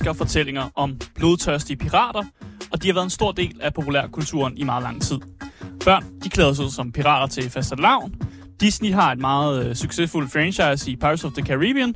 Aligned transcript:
elsker 0.00 0.12
fortællinger 0.12 0.70
om 0.74 0.98
blodtørstige 1.14 1.76
pirater, 1.76 2.24
og 2.72 2.82
de 2.82 2.88
har 2.88 2.94
været 2.94 3.04
en 3.04 3.10
stor 3.10 3.32
del 3.32 3.60
af 3.62 3.74
populærkulturen 3.74 4.58
i 4.58 4.64
meget 4.64 4.82
lang 4.82 5.02
tid. 5.02 5.18
Børn, 5.84 6.04
de 6.24 6.28
klæder 6.28 6.52
sig 6.52 6.64
ud 6.64 6.70
som 6.70 6.92
pirater 6.92 7.26
til 7.26 7.50
fastelavn. 7.50 8.14
Disney 8.60 8.92
har 8.92 9.12
et 9.12 9.18
meget 9.18 9.66
øh, 9.66 9.74
succesfuldt 9.74 10.32
franchise 10.32 10.90
i 10.90 10.96
Pirates 10.96 11.24
of 11.24 11.32
the 11.32 11.46
Caribbean, 11.46 11.94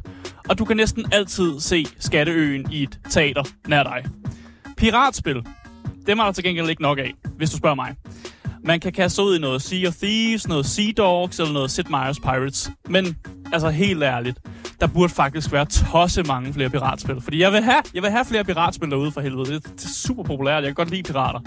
og 0.49 0.59
du 0.59 0.65
kan 0.65 0.77
næsten 0.77 1.13
altid 1.13 1.61
se 1.61 1.87
Skatteøen 1.99 2.73
i 2.73 2.83
et 2.83 2.99
teater 3.11 3.43
nær 3.69 3.83
dig. 3.83 4.05
Piratspil, 4.77 5.43
dem 6.07 6.19
er 6.19 6.25
der 6.25 6.33
til 6.33 6.45
gengæld 6.45 6.69
ikke 6.69 6.83
nok 6.83 6.99
af, 6.99 7.15
hvis 7.37 7.51
du 7.51 7.57
spørger 7.57 7.77
mig. 7.77 7.95
Man 8.65 8.81
kan 8.81 8.93
kaste 8.93 9.23
ud 9.23 9.37
i 9.37 9.41
noget 9.41 9.63
Sea 9.63 9.89
of 9.89 9.95
Thieves, 9.95 10.49
noget 10.49 10.67
Sea 10.67 10.93
Dogs 10.97 11.39
eller 11.39 11.53
noget 11.53 11.71
Sid 11.71 11.85
Meier's 11.85 12.21
Pirates. 12.21 12.71
Men 12.89 13.17
altså 13.53 13.71
helt 13.71 14.03
ærligt, 14.03 14.39
der 14.81 14.87
burde 14.87 15.13
faktisk 15.13 15.53
være 15.53 15.65
tosse 15.67 16.23
mange 16.23 16.53
flere 16.53 16.71
piratspil. 16.71 17.21
Fordi 17.21 17.41
jeg 17.41 17.53
vil 17.53 17.63
have, 17.63 17.83
jeg 17.95 18.03
vil 18.03 18.11
have 18.11 18.25
flere 18.25 18.45
piratspil 18.45 18.91
derude 18.91 19.13
for 19.13 19.21
helvede. 19.21 19.55
Det, 19.55 19.65
det 19.65 19.85
er 19.85 19.89
super 19.89 20.23
populært. 20.23 20.63
Jeg 20.63 20.69
kan 20.69 20.75
godt 20.75 20.91
lide 20.91 21.03
pirater. 21.03 21.41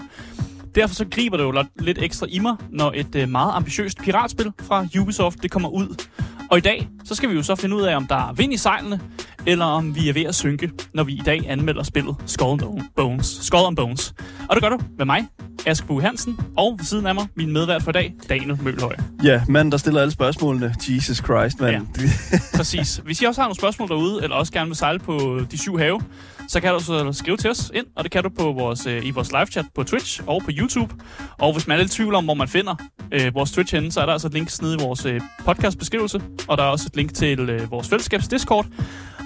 Derfor 0.74 0.94
så 0.94 1.04
griber 1.10 1.36
det 1.36 1.44
jo 1.44 1.64
lidt- 1.78 1.98
ekstra 2.02 2.26
i 2.30 2.38
mig, 2.38 2.56
når 2.70 2.92
et 2.96 3.14
øh, 3.14 3.28
meget 3.28 3.52
ambitiøst 3.54 3.98
piratspil 3.98 4.52
fra 4.62 4.86
Ubisoft 5.00 5.42
det 5.42 5.50
kommer 5.50 5.68
ud. 5.68 6.02
Og 6.50 6.58
i 6.58 6.60
dag, 6.60 6.88
så 7.04 7.14
skal 7.14 7.28
vi 7.28 7.34
jo 7.34 7.42
så 7.42 7.54
finde 7.54 7.76
ud 7.76 7.82
af, 7.82 7.96
om 7.96 8.06
der 8.06 8.28
er 8.28 8.32
vind 8.32 8.52
i 8.52 8.56
sejlene, 8.56 9.00
eller 9.46 9.64
om 9.64 9.94
vi 9.96 10.08
er 10.08 10.12
ved 10.12 10.22
at 10.22 10.34
synke, 10.34 10.70
når 10.94 11.04
vi 11.04 11.12
i 11.12 11.22
dag 11.26 11.44
anmelder 11.48 11.82
spillet 11.82 12.16
Skull 12.26 12.64
and 12.64 12.80
Bones. 12.96 13.38
Skull 13.42 13.66
and 13.66 13.76
Bones. 13.76 14.14
Og 14.48 14.56
det 14.56 14.62
gør 14.62 14.68
du 14.68 14.78
med 14.98 15.06
mig, 15.06 15.28
Ask 15.66 15.86
Bue 15.86 16.02
Hansen, 16.02 16.38
og 16.56 16.74
ved 16.78 16.84
siden 16.84 17.06
af 17.06 17.14
mig, 17.14 17.26
min 17.34 17.52
medvært 17.52 17.82
for 17.82 17.90
i 17.90 17.92
dag, 17.92 18.14
Daniel 18.28 18.62
Mølhøj. 18.62 18.96
Ja, 19.24 19.42
manden, 19.48 19.72
der 19.72 19.78
stiller 19.78 20.00
alle 20.00 20.12
spørgsmålene. 20.12 20.74
Jesus 20.88 21.16
Christ, 21.16 21.60
mand. 21.60 21.86
Ja. 21.98 22.38
Præcis. 22.56 23.00
Hvis 23.04 23.22
I 23.22 23.24
også 23.24 23.40
har 23.40 23.48
nogle 23.48 23.56
spørgsmål 23.56 23.88
derude, 23.88 24.22
eller 24.22 24.36
også 24.36 24.52
gerne 24.52 24.66
vil 24.66 24.76
sejle 24.76 24.98
på 24.98 25.40
de 25.50 25.58
syv 25.58 25.78
have, 25.78 26.00
så 26.48 26.60
kan 26.60 26.72
du 26.72 26.80
så 26.80 27.12
skrive 27.12 27.36
til 27.36 27.50
os 27.50 27.70
ind, 27.74 27.86
og 27.96 28.04
det 28.04 28.12
kan 28.12 28.22
du 28.22 28.28
på 28.28 28.52
vores, 28.52 28.86
øh, 28.86 29.06
i 29.06 29.10
vores 29.10 29.32
live-chat 29.32 29.66
på 29.74 29.84
Twitch 29.84 30.20
og 30.26 30.42
på 30.44 30.50
YouTube. 30.58 30.94
Og 31.38 31.52
hvis 31.52 31.66
man 31.66 31.78
er 31.78 31.82
lidt 31.82 31.92
i 31.92 31.96
tvivl 31.96 32.14
om, 32.14 32.24
hvor 32.24 32.34
man 32.34 32.48
finder 32.48 32.74
øh, 33.12 33.34
vores 33.34 33.52
Twitch 33.52 33.74
henne, 33.74 33.92
så 33.92 34.00
er 34.00 34.06
der 34.06 34.12
altså 34.12 34.26
et 34.26 34.34
link 34.34 34.62
nede 34.62 34.74
i 34.74 34.82
vores 34.82 35.06
øh, 35.06 35.20
podcast-beskrivelse, 35.44 36.22
og 36.48 36.58
der 36.58 36.64
er 36.64 36.68
også 36.68 36.86
et 36.86 36.96
link 36.96 37.14
til 37.14 37.50
øh, 37.50 37.70
vores 37.70 37.88
fællesskabs 37.88 38.28
Discord, 38.28 38.66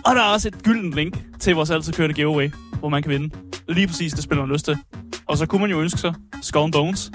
og 0.05 0.15
der 0.15 0.23
er 0.23 0.27
også 0.27 0.49
et 0.49 0.63
gyldent 0.63 0.95
link 0.95 1.19
til 1.41 1.55
vores 1.55 1.71
altid 1.71 1.93
kørende 1.93 2.15
giveaway, 2.15 2.51
hvor 2.79 2.89
man 2.89 3.03
kan 3.03 3.11
vinde 3.11 3.35
lige 3.69 3.87
præcis 3.87 4.13
det 4.13 4.25
spil, 4.25 4.37
man 4.37 4.47
har 4.47 4.53
lyst 4.53 4.65
til. 4.65 4.79
Og 5.27 5.39
så 5.39 5.47
kunne 5.47 5.61
man 5.61 5.71
jo 5.71 5.81
ønske 5.81 6.01
sig 6.01 6.15
Skull 6.43 6.65
and 6.65 6.73
Bones, 6.73 7.11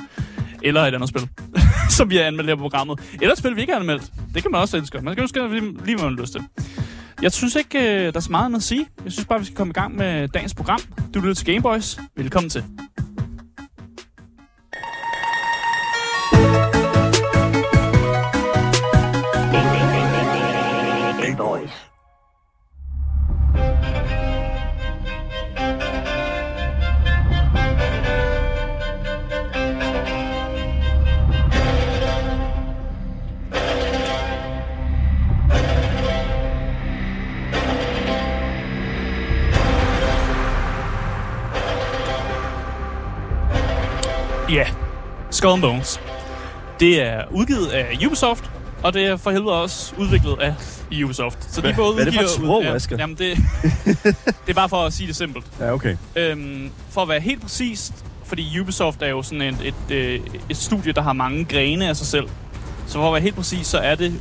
eller 0.63 0.81
et 0.81 0.95
andet 0.95 1.09
spil, 1.09 1.29
som 1.97 2.09
vi 2.09 2.15
har 2.15 2.23
anmeldt 2.23 2.49
her 2.49 2.55
på 2.55 2.61
programmet. 2.61 2.99
Eller 3.13 3.31
et 3.31 3.37
spil, 3.37 3.55
vi 3.55 3.61
ikke 3.61 3.73
har 3.73 3.79
anmeldt. 3.79 4.11
Det 4.33 4.41
kan 4.41 4.51
man 4.51 4.61
også 4.61 4.77
ønske. 4.77 5.01
Man 5.01 5.13
skal 5.13 5.21
ønske 5.21 5.47
lige, 5.47 5.61
lige 5.61 5.95
hvad 5.95 6.05
man 6.05 6.17
har 6.17 6.21
lyst 6.21 6.33
til. 6.33 6.41
Jeg 7.21 7.31
synes 7.31 7.55
ikke, 7.55 7.79
øh, 7.79 8.13
der 8.13 8.15
er 8.15 8.19
så 8.19 8.31
meget 8.31 8.45
andet 8.45 8.57
at 8.57 8.63
sige. 8.63 8.87
Jeg 9.03 9.11
synes 9.11 9.25
bare, 9.25 9.39
vi 9.39 9.45
skal 9.45 9.57
komme 9.57 9.71
i 9.71 9.73
gang 9.73 9.95
med 9.95 10.27
dagens 10.27 10.53
program. 10.53 10.79
Du 11.13 11.19
lytter 11.19 11.33
til 11.35 11.45
Gameboys. 11.45 11.99
Velkommen 12.15 12.49
til. 12.49 12.63
Skull 45.47 45.53
and 45.53 45.61
Bones. 45.61 45.99
Det 46.79 47.01
er 47.01 47.23
udgivet 47.31 47.67
af 47.67 47.97
Ubisoft, 48.05 48.51
og 48.83 48.93
det 48.93 49.05
er 49.05 49.17
for 49.17 49.31
helvede 49.31 49.61
også 49.61 49.93
udviklet 49.97 50.35
af 50.41 50.53
Ubisoft. 51.03 51.53
Så 51.53 51.61
de 51.61 51.67
Hvad- 51.67 51.75
både 51.75 51.93
hvad 51.93 52.05
er 52.05 52.09
det 52.09 52.19
for 52.19 52.23
et 52.25 52.29
sprog, 52.29 52.63
ja? 52.63 52.97
Jamen, 52.97 53.17
det, 53.17 53.37
det 54.45 54.49
er 54.49 54.53
bare 54.53 54.69
for 54.69 54.77
at 54.85 54.93
sige 54.93 55.07
det 55.07 55.15
simpelt. 55.15 55.45
Ja, 55.59 55.73
okay. 55.73 55.95
Øhm, 56.15 56.71
for 56.89 57.01
at 57.01 57.09
være 57.09 57.19
helt 57.19 57.41
præcist, 57.41 57.93
fordi 58.25 58.59
Ubisoft 58.59 59.01
er 59.01 59.07
jo 59.07 59.23
sådan 59.23 59.41
et, 59.41 59.57
et, 59.63 59.95
øh, 59.95 60.19
et 60.49 60.57
studie, 60.57 60.91
der 60.91 61.01
har 61.01 61.13
mange 61.13 61.45
grene 61.45 61.89
af 61.89 61.95
sig 61.97 62.07
selv. 62.07 62.27
Så 62.87 62.93
for 62.93 63.07
at 63.07 63.13
være 63.13 63.21
helt 63.21 63.35
præcis, 63.35 63.67
så 63.67 63.77
er 63.77 63.95
det 63.95 64.13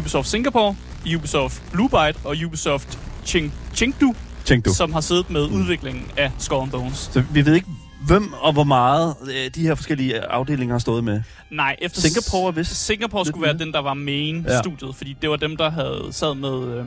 Ubisoft 0.00 0.28
Singapore, 0.28 0.76
Ubisoft 1.16 1.62
Blue 1.72 1.88
Byte 1.88 2.18
og 2.24 2.36
Ubisoft 2.46 2.98
Ching, 3.26 3.52
Chengdu, 3.74 4.14
Tænk 4.44 4.64
du. 4.64 4.74
som 4.74 4.92
har 4.92 5.00
siddet 5.00 5.30
med 5.30 5.42
udviklingen 5.42 6.04
af 6.16 6.30
Skull 6.38 6.70
Bones. 6.70 7.10
Så 7.12 7.22
vi 7.30 7.46
ved 7.46 7.54
ikke, 7.54 7.66
hvem 8.06 8.32
og 8.32 8.52
hvor 8.52 8.64
meget 8.64 9.14
øh, 9.22 9.50
de 9.54 9.62
her 9.62 9.74
forskellige 9.74 10.20
afdelinger 10.20 10.74
har 10.74 10.78
stået 10.78 11.04
med. 11.04 11.22
Nej, 11.50 11.76
efter 11.82 12.00
Singapore 12.00 12.54
vist 12.54 12.86
Singapore 12.86 13.26
skulle 13.26 13.46
være 13.46 13.58
den, 13.58 13.72
der 13.72 13.78
var 13.80 13.94
main 13.94 14.44
Ja. 14.48 14.58
studiet, 14.62 14.94
fordi 14.96 15.16
det 15.22 15.30
var 15.30 15.36
dem, 15.36 15.56
der 15.56 15.70
havde 15.70 16.08
sad 16.10 16.34
med 16.34 16.78
øh, 16.78 16.84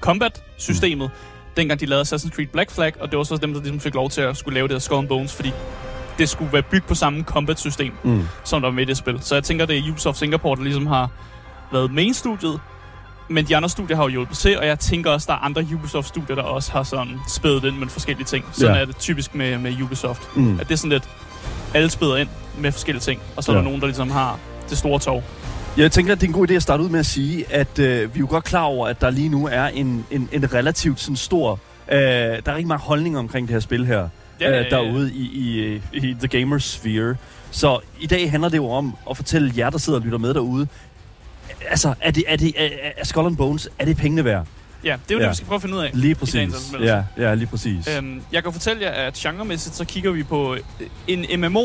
combat-systemet, 0.00 1.10
dengang 1.56 1.80
de 1.80 1.86
lavede 1.86 2.02
Assassin's 2.02 2.30
Creed 2.30 2.46
Black 2.46 2.70
Flag, 2.70 2.92
og 3.00 3.10
det 3.10 3.16
var 3.18 3.24
så 3.24 3.36
dem, 3.36 3.52
der 3.54 3.60
ligesom 3.60 3.80
fik 3.80 3.94
lov 3.94 4.10
til 4.10 4.20
at 4.20 4.36
skulle 4.36 4.54
lave 4.54 4.68
det 4.68 4.74
her 4.74 4.78
Skull 4.80 4.98
and 4.98 5.08
Bones, 5.08 5.34
fordi 5.34 5.52
det 6.18 6.28
skulle 6.28 6.52
være 6.52 6.62
bygget 6.62 6.84
på 6.88 6.94
samme 6.94 7.22
combat-system, 7.24 7.92
Mm. 8.04 8.22
som 8.44 8.60
der 8.62 8.68
var 8.68 8.74
med 8.74 8.82
i 8.82 8.86
det 8.86 8.96
spil. 8.96 9.18
Så 9.20 9.34
jeg 9.34 9.44
tænker, 9.44 9.66
det 9.66 9.78
er 9.78 9.90
Ubisoft 9.90 10.18
Singapore, 10.18 10.56
der 10.56 10.62
ligesom 10.62 10.86
har 10.86 11.10
været 11.72 11.92
main-studiet, 11.92 12.60
men 13.28 13.44
de 13.44 13.56
andre 13.56 13.68
studier 13.68 13.96
har 13.96 14.02
jo 14.02 14.08
hjulpet 14.08 14.36
til, 14.38 14.58
og 14.58 14.66
jeg 14.66 14.78
tænker 14.78 15.10
også, 15.10 15.26
der 15.26 15.32
er 15.32 15.38
andre 15.44 15.66
Ubisoft-studier, 15.74 16.34
der 16.36 16.42
også 16.42 16.72
har 16.72 16.82
sådan 16.82 17.12
spædet 17.28 17.64
ind 17.64 17.76
med 17.76 17.88
forskellige 17.88 18.26
ting. 18.26 18.44
Sådan 18.52 18.74
Ja. 18.74 18.80
er 18.80 18.84
det 18.84 18.96
typisk 18.96 19.34
med, 19.34 19.58
med 19.58 19.82
Ubisoft. 19.82 20.36
Mm. 20.36 20.60
At 20.60 20.68
det 20.68 20.72
er 20.74 20.78
sådan 20.78 20.90
lidt, 20.90 21.08
alle 21.74 21.90
spæder 21.90 22.16
ind 22.16 22.28
med 22.58 22.72
forskellige 22.72 23.02
ting, 23.02 23.20
og 23.36 23.44
så 23.44 23.52
er 23.52 23.56
Ja. 23.56 23.58
der 23.58 23.64
nogen, 23.64 23.80
der 23.80 23.86
ligesom 23.86 24.10
har 24.10 24.38
det 24.70 24.78
store 24.78 24.98
tog. 24.98 25.22
Jeg 25.76 25.92
tænker, 25.92 26.12
at 26.12 26.20
det 26.20 26.26
er 26.26 26.28
en 26.30 26.34
god 26.34 26.50
idé 26.50 26.54
at 26.54 26.62
starte 26.62 26.82
ud 26.82 26.88
med 26.88 27.00
at 27.00 27.06
sige, 27.06 27.52
at 27.52 27.78
øh, 27.78 28.14
vi 28.14 28.18
er 28.18 28.20
jo 28.20 28.26
godt 28.30 28.44
klar 28.44 28.62
over, 28.62 28.86
at 28.88 29.00
der 29.00 29.10
lige 29.10 29.28
nu 29.28 29.48
er 29.52 29.64
en, 29.66 30.06
en, 30.10 30.28
en 30.32 30.54
relativt 30.54 31.00
sådan 31.00 31.16
stor... 31.16 31.58
Øh, 31.92 31.98
der 31.98 32.40
er 32.46 32.56
ikke 32.56 32.68
mange 32.68 32.82
holdninger 32.84 33.18
omkring 33.18 33.48
det 33.48 33.52
her 33.54 33.60
spil 33.60 33.86
her 33.86 34.08
Ja, 34.40 34.60
øh, 34.60 34.70
derude 34.70 35.12
i, 35.14 35.22
i, 35.22 35.80
i 35.92 36.16
The 36.20 36.28
Gamer 36.28 36.58
Sphere. 36.58 37.16
Så 37.50 37.78
i 38.00 38.06
dag 38.06 38.30
handler 38.30 38.48
det 38.48 38.56
jo 38.56 38.70
om 38.70 38.96
at 39.10 39.16
fortælle 39.16 39.52
jer, 39.56 39.70
der 39.70 39.78
sidder 39.78 39.98
og 39.98 40.04
lytter 40.04 40.18
med 40.18 40.34
derude, 40.34 40.66
altså, 41.70 41.94
er, 42.00 42.10
det, 42.10 42.24
er, 42.26 42.36
det, 42.36 42.52
er, 42.56 42.68
er 42.96 43.04
Skull 43.04 43.26
and 43.26 43.36
Bones, 43.36 43.68
er 43.78 43.84
det 43.84 43.96
pengene 43.96 44.24
værd? 44.24 44.46
Ja, 44.84 44.96
det 45.08 45.14
er 45.14 45.14
jo 45.14 45.18
ja. 45.18 45.24
Det, 45.24 45.30
vi 45.30 45.36
skal 45.36 45.46
prøve 45.46 45.56
at 45.56 45.62
finde 45.62 45.76
ud 45.76 45.80
af. 45.80 45.90
Lige 45.94 46.14
præcis. 46.14 46.54
Ja, 46.80 47.02
ja, 47.16 47.34
lige 47.34 47.46
præcis. 47.46 47.96
Øhm, 47.96 48.22
jeg 48.32 48.42
kan 48.42 48.52
fortælle 48.52 48.82
jer, 48.82 48.90
at 48.90 49.14
genremæssigt, 49.14 49.74
så 49.74 49.84
kigger 49.84 50.10
vi 50.10 50.22
på 50.22 50.54
øh, 50.54 50.60
en 51.06 51.40
MMO. 51.40 51.64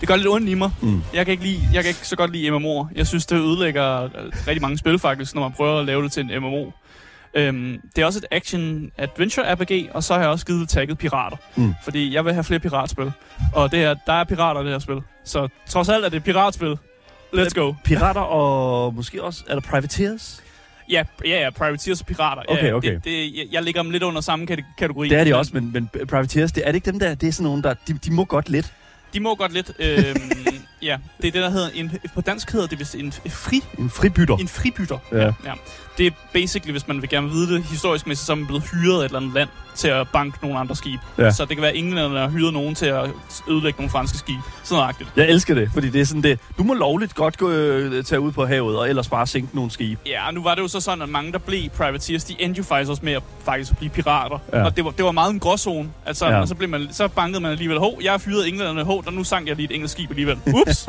Det 0.00 0.08
gør 0.08 0.16
lidt 0.16 0.28
ondt 0.28 0.48
i 0.48 0.54
mig. 0.54 0.70
Mm. 0.80 1.02
Jeg 1.14 1.26
kan, 1.26 1.32
ikke 1.32 1.44
lide, 1.44 1.60
jeg 1.72 1.82
kan 1.82 1.88
ikke 1.88 2.06
så 2.08 2.16
godt 2.16 2.32
lide 2.32 2.48
MMO'er. 2.48 2.86
Jeg 2.94 3.06
synes, 3.06 3.26
det 3.26 3.36
ødelægger 3.36 4.04
øh, 4.04 4.10
rigtig 4.46 4.62
mange 4.62 4.78
spil 4.78 4.98
faktisk, 4.98 5.34
når 5.34 5.42
man 5.42 5.52
prøver 5.52 5.80
at 5.80 5.86
lave 5.86 6.02
det 6.02 6.12
til 6.12 6.30
en 6.30 6.40
MMO. 6.42 6.70
Øhm, 7.34 7.80
det 7.96 8.02
er 8.02 8.06
også 8.06 8.18
et 8.18 8.36
action-adventure 8.36 9.54
RPG, 9.54 9.90
og 9.94 10.04
så 10.04 10.14
har 10.14 10.20
jeg 10.20 10.30
også 10.30 10.46
givet 10.46 10.68
tagget 10.68 10.98
pirater. 10.98 11.36
Mm. 11.56 11.74
Fordi 11.84 12.14
jeg 12.14 12.24
vil 12.24 12.32
have 12.32 12.44
flere 12.44 12.60
piratspil. 12.60 13.12
Og 13.54 13.70
det 13.70 13.84
er, 13.84 13.94
der 14.06 14.12
er 14.12 14.24
pirater 14.24 14.60
i 14.60 14.64
det 14.64 14.72
her 14.72 14.78
spil. 14.78 15.00
Så 15.24 15.48
trods 15.68 15.88
alt 15.88 16.04
er 16.04 16.08
det 16.08 16.16
et 16.16 16.24
piratspil. 16.24 16.76
Let's 17.34 17.54
go. 17.54 17.74
Pirater 17.84 18.20
og 18.20 18.94
måske 18.94 19.22
også, 19.22 19.44
er 19.48 19.54
der 19.54 19.60
Privateers? 19.60 20.42
Ja, 20.90 21.02
ja, 21.24 21.40
ja, 21.40 21.50
privateers 21.50 22.00
og 22.00 22.06
pirater. 22.06 22.42
Okay, 22.48 22.66
ja, 22.66 22.72
okay. 22.72 22.94
Det, 22.94 23.04
det, 23.04 23.36
jeg, 23.36 23.46
jeg 23.52 23.62
ligger 23.62 23.82
dem 23.82 23.90
lidt 23.90 24.02
under 24.02 24.20
samme 24.20 24.46
kate- 24.46 24.74
kategori. 24.78 25.08
Det 25.08 25.18
er 25.18 25.24
de 25.24 25.36
også, 25.36 25.50
men, 25.54 25.70
men 25.72 25.90
Privateers, 26.08 26.52
det, 26.52 26.62
er 26.62 26.66
det 26.66 26.74
ikke 26.74 26.90
dem 26.90 26.98
der, 26.98 27.14
det 27.14 27.28
er 27.28 27.32
sådan 27.32 27.44
nogle, 27.44 27.62
der, 27.62 27.74
de, 27.88 27.92
de 27.92 28.12
må 28.12 28.24
godt 28.24 28.48
lidt. 28.48 28.72
De 29.14 29.20
må 29.20 29.34
godt 29.34 29.52
lidt. 29.52 29.70
Øhm, 29.78 30.16
ja, 30.82 30.96
det 31.22 31.28
er 31.28 31.32
det, 31.32 31.42
der 31.42 31.50
hedder... 31.50 31.68
En, 31.74 31.92
på 32.14 32.20
dansk 32.20 32.52
hedder 32.52 32.66
det 32.66 32.78
vist 32.78 32.94
en, 32.94 33.12
en, 33.24 33.30
fri, 33.30 33.62
En 33.78 33.90
fribytter. 33.90 34.36
en 34.36 34.48
fribytter. 34.48 34.98
Ja. 35.12 35.24
ja. 35.24 35.52
Det 35.98 36.06
er 36.06 36.10
basically, 36.32 36.70
hvis 36.72 36.88
man 36.88 37.02
vil 37.02 37.10
gerne 37.10 37.30
vide 37.30 37.54
det 37.54 37.64
historisk 37.64 38.06
mæssigt, 38.06 38.26
så 38.26 38.32
er 38.32 38.36
man 38.36 38.46
blevet 38.46 38.64
hyret 38.72 38.94
af 38.94 38.98
et 38.98 39.04
eller 39.04 39.18
andet 39.20 39.34
land 39.34 39.48
til 39.74 39.88
at 39.88 40.08
banke 40.12 40.38
nogle 40.42 40.58
andre 40.58 40.76
skibe. 40.76 41.02
Ja. 41.18 41.30
Så 41.30 41.44
det 41.44 41.56
kan 41.56 41.62
være, 41.62 41.70
at 41.70 41.76
englænderne 41.78 42.18
har 42.18 42.28
hyret 42.28 42.52
nogen 42.52 42.74
til 42.74 42.86
at 42.86 43.10
ødelægge 43.50 43.76
nogle 43.78 43.90
franske 43.90 44.18
skibe. 44.18 44.38
Sådan 44.64 44.94
noget 44.98 45.16
Jeg 45.16 45.28
elsker 45.28 45.54
det, 45.54 45.70
fordi 45.74 45.90
det 45.90 46.00
er 46.00 46.04
sådan 46.04 46.22
det. 46.22 46.40
Du 46.58 46.62
må 46.62 46.74
lovligt 46.74 47.14
godt 47.14 47.38
gå, 47.38 47.50
øh, 47.50 48.04
tage 48.04 48.20
ud 48.20 48.32
på 48.32 48.46
havet, 48.46 48.78
og 48.78 48.88
ellers 48.88 49.08
bare 49.08 49.26
sænke 49.26 49.54
nogle 49.56 49.70
skibe. 49.70 50.00
Ja, 50.06 50.26
og 50.26 50.34
nu 50.34 50.42
var 50.42 50.54
det 50.54 50.62
jo 50.62 50.68
så 50.68 50.80
sådan, 50.80 51.02
at 51.02 51.08
mange, 51.08 51.32
der 51.32 51.38
blev 51.38 51.68
privateers, 51.68 52.24
de 52.24 52.36
endte 52.38 52.58
jo 52.58 52.64
faktisk 52.64 52.90
også 52.90 53.04
med 53.04 53.12
at 53.12 53.22
faktisk 53.44 53.76
blive 53.76 53.90
pirater. 53.90 54.38
Ja. 54.52 54.64
Og 54.64 54.76
det 54.76 54.84
var, 54.84 54.90
det 54.90 55.04
var 55.04 55.12
meget 55.12 55.32
en 55.32 55.40
gråzone. 55.40 55.88
Altså, 56.06 56.26
Ja. 56.26 56.40
og 56.40 56.48
så, 56.48 56.54
blev 56.54 56.68
man, 56.68 56.88
så 56.92 57.08
bankede 57.08 57.40
man 57.42 57.50
alligevel, 57.50 57.78
hov, 57.78 57.98
jeg 58.02 58.10
har 58.12 58.18
fyret 58.18 58.48
englænderne, 58.48 58.84
hov, 58.84 59.04
der 59.04 59.10
nu 59.10 59.24
sank 59.24 59.48
jeg 59.48 59.56
lige 59.56 59.64
et 59.70 59.74
engelsk 59.74 59.92
skib 59.92 60.10
alligevel. 60.10 60.38
Ups! 60.68 60.76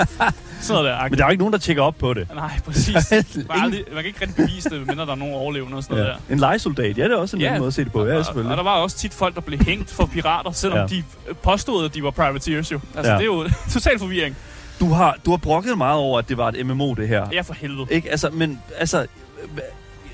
sådan 0.61 0.83
noget 0.83 0.85
der. 0.85 1.03
Men 1.09 1.17
der 1.17 1.23
er 1.23 1.27
jo 1.27 1.31
ikke 1.31 1.41
nogen, 1.41 1.53
der 1.53 1.59
tjekker 1.59 1.83
op 1.83 1.95
på 1.97 2.13
det. 2.13 2.27
Nej, 2.35 2.59
præcis. 2.65 2.95
Man, 3.11 3.23
aldrig, 3.49 3.83
man 3.93 3.97
kan 3.97 4.05
ikke 4.05 4.21
rigtig 4.21 4.35
bevise 4.45 4.69
det, 4.69 4.77
medmindre 4.79 5.05
der 5.05 5.11
er 5.11 5.15
nogen 5.15 5.33
overlevende 5.35 5.77
og 5.77 5.83
sådan 5.83 5.97
noget 5.97 6.09
Ja. 6.09 6.13
der. 6.13 6.33
En 6.33 6.39
legesoldat, 6.39 6.97
ja, 6.97 7.03
det 7.03 7.11
er 7.11 7.15
også 7.17 7.35
en 7.35 7.41
Ja. 7.41 7.47
anden 7.47 7.59
måde 7.59 7.67
at 7.67 7.73
se 7.73 7.83
det 7.83 7.91
på. 7.91 8.05
Ja, 8.05 8.13
og, 8.13 8.19
og 8.19 8.25
selvfølgelig. 8.25 8.57
der 8.57 8.63
var 8.63 8.75
også 8.75 8.97
tit 8.97 9.13
folk, 9.13 9.35
der 9.35 9.41
blev 9.41 9.59
hængt 9.59 9.89
for 9.91 10.05
pirater, 10.05 10.51
selvom 10.51 10.77
Ja. 10.79 10.85
de 10.85 11.03
påstod, 11.43 11.85
at 11.85 11.93
de 11.93 12.03
var 12.03 12.11
privateers 12.11 12.71
jo. 12.71 12.79
Altså, 12.95 13.11
Ja. 13.11 13.17
det 13.17 13.23
er 13.23 13.25
jo 13.25 13.49
total 13.73 13.99
forvirring. 13.99 14.35
du 14.79 14.89
har, 14.93 15.17
du 15.25 15.29
har 15.29 15.37
brokket 15.37 15.77
meget 15.77 15.97
over, 15.99 16.19
at 16.19 16.29
det 16.29 16.37
var 16.37 16.47
et 16.49 16.65
MMO, 16.65 16.93
det 16.93 17.07
her. 17.07 17.27
Ja, 17.33 17.41
for 17.41 17.53
helvede. 17.53 17.87
Ikke? 17.91 18.11
Altså, 18.11 18.29
men 18.29 18.61
altså... 18.77 19.05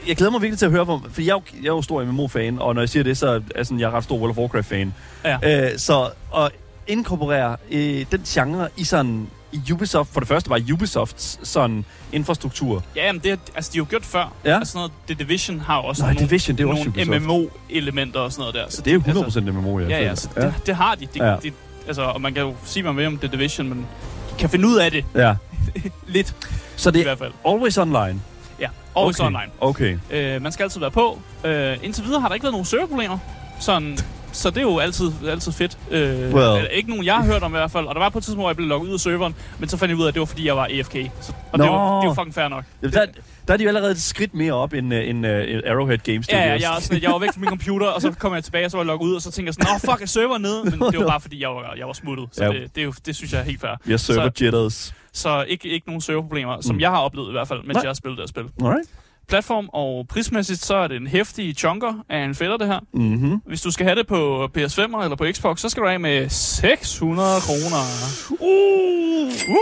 Jeg 0.08 0.16
glæder 0.16 0.32
mig 0.32 0.42
virkelig 0.42 0.60
til 0.60 0.66
at 0.66 0.72
høre, 0.72 0.84
hvor, 0.84 1.04
for 1.12 1.22
jeg 1.22 1.30
er 1.30 1.34
jo, 1.36 1.42
jeg 1.62 1.70
er 1.70 1.74
jo 1.74 1.82
stor 1.82 2.04
MMO-fan, 2.04 2.60
og 2.60 2.76
når 2.76 2.82
jeg 2.82 2.90
siger 2.90 3.04
det, 3.04 3.18
så 3.18 3.42
er 3.56 3.64
sådan, 3.64 3.80
jeg 3.80 3.88
er 3.88 3.92
ret 3.92 4.04
stor 4.04 4.18
World 4.18 4.32
of 4.32 4.38
Warcraft-fan. 4.38 4.94
Ja. 5.24 5.66
Øh, 5.72 5.78
så 5.78 6.10
at 6.38 6.50
inkorporere 6.88 7.58
øh, 7.72 8.06
den 8.12 8.22
genre 8.28 8.68
i 8.78 8.84
sådan 8.84 9.28
Ubisoft, 9.74 10.14
for 10.14 10.20
det 10.20 10.28
første 10.30 10.50
var 10.50 10.62
Ubisofts 10.74 11.40
sådan 11.44 11.86
infrastruktur. 12.12 12.84
Ja, 12.96 13.12
men 13.12 13.22
det, 13.24 13.40
altså, 13.56 13.72
de 13.74 13.78
har 13.78 13.82
jo 13.86 13.88
gjort 13.90 14.06
før. 14.06 14.34
Ja. 14.46 14.56
Altså, 14.58 14.72
sådan 14.72 14.80
noget, 14.80 14.92
The 15.08 15.26
Division 15.26 15.60
har 15.60 15.78
også 15.78 16.02
Nej, 16.04 16.14
nogle, 16.14 16.28
Division, 16.28 16.58
det 16.58 16.64
er 16.64 16.68
også 16.68 16.84
nogle 16.84 17.02
Ubisoft. 17.02 17.22
MMO-elementer 17.22 18.20
og 18.20 18.32
sådan 18.32 18.42
noget 18.42 18.56
der. 18.56 18.66
Så 18.70 18.82
Det 18.82 18.92
er 18.92 18.94
jo 18.94 19.00
100% 19.22 19.24
altså, 19.24 19.42
MMO, 19.42 19.80
jeg 19.80 19.90
Ja, 19.90 19.96
ja, 19.98 20.04
føler. 20.04 20.16
så 20.16 20.30
det, 20.36 20.54
det 20.66 20.76
har 20.76 20.96
de. 20.96 21.08
de, 21.14 21.26
Ja. 21.30 21.36
de 21.44 21.52
altså, 21.88 22.02
og 22.02 22.22
man 22.22 22.34
kan 22.34 22.44
jo 22.44 22.56
sige, 22.66 22.84
man 22.84 22.98
vil 22.98 23.08
om 23.08 23.18
The 23.18 23.28
Division, 23.28 23.70
men 23.70 23.78
de 24.32 24.36
kan 24.40 24.50
finde 24.50 24.68
ud 24.68 24.76
af 24.78 24.92
det 24.92 25.06
ja. 25.16 25.36
lidt, 26.08 26.36
Så 26.76 26.90
i 26.90 26.92
det 26.92 27.00
er 27.00 27.04
hvert 27.04 27.18
fald. 27.18 27.32
always 27.48 27.78
online. 27.78 28.22
Ja, 28.60 28.68
always 28.98 29.20
okay. 29.20 29.28
online. 29.28 29.52
Okay. 29.62 29.98
Øh, 30.12 30.42
man 30.42 30.52
skal 30.52 30.64
altid 30.64 30.80
være 30.80 30.92
på. 30.92 31.20
Øh, 31.46 31.78
indtil 31.84 32.04
videre 32.06 32.22
har 32.22 32.28
der 32.28 32.34
ikke 32.34 32.44
været 32.44 32.54
nogen 32.54 32.66
serverproblemer. 32.66 33.18
Sådan, 33.60 33.98
så 34.36 34.50
det 34.50 34.58
er 34.58 34.62
jo 34.62 34.80
altid, 34.80 35.12
altid 35.28 35.52
fedt. 35.52 35.78
Øh, 35.92 36.34
Well. 36.34 36.68
Ikke 36.72 36.90
nogen, 36.90 37.06
jeg 37.06 37.16
har 37.16 37.24
hørt 37.26 37.44
om 37.44 37.52
i 37.52 37.58
hvert 37.58 37.72
fald. 37.72 37.86
Og 37.86 37.96
der 37.96 38.02
var 38.02 38.10
på 38.10 38.18
et 38.18 38.24
tidspunkt, 38.24 38.42
hvor 38.44 38.50
jeg 38.50 38.56
blev 38.56 38.68
logget 38.68 38.88
ud 38.90 38.94
af 38.94 39.00
serveren, 39.00 39.36
men 39.60 39.70
så 39.70 39.78
fandt 39.78 39.90
jeg 39.90 39.98
ud 40.00 40.04
af, 40.04 40.08
at 40.08 40.14
det 40.14 40.20
var, 40.20 40.26
fordi 40.26 40.46
jeg 40.48 40.56
var 40.58 40.64
AFK. 40.72 40.92
Så, 41.22 41.34
og 41.52 41.60
det 41.60 41.66
Nå. 41.68 41.74
det 41.74 42.04
er 42.04 42.06
jo 42.06 42.14
fucking 42.14 42.34
fair 42.36 42.48
nok. 42.48 42.64
Jamen, 42.82 42.94
der, 42.94 43.06
der 43.48 43.54
er 43.54 43.58
de 43.58 43.64
jo 43.64 43.68
allerede 43.68 43.92
et 43.92 44.02
skridt 44.02 44.34
mere 44.34 44.54
op 44.54 44.74
end, 44.74 44.94
uh, 44.94 45.00
end 45.10 45.26
uh, 45.26 45.32
Arrowhead 45.72 45.98
Game 45.98 46.24
Studios. 46.24 46.30
Ja, 46.32 46.46
ja, 46.54 46.60
jeg, 46.70 46.76
er 46.78 46.80
sådan, 46.82 47.02
jeg 47.04 47.12
var 47.12 47.18
væk 47.20 47.30
fra 47.34 47.40
min 47.40 47.50
computer, 47.50 47.88
og 47.88 48.02
så 48.02 48.12
kom 48.12 48.34
jeg 48.34 48.44
tilbage, 48.44 48.66
og 48.66 48.72
så 48.72 48.78
var 48.78 48.84
jeg 48.84 48.88
logget 48.88 49.08
ud, 49.08 49.16
og 49.16 49.22
så 49.22 49.32
tænkte 49.32 49.48
jeg 49.48 49.54
sådan, 49.54 49.68
åh, 49.90 49.92
fuck, 49.94 50.02
er 50.02 50.06
serveren 50.08 50.42
nede? 50.42 50.64
Men 50.64 50.74
det 50.92 51.00
var 51.00 51.08
bare, 51.08 51.22
fordi 51.22 51.42
jeg 51.42 51.50
var, 51.50 51.74
jeg 51.78 51.88
var 51.88 51.94
smuttet. 51.94 52.26
Så 52.32 52.44
Ja. 52.44 52.50
det, 52.50 52.76
det, 52.76 52.82
er 52.82 52.86
jo, 52.86 52.94
det 53.06 53.16
synes 53.16 53.34
jeg 53.34 53.40
er 53.40 53.44
helt 53.46 53.62
fair. 53.62 53.70
Har 53.90 53.98
server 53.98 54.30
Så- 54.36 54.44
jitters. 54.44 54.94
Så 55.14 55.44
ikke, 55.48 55.68
ikke 55.70 55.88
nogen 55.88 56.02
serverproblemer, 56.02 56.62
som 56.62 56.76
Mm. 56.76 56.82
jeg 56.82 56.90
har 56.90 56.98
oplevet 57.00 57.28
i 57.28 57.32
hvert 57.32 57.48
fald, 57.48 57.60
mens 57.64 57.74
Nej. 57.74 57.82
jeg 57.82 57.90
har 57.90 57.94
spillet 57.94 58.18
det 58.18 58.24
her 58.24 58.28
spil. 58.28 58.66
Alright. 58.66 58.90
Platform 59.28 59.70
og 59.74 60.06
prismæssigt, 60.10 60.66
så 60.66 60.76
er 60.76 60.88
det 60.88 60.98
en 60.98 61.08
hæftig 61.08 61.56
chunker 61.56 61.94
af 62.10 62.18
en 62.18 62.36
fætter, 62.36 62.58
det 62.58 62.68
her. 62.68 62.80
Mm-hmm. 62.94 63.42
Hvis 63.46 63.62
du 63.62 63.72
skal 63.72 63.86
have 63.86 63.96
det 63.96 64.08
på 64.08 64.50
PS5 64.58 65.04
eller 65.04 65.16
på 65.16 65.26
Xbox, 65.32 65.60
så 65.60 65.70
skal 65.70 65.84
du 65.84 65.88
af 65.88 66.00
med 66.00 66.30
600 66.30 67.30
kroner. 67.42 67.84
Uh, 68.40 68.86
Uh, 69.50 69.56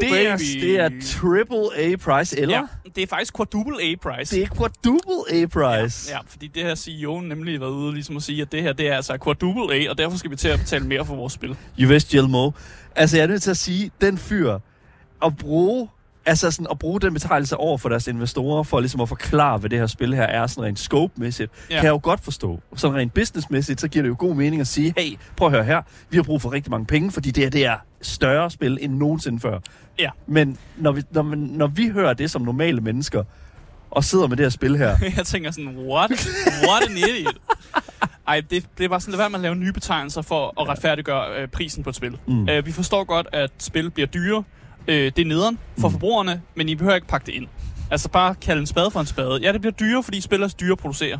det, 0.00 0.26
er, 0.26 0.36
baby. 0.36 0.66
det 0.66 0.80
er 0.80 0.90
triple 1.04 1.78
A 1.78 1.96
price, 1.96 2.40
eller? 2.40 2.56
Ja, 2.56 2.90
det 2.96 3.02
er 3.02 3.06
faktisk 3.06 3.36
quadruple 3.36 3.82
A-price. 3.82 4.36
Det 4.36 4.42
er 4.42 4.48
quadruple 4.56 5.42
A 5.42 5.46
price. 5.46 6.12
Ja, 6.12 6.18
fordi 6.26 6.46
det 6.46 6.62
her 6.62 6.74
CEO 6.74 7.20
nemlig 7.20 7.60
været 7.60 7.70
ude 7.70 7.94
ligesom 7.94 8.16
at 8.16 8.22
sige, 8.22 8.42
at 8.42 8.52
det 8.52 8.62
her 8.62 8.72
det 8.72 8.88
er 8.88 8.96
altså 8.96 9.18
quadruple 9.24 9.74
A, 9.74 9.90
og 9.90 9.98
derfor 9.98 10.16
skal 10.18 10.30
vi 10.30 10.36
til 10.36 10.48
at 10.48 10.58
betale 10.58 10.86
mere 10.86 11.04
for 11.04 11.14
vores 11.14 11.32
spil. 11.32 11.56
You 11.80 11.90
West 11.90 12.14
Jelmo. 12.14 12.50
Altså, 12.96 13.16
jeg 13.16 13.24
er 13.24 13.28
nødt 13.28 13.42
til 13.42 13.50
at 13.50 13.56
sige, 13.56 13.90
den 14.00 14.18
fyr, 14.18 14.58
at 15.24 15.36
bruge, 15.36 15.88
altså 16.26 16.50
sådan, 16.50 16.66
at 16.70 16.78
bruge 16.78 17.00
den 17.00 17.12
betegnelse 17.14 17.56
over 17.56 17.78
for 17.78 17.88
deres 17.88 18.06
investorer, 18.06 18.62
for 18.62 18.80
ligesom 18.80 19.00
at 19.00 19.08
forklare, 19.08 19.58
hvad 19.58 19.70
det 19.70 19.78
her 19.78 19.86
spil 19.86 20.14
her 20.14 20.22
er, 20.22 20.46
sådan 20.46 20.64
rent 20.64 20.78
scope-mæssigt, 20.78 21.50
Ja. 21.70 21.74
kan 21.74 21.84
jeg 21.84 21.90
jo 21.90 22.00
godt 22.02 22.20
forstå. 22.24 22.60
Sådan 22.76 22.96
rent 22.96 23.14
businessmæssigt, 23.14 23.80
så 23.80 23.88
giver 23.88 24.02
det 24.02 24.08
jo 24.08 24.16
god 24.18 24.34
mening 24.34 24.60
at 24.60 24.66
sige, 24.66 24.94
hey, 24.96 25.18
prøv 25.36 25.48
at 25.48 25.54
høre 25.54 25.64
her, 25.64 25.82
vi 26.10 26.16
har 26.16 26.22
brug 26.22 26.42
for 26.42 26.52
rigtig 26.52 26.70
mange 26.70 26.86
penge, 26.86 27.12
fordi 27.12 27.30
det 27.30 27.42
her, 27.44 27.50
det 27.50 27.66
er 27.66 27.76
større 28.02 28.50
spil 28.50 28.78
end 28.80 28.94
nogensinde 28.94 29.40
før. 29.40 29.58
Ja. 29.98 30.10
Men 30.26 30.56
når 30.76 30.92
vi, 30.92 31.02
når, 31.10 31.22
man, 31.22 31.38
når 31.38 31.66
vi 31.66 31.88
hører 31.88 32.12
det 32.12 32.30
som 32.30 32.42
normale 32.42 32.80
mennesker, 32.80 33.22
og 33.90 34.04
sidder 34.04 34.26
med 34.26 34.36
det 34.36 34.44
her 34.44 34.50
spil 34.50 34.76
her, 34.76 34.96
Jeg 35.16 35.26
tænker 35.26 35.50
sådan, 35.50 35.76
what? 35.78 36.10
What 36.68 36.90
an 36.90 36.96
idiot. 36.96 37.36
Ej, 38.28 38.40
det, 38.50 38.64
det 38.78 38.84
er 38.84 38.88
bare 38.88 39.00
sådan, 39.00 39.18
være 39.18 39.30
med 39.30 39.38
at 39.38 39.42
lave 39.42 39.54
nye 39.56 39.72
betegnelser 39.72 40.22
for 40.22 40.60
at 40.62 40.68
retfærdiggøre 40.68 41.40
øh, 41.42 41.48
prisen 41.48 41.82
på 41.82 41.90
et 41.90 41.96
spil. 41.96 42.18
Mm. 42.28 42.48
Øh, 42.48 42.66
vi 42.66 42.72
forstår 42.72 43.04
godt, 43.04 43.26
at 43.32 43.50
spil 43.58 43.90
bliver 43.90 44.06
dyre. 44.06 44.42
Øh, 44.88 45.12
det 45.16 45.18
er 45.18 45.24
nederen 45.26 45.58
for 45.80 45.88
Mm. 45.88 45.92
forbrugerne, 45.92 46.42
men 46.54 46.68
I 46.68 46.74
behøver 46.74 46.94
ikke 46.94 47.06
pakke 47.06 47.26
det 47.26 47.32
ind. 47.34 47.46
Altså 47.90 48.08
bare 48.08 48.34
kalde 48.34 48.60
en 48.60 48.66
spade 48.66 48.90
for 48.90 49.00
en 49.00 49.06
spade. 49.06 49.38
Ja, 49.42 49.52
det 49.52 49.60
bliver 49.60 49.72
dyre, 49.74 50.02
fordi 50.02 50.20
spil 50.20 50.42
er 50.42 50.48
dyre 50.48 50.72
at 50.72 50.78
producere. 50.78 51.18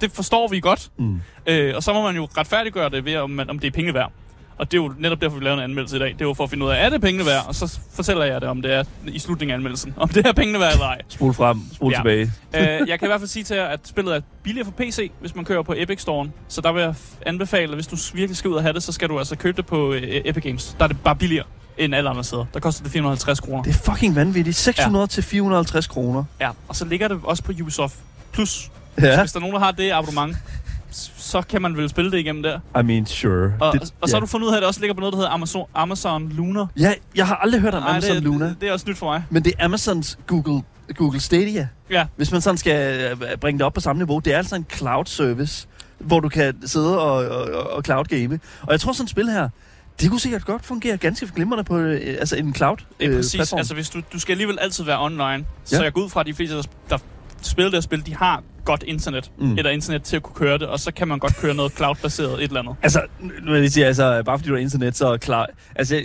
Det 0.00 0.12
forstår 0.12 0.48
vi 0.48 0.60
godt. 0.60 0.90
mm. 0.98 1.20
Øh, 1.46 1.72
og 1.76 1.82
så 1.82 1.92
må 1.92 2.02
man 2.02 2.16
jo 2.16 2.28
retfærdiggøre 2.38 2.90
det 2.90 3.04
ved, 3.04 3.16
om, 3.16 3.30
man, 3.30 3.50
om 3.50 3.58
det 3.58 3.66
er 3.66 3.70
penge 3.70 3.94
værd. 3.94 4.12
Og 4.58 4.72
det 4.72 4.78
er 4.78 4.82
jo 4.82 4.92
netop 4.98 5.20
derfor, 5.20 5.38
vi 5.38 5.44
laver 5.44 5.56
en 5.56 5.62
anmeldelse 5.62 5.96
i 5.96 5.98
dag. 5.98 6.08
Det 6.12 6.20
er 6.20 6.24
jo 6.24 6.34
for 6.34 6.44
at 6.44 6.50
finde 6.50 6.64
ud 6.66 6.70
af, 6.70 6.84
er 6.86 6.90
det 6.90 7.00
pengene 7.00 7.26
værd? 7.26 7.44
Og 7.48 7.54
så 7.54 7.78
fortæller 7.94 8.24
jeg 8.24 8.40
det, 8.40 8.48
om 8.48 8.62
det 8.62 8.72
er 8.74 8.84
i 9.06 9.18
slutningen 9.18 9.52
af 9.52 9.56
anmeldelsen. 9.56 9.94
Om 9.96 10.08
det 10.08 10.26
er 10.26 10.32
pengene 10.32 10.58
værd 10.60 10.72
eller 10.72 10.84
ej. 10.86 11.00
spol 11.08 11.34
frem, 11.34 11.60
spol 11.74 11.92
Ja. 11.92 11.98
tilbage. 11.98 12.32
øh, 12.56 12.88
jeg 12.88 12.98
kan 12.98 13.06
i 13.06 13.10
hvert 13.10 13.20
fald 13.20 13.28
sige 13.28 13.44
til 13.44 13.56
jer, 13.56 13.64
at 13.66 13.80
spillet 13.84 14.16
er 14.16 14.20
billigere 14.42 14.64
for 14.64 14.72
PC, 14.72 15.10
hvis 15.20 15.34
man 15.34 15.44
kører 15.44 15.62
på 15.62 15.74
Epic 15.76 16.00
Store. 16.00 16.28
Så 16.48 16.60
der 16.60 16.72
vil 16.72 16.82
jeg 16.82 16.94
anbefale, 17.26 17.68
at 17.68 17.74
hvis 17.74 17.86
du 17.86 17.96
virkelig 18.14 18.36
skal 18.36 18.50
ud 18.50 18.54
og 18.56 18.62
have 18.62 18.72
det, 18.72 18.82
så 18.82 18.92
skal 18.92 19.08
du 19.08 19.18
altså 19.18 19.36
købe 19.36 19.56
det 19.56 19.66
på 19.66 19.92
øh, 19.92 20.02
Epic 20.02 20.42
Games. 20.42 20.76
Der 20.78 20.84
er 20.84 20.88
det 20.88 20.96
bare 21.04 21.16
billigere 21.16 21.44
end 21.78 21.94
alle 21.94 22.10
andre 22.10 22.24
steder. 22.24 22.44
Der 22.54 22.60
koster 22.60 22.82
det 22.82 22.92
450 22.92 23.40
kroner. 23.40 23.62
Det 23.62 23.70
er 23.70 23.74
fucking 23.92 24.16
vanvittigt. 24.16 24.56
600 24.56 25.02
ja. 25.02 25.06
til 25.06 25.22
450 25.22 25.86
kroner. 25.86 26.24
Ja, 26.40 26.50
og 26.68 26.76
så 26.76 26.84
ligger 26.84 27.08
det 27.08 27.18
også 27.24 27.42
på 27.42 27.52
Ubisoft 27.62 27.94
Plus. 28.32 28.48
Så 28.50 28.70
Ja. 29.06 29.20
hvis 29.20 29.32
der 29.32 29.38
er 29.38 29.40
nogen, 29.40 29.54
der 29.54 29.60
har 29.60 29.70
det 29.72 29.92
abonnement, 29.92 30.36
så 31.16 31.42
kan 31.42 31.62
man 31.62 31.76
vel 31.76 31.88
spille 31.88 32.10
det 32.10 32.18
igennem 32.18 32.42
der. 32.42 32.60
I 32.80 32.82
mean, 32.82 33.06
sure. 33.06 33.52
Og, 33.60 33.72
det, 33.72 33.82
og, 33.82 33.88
og 34.00 34.08
så 34.08 34.16
har 34.16 34.20
du 34.20 34.26
fundet 34.26 34.46
ud 34.46 34.52
af, 34.52 34.56
at 34.56 34.60
det 34.60 34.66
også 34.68 34.80
ligger 34.80 34.94
på 34.94 35.00
noget, 35.00 35.12
der 35.12 35.16
hedder 35.18 35.30
Amazon, 35.30 35.66
Amazon 35.74 36.28
Luna. 36.28 36.60
Ja, 36.78 36.92
jeg 37.14 37.26
har 37.26 37.36
aldrig 37.36 37.60
hørt 37.60 37.74
om 37.74 37.82
Ej, 37.82 37.90
Amazon 37.90 38.14
det, 38.14 38.22
Luna. 38.22 38.44
Det, 38.44 38.56
det 38.60 38.68
er 38.68 38.72
også 38.72 38.86
nyt 38.88 38.98
for 38.98 39.06
mig. 39.06 39.24
Men 39.30 39.44
det 39.44 39.52
er 39.58 39.64
Amazons 39.64 40.18
Google, 40.26 40.62
Google 40.96 41.20
Stadia. 41.20 41.68
Ja. 41.90 42.06
Hvis 42.16 42.32
man 42.32 42.40
sådan 42.40 42.58
skal 42.58 43.00
øh, 43.10 43.36
bringe 43.36 43.58
det 43.58 43.66
op 43.66 43.72
på 43.74 43.80
samme 43.80 44.00
niveau, 44.00 44.18
det 44.18 44.34
er 44.34 44.38
altså 44.38 44.56
en 44.56 44.66
cloud 44.72 45.04
service, 45.06 45.66
hvor 45.98 46.20
du 46.20 46.28
kan 46.28 46.54
sidde 46.66 47.00
og, 47.00 47.12
og, 47.28 47.70
og 47.72 47.82
cloud 47.84 48.04
game. 48.04 48.40
Og 48.62 48.72
jeg 48.72 48.80
tror 48.80 48.92
sådan 48.92 49.04
et 49.04 49.10
spil 49.10 49.30
her, 49.30 49.48
det 50.00 50.10
kunne 50.10 50.20
sikkert 50.20 50.44
godt 50.44 50.64
fungere 50.66 50.96
ganske 50.96 51.30
glimrende 51.34 51.64
på 51.64 51.78
øh, 51.78 52.16
altså 52.20 52.36
en 52.36 52.54
cloud 52.54 52.76
øh, 53.00 53.16
præcis. 53.16 53.34
platform. 53.34 53.58
Altså, 53.58 53.74
hvis 53.74 53.90
du, 53.90 54.00
du 54.12 54.18
skal 54.20 54.32
alligevel 54.32 54.58
altid 54.60 54.84
være 54.84 55.00
online. 55.04 55.44
Så 55.64 55.76
Ja. 55.76 55.82
jeg 55.82 55.92
går 55.92 56.00
ud 56.04 56.10
fra, 56.10 56.20
at 56.20 56.26
de 56.26 56.34
fleste, 56.34 56.56
der, 56.56 56.62
der 56.88 56.98
spiller 57.42 57.70
det 57.70 57.84
spil, 57.84 58.06
de 58.06 58.14
har 58.14 58.42
godt 58.64 58.82
internet. 58.86 59.30
Mm. 59.38 59.58
Eller 59.58 59.70
internet 59.70 60.02
til 60.02 60.16
at 60.16 60.22
kunne 60.22 60.34
køre 60.34 60.58
det, 60.58 60.66
og 60.68 60.80
så 60.80 60.92
kan 60.92 61.08
man 61.08 61.18
godt 61.18 61.36
køre 61.36 61.54
noget 61.54 61.72
cloud-baseret 61.72 62.32
et 62.34 62.42
eller 62.42 62.60
andet. 62.60 62.74
Altså, 62.82 63.02
nu 63.42 63.52
vil 63.52 63.60
jeg 63.62 63.72
sige, 63.72 63.86
altså, 63.86 64.22
bare 64.22 64.38
fordi 64.38 64.48
du 64.48 64.54
har 64.54 64.60
internet, 64.60 64.96
så 64.96 65.06
er 65.12 65.16
klar... 65.16 65.46
Altså, 65.76 66.04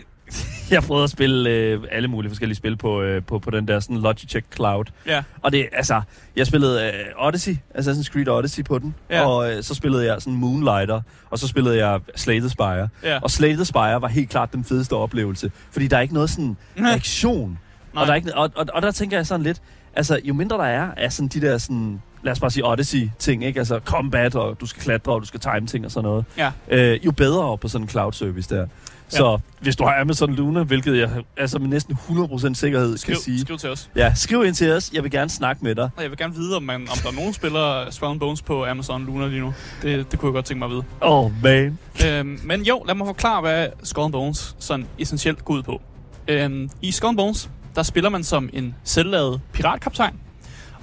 jeg, 0.76 0.84
prøvet 0.84 1.04
at 1.04 1.10
spille 1.10 1.50
øh, 1.50 1.82
alle 1.92 2.08
mulige 2.08 2.30
forskellige 2.30 2.56
spil 2.56 2.78
på, 2.78 3.02
øh, 3.02 3.24
på, 3.24 3.40
på 3.40 3.52
den 3.52 3.68
der 3.68 3.80
sådan 3.80 3.98
Logitech 3.98 4.46
Cloud. 4.56 4.86
Ja. 5.08 5.24
Og 5.42 5.52
det, 5.52 5.68
altså, 5.74 6.02
jeg 6.36 6.48
spillede 6.48 6.86
øh, 6.86 7.28
Odyssey, 7.28 7.58
Assassin's 7.76 8.12
Creed 8.12 8.28
Odyssey 8.28 8.64
på 8.64 8.80
den. 8.80 8.96
Ja. 9.10 9.28
Og 9.28 9.52
øh, 9.52 9.64
så 9.64 9.76
spillede 9.76 10.06
jeg 10.06 10.22
sådan 10.22 10.40
Moonlighter, 10.40 11.02
og 11.30 11.40
så 11.40 11.48
spillede 11.48 11.88
jeg 11.88 12.00
Slay 12.16 12.40
the 12.40 12.50
Spire. 12.50 12.90
Ja. 13.04 13.20
Og 13.20 13.32
Slay 13.32 13.56
the 13.56 13.66
Spire 13.66 14.02
var 14.02 14.08
helt 14.08 14.30
klart 14.30 14.54
den 14.54 14.64
fedeste 14.64 14.94
oplevelse. 14.94 15.52
Fordi 15.72 15.88
der 15.88 15.98
er 15.98 16.02
ikke 16.02 16.14
noget 16.14 16.30
sådan 16.30 16.58
reaktion. 16.78 17.60
Nej. 17.94 18.02
Og 18.02 18.08
der, 18.08 18.14
er 18.14 18.16
ikke, 18.16 18.36
og, 18.36 18.52
og, 18.56 18.66
og 18.74 18.82
der 18.82 18.92
tænker 18.92 19.18
jeg 19.18 19.28
sådan 19.28 19.44
lidt, 19.44 19.62
altså 19.96 20.20
jo 20.24 20.34
mindre 20.34 20.58
der 20.58 20.64
er 20.64 20.92
af 20.98 21.12
sådan 21.12 21.28
de 21.28 21.42
der 21.42 21.58
sådan, 21.58 22.02
lad 22.24 22.32
os 22.32 22.40
bare 22.40 22.52
sige 22.52 22.66
Odyssey-ting, 22.68 23.46
ikke? 23.46 23.60
Altså 23.60 23.80
combat, 23.86 24.36
og 24.36 24.60
du 24.62 24.66
skal 24.66 24.84
klatre, 24.84 25.14
og 25.14 25.22
du 25.22 25.26
skal 25.26 25.40
time 25.40 25.68
ting 25.68 25.86
og 25.86 25.92
sådan 25.92 26.10
noget. 26.10 26.26
Ja. 26.38 26.52
Øh, 26.68 27.06
jo 27.06 27.12
bedre 27.12 27.58
på 27.58 27.68
sådan 27.68 27.86
en 27.86 27.90
cloud 27.90 28.14
service 28.14 28.56
der. 28.56 28.68
Så 29.10 29.40
hvis 29.60 29.76
du 29.76 29.84
har 29.84 30.02
Amazon 30.02 30.34
Luna, 30.36 30.64
hvilket 30.64 30.98
jeg 30.98 31.10
altså 31.38 31.60
med 31.60 31.68
næsten 31.68 31.98
100% 32.10 32.54
sikkerhed 32.54 32.98
Skriv, 32.98 33.14
kan 33.16 33.22
sige. 33.22 33.40
skriv 33.42 33.58
til 33.58 33.70
os. 33.70 33.90
Ja, 33.96 34.14
skriv 34.16 34.46
ind 34.46 34.56
til 34.56 34.72
os. 34.72 34.92
Jeg 34.94 35.04
vil 35.04 35.12
gerne 35.12 35.30
snakke 35.30 35.64
med 35.64 35.76
dig. 35.76 35.90
Og 35.96 36.02
jeg 36.04 36.10
vil 36.12 36.18
gerne 36.18 36.36
vide, 36.36 36.56
om, 36.56 36.64
man, 36.64 36.76
om 36.76 36.98
der 37.04 37.10
er 37.10 37.14
nogen 37.14 37.34
spillere 37.34 37.92
Skull 37.92 38.20
Bones 38.20 38.42
på 38.42 38.66
Amazon 38.66 39.06
Luna 39.06 39.28
lige 39.28 39.42
nu. 39.42 39.54
Det, 39.82 40.12
det 40.12 40.20
kunne 40.20 40.30
jeg 40.30 40.34
godt 40.34 40.46
tænke 40.46 40.60
mig 40.60 40.66
at 40.66 40.72
vide. 40.72 40.84
Oh, 41.02 41.44
man. 41.44 41.78
øhm, 42.08 42.40
men 42.44 42.62
jo, 42.62 42.84
lad 42.88 42.96
mig 42.96 43.08
forklare, 43.08 43.42
hvad 43.42 43.68
Skull 43.84 44.12
Bones 44.12 44.56
sådan 44.60 44.88
essentielt 45.00 45.46
går 45.46 45.54
ud 45.54 45.64
på. 45.64 45.82
Øhm, 46.28 46.70
I 46.82 46.92
Skull 46.92 47.18
Bones, 47.18 47.50
der 47.76 47.84
spiller 47.84 48.10
man 48.10 48.24
som 48.24 48.50
en 48.54 48.76
selvlavet 48.84 49.42
piratkaptajn. 49.54 50.14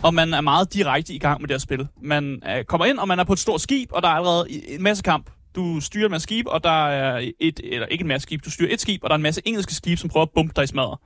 Og 0.03 0.15
man 0.15 0.35
er 0.35 0.41
meget 0.41 0.75
direkte 0.75 1.15
i 1.15 1.19
gang 1.19 1.41
med 1.41 1.49
det 1.49 1.55
her 1.55 1.59
spil. 1.59 1.89
Man 2.03 2.43
øh, 2.49 2.65
kommer 2.65 2.85
ind, 2.85 2.99
og 2.99 3.09
man 3.09 3.19
er 3.19 3.25
på 3.25 3.33
et 3.33 3.39
stort 3.39 3.61
skib, 3.61 3.89
og 3.93 4.03
der 4.03 4.09
er 4.09 4.13
allerede 4.13 4.47
en 4.69 4.83
masse 4.83 5.03
kamp. 5.03 5.31
Du 5.55 5.81
styrer 5.81 6.05
en 6.05 6.11
masse 6.11 6.23
skib, 6.23 6.47
og 6.49 6.65
der 6.65 6.89
er 6.89 7.31
et, 7.41 7.61
eller 7.65 7.87
ikke 7.87 8.03
en 8.03 8.09
masse 8.09 8.23
skib, 8.23 8.45
du 8.45 8.51
styrer 8.51 8.69
et 8.73 8.81
skib, 8.81 9.05
og 9.05 9.11
der 9.11 9.15
er 9.15 9.17
en 9.17 9.23
masse 9.23 9.43
engelske 9.45 9.75
skib, 9.75 9.99
som 9.99 10.11
prøver 10.11 10.27
at 10.27 10.31
bumpe 10.35 10.53
dig 10.57 10.65
i 10.65 10.67
smadret. 10.67 10.99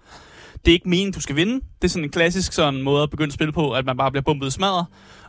Det 0.64 0.70
er 0.70 0.72
ikke 0.72 0.88
meningen, 0.88 1.12
du 1.12 1.20
skal 1.20 1.36
vinde. 1.36 1.54
Det 1.54 1.84
er 1.84 1.88
sådan 1.88 2.04
en 2.04 2.10
klassisk 2.10 2.52
sådan 2.52 2.82
måde 2.82 3.02
at 3.02 3.10
begynde 3.10 3.28
at 3.28 3.34
spille 3.34 3.52
på, 3.52 3.72
at 3.72 3.84
man 3.86 3.96
bare 3.96 4.10
bliver 4.10 4.22
bumpet 4.22 4.46
i 4.46 4.50
smadret, 4.50 4.86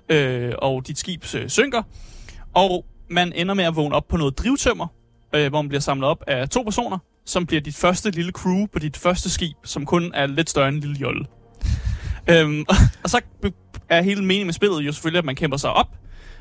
øh, 0.09 0.53
og 0.57 0.87
dit 0.87 0.97
skib 0.97 1.23
øh, 1.35 1.49
synker. 1.49 1.83
Og 2.53 2.85
man 3.09 3.33
ender 3.33 3.53
med 3.53 3.63
at 3.63 3.75
vågne 3.75 3.95
op 3.95 4.07
på 4.07 4.17
noget 4.17 4.37
drivtømmer, 4.37 4.87
øh, 5.35 5.49
hvor 5.49 5.61
man 5.61 5.69
bliver 5.69 5.81
samlet 5.81 6.09
op 6.09 6.23
af 6.27 6.49
to 6.49 6.63
personer, 6.63 6.97
som 7.25 7.45
bliver 7.45 7.61
dit 7.61 7.75
første 7.75 8.11
lille 8.11 8.31
crew 8.31 8.65
på 8.73 8.79
dit 8.79 8.97
første 8.97 9.29
skib, 9.29 9.57
som 9.63 9.85
kun 9.85 10.11
er 10.13 10.25
lidt 10.25 10.49
større 10.49 10.67
end 10.67 10.75
en 10.75 10.81
lille 10.81 10.97
jolle 11.01 11.25
øhm, 12.29 12.65
og 13.03 13.09
så 13.09 13.21
er 13.89 14.01
hele 14.01 14.21
meningen 14.21 14.47
med 14.47 14.53
spillet 14.53 14.81
jo 14.81 14.91
selvfølgelig, 14.91 15.19
at 15.19 15.25
man 15.25 15.35
kæmper 15.35 15.57
sig 15.57 15.73
op 15.73 15.87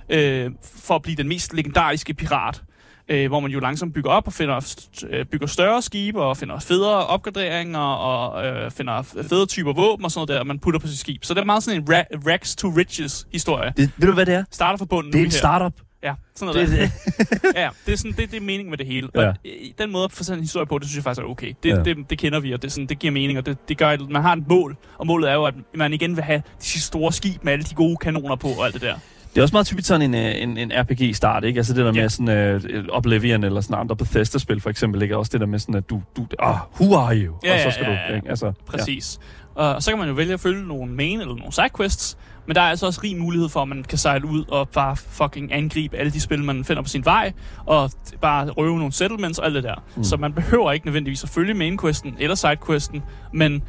øh, 0.09 0.51
for 0.85 0.95
at 0.95 1.03
blive 1.03 1.17
den 1.17 1.29
mest 1.29 1.55
legendariske 1.55 2.15
pirat. 2.15 2.63
Øh, 3.09 3.29
hvor 3.29 3.41
man 3.41 3.51
jo 3.51 3.61
langsomt 3.61 3.95
bygger 3.95 4.11
op 4.11 4.27
og 4.27 4.33
finder, 4.33 4.77
øh, 5.11 5.27
bygger 5.27 5.47
større 5.47 5.83
skibe 5.83 6.23
og 6.23 6.37
finder 6.37 6.59
federe 6.59 7.07
opgraderinger 7.07 7.79
og 7.79 8.47
øh, 8.47 8.71
finder 8.71 9.03
fede 9.03 9.47
typer 9.47 9.73
våben 9.73 10.05
og 10.05 10.11
sådan 10.11 10.27
noget 10.29 10.39
der, 10.39 10.45
man 10.45 10.59
putter 10.59 10.81
på 10.81 10.87
sit 10.87 10.99
skib. 10.99 11.25
Så 11.25 11.35
det 11.35 11.41
er 11.41 11.45
meget 11.45 11.63
sådan 11.63 11.81
en 11.81 11.89
ra- 11.89 12.31
rags 12.31 12.57
to 12.57 12.69
riches 12.69 13.27
historie. 13.33 13.73
Det, 13.77 13.91
ved 13.97 14.09
du, 14.09 14.15
hvad 14.15 14.27
det 14.27 14.35
er? 14.35 14.45
Starter 14.51 14.77
fra 14.79 14.85
bunden 14.85 15.13
Det 15.13 15.19
er 15.19 15.25
en 15.25 15.31
her. 15.31 15.39
startup. 15.39 15.73
Ja, 16.05 16.15
sådan 16.35 16.55
noget 16.55 16.69
Det, 16.69 16.79
der. 16.79 17.49
Ja, 17.63 17.69
det 17.87 17.93
er, 17.93 17.97
sådan, 17.97 18.13
det, 18.13 18.31
det 18.31 18.37
er 18.37 18.41
meningen 18.41 18.71
med 18.71 18.79
det 18.79 18.87
hele. 18.87 19.09
Ja. 19.15 19.29
Og 19.29 19.35
den 19.79 19.93
måde 19.93 20.05
at 20.05 20.13
fortælle 20.13 20.37
en 20.39 20.43
historie 20.45 20.67
på, 20.67 20.79
det 20.79 20.87
synes 20.89 20.97
jeg 20.97 21.05
faktisk 21.05 21.25
er 21.25 21.29
okay. 21.31 21.53
Det, 21.63 21.69
Ja. 21.71 21.83
det, 21.83 22.11
det 22.11 22.19
kender 22.19 22.41
vi, 22.41 22.53
og 22.53 22.63
det, 22.63 22.73
sådan, 22.73 22.87
det 22.87 22.99
giver 22.99 23.13
mening, 23.13 23.39
og 23.39 23.47
det, 23.47 23.69
det 23.69 23.79
gør, 23.79 23.89
at 23.89 24.01
man 24.11 24.23
har 24.23 24.33
et 24.37 24.49
mål. 24.49 24.77
Og 24.99 25.07
målet 25.07 25.31
er 25.31 25.35
jo, 25.35 25.45
at 25.45 25.55
man 25.75 25.93
igen 25.93 26.17
vil 26.17 26.25
have 26.25 26.43
de 26.63 26.81
store 26.81 27.13
skib 27.13 27.45
med 27.45 27.53
alle 27.53 27.65
de 27.65 27.75
gode 27.75 27.97
kanoner 27.97 28.37
på 28.37 28.49
og 28.49 28.65
alt 28.65 28.75
det 28.75 28.83
der. 28.83 28.95
det 29.35 29.39
er 29.39 29.43
også 29.43 29.55
meget 29.55 29.67
typisk 29.67 29.89
sådan 29.89 30.15
en, 30.15 30.15
øh, 30.15 30.43
en, 30.43 30.57
en 30.59 30.73
RPG-start, 30.75 31.45
ikke? 31.45 31.59
Altså 31.59 31.75
det 31.75 31.85
der 31.85 31.93
med 31.93 32.01
Ja. 32.03 32.09
sådan 32.09 32.57
uh, 32.77 32.97
Oblivion 32.97 33.45
eller 33.45 33.61
sådan 33.61 33.79
andre 33.81 33.97
Bethesda-spil 33.97 34.61
for 34.61 34.71
eksempel, 34.71 35.03
ikke? 35.03 35.17
Også 35.17 35.31
det 35.33 35.41
der 35.41 35.47
med 35.47 35.59
sådan, 35.59 35.75
at 35.75 35.91
du, 35.91 36.03
du 36.17 36.27
ah, 36.39 36.57
who 36.81 36.97
are 36.97 37.17
you? 37.17 37.35
Ja, 37.45 37.53
og 37.55 37.59
så 37.61 37.65
ja, 37.65 37.71
skal 37.71 37.87
ja, 37.87 38.11
du, 38.11 38.15
ikke? 38.15 38.29
Altså, 38.29 38.53
Præcis. 38.67 39.19
Ja. 39.57 39.63
Og 39.63 39.83
så 39.83 39.91
kan 39.91 39.99
man 39.99 40.09
jo 40.09 40.15
vælge 40.15 40.33
at 40.35 40.41
følge 40.41 40.69
nogle 40.69 40.93
main 40.93 41.21
eller 41.21 41.35
nogle 41.35 41.53
sidequests, 41.53 42.19
men 42.47 42.55
der 42.57 42.61
er 42.63 42.67
altså 42.71 42.87
også 42.87 43.01
rig 43.05 43.17
mulighed 43.17 43.49
for, 43.49 43.63
at 43.63 43.69
man 43.69 43.85
kan 43.89 43.99
sejle 43.99 44.27
ud 44.27 44.45
og 44.49 44.69
bare 44.69 44.97
fucking 44.97 45.53
angribe 45.55 45.97
alle 45.97 46.13
de 46.13 46.21
spil, 46.21 46.45
man 46.45 46.65
finder 46.65 46.83
på 46.83 46.89
sin 46.89 47.05
vej, 47.05 47.33
og 47.67 47.91
bare 48.21 48.49
røve 48.51 48.77
nogle 48.79 48.93
settlements 48.93 49.39
og 49.39 49.47
alt 49.47 49.55
det 49.55 49.63
der. 49.63 49.75
Mm. 49.97 50.05
Så 50.05 50.17
man 50.17 50.33
behøver 50.33 50.73
ikke 50.73 50.87
nødvendigvis 50.87 51.23
at 51.25 51.29
følge 51.31 51.55
mainquesten 51.55 52.15
eller 52.19 52.35
sidequesten, 52.35 53.03
men 53.33 53.63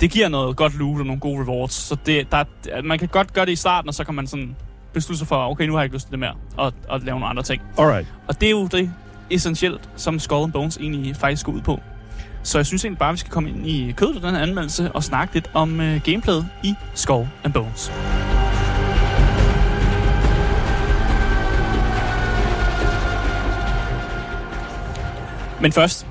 det 0.00 0.10
giver 0.10 0.28
noget 0.28 0.56
godt 0.56 0.78
loot 0.78 1.00
og 1.00 1.06
nogle 1.06 1.20
gode 1.20 1.44
rewards. 1.44 1.72
Så 1.72 1.96
det, 2.06 2.32
der, 2.32 2.44
er- 2.68 2.82
man 2.82 2.98
kan 2.98 3.08
godt 3.08 3.32
gøre 3.32 3.46
det 3.46 3.52
i 3.52 3.56
starten, 3.56 3.88
og 3.88 3.94
så 3.94 4.04
kan 4.04 4.14
man 4.14 4.26
sådan 4.26 4.56
beslutte 4.92 5.18
sig 5.18 5.28
for, 5.28 5.50
okay, 5.50 5.66
nu 5.66 5.72
har 5.72 5.80
jeg 5.80 5.84
ikke 5.84 5.96
lyst 5.96 6.06
til 6.06 6.10
det 6.10 6.18
mere, 6.18 6.34
og, 6.56 6.72
og 6.88 7.00
lave 7.00 7.14
nogle 7.18 7.26
andre 7.26 7.42
ting. 7.42 7.62
Alright. 7.78 8.06
Og 8.28 8.40
det 8.40 8.46
er 8.46 8.50
jo 8.50 8.66
det 8.66 8.92
essentielt, 9.30 9.90
som 9.96 10.18
Skull 10.18 10.42
and 10.44 10.52
Bones 10.52 10.76
egentlig 10.76 11.16
faktisk 11.16 11.46
går 11.46 11.52
ud 11.52 11.60
på. 11.60 11.80
Så 12.48 12.58
jeg 12.58 12.66
synes 12.66 12.84
egentlig 12.84 12.98
bare, 12.98 13.08
at 13.08 13.12
vi 13.12 13.18
skal 13.18 13.32
komme 13.32 13.48
ind 13.50 13.66
i 13.66 13.92
kødet 13.96 14.14
af 14.14 14.20
den 14.20 14.34
her 14.34 14.42
anmeldelse 14.42 14.92
og 14.92 15.04
snakke 15.04 15.34
lidt 15.34 15.50
om 15.54 15.80
øh, 15.80 16.00
gameplayet 16.04 16.46
i 16.62 16.74
Skull 16.94 17.26
and 17.44 17.52
Bones. 17.52 17.90
Men 25.60 25.72
først 25.72 26.06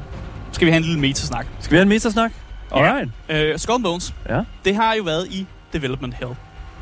skal 0.51 0.65
vi 0.65 0.71
have 0.71 0.77
en 0.77 0.83
lille 0.83 0.99
metasnak. 0.99 1.47
Skal 1.59 1.71
vi 1.71 1.75
have 1.77 1.81
en 1.83 1.89
metersnak? 1.89 2.31
Alright. 2.71 3.09
Øh, 3.29 3.59
Skull 3.59 3.75
and 3.75 3.83
Bones, 3.83 4.13
Ja. 4.29 4.41
det 4.65 4.75
har 4.75 4.93
jo 4.93 5.03
været 5.03 5.27
i 5.31 5.45
Development 5.73 6.13
Hell. 6.13 6.31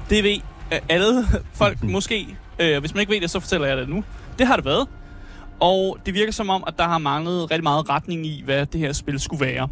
Det 0.10 0.24
ved 0.24 0.38
øh, 0.74 0.80
alle 0.90 1.26
folk 1.62 1.84
måske. 1.96 2.38
Øh, 2.60 2.80
hvis 2.80 2.94
man 2.94 3.00
ikke 3.02 3.14
ved 3.14 3.22
det, 3.22 3.30
så 3.30 3.40
fortæller 3.40 3.68
jeg 3.68 3.78
det 3.78 3.90
nu. 3.90 4.04
Det 4.40 4.48
har 4.48 4.56
det 4.56 4.66
været. 4.66 4.88
Og 5.60 5.98
det 6.06 6.14
virker 6.14 6.32
som 6.32 6.50
om, 6.50 6.64
at 6.68 6.74
der 6.78 6.84
har 6.84 6.98
manglet 6.98 7.52
rigtig 7.52 7.64
meget 7.64 7.90
retning 7.90 8.26
i, 8.26 8.42
hvad 8.46 8.66
det 8.66 8.80
her 8.80 8.94
spil 8.94 9.20
skulle 9.20 9.46
være. 9.46 9.70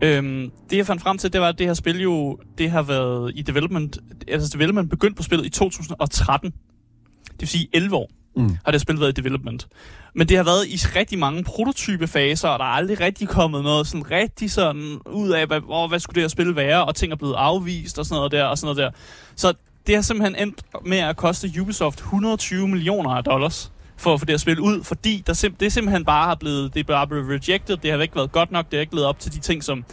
Øhm, 0.00 0.50
det 0.70 0.76
jeg 0.76 0.86
fandt 0.86 1.02
frem 1.02 1.18
til, 1.18 1.32
det 1.32 1.40
var, 1.40 1.48
at 1.48 1.58
det 1.58 1.66
her 1.66 1.74
spil 1.74 2.02
jo, 2.02 2.38
det 2.58 2.70
har 2.70 2.82
været 2.82 3.32
i 3.34 3.42
development, 3.42 3.98
altså 4.28 4.50
development 4.58 4.90
begyndte 4.90 5.16
på 5.16 5.22
spillet 5.22 5.46
i 5.46 5.50
2013. 5.50 6.50
Det 6.50 7.40
vil 7.40 7.48
sige 7.48 7.68
11 7.72 7.96
år 7.96 8.10
Mm. 8.36 8.56
har 8.64 8.72
det 8.72 8.80
spil 8.80 9.00
været 9.00 9.18
i 9.18 9.20
development. 9.20 9.68
Men 10.14 10.28
det 10.28 10.36
har 10.36 10.44
været 10.44 10.66
i 10.66 10.76
rigtig 10.76 11.18
mange 11.18 11.44
prototypefaser, 11.44 12.48
og 12.48 12.58
der 12.58 12.64
er 12.64 12.68
aldrig 12.68 13.00
rigtig 13.00 13.28
kommet 13.28 13.62
noget 13.62 13.86
sådan 13.86 14.10
rigtig 14.10 14.50
sådan 14.50 14.98
ud 15.12 15.30
af, 15.30 15.46
hvad, 15.46 15.60
hvor, 15.60 15.88
hvad 15.88 15.98
skulle 15.98 16.14
det 16.14 16.22
her 16.22 16.28
spil 16.28 16.56
være, 16.56 16.84
og 16.84 16.94
ting 16.94 17.12
er 17.12 17.16
blevet 17.16 17.34
afvist 17.34 17.98
og 17.98 18.06
sådan 18.06 18.16
noget 18.16 18.32
der, 18.32 18.44
og 18.44 18.58
sådan 18.58 18.74
noget 18.74 18.92
der. 18.92 18.98
Så 19.36 19.54
det 19.86 19.94
har 19.94 20.02
simpelthen 20.02 20.48
endt 20.48 20.62
med 20.86 20.98
at 20.98 21.16
koste 21.16 21.50
Ubisoft 21.60 21.98
120 21.98 22.68
millioner 22.68 23.10
af 23.10 23.24
dollars 23.24 23.72
for 23.96 24.14
at 24.14 24.20
få 24.20 24.26
det 24.26 24.34
at 24.34 24.40
spil 24.40 24.60
ud, 24.60 24.84
fordi 24.84 25.22
der 25.26 25.32
sim- 25.32 25.56
det 25.60 25.72
simpelthen 25.72 26.04
bare 26.04 26.26
har 26.26 26.34
blevet, 26.34 26.74
det 26.74 26.80
er 26.80 26.84
bare 26.84 27.06
blevet 27.06 27.28
rejected, 27.28 27.76
det 27.76 27.90
har 27.90 27.98
ikke 27.98 28.16
været 28.16 28.32
godt 28.32 28.52
nok, 28.52 28.70
det 28.70 28.76
har 28.76 28.80
ikke 28.80 28.94
levet 28.94 29.08
op 29.08 29.18
til 29.18 29.32
de 29.32 29.38
ting, 29.38 29.64
som 29.64 29.84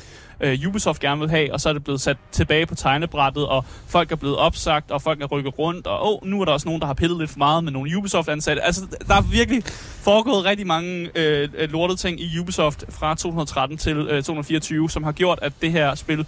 øh, 0.41 0.60
Ubisoft 0.67 1.00
gerne 1.00 1.20
vil 1.20 1.29
have, 1.29 1.53
og 1.53 1.62
så 1.62 1.70
er 1.70 1.74
det 1.74 1.84
blevet 1.84 2.01
sat 2.01 2.17
tilbage 2.31 2.65
på 2.65 2.75
tegnebrættet, 2.75 3.48
og 3.48 3.65
folk 3.88 4.12
er 4.12 4.15
blevet 4.15 4.38
opsagt, 4.38 4.91
og 4.91 5.01
folk 5.01 5.22
er 5.22 5.25
rykket 5.25 5.60
rundt, 5.60 5.88
og 5.88 6.13
oh, 6.13 6.27
nu 6.29 6.41
er 6.41 6.46
der 6.46 6.51
også 6.51 6.67
nogen, 6.67 6.81
der 6.81 6.88
har 6.88 6.93
pillet 6.93 7.20
lidt 7.20 7.29
for 7.29 7.38
meget 7.38 7.63
med 7.63 7.72
nogle 7.72 7.98
Ubisoft-ansatte. 7.98 8.62
Altså, 8.62 8.81
der 9.08 9.15
er 9.15 9.22
virkelig 9.22 9.63
foregået 10.01 10.46
rigtig 10.46 10.67
mange 10.67 11.10
øh, 11.15 11.50
lortede 11.72 12.00
ting 12.00 12.22
i 12.22 12.39
Ubisoft 12.39 12.84
fra 12.89 13.15
2013 13.15 13.77
til 13.77 13.98
øh, 13.98 14.15
2024, 14.15 14.89
som 14.89 15.03
har 15.03 15.12
gjort, 15.12 15.39
at 15.41 15.53
det 15.62 15.72
her 15.72 15.96
spil, 15.96 16.27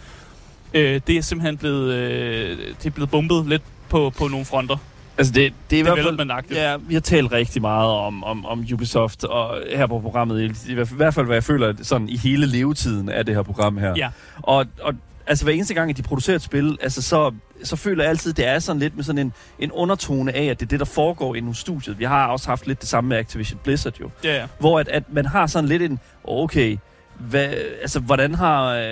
øh, 0.74 1.02
det 1.08 1.18
er 1.18 1.22
simpelthen 1.22 1.58
blevet, 1.58 1.94
øh, 1.94 2.58
det 2.58 2.86
er 2.86 2.90
blevet 2.90 3.10
bumpet 3.10 3.46
lidt 3.48 3.64
på, 3.90 4.10
på 4.18 4.28
nogle 4.28 4.46
fronter. 4.46 4.78
Altså 5.18 5.34
det, 5.34 5.54
det 5.70 5.76
er 5.76 5.80
i 5.80 5.82
hvert 5.84 5.98
fald... 5.98 6.18
Ja, 6.56 6.78
vi 6.78 6.94
har 6.94 7.02
talt 7.02 7.32
rigtig 7.32 7.62
meget 7.62 7.90
om, 7.92 8.24
om, 8.24 8.46
om 8.46 8.66
Ubisoft, 8.74 9.24
og 9.24 9.58
her 9.76 9.88
på 9.88 10.00
programmet, 10.00 10.42
i, 10.42 10.72
i, 10.72 10.74
hvert 10.74 11.14
fald- 11.14 11.26
hvad 11.26 11.36
jeg 11.36 11.44
føler 11.44 11.74
sådan 11.82 12.10
i 12.10 12.18
hele 12.18 12.46
levetiden 12.46 13.10
af 13.10 13.26
det 13.26 13.36
her 13.36 13.42
program 13.42 13.78
her. 13.78 13.94
Ja. 13.98 14.10
Og, 14.42 14.66
og 14.82 14.94
altså 15.28 15.46
hver 15.46 15.54
eneste 15.54 15.74
gang, 15.74 15.90
at 15.90 15.98
de 15.98 16.04
producerer 16.04 16.36
et 16.36 16.42
spil, 16.42 16.78
altså 16.82 17.02
så, 17.02 17.32
så 17.64 17.76
føler 17.76 18.04
jeg 18.04 18.10
altid, 18.10 18.34
det 18.34 18.48
er 18.48 18.60
sådan 18.60 18.80
lidt 18.80 18.96
med 18.96 19.04
sådan 19.04 19.20
en, 19.20 19.34
en 19.60 19.72
undertone 19.72 20.36
af, 20.36 20.46
at 20.46 20.60
det 20.60 20.66
er 20.66 20.70
det, 20.70 20.80
der 20.80 20.86
foregår 20.86 21.36
inde 21.36 21.48
hos 21.48 21.58
studiet. 21.58 22.00
Vi 22.00 22.04
har 22.04 22.28
også 22.28 22.48
haft 22.48 22.68
lidt 22.68 22.82
det 22.82 22.90
samme 22.90 23.08
med 23.08 23.18
Activision 23.18 23.60
Blizzard 23.64 23.94
jo. 24.02 24.10
Ja, 24.24 24.36
ja. 24.36 24.46
Hvor 24.60 24.80
at, 24.80 24.88
at 24.88 25.04
man 25.12 25.26
har 25.26 25.48
sådan 25.48 25.70
lidt 25.70 25.82
en, 25.82 26.00
okay, 26.24 26.78
hvad, 27.20 27.48
altså, 27.82 28.00
hvordan 28.00 28.36
har, 28.36 28.68
øh, 28.68 28.84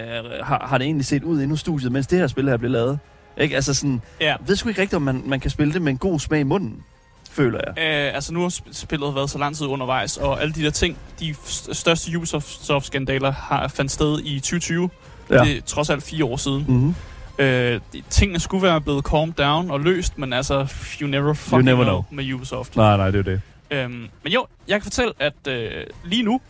har, 0.43 0.65
har 0.69 0.77
det 0.77 0.85
egentlig 0.85 1.05
set 1.05 1.23
ud 1.23 1.41
inde 1.41 1.49
hos 1.49 1.59
studiet, 1.59 1.91
mens 1.91 2.07
det 2.07 2.19
her 2.19 2.27
spil 2.27 2.49
her 2.49 2.57
blev 2.57 2.71
lavet? 2.71 2.99
Ikke? 3.37 3.55
Altså 3.55 3.73
sådan, 3.73 4.01
ja. 4.21 4.25
jeg 4.27 4.37
ved 4.47 4.55
sgu 4.55 4.69
ikke 4.69 4.81
rigtigt, 4.81 4.95
om 4.95 5.01
man, 5.01 5.23
man 5.25 5.39
kan 5.39 5.51
spille 5.51 5.73
det 5.73 5.81
med 5.81 5.91
en 5.91 5.97
god 5.97 6.19
smag 6.19 6.39
i 6.39 6.43
munden, 6.43 6.83
føler 7.31 7.59
jeg. 7.67 7.83
Øh, 7.83 8.15
altså 8.15 8.33
nu 8.33 8.41
har 8.41 8.49
sp- 8.49 8.73
spillet 8.73 9.15
været 9.15 9.29
så 9.29 9.37
lang 9.37 9.55
tid 9.55 9.65
undervejs, 9.67 10.17
og 10.17 10.41
alle 10.41 10.53
de 10.53 10.63
der 10.63 10.69
ting, 10.69 10.97
de 11.19 11.35
største 11.71 12.11
Ubisoft-skandaler 12.17 13.31
har 13.31 13.67
fandt 13.67 13.91
sted 13.91 14.19
i 14.23 14.39
2020. 14.39 14.89
Ja. 15.29 15.43
Det 15.43 15.57
er 15.57 15.61
trods 15.61 15.89
alt 15.89 16.03
fire 16.03 16.25
år 16.25 16.37
siden. 16.37 16.65
Mm-hmm. 16.67 16.95
Øh, 17.37 17.79
tingene 18.09 18.39
skulle 18.39 18.63
være 18.63 18.81
blevet 18.81 19.05
calmed 19.05 19.33
down 19.33 19.71
og 19.71 19.79
løst, 19.79 20.17
men 20.17 20.33
altså, 20.33 20.73
you 21.01 21.07
never 21.07 21.33
fucking 21.33 21.63
never 21.63 21.83
know, 21.83 22.01
know. 22.01 22.03
med 22.11 22.33
Ubisoft. 22.33 22.75
Nej, 22.75 22.97
nej, 22.97 23.11
det 23.11 23.19
er 23.19 23.23
det. 23.23 23.41
Øhm, 23.71 24.07
men 24.23 24.33
jo, 24.33 24.45
jeg 24.67 24.75
kan 24.75 24.83
fortælle, 24.83 25.13
at 25.19 25.47
øh, 25.47 25.71
lige 26.05 26.23
nu, 26.23 26.41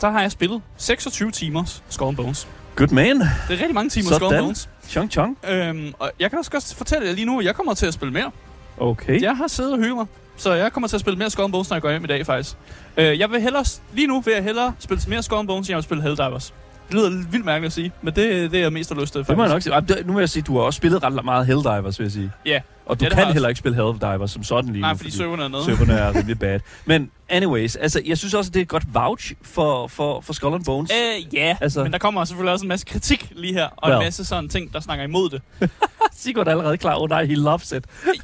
der 0.00 0.10
har 0.10 0.20
jeg 0.20 0.32
spillet 0.32 0.62
26 0.76 1.30
timers 1.30 1.82
Skull 1.88 2.16
Bones. 2.16 2.48
Good 2.76 2.88
man. 2.88 3.16
Det 3.20 3.26
er 3.48 3.50
rigtig 3.50 3.74
mange 3.74 3.90
timer 3.90 4.06
Skull 4.06 4.20
Sådan. 4.30 4.44
Bones. 4.44 4.68
Chong 4.88 5.10
chong. 5.12 5.38
Øhm, 5.48 5.92
og 5.98 6.10
jeg 6.20 6.30
kan 6.30 6.38
også 6.38 6.50
godt 6.50 6.74
fortælle 6.76 7.06
jer 7.06 7.14
lige 7.14 7.24
nu, 7.24 7.38
at 7.38 7.44
jeg 7.44 7.54
kommer 7.54 7.74
til 7.74 7.86
at 7.86 7.94
spille 7.94 8.12
mere. 8.12 8.30
Okay. 8.78 9.22
Jeg 9.22 9.36
har 9.36 9.46
siddet 9.48 9.72
og 9.72 9.78
hygget 9.78 9.96
mig, 9.96 10.06
så 10.36 10.52
jeg 10.52 10.72
kommer 10.72 10.88
til 10.88 10.96
at 10.96 11.00
spille 11.00 11.18
mere 11.18 11.30
Skull 11.30 11.52
Bones, 11.52 11.70
når 11.70 11.74
jeg 11.76 11.82
går 11.82 11.90
hjem 11.90 12.04
i 12.04 12.06
dag, 12.06 12.26
faktisk. 12.26 12.56
Øh, 12.96 13.18
jeg 13.18 13.30
vil 13.30 13.40
hellere, 13.40 13.64
lige 13.94 14.06
nu 14.06 14.20
vil 14.20 14.34
jeg 14.34 14.42
hellere 14.42 14.74
spille 14.78 15.02
mere 15.08 15.22
Skull 15.22 15.46
Bones, 15.46 15.66
end 15.66 15.70
jeg 15.70 15.76
vil 15.76 15.84
spille 15.84 16.02
Helldivers. 16.02 16.54
Det 16.88 16.94
lyder 16.96 17.10
vildt 17.30 17.44
mærkeligt 17.44 17.66
at 17.66 17.72
sige, 17.72 17.92
men 18.02 18.16
det, 18.16 18.50
det 18.50 18.58
er 18.58 18.62
jeg 18.62 18.72
mest 18.72 18.92
har 18.94 19.00
lyst 19.00 19.12
til, 19.12 19.18
Det 19.24 19.36
må 19.36 19.42
jeg 19.42 19.50
faktisk. 19.50 19.72
nok 19.72 19.84
sige. 19.88 19.96
Det- 19.98 20.06
Nu 20.06 20.12
vil 20.12 20.20
jeg 20.22 20.28
sige, 20.28 20.42
du 20.42 20.56
har 20.58 20.64
også 20.64 20.76
spillet 20.76 21.02
ret 21.02 21.24
meget 21.24 21.46
Helldivers, 21.46 21.98
vil 21.98 22.04
jeg 22.04 22.12
sige. 22.12 22.30
Ja. 22.46 22.60
Og 22.86 23.00
du 23.00 23.04
Ja, 23.04 23.08
det 23.08 23.14
kan 23.16 23.18
har 23.18 23.26
jeg 23.26 23.32
heller 23.32 23.48
ikke 23.48 23.58
spille 23.58 23.76
Helldivers 23.84 24.30
som 24.30 24.42
sådan 24.42 24.70
lige 24.72 24.80
Nej, 24.80 24.92
nu. 24.92 24.96
fordi 24.96 25.10
serverne 25.10 25.44
er 25.44 25.48
nede. 25.48 25.64
serverne 25.64 25.92
er 25.92 26.14
rimelig 26.16 26.38
bad. 26.38 26.60
Men 26.86 27.10
anyways, 27.28 27.76
altså, 27.76 28.02
jeg 28.06 28.18
synes 28.18 28.34
også, 28.34 28.48
at 28.50 28.54
det 28.54 28.60
er 28.60 28.62
et 28.62 28.68
godt 28.68 28.94
vouch 28.94 29.32
for, 29.42 29.86
for, 29.86 30.20
for 30.20 30.32
Skull 30.32 30.54
and 30.54 30.64
Bones. 30.64 30.90
Øh, 30.90 31.34
ja, 31.34 31.40
Altså- 31.48 31.64
altså. 31.64 31.82
men 31.82 31.92
der 31.92 31.98
kommer 31.98 32.24
selvfølgelig 32.24 32.52
også 32.52 32.64
en 32.64 32.68
masse 32.68 32.86
kritik 32.86 33.32
lige 33.36 33.52
her, 33.54 33.66
og 33.76 33.88
Well. 33.90 34.00
en 34.00 34.04
masse 34.06 34.24
sådan 34.24 34.48
ting, 34.48 34.72
der 34.72 34.80
snakker 34.80 35.04
imod 35.04 35.30
det. 35.30 35.42
Sigurd 36.16 36.46
er 36.46 36.50
allerede 36.50 36.76
klar. 36.76 37.00
Oh 37.00 37.08
nej, 37.08 37.24
he 37.24 37.34
loves 37.34 37.72
it. 37.72 37.84
I, 38.14 38.18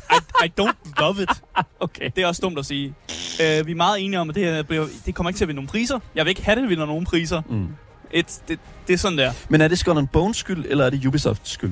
I 0.47 0.51
don't 0.61 1.01
love 1.03 1.23
it. 1.23 1.29
Okay. 1.81 2.11
Det 2.17 2.23
er 2.25 2.27
også 2.29 2.41
dumt 2.45 2.59
at 2.59 2.67
sige. 2.67 2.89
Uh, 2.89 3.67
vi 3.67 3.73
er 3.73 3.75
meget 3.75 4.05
enige 4.05 4.21
om, 4.21 4.29
at 4.29 4.35
det 4.35 4.45
her 4.45 4.63
bliver, 4.63 4.87
det 5.07 5.15
kommer 5.15 5.31
ikke 5.31 5.39
til 5.39 5.45
at 5.45 5.49
vinde 5.49 5.57
nogen 5.57 5.69
priser. 5.69 5.99
Jeg 6.15 6.25
vil 6.25 6.29
ikke 6.29 6.45
have, 6.45 6.57
at 6.57 6.63
det 6.63 6.71
vinder 6.71 6.87
nogen 6.87 7.05
priser. 7.05 7.43
Mm. 7.49 7.67
Et, 8.15 8.41
det, 8.49 8.59
det 8.87 8.95
er 8.95 8.99
sådan 8.99 9.19
der. 9.19 9.33
Men 9.49 9.61
er 9.61 9.69
det 9.69 9.79
Skull 9.79 9.99
and 9.99 10.09
Bones 10.09 10.37
skyld, 10.37 10.65
eller 10.69 10.85
er 10.87 10.91
det 10.91 11.07
Ubisofts 11.07 11.51
skyld? 11.51 11.71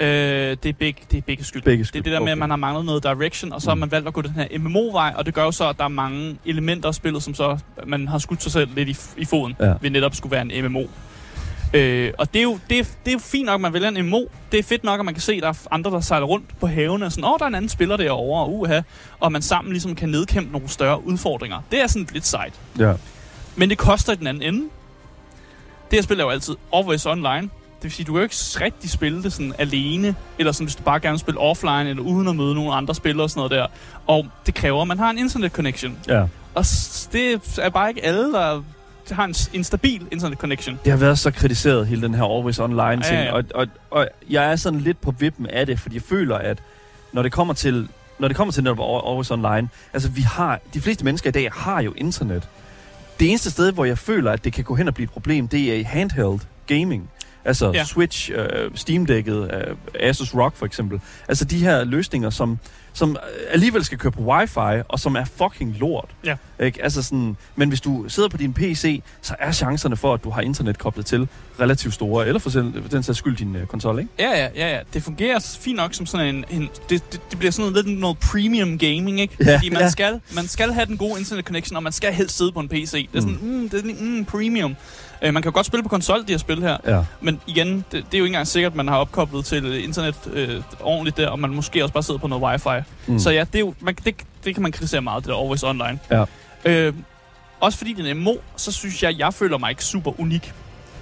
Uh, 0.00 0.06
det, 0.06 0.66
er 0.66 0.72
begge, 0.78 1.00
det 1.10 1.18
er 1.18 1.22
begge 1.22 1.44
skyld. 1.44 1.62
Begge 1.62 1.78
Det 1.78 1.86
skyld. 1.88 2.00
er 2.00 2.02
det 2.02 2.12
der 2.12 2.18
med, 2.18 2.26
okay. 2.26 2.32
at 2.32 2.38
man 2.38 2.50
har 2.50 2.56
manglet 2.56 2.84
noget 2.84 3.02
direction, 3.02 3.52
og 3.52 3.62
så 3.62 3.70
har 3.70 3.74
Mm. 3.74 3.80
man 3.80 3.90
valgt 3.90 4.08
at 4.08 4.14
gå 4.14 4.22
den 4.22 4.30
her 4.30 4.58
MMO-vej, 4.58 5.12
og 5.16 5.26
det 5.26 5.34
gør 5.34 5.44
jo 5.44 5.52
så, 5.52 5.68
at 5.68 5.78
der 5.78 5.84
er 5.84 5.88
mange 5.88 6.36
elementer 6.46 6.88
af 6.88 6.94
spillet, 6.94 7.22
som 7.22 7.34
så 7.34 7.58
man 7.86 8.08
har 8.08 8.18
skudt 8.18 8.42
sig 8.42 8.52
selv 8.52 8.68
lidt 8.76 8.88
i, 8.88 8.96
i 9.16 9.24
foden, 9.24 9.56
Ja. 9.60 9.72
ved 9.80 9.90
netop 9.90 10.14
skulle 10.14 10.30
være 10.32 10.42
en 10.52 10.64
MMO. 10.64 10.84
Øh, 11.74 12.12
og 12.18 12.32
det 12.34 12.38
er, 12.38 12.42
jo, 12.42 12.58
det, 12.70 12.78
er, 12.78 12.82
det 12.84 13.08
er 13.08 13.12
jo 13.12 13.18
fint 13.18 13.46
nok, 13.46 13.54
at 13.54 13.60
man 13.60 13.72
vælger 13.72 13.88
en 13.88 14.06
MMO. 14.06 14.24
Det 14.52 14.58
er 14.58 14.62
fedt 14.62 14.84
nok, 14.84 14.98
at 14.98 15.04
man 15.04 15.14
kan 15.14 15.20
se, 15.20 15.32
at 15.32 15.42
der 15.42 15.48
er 15.48 15.54
andre, 15.70 15.90
der 15.90 16.00
sejler 16.00 16.26
rundt 16.26 16.60
på 16.60 16.66
havene, 16.66 17.06
og 17.06 17.12
sådan, 17.12 17.24
åh, 17.24 17.30
der 17.38 17.44
er 17.44 17.48
en 17.48 17.54
anden 17.54 17.68
spiller 17.68 17.96
derovre, 17.96 18.42
og 18.44 18.54
uha, 18.58 18.80
og 19.20 19.32
man 19.32 19.42
sammen 19.42 19.72
ligesom 19.72 19.94
kan 19.94 20.08
nedkæmpe 20.08 20.52
nogle 20.52 20.68
større 20.68 21.06
udfordringer. 21.06 21.60
Det 21.70 21.80
er 21.82 21.86
sådan 21.86 22.08
lidt 22.12 22.26
sejt. 22.26 22.52
Ja. 22.78 22.92
Men 23.56 23.70
det 23.70 23.78
koster 23.78 24.12
i 24.12 24.16
den 24.16 24.26
anden 24.26 24.42
ende. 24.54 24.68
Det 25.92 25.98
her 25.98 26.02
spil 26.02 26.20
er 26.20 26.24
jo 26.24 26.30
altid 26.30 26.54
always 26.74 27.06
online. 27.06 27.40
Det 27.42 27.82
vil 27.82 27.92
sige, 27.92 28.06
du 28.06 28.12
kan 28.12 28.18
jo 28.18 28.22
ikke 28.22 28.34
rigtig 28.60 28.90
spille 28.90 29.22
det 29.22 29.32
sådan 29.32 29.54
alene, 29.58 30.14
eller 30.38 30.52
sådan, 30.52 30.64
hvis 30.66 30.76
du 30.76 30.82
bare 30.82 31.00
gerne 31.00 31.12
vil 31.12 31.18
spille 31.20 31.40
offline, 31.40 31.90
eller 31.90 32.02
uden 32.02 32.28
at 32.28 32.36
møde 32.36 32.54
nogle 32.54 32.74
andre 32.74 32.94
spillere 32.94 33.24
og 33.24 33.30
sådan 33.30 33.38
noget 33.38 33.50
der. 33.50 33.66
Og 34.06 34.26
det 34.46 34.54
kræver, 34.54 34.82
at 34.82 34.88
man 34.88 34.98
har 34.98 35.10
en 35.10 35.18
internet 35.18 35.52
connection. 35.52 35.98
ja. 36.08 36.24
Og 36.54 36.64
det 37.12 37.40
er 37.58 37.70
bare 37.70 37.88
ikke 37.88 38.04
alle, 38.04 38.32
der 38.32 38.62
har 39.10 39.24
en, 39.24 39.34
en 39.52 39.64
stabil 39.64 40.06
internet 40.12 40.38
connection. 40.38 40.78
Det 40.84 40.92
har 40.92 40.98
været 40.98 41.18
så 41.18 41.30
kritiseret, 41.30 41.86
hele 41.86 42.02
den 42.02 42.14
her 42.14 42.36
Always 42.36 42.58
Online 42.58 43.02
ting. 43.02 43.14
Ja, 43.18 43.24
ja. 43.24 43.32
Og, 43.32 43.44
og, 43.54 43.66
og 43.90 44.08
jeg 44.30 44.52
er 44.52 44.56
sådan 44.56 44.80
lidt 44.80 45.00
på 45.00 45.10
vippen 45.18 45.46
af 45.46 45.66
det, 45.66 45.80
fordi 45.80 45.94
jeg 45.94 46.02
føler, 46.02 46.36
at 46.38 46.58
når 47.12 47.22
det 47.22 47.32
kommer 47.32 47.54
til 47.54 47.88
når 48.18 48.28
det 48.28 48.36
kommer 48.36 48.52
til 48.52 48.62
netop 48.64 48.78
Al- 48.78 49.10
Always 49.10 49.30
Online, 49.30 49.68
altså 49.92 50.08
vi 50.08 50.22
har, 50.22 50.60
de 50.74 50.80
fleste 50.80 51.04
mennesker 51.04 51.28
i 51.28 51.32
dag 51.32 51.48
har 51.52 51.80
jo 51.82 51.92
internet. 51.96 52.48
Det 53.22 53.30
eneste 53.30 53.50
sted, 53.50 53.72
hvor 53.72 53.84
jeg 53.84 53.98
føler, 53.98 54.30
at 54.30 54.44
det 54.44 54.52
kan 54.52 54.64
gå 54.64 54.74
hen 54.74 54.88
og 54.88 54.94
blive 54.94 55.04
et 55.04 55.10
problem, 55.10 55.48
det 55.48 55.72
er 55.72 55.74
i 55.74 55.82
handheld 55.82 56.38
gaming. 56.66 57.10
Altså 57.44 57.72
ja. 57.74 57.84
Switch, 57.84 58.30
øh, 58.34 58.70
Steam-dækket, 58.74 59.54
øh, 59.54 59.76
Asus 60.00 60.34
ROG 60.34 60.52
for 60.54 60.66
eksempel. 60.66 61.00
Altså 61.28 61.44
de 61.44 61.58
her 61.58 61.84
løsninger, 61.84 62.30
som 62.30 62.58
som 62.92 63.10
øh, 63.10 63.46
alligevel 63.50 63.84
skal 63.84 63.98
køre 63.98 64.12
på 64.12 64.20
wifi, 64.20 64.82
og 64.88 65.00
som 65.00 65.16
er 65.16 65.24
fucking 65.24 65.76
lort. 65.78 66.10
Ja. 66.24 66.36
Ikke? 66.60 66.82
Altså 66.84 67.02
sådan, 67.02 67.36
men 67.56 67.68
hvis 67.68 67.80
du 67.80 68.04
sidder 68.08 68.28
på 68.28 68.36
din 68.36 68.54
PC, 68.54 69.02
så 69.22 69.34
er 69.38 69.52
chancerne 69.52 69.96
for, 69.96 70.14
at 70.14 70.24
du 70.24 70.30
har 70.30 70.40
internet 70.40 70.78
koblet 70.78 71.06
til, 71.06 71.28
relativt 71.60 71.94
store. 71.94 72.26
Eller 72.26 72.38
for 72.38 72.50
den 72.90 73.02
sags 73.02 73.18
skyld 73.18 73.36
din 73.36 73.56
uh, 73.56 73.66
konsol, 73.66 73.98
ikke? 73.98 74.10
Ja, 74.18 74.30
ja, 74.30 74.48
ja, 74.54 74.74
ja. 74.74 74.80
Det 74.94 75.02
fungerer 75.02 75.56
fint 75.60 75.76
nok 75.76 75.94
som 75.94 76.06
sådan 76.06 76.34
en... 76.34 76.44
en 76.50 76.68
det, 76.88 77.12
det, 77.12 77.20
det 77.30 77.38
bliver 77.38 77.52
sådan 77.52 77.72
noget, 77.72 77.86
lidt 77.86 77.98
noget 77.98 78.18
premium 78.18 78.78
gaming, 78.78 79.20
ikke? 79.20 79.36
Ja, 79.40 79.56
Fordi 79.56 79.68
man, 79.68 79.82
ja. 79.82 79.90
skal, 79.90 80.20
man 80.34 80.48
skal 80.48 80.72
have 80.72 80.86
den 80.86 80.96
gode 80.96 81.18
internet 81.18 81.44
connection, 81.44 81.76
og 81.76 81.82
man 81.82 81.92
skal 81.92 82.12
helst 82.12 82.36
sidde 82.36 82.52
på 82.52 82.60
en 82.60 82.68
PC. 82.68 83.08
Det 83.12 83.18
er 83.18 83.20
sådan, 83.20 83.38
mm, 83.42 83.68
det 83.68 83.74
er 83.74 83.88
sådan, 83.88 84.16
mm, 84.16 84.24
premium. 84.24 84.76
Uh, 85.26 85.34
man 85.34 85.42
kan 85.42 85.50
jo 85.50 85.54
godt 85.54 85.66
spille 85.66 85.82
på 85.82 85.88
konsol, 85.88 86.18
de 86.18 86.24
her 86.28 86.38
spil 86.38 86.62
her. 86.62 86.76
Ja. 86.86 87.04
Men 87.20 87.40
igen, 87.46 87.76
det, 87.76 87.84
det 87.92 87.98
er 87.98 88.00
jo 88.18 88.24
ikke 88.24 88.26
engang 88.26 88.46
sikkert, 88.46 88.72
at 88.72 88.76
man 88.76 88.88
har 88.88 88.96
opkoblet 88.96 89.44
til 89.44 89.64
øh, 89.64 89.84
internet 89.84 90.14
øh, 90.32 90.62
ordentligt 90.80 91.16
der, 91.16 91.28
og 91.28 91.38
man 91.38 91.50
måske 91.50 91.84
også 91.84 91.92
bare 91.92 92.02
sidder 92.02 92.20
på 92.20 92.26
noget 92.26 92.44
wifi. 92.44 92.84
Mm. 93.06 93.18
Så 93.18 93.30
ja, 93.30 93.40
det, 93.40 93.54
er 93.54 93.60
jo, 93.60 93.74
man, 93.80 93.94
det, 94.04 94.14
det 94.44 94.54
kan 94.54 94.62
man 94.62 94.72
kritisere 94.72 95.02
meget, 95.02 95.24
det 95.24 95.30
der 95.30 95.40
Always 95.42 95.62
Online. 95.62 95.98
Ja. 96.10 96.24
Øh, 96.64 96.94
også 97.60 97.78
fordi 97.78 97.92
det 97.92 98.06
er 98.06 98.10
en 98.10 98.16
MMO, 98.16 98.34
så 98.56 98.72
synes 98.72 99.02
jeg, 99.02 99.18
jeg 99.18 99.34
føler 99.34 99.58
mig 99.58 99.70
ikke 99.70 99.84
super 99.84 100.20
unik. 100.20 100.52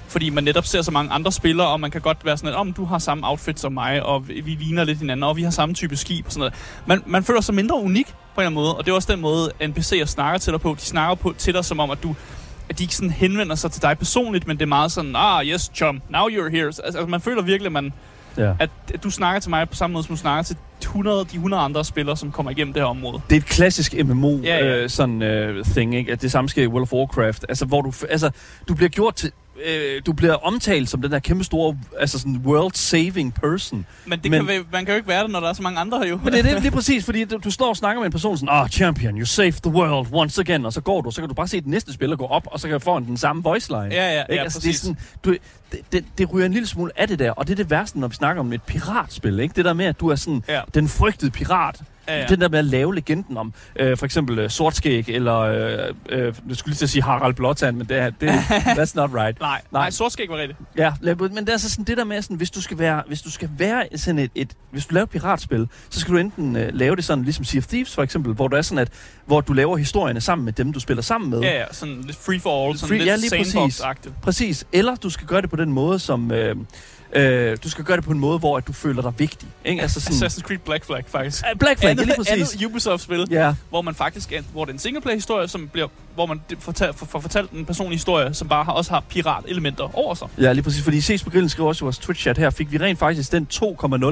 Fordi 0.09 0.31
man 0.31 0.45
netop 0.45 0.65
ser 0.65 0.83
så 0.83 0.91
mange 0.91 1.12
andre 1.12 1.33
spillere, 1.33 1.69
og 1.69 1.81
man 1.81 1.91
kan 1.91 2.00
godt 2.00 2.25
være 2.25 2.37
sådan, 2.37 2.50
at 2.50 2.57
om 2.57 2.73
du 2.73 2.85
har 2.85 2.99
samme 2.99 3.29
outfit 3.29 3.61
som 3.61 3.73
mig, 3.73 4.03
og 4.03 4.29
vi, 4.29 4.41
vi 4.41 4.50
ligner 4.50 4.85
lidt 4.85 4.99
hinanden, 4.99 5.25
og 5.25 5.37
vi 5.37 5.43
har 5.43 5.50
samme 5.50 5.75
type 5.75 5.97
skib 5.97 6.27
og 6.27 6.33
sådan 6.33 6.41
noget. 6.41 6.55
Man, 6.87 7.03
man 7.07 7.25
føler 7.25 7.41
sig 7.41 7.55
mindre 7.55 7.77
unik 7.77 8.07
på 8.07 8.12
en 8.12 8.17
eller 8.37 8.47
anden 8.47 8.55
måde, 8.55 8.77
og 8.77 8.85
det 8.85 8.91
er 8.91 8.95
også 8.95 9.12
den 9.12 9.21
måde, 9.21 9.50
NPC'er 9.62 10.05
snakker 10.05 10.39
til 10.39 10.53
dig 10.53 10.61
på. 10.61 10.77
De 10.81 10.85
snakker 10.85 11.15
på, 11.15 11.35
til 11.39 11.55
dig 11.55 11.65
som 11.65 11.81
om, 11.81 11.91
at 11.91 12.03
du 12.03 12.15
at 12.71 12.79
de 12.79 12.85
ikke 12.85 12.97
sådan 12.97 13.11
henvender 13.11 13.55
sig 13.55 13.73
til 13.73 13.83
dig 13.83 13.99
personligt, 13.99 14.47
men 14.47 14.57
det 14.57 14.62
er 14.62 14.67
meget 14.67 14.93
sådan, 14.93 15.12
ah, 15.17 15.47
yes, 15.47 15.71
chum, 15.75 16.03
now 16.11 16.29
you're 16.29 16.50
here. 16.50 16.67
Altså, 16.67 16.83
altså 16.83 17.07
man 17.07 17.21
føler 17.21 17.43
virkelig, 17.43 17.67
at, 17.67 17.73
man, 17.73 17.93
ja. 18.37 18.53
at, 18.59 18.71
at 18.95 19.03
du 19.03 19.11
snakker 19.11 19.41
til 19.41 19.50
mig 19.50 19.69
på 19.69 19.75
samme 19.75 19.95
måde, 19.95 20.05
som 20.05 20.17
du 20.17 20.21
snakker 20.21 20.43
til 20.43 20.57
100, 20.81 21.25
de 21.25 21.35
100 21.35 21.62
andre 21.62 21.85
spillere, 21.85 22.17
som 22.17 22.33
kommer 22.33 22.50
igennem 22.50 22.75
det 22.75 22.83
her 22.83 22.89
område. 22.89 23.21
Det 23.31 23.37
er 23.37 23.41
et 23.41 23.47
klassisk 23.47 23.95
MMO 24.05 24.39
Ja, 24.43 24.57
ja. 24.57 24.77
Øh, 24.77 24.91
sådan 24.91 25.23
øh, 25.23 25.65
thing, 25.65 25.95
ikke? 25.95 26.12
At 26.12 26.23
det 26.23 26.33
samme 26.33 26.49
sker 26.49 26.62
i 26.62 26.67
World 26.67 26.83
of 26.83 26.93
Warcraft. 26.93 27.45
Altså, 27.49 27.65
hvor 27.65 27.83
du, 27.83 27.93
altså, 28.11 28.31
du 28.69 28.75
bliver 28.75 28.89
gjort 28.89 29.15
til... 29.15 29.33
Øh, 29.67 30.02
du 30.07 30.12
bliver 30.12 30.35
omtalt 30.35 30.88
som 30.88 31.02
den 31.02 31.11
der 31.11 31.19
kæmpe 31.19 31.45
store, 31.45 31.76
altså 32.00 32.19
sådan 32.19 32.43
world-saving 32.47 33.31
person. 33.40 33.87
Men, 34.07 34.19
det 34.23 34.31
Men- 34.31 34.47
kan, 34.47 34.64
man 34.73 34.85
kan 34.85 34.93
jo 34.93 34.97
ikke 34.97 35.09
være 35.09 35.23
det, 35.23 35.31
når 35.31 35.40
der 35.40 35.49
er 35.49 35.52
så 35.52 35.62
mange 35.62 35.81
andre 35.81 35.99
her 35.99 36.07
jo. 36.09 36.21
Men 36.25 36.33
det 36.33 36.38
er 36.38 36.43
det, 36.55 36.62
lige 36.62 36.71
præcis, 36.73 37.05
fordi 37.05 37.25
du, 37.25 37.38
du 37.45 37.50
står 37.50 37.69
og 37.69 37.76
snakker 37.76 38.00
med 38.00 38.07
en 38.07 38.12
person 38.12 38.37
sådan, 38.37 38.49
ah, 38.52 38.69
champion, 38.69 39.19
you 39.19 39.26
saved 39.26 39.52
the 39.52 39.71
world 39.73 40.07
once 40.12 40.40
again, 40.40 40.67
og 40.67 40.73
så 40.73 40.81
går 40.81 41.00
du, 41.00 41.11
så 41.11 41.21
kan 41.21 41.29
du 41.29 41.35
bare 41.35 41.49
se 41.49 41.61
den 41.61 41.71
næste 41.71 41.93
spiller 41.93 42.17
gå 42.17 42.26
op, 42.26 42.47
og 42.50 42.61
så 42.61 42.69
kan 42.69 42.73
du 42.73 42.85
få 42.85 43.00
den 43.00 43.17
samme 43.17 43.43
voice 43.43 43.69
line. 43.71 43.81
Ja, 43.95 44.12
ja, 44.14 44.21
Ikke? 44.23 44.35
ja, 44.35 44.43
altså, 44.43 44.59
det, 44.59 44.64
er 44.64 44.69
præcis. 44.69 44.81
sådan, 44.81 44.99
du, 45.25 45.37
det, 45.73 45.81
det, 45.93 46.05
det 46.19 46.33
ryger 46.33 46.47
en 46.47 46.52
lille 46.52 46.67
smule 46.69 46.93
af 46.97 47.09
det 47.09 47.19
der, 47.19 47.31
og 47.31 47.47
det 47.47 47.52
er 47.52 47.57
det 47.57 47.71
værste, 47.71 48.00
når 48.00 48.09
vi 48.09 48.14
snakker 48.14 48.40
om 48.40 48.52
et 48.52 48.62
piratspil, 48.62 49.40
ikke? 49.40 49.52
Det 49.57 49.64
der 49.64 49.73
med, 49.73 49.85
at 49.87 50.00
du 50.00 50.09
er 50.09 50.17
sådan 50.17 50.43
Ja. 50.49 50.61
den 50.75 50.88
frygtede 50.88 51.31
pirat, 51.31 51.81
Ja, 52.11 52.21
ja. 52.21 52.26
Den 52.26 52.40
der 52.40 52.49
med 52.49 52.59
at 52.59 52.64
lave 52.64 52.95
legenden 52.95 53.37
om, 53.37 53.52
øh, 53.76 53.97
for 53.97 54.05
eksempel 54.05 54.38
øh, 54.38 54.50
Sortskæg, 54.50 55.09
eller, 55.09 55.38
øh, 55.38 55.95
øh, 56.09 56.35
jeg 56.49 56.57
skulle 56.57 56.71
lige 56.71 56.75
til 56.75 56.85
at 56.85 56.90
sige 56.90 57.02
Harald 57.02 57.35
Blåtand, 57.35 57.76
men 57.76 57.87
det 57.88 57.99
er, 57.99 58.11
det, 58.11 58.29
that's 58.79 58.93
not 58.95 59.11
right. 59.14 59.40
Nej, 59.40 59.61
nej, 59.73 59.90
sortskæg 59.90 60.29
var 60.29 60.37
rigtigt. 60.37 60.59
Ja, 60.76 60.93
men 61.02 61.37
det 61.37 61.49
er 61.49 61.52
altså 61.52 61.71
sådan 61.71 61.85
det 61.85 61.97
der 61.97 62.05
med, 62.05 62.23
sådan, 62.23 62.37
hvis 62.37 62.50
du 62.50 62.62
skal 62.62 62.79
være, 62.79 63.02
hvis 63.07 63.23
du 63.23 63.31
skal 63.31 63.50
være 63.59 63.85
sådan 63.97 64.19
et, 64.19 64.31
et 64.35 64.52
hvis 64.71 64.87
du 64.87 64.95
laver 64.95 65.05
et 65.05 65.11
piratspil, 65.11 65.69
så 65.90 66.00
skal 66.00 66.14
du 66.14 66.19
enten 66.19 66.57
øh, 66.57 66.69
lave 66.73 66.97
det 66.97 67.05
sådan, 67.05 67.25
ligesom 67.25 67.45
Sea 67.45 67.59
of 67.59 67.67
Thieves 67.67 67.95
for 67.95 68.02
eksempel, 68.02 68.35
hvor 68.35 68.49
du 68.49 68.57
er 68.57 68.62
sådan, 68.62 68.79
at, 68.79 68.88
hvor 69.26 69.40
du 69.40 69.52
laver 69.52 69.76
historierne 69.76 70.21
sammen 70.21 70.45
med 70.45 70.52
dem, 70.52 70.73
du 70.73 70.81
spiller 70.81 71.02
sammen 71.02 71.31
med. 71.31 71.40
Ja, 71.40 71.59
ja, 71.59 71.64
sådan 71.71 72.00
lidt 72.00 72.17
free 72.17 72.40
for 72.40 72.67
all, 72.69 72.79
sådan 72.79 72.95
Free- 72.95 72.99
lidt 72.99 73.09
ja, 73.09 73.17
lige 73.17 73.31
præcis. 73.38 73.83
Præcis. 74.23 74.67
Eller 74.73 74.95
du 74.97 75.11
skal 75.11 75.26
gøre 75.26 75.43
det 75.43 75.50
på 75.50 75.57
den 75.57 75.73
måde, 75.73 75.99
som... 75.99 76.33
Øh, 76.33 76.57
øh, 77.12 77.57
du 77.64 77.71
skal 77.71 77.85
gøre 77.85 77.97
det 77.97 78.05
på 78.05 78.11
en 78.12 78.19
måde, 78.19 78.38
hvor 78.38 78.57
at 78.57 78.67
du 78.67 78.73
føler 78.73 79.02
dig 79.02 79.12
vigtig. 79.19 79.49
Ikke? 79.64 79.83
Altså 79.83 80.00
sådan, 80.00 80.16
Assassin's 80.27 80.40
Creed 80.40 80.59
Black 80.59 80.85
Flag, 80.87 81.05
faktisk. 81.09 81.44
Black 81.59 81.79
Flag, 81.81 81.90
andet, 81.90 82.07
lige 82.07 82.16
præcis. 82.16 82.33
andet 82.55 82.66
Ubisoft-spil, 82.66 83.27
Ja, 83.31 83.55
hvor 83.70 83.83
man 83.83 83.94
faktisk 83.94 84.33
er, 84.33 84.42
hvor 84.53 84.64
det 84.64 84.70
er 84.70 84.75
en 84.75 84.79
singleplayer-historie, 84.79 85.49
som 85.49 85.68
bliver, 85.68 85.87
hvor 86.14 86.27
man 86.27 86.40
ta- 86.75 86.90
får, 86.90 87.07
får 87.07 87.20
fortalt 87.20 87.51
en 87.51 87.64
personlig 87.66 87.96
historie, 87.99 88.35
som 88.35 88.49
bare 88.49 88.64
har, 88.64 88.73
også 88.73 88.90
har 88.90 89.01
pirat-elementer 89.09 89.99
over 89.99 90.14
sig. 90.14 90.29
ja, 90.38 90.53
lige 90.53 90.62
præcis. 90.62 90.83
Fordi 90.83 91.01
ses 91.01 91.23
på 91.23 91.31
grillen 91.31 91.49
skriver 91.49 91.68
også 91.68 91.85
i 91.85 91.87
vores 91.87 91.99
Twitch-chat 91.99 92.38
her, 92.38 92.51
fik 92.51 92.73
vi 92.73 92.79
rent 92.79 92.99
faktisk 92.99 93.33
den 93.33 93.46
2.0 93.55 93.59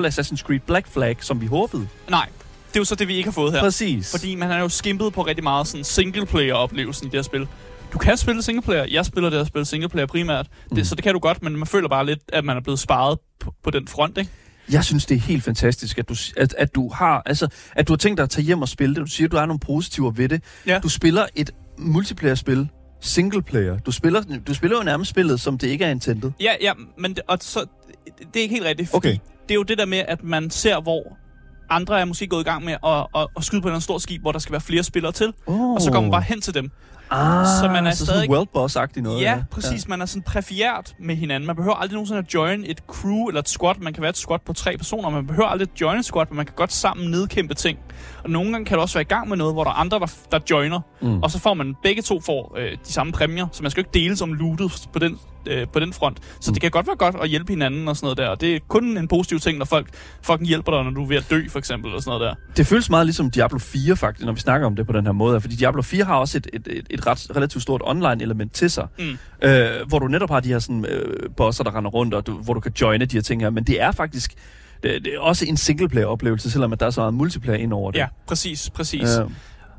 Assassin's 0.06 0.42
Creed 0.42 0.60
Black 0.60 0.88
Flag, 0.92 1.16
som 1.20 1.40
vi 1.40 1.46
håbede. 1.46 1.88
Nej, 2.10 2.26
det 2.68 2.76
er 2.76 2.80
jo 2.80 2.84
så 2.84 2.94
det, 2.94 3.08
vi 3.08 3.16
ikke 3.16 3.26
har 3.26 3.32
fået 3.32 3.52
her. 3.52 3.60
Præcis. 3.60 4.10
Fordi 4.10 4.34
man 4.34 4.48
har 4.50 4.58
jo 4.58 4.68
skimpet 4.68 5.12
på 5.12 5.22
rigtig 5.22 5.44
meget 5.44 5.66
sådan 5.66 5.84
singleplayer-oplevelsen 5.84 7.06
i 7.06 7.10
det 7.10 7.14
her 7.18 7.22
spil. 7.22 7.46
Du 7.92 7.98
kan 7.98 8.16
spille 8.16 8.42
singleplayer. 8.42 8.86
Jeg 8.90 9.04
spiller 9.06 9.30
det 9.30 9.38
her 9.38 9.44
spil 9.44 9.66
singleplayer 9.66 10.06
primært. 10.06 10.46
Det, 10.70 10.78
Mm. 10.78 10.84
Så 10.84 10.94
det 10.94 11.04
kan 11.04 11.12
du 11.14 11.18
godt, 11.20 11.42
men 11.42 11.56
man 11.56 11.66
føler 11.66 11.88
bare 11.88 12.06
lidt, 12.06 12.20
at 12.32 12.44
man 12.44 12.56
er 12.56 12.60
blevet 12.60 12.78
sparet 12.78 13.18
på, 13.40 13.54
på 13.64 13.70
den 13.70 13.88
front, 13.88 14.18
ikke? 14.18 14.30
Jeg 14.72 14.84
synes, 14.84 15.06
det 15.06 15.14
er 15.14 15.18
helt 15.20 15.44
fantastisk, 15.44 15.98
at 15.98 16.08
du, 16.08 16.14
at, 16.36 16.54
at 16.58 16.74
du 16.74 16.88
har, 16.92 17.22
altså, 17.26 17.48
at 17.76 17.88
du 17.88 17.92
har 17.92 17.96
tænkt 17.98 18.16
dig 18.18 18.22
at 18.22 18.30
tage 18.30 18.44
hjem 18.44 18.62
og 18.62 18.68
spille 18.68 18.94
det. 18.94 19.00
Du 19.00 19.06
siger, 19.06 19.28
at 19.28 19.32
du 19.32 19.36
har 19.36 19.46
nogle 19.46 19.60
positiver 19.60 20.10
ved 20.10 20.28
det. 20.28 20.42
Ja. 20.66 20.78
Du 20.78 20.88
spiller 20.88 21.26
et 21.34 21.50
multiplayer-spil, 21.78 22.68
single 23.00 23.42
player. 23.42 23.78
Du 23.78 23.92
spiller, 23.92 24.22
du 24.46 24.54
spiller 24.54 24.76
jo 24.78 24.82
nærmest 24.84 25.10
spillet, 25.10 25.40
som 25.40 25.58
det 25.58 25.66
ikke 25.68 25.84
er 25.84 25.90
intended. 25.90 26.30
Ja, 26.40 26.52
ja, 26.60 26.72
men 26.98 27.10
det, 27.14 27.22
og 27.28 27.38
så, 27.40 27.64
det 28.18 28.36
er 28.36 28.40
ikke 28.42 28.54
helt 28.54 28.66
rigtigt, 28.66 28.90
Okay. 28.94 29.12
det 29.42 29.50
er 29.50 29.54
jo 29.54 29.62
det 29.62 29.78
der 29.78 29.86
med, 29.86 29.98
at 30.08 30.24
man 30.24 30.50
ser, 30.50 30.80
hvor 30.80 31.16
andre 31.70 32.00
er 32.00 32.04
måske 32.04 32.26
gået 32.26 32.40
i 32.40 32.44
gang 32.44 32.64
med 32.64 32.72
at, 32.86 33.20
at, 33.22 33.26
at 33.36 33.44
skyde 33.44 33.62
på 33.62 33.68
en 33.68 33.80
stor 33.80 33.98
skib, 33.98 34.20
hvor 34.22 34.32
der 34.32 34.38
skal 34.38 34.52
være 34.52 34.60
flere 34.60 34.82
spillere 34.82 35.12
til, 35.12 35.32
Oh. 35.46 35.60
og 35.70 35.80
så 35.82 35.90
går 35.90 36.00
man 36.00 36.10
bare 36.10 36.22
hen 36.22 36.40
til 36.40 36.54
dem. 36.54 36.70
Ah, 37.10 37.46
Så 37.60 37.68
man 37.72 37.86
er 37.86 37.90
så 37.90 38.04
stadig- 38.04 38.20
sådan 38.20 38.30
world 38.30 38.48
boss-agtigt 38.56 39.00
noget. 39.02 39.20
Ja, 39.20 39.42
præcis. 39.50 39.84
Ja. 39.84 39.88
Man 39.88 40.00
er 40.00 40.06
sådan 40.06 40.22
præfiert 40.22 40.94
med 41.00 41.16
hinanden. 41.16 41.46
Man 41.46 41.56
behøver 41.56 41.74
aldrig 41.76 41.92
nogensinde 41.94 42.18
at 42.18 42.34
join 42.34 42.64
et 42.66 42.80
crew 42.86 43.26
eller 43.28 43.40
et 43.40 43.48
squad. 43.48 43.74
Man 43.80 43.92
kan 43.92 44.00
være 44.02 44.10
et 44.10 44.16
squad 44.16 44.38
på 44.46 44.52
tre 44.52 44.76
personer. 44.76 45.10
Man 45.10 45.26
behøver 45.26 45.48
aldrig 45.48 45.68
at 45.74 45.80
join 45.80 45.98
et 45.98 46.04
squad, 46.04 46.26
men 46.30 46.36
man 46.36 46.46
kan 46.46 46.54
godt 46.56 46.72
sammen 46.72 47.10
nedkæmpe 47.10 47.54
ting. 47.54 47.78
Og 48.24 48.30
nogle 48.30 48.52
gange 48.52 48.64
kan 48.64 48.76
du 48.76 48.80
også 48.82 48.94
være 48.94 49.02
i 49.02 49.04
gang 49.04 49.28
med 49.28 49.36
noget, 49.36 49.54
hvor 49.54 49.64
der 49.64 49.70
er 49.70 49.74
andre, 49.74 49.98
der, 49.98 50.06
der 50.32 50.38
joiner. 50.50 50.80
Mm. 51.02 51.22
Og 51.22 51.30
så 51.30 51.38
får 51.38 51.54
man 51.54 51.74
begge 51.82 52.02
to 52.02 52.20
får 52.20 52.54
øh, 52.58 52.70
de 52.86 52.92
samme 52.92 53.12
præmier, 53.12 53.46
så 53.52 53.62
man 53.62 53.70
skal 53.70 53.80
jo 53.82 53.86
ikke 53.88 54.04
dele 54.04 54.16
som 54.16 54.32
lootet 54.34 54.88
på 54.92 54.98
den, 54.98 55.18
øh, 55.46 55.66
på 55.72 55.80
den 55.80 55.92
front. 55.92 56.18
Så 56.40 56.50
Mm. 56.50 56.54
det 56.54 56.60
kan 56.62 56.70
godt 56.70 56.86
være 56.86 56.96
godt 56.96 57.16
at 57.22 57.28
hjælpe 57.28 57.52
hinanden 57.52 57.88
og 57.88 57.96
sådan 57.96 58.04
noget 58.04 58.18
der. 58.18 58.28
Og 58.28 58.40
det 58.40 58.54
er 58.56 58.60
kun 58.68 58.98
en 58.98 59.08
positiv 59.08 59.38
ting, 59.40 59.58
når 59.58 59.64
folk 59.64 59.88
fucking 60.22 60.48
hjælper 60.48 60.72
dig, 60.72 60.84
når 60.84 60.90
du 60.90 61.02
er 61.02 61.06
ved 61.08 61.16
at 61.16 61.26
dø, 61.30 61.48
for 61.48 61.58
eksempel, 61.58 61.94
og 61.94 62.02
sådan 62.02 62.18
noget 62.18 62.36
der. 62.48 62.52
Det 62.56 62.66
føles 62.66 62.90
meget 62.90 63.06
ligesom 63.06 63.30
Diablo 63.30 63.58
4 63.58 63.96
faktisk, 63.96 64.26
når 64.26 64.32
vi 64.32 64.40
snakker 64.40 64.66
om 64.66 64.76
det 64.76 64.86
på 64.86 64.92
den 64.92 65.04
her 65.06 65.12
måde. 65.12 65.40
Fordi 65.40 65.56
Diablo 65.56 65.82
4 65.82 66.04
har 66.04 66.14
også 66.16 66.38
et, 66.38 66.46
et, 66.52 66.68
et, 66.70 66.86
et 66.90 67.06
ret, 67.06 67.26
relativt 67.36 67.62
stort 67.62 67.82
online-element 67.84 68.52
til 68.54 68.70
sig. 68.70 68.86
Mm. 68.98 69.18
Øh, 69.42 69.68
hvor 69.88 69.98
du 69.98 70.08
netop 70.08 70.30
har 70.30 70.40
de 70.40 70.48
her 70.48 70.58
sådan, 70.58 70.84
øh, 70.84 71.30
bosser, 71.36 71.64
der 71.64 71.76
render 71.76 71.90
rundt, 71.90 72.14
og 72.14 72.26
du, 72.26 72.32
hvor 72.38 72.54
du 72.54 72.60
kan 72.60 72.72
joine 72.80 73.04
de 73.04 73.16
her 73.16 73.22
ting 73.22 73.42
her. 73.42 73.50
Men 73.50 73.64
det 73.64 73.82
er 73.82 73.92
faktisk 73.92 74.34
det, 74.82 75.04
det 75.04 75.14
er 75.14 75.18
også 75.20 75.44
en 75.48 75.56
singleplayer-oplevelse, 75.56 76.50
selvom 76.50 76.72
at 76.72 76.80
der 76.80 76.86
er 76.86 76.90
så 76.90 77.00
meget 77.00 77.14
multiplayer 77.14 77.58
ind 77.58 77.72
over 77.72 77.90
det. 77.90 77.98
Ja, 77.98 78.06
præcis, 78.26 78.70
præcis. 78.70 79.18
Øh, 79.18 79.30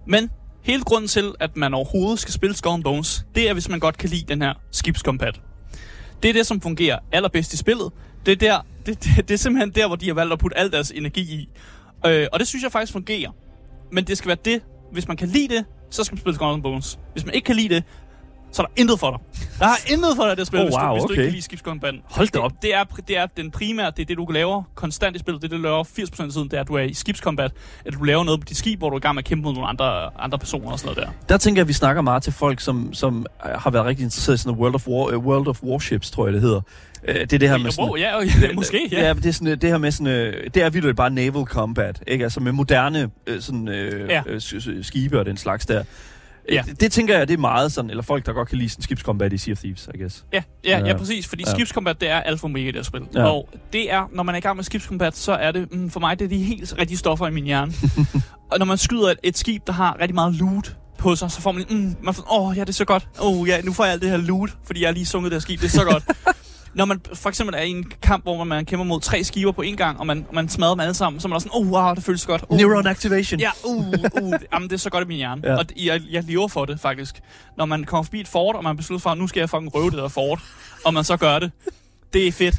Men 0.05 0.29
hele 0.61 0.83
grunden 0.83 1.07
til, 1.07 1.33
at 1.39 1.57
man 1.57 1.73
overhovedet 1.73 2.19
skal 2.19 2.33
spille 2.33 2.55
Skull 2.55 2.83
Bones, 2.83 3.25
det 3.35 3.49
er, 3.49 3.53
hvis 3.53 3.69
man 3.69 3.79
godt 3.79 3.97
kan 3.97 4.09
lide 4.09 4.25
den 4.27 4.41
her 4.41 4.53
skibskompat. 4.71 5.41
Det 6.23 6.29
er 6.29 6.33
det, 6.33 6.47
som 6.47 6.61
fungerer 6.61 6.99
allerbedst 7.11 7.53
i 7.53 7.57
spillet. 7.57 7.91
Det 8.25 8.31
er, 8.31 8.35
der, 8.35 8.61
det, 8.85 9.03
det, 9.03 9.27
det 9.27 9.33
er 9.33 9.37
simpelthen 9.37 9.71
der, 9.71 9.87
hvor 9.87 9.95
de 9.95 10.07
har 10.07 10.13
valgt 10.13 10.33
at 10.33 10.39
putte 10.39 10.57
al 10.57 10.71
deres 10.71 10.91
energi 10.91 11.21
i. 11.21 11.49
Øh, 12.05 12.27
og 12.33 12.39
det 12.39 12.47
synes 12.47 12.63
jeg 12.63 12.71
faktisk 12.71 12.93
fungerer. 12.93 13.31
Men 13.91 14.03
det 14.03 14.17
skal 14.17 14.27
være 14.27 14.37
det, 14.45 14.61
hvis 14.91 15.07
man 15.07 15.17
kan 15.17 15.27
lide 15.27 15.55
det, 15.55 15.65
så 15.89 16.03
skal 16.03 16.15
man 16.15 16.19
spille 16.19 16.35
Skull 16.35 16.61
Bones. 16.61 16.99
Hvis 17.13 17.25
man 17.25 17.35
ikke 17.35 17.45
kan 17.45 17.55
lide 17.55 17.75
det, 17.75 17.83
så 18.51 18.61
er 18.61 18.65
der 18.65 18.73
intet 18.81 18.99
for 18.99 19.09
dig. 19.11 19.19
Der 19.59 19.65
er 19.65 19.91
intet 19.93 20.15
for 20.15 20.23
dig, 20.27 20.37
det 20.37 20.47
spil, 20.47 20.59
Oh, 20.59 20.65
hvis, 20.65 20.75
du, 20.75 20.81
wow, 20.81 20.93
hvis 20.93 21.03
du 21.03 21.11
ikke 21.11 21.23
kan 21.23 21.31
lide 21.31 21.41
skibskombatten. 21.41 22.01
Hold 22.05 22.27
da 22.27 22.39
op. 22.39 22.51
Det, 22.51 22.61
det, 22.61 22.75
er, 22.75 22.83
det 23.07 23.17
er 23.17 23.25
den 23.37 23.51
primære, 23.51 23.91
det 23.97 24.01
er 24.01 24.05
det, 24.05 24.17
du 24.17 24.25
laver 24.25 24.63
konstant 24.75 25.15
i 25.15 25.19
spillet. 25.19 25.41
Det, 25.41 25.47
er 25.47 25.49
det 25.49 25.57
du 25.57 25.63
laver 25.63 25.83
80% 25.83 26.23
af 26.23 26.31
tiden, 26.31 26.47
det 26.49 26.57
er, 26.57 26.61
at 26.61 26.67
du 26.67 26.73
er 26.73 26.81
i 26.81 26.93
skibskombat. 26.93 27.51
At 27.85 27.93
du 27.93 28.03
laver 28.03 28.23
noget 28.23 28.39
på 28.39 28.45
dit 28.45 28.57
skib, 28.57 28.79
hvor 28.79 28.89
du 28.89 28.95
er 28.95 28.99
i 28.99 29.01
gang 29.01 29.15
med 29.15 29.23
at 29.23 29.25
kæmpe 29.27 29.43
mod 29.43 29.53
nogle 29.53 29.69
andre, 29.69 30.19
andre 30.21 30.39
personer 30.39 30.71
og 30.71 30.79
sådan 30.79 30.95
noget 30.95 31.07
der. 31.07 31.13
Der 31.33 31.37
tænker 31.37 31.59
jeg, 31.59 31.63
at 31.63 31.67
vi 31.67 31.73
snakker 31.73 32.01
meget 32.01 32.23
til 32.23 32.33
folk, 32.33 32.59
som, 32.59 32.93
som 32.93 33.25
har 33.39 33.69
været 33.69 33.85
rigtig 33.85 34.03
interesseret 34.03 34.35
i 34.35 34.41
sådan 34.41 34.59
World 34.59 34.75
of, 34.75 34.87
War, 34.87 35.15
uh, 35.17 35.25
World 35.25 35.47
of 35.47 35.63
Warships, 35.63 36.11
tror 36.11 36.25
jeg 36.25 36.33
det 36.33 36.41
hedder. 36.41 36.61
Uh, 37.07 37.13
det 37.15 37.33
er 37.33 37.37
det 37.39 37.49
her 37.49 37.57
med 37.57 37.71
sådan... 37.71 37.89
Wow, 37.89 37.95
ja, 37.97 38.19
ja, 38.41 38.53
måske, 38.55 38.89
ja. 38.91 39.07
Ja, 39.07 39.13
det 39.13 39.25
er, 39.25 39.31
sådan, 39.31 39.47
øh, 39.47 39.61
det 39.61 39.69
her 39.69 39.77
med 39.77 39.91
sådan, 39.91 40.07
øh, 40.07 40.49
det 40.53 40.63
er 40.63 40.69
vildt 40.69 40.95
bare 40.97 41.09
naval 41.09 41.45
combat, 41.45 42.03
ikke? 42.07 42.23
Altså 42.23 42.39
med 42.39 42.51
moderne 42.51 43.09
øh, 43.27 43.41
sådan, 43.41 43.67
øh, 43.67 44.09
Ja. 44.09 44.39
s- 44.39 44.67
skibe 44.81 45.19
og 45.19 45.25
den 45.25 45.37
slags 45.37 45.65
der. 45.65 45.83
Ja. 46.51 46.63
Det, 46.65 46.81
det 46.81 46.91
tænker 46.91 47.17
jeg, 47.17 47.27
det 47.27 47.33
er 47.33 47.37
meget 47.37 47.71
sådan, 47.71 47.89
eller 47.89 48.03
folk, 48.03 48.25
der 48.25 48.33
godt 48.33 48.49
kan 48.49 48.57
lide 48.57 48.69
sådan 48.69 48.83
skibskombat 48.83 49.33
i 49.33 49.37
Sea 49.37 49.51
of 49.51 49.57
Thieves, 49.57 49.89
I 49.95 49.97
guess. 49.97 50.25
Ja, 50.33 50.43
ja, 50.65 50.79
ja, 50.79 50.85
Ja. 50.87 50.97
præcis, 50.97 51.27
fordi 51.27 51.43
Ja. 51.47 51.53
skibskombat, 51.53 52.01
det 52.01 52.09
er 52.09 52.19
alfa 52.19 52.43
og 52.43 52.49
omega 52.49 52.67
i 52.69 52.71
det 52.71 52.85
spil. 52.85 53.01
Ja. 53.15 53.23
Og 53.23 53.49
det 53.73 53.91
er, 53.93 54.09
når 54.13 54.23
man 54.23 54.35
er 54.35 54.39
i 54.39 54.41
gang 54.41 54.55
med 54.55 54.63
skibskombat, 54.63 55.17
så 55.17 55.31
er 55.31 55.51
det, 55.51 55.71
mm, 55.73 55.89
for 55.89 55.99
mig, 55.99 56.19
det 56.19 56.25
er 56.25 56.29
de 56.29 56.43
helt 56.43 56.75
rigtige 56.79 56.97
stoffer 56.97 57.27
i 57.27 57.31
min 57.31 57.43
hjerne. 57.43 57.73
og 58.51 58.59
når 58.59 58.65
man 58.65 58.77
skyder 58.77 59.09
et, 59.09 59.17
et 59.23 59.37
skib, 59.37 59.67
der 59.67 59.73
har 59.73 59.97
rigtig 60.01 60.15
meget 60.15 60.35
loot 60.35 60.75
på 60.97 61.15
sig, 61.15 61.31
så 61.31 61.41
får 61.41 61.51
man, 61.51 61.65
mm, 61.69 61.95
man 62.03 62.13
får, 62.13 62.39
åh, 62.39 62.57
ja, 62.57 62.61
det 62.61 62.69
er 62.69 62.73
så 62.73 62.85
godt. 62.85 63.07
Åh, 63.21 63.47
ja, 63.47 63.61
nu 63.61 63.73
får 63.73 63.83
jeg 63.83 63.93
alt 63.93 64.01
det 64.01 64.09
her 64.09 64.17
loot, 64.17 64.49
fordi 64.65 64.81
jeg 64.81 64.87
har 64.87 64.93
lige 64.93 65.05
sunget 65.05 65.31
det 65.31 65.35
her 65.35 65.41
skib, 65.41 65.59
det 65.59 65.65
er 65.65 65.69
så 65.69 65.83
godt. 65.83 66.03
Når 66.73 66.85
man 66.85 67.01
for 67.13 67.29
eksempel 67.29 67.55
er 67.55 67.61
i 67.61 67.69
en 67.69 67.91
kamp, 68.01 68.23
hvor 68.23 68.43
man 68.43 68.65
kæmper 68.65 68.85
mod 68.85 69.01
tre 69.01 69.23
skiver 69.23 69.51
på 69.51 69.61
en 69.61 69.77
gang, 69.77 69.99
og 69.99 70.07
man, 70.07 70.25
og 70.29 70.35
man 70.35 70.49
smadrer 70.49 70.73
dem 70.73 70.79
alle 70.79 70.93
sammen, 70.93 71.19
så 71.19 71.27
er 71.27 71.29
man 71.29 71.35
også 71.35 71.49
sådan, 71.53 71.67
oh, 71.67 71.71
wow, 71.71 71.93
det 71.93 72.03
føles 72.03 72.25
godt. 72.25 72.43
Oh, 72.49 72.57
Neuron 72.57 72.87
activation. 72.87 73.39
Ja, 73.39 73.49
uh, 73.65 73.87
uh, 74.23 74.33
jamen, 74.53 74.69
det 74.69 74.75
er 74.75 74.77
så 74.77 74.89
godt 74.89 75.03
i 75.03 75.07
min 75.07 75.17
hjerne. 75.17 75.41
Ja. 75.45 75.57
Og 75.57 75.65
jeg, 75.77 76.01
jeg 76.09 76.23
lever 76.23 76.47
for 76.47 76.65
det, 76.65 76.79
faktisk. 76.79 77.21
Når 77.57 77.65
man 77.65 77.83
kommer 77.83 78.03
forbi 78.03 78.19
et 78.19 78.27
fort, 78.27 78.55
og 78.55 78.63
man 78.63 78.77
beslutter 78.77 79.01
for, 79.01 79.15
nu 79.15 79.27
skal 79.27 79.39
jeg 79.39 79.49
fucking 79.49 79.75
røve 79.75 79.89
det 79.89 79.97
der 79.97 80.07
fort, 80.07 80.39
og 80.85 80.93
man 80.93 81.03
så 81.03 81.17
gør 81.17 81.39
det. 81.39 81.51
Det 82.13 82.27
er 82.27 82.31
fedt. 82.31 82.55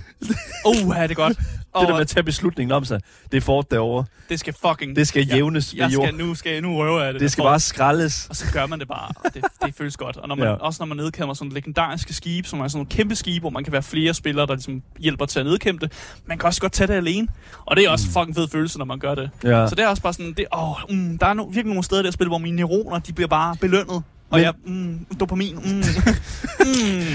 Uh, 0.67 0.97
ja, 0.97 1.03
det 1.03 1.11
er 1.11 1.15
godt. 1.15 1.39
Og 1.73 1.81
Det 1.81 1.89
der 1.89 1.95
med 1.95 2.01
at 2.01 2.09
tage 2.09 2.23
beslutningen 2.25 2.73
om 2.73 2.85
sig, 2.85 3.01
det 3.33 3.37
er 3.37 3.41
fort 3.41 3.71
derovre. 3.71 4.05
det 4.29 4.41
skal 4.41 4.55
fucking... 4.67 4.97
Det 4.97 5.09
skal 5.09 5.27
jævnes 5.27 5.75
med 5.75 5.83
jeg 5.83 5.95
jord. 5.95 6.07
skal, 6.07 6.19
nu 6.19 6.35
skal 6.35 6.53
jeg 6.53 6.61
nu 6.61 6.77
røve 6.77 7.03
af 7.05 7.13
det. 7.13 7.15
Det 7.15 7.21
der 7.21 7.29
skal 7.31 7.43
får- 7.43 7.49
bare 7.49 7.61
skraldes. 7.61 8.27
Og 8.31 8.37
så 8.37 8.45
gør 8.53 8.67
man 8.67 8.79
det 8.81 8.89
bare, 8.89 9.09
og 9.25 9.35
det, 9.35 9.45
det 9.65 9.75
føles 9.75 9.97
godt. 9.97 10.17
Og 10.17 10.29
når 10.29 10.35
man, 10.35 10.47
Ja. 10.47 10.53
også 10.55 10.83
når 10.83 10.87
man 10.87 10.97
nedkæmper 10.97 11.35
sådan 11.35 11.53
legendariske 11.53 12.15
skibe, 12.15 12.49
som 12.49 12.61
er 12.61 12.69
sådan 12.69 12.79
nogle 12.79 12.89
kæmpe 12.91 13.15
skibe, 13.15 13.41
hvor 13.41 13.51
man 13.51 13.65
kan 13.65 13.73
være 13.73 13.83
flere 13.83 14.15
spillere, 14.15 14.47
der 14.47 14.55
ligesom 14.55 14.83
hjælper 14.99 15.27
til 15.27 15.41
at 15.41 15.47
nedkæmpe 15.47 15.87
det. 15.87 15.93
Man 16.27 16.39
kan 16.39 16.47
også 16.47 16.61
godt 16.61 16.73
tage 16.73 16.87
det 16.89 16.95
alene. 16.95 17.29
Og 17.67 17.77
det 17.77 17.85
er 17.85 17.91
også 17.91 18.07
fucking 18.07 18.37
fed 18.37 18.49
følelse, 18.49 18.79
når 18.79 18.85
man 18.85 18.99
gør 18.99 19.15
det. 19.15 19.31
Mm. 19.43 19.49
Ja. 19.51 19.69
Så 19.69 19.75
det 19.75 19.85
er 19.85 19.89
også 19.89 20.03
bare 20.03 20.13
sådan, 20.13 20.33
det, 20.33 20.47
åh, 20.57 20.77
mm, 20.91 21.19
der 21.19 21.27
er 21.27 21.35
no, 21.35 21.43
virkelig 21.45 21.67
nogle 21.67 21.85
steder 21.85 22.03
her 22.03 22.11
spil, 22.11 22.29
hvor 22.29 22.39
mine 22.39 22.57
neuroner, 22.57 22.99
de 22.99 23.13
bliver 23.13 23.29
bare 23.29 23.57
belønnet. 23.61 24.03
Og 24.31 24.38
Men- 24.38 24.45
jeg, 24.45 24.53
mm, 24.66 25.07
dopamin, 25.21 25.57
mm, 25.57 25.62
mm. 25.62 25.85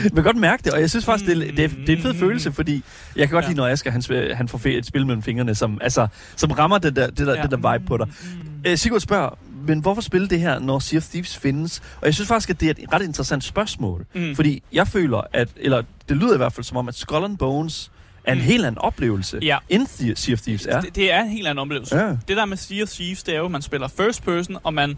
Man 0.04 0.12
kan 0.16 0.24
godt 0.24 0.38
mærke 0.38 0.64
det, 0.64 0.74
og 0.74 0.80
jeg 0.82 0.90
synes 0.90 1.06
faktisk, 1.06 1.30
det, 1.30 1.38
er- 1.48 1.52
det, 1.56 1.64
er, 1.66 1.68
det 1.68 1.90
er 1.90 1.96
en 1.96 2.02
fed 2.02 2.14
Mm. 2.14 2.20
følelse, 2.20 2.52
fordi 2.52 2.84
jeg 3.16 3.28
kan 3.28 3.34
godt 3.36 3.44
Ja. 3.46 3.50
lide, 3.50 3.58
når 3.58 3.68
Asger 3.68 3.92
han, 3.92 4.04
han 4.36 4.48
får 4.48 4.62
et 4.66 4.86
spil 4.86 5.06
mellem 5.06 5.24
fingrene, 5.24 5.56
som, 5.56 5.78
altså, 5.82 6.08
som 6.36 6.52
rammer 6.52 6.78
det 6.78 6.96
der, 6.96 7.08
det 7.08 7.28
der, 7.28 7.36
Ja. 7.36 7.42
det 7.42 7.52
der 7.52 7.74
vibe 7.74 7.86
på 7.88 7.98
dig. 7.98 8.08
Mm. 8.08 8.40
Øh, 8.72 8.78
Sigurd 8.78 9.00
spørger, 9.00 9.30
men 9.68 9.80
hvorfor 9.80 10.02
spille 10.02 10.28
det 10.28 10.40
her, 10.40 10.60
når 10.60 10.80
Sea 10.80 10.98
of 10.98 11.04
Thieves 11.04 11.38
findes? 11.38 11.82
Og 12.02 12.06
jeg 12.06 12.14
synes 12.14 12.28
faktisk, 12.28 12.50
at 12.50 12.60
det 12.60 12.68
er 12.70 12.74
et 12.84 12.94
ret 12.94 13.02
interessant 13.02 13.44
spørgsmål. 13.44 14.06
Mm. 14.16 14.36
Fordi 14.36 14.64
jeg 14.74 14.88
føler, 14.88 15.22
at, 15.34 15.50
eller 15.58 15.84
det 16.10 16.18
lyder 16.18 16.34
i 16.34 16.38
hvert 16.38 16.54
fald 16.54 16.64
som 16.64 16.78
om, 16.78 16.88
at 16.88 16.96
Skull 16.96 17.24
and 17.24 17.38
Bones 17.38 17.92
er 18.24 18.32
en 18.32 18.38
Mm. 18.38 18.44
helt 18.44 18.66
anden 18.66 18.78
oplevelse, 18.82 19.40
Ja. 19.42 19.58
end 19.70 20.16
Sea 20.16 20.34
of 20.34 20.40
Thieves 20.42 20.66
er. 20.66 20.82
Det, 20.82 20.96
det 20.96 21.14
er 21.14 21.22
en 21.22 21.30
helt 21.30 21.48
anden 21.48 21.60
oplevelse. 21.62 21.96
Ja. 21.98 22.08
Det 22.28 22.38
der 22.38 22.46
med 22.46 22.58
Sea 22.58 22.84
of 22.84 22.90
Thieves, 22.90 23.24
det 23.24 23.34
er 23.34 23.38
jo, 23.40 23.46
at 23.46 23.52
man 23.52 23.62
spiller 23.62 23.88
first 23.88 24.24
person, 24.24 24.58
og 24.64 24.74
man, 24.74 24.98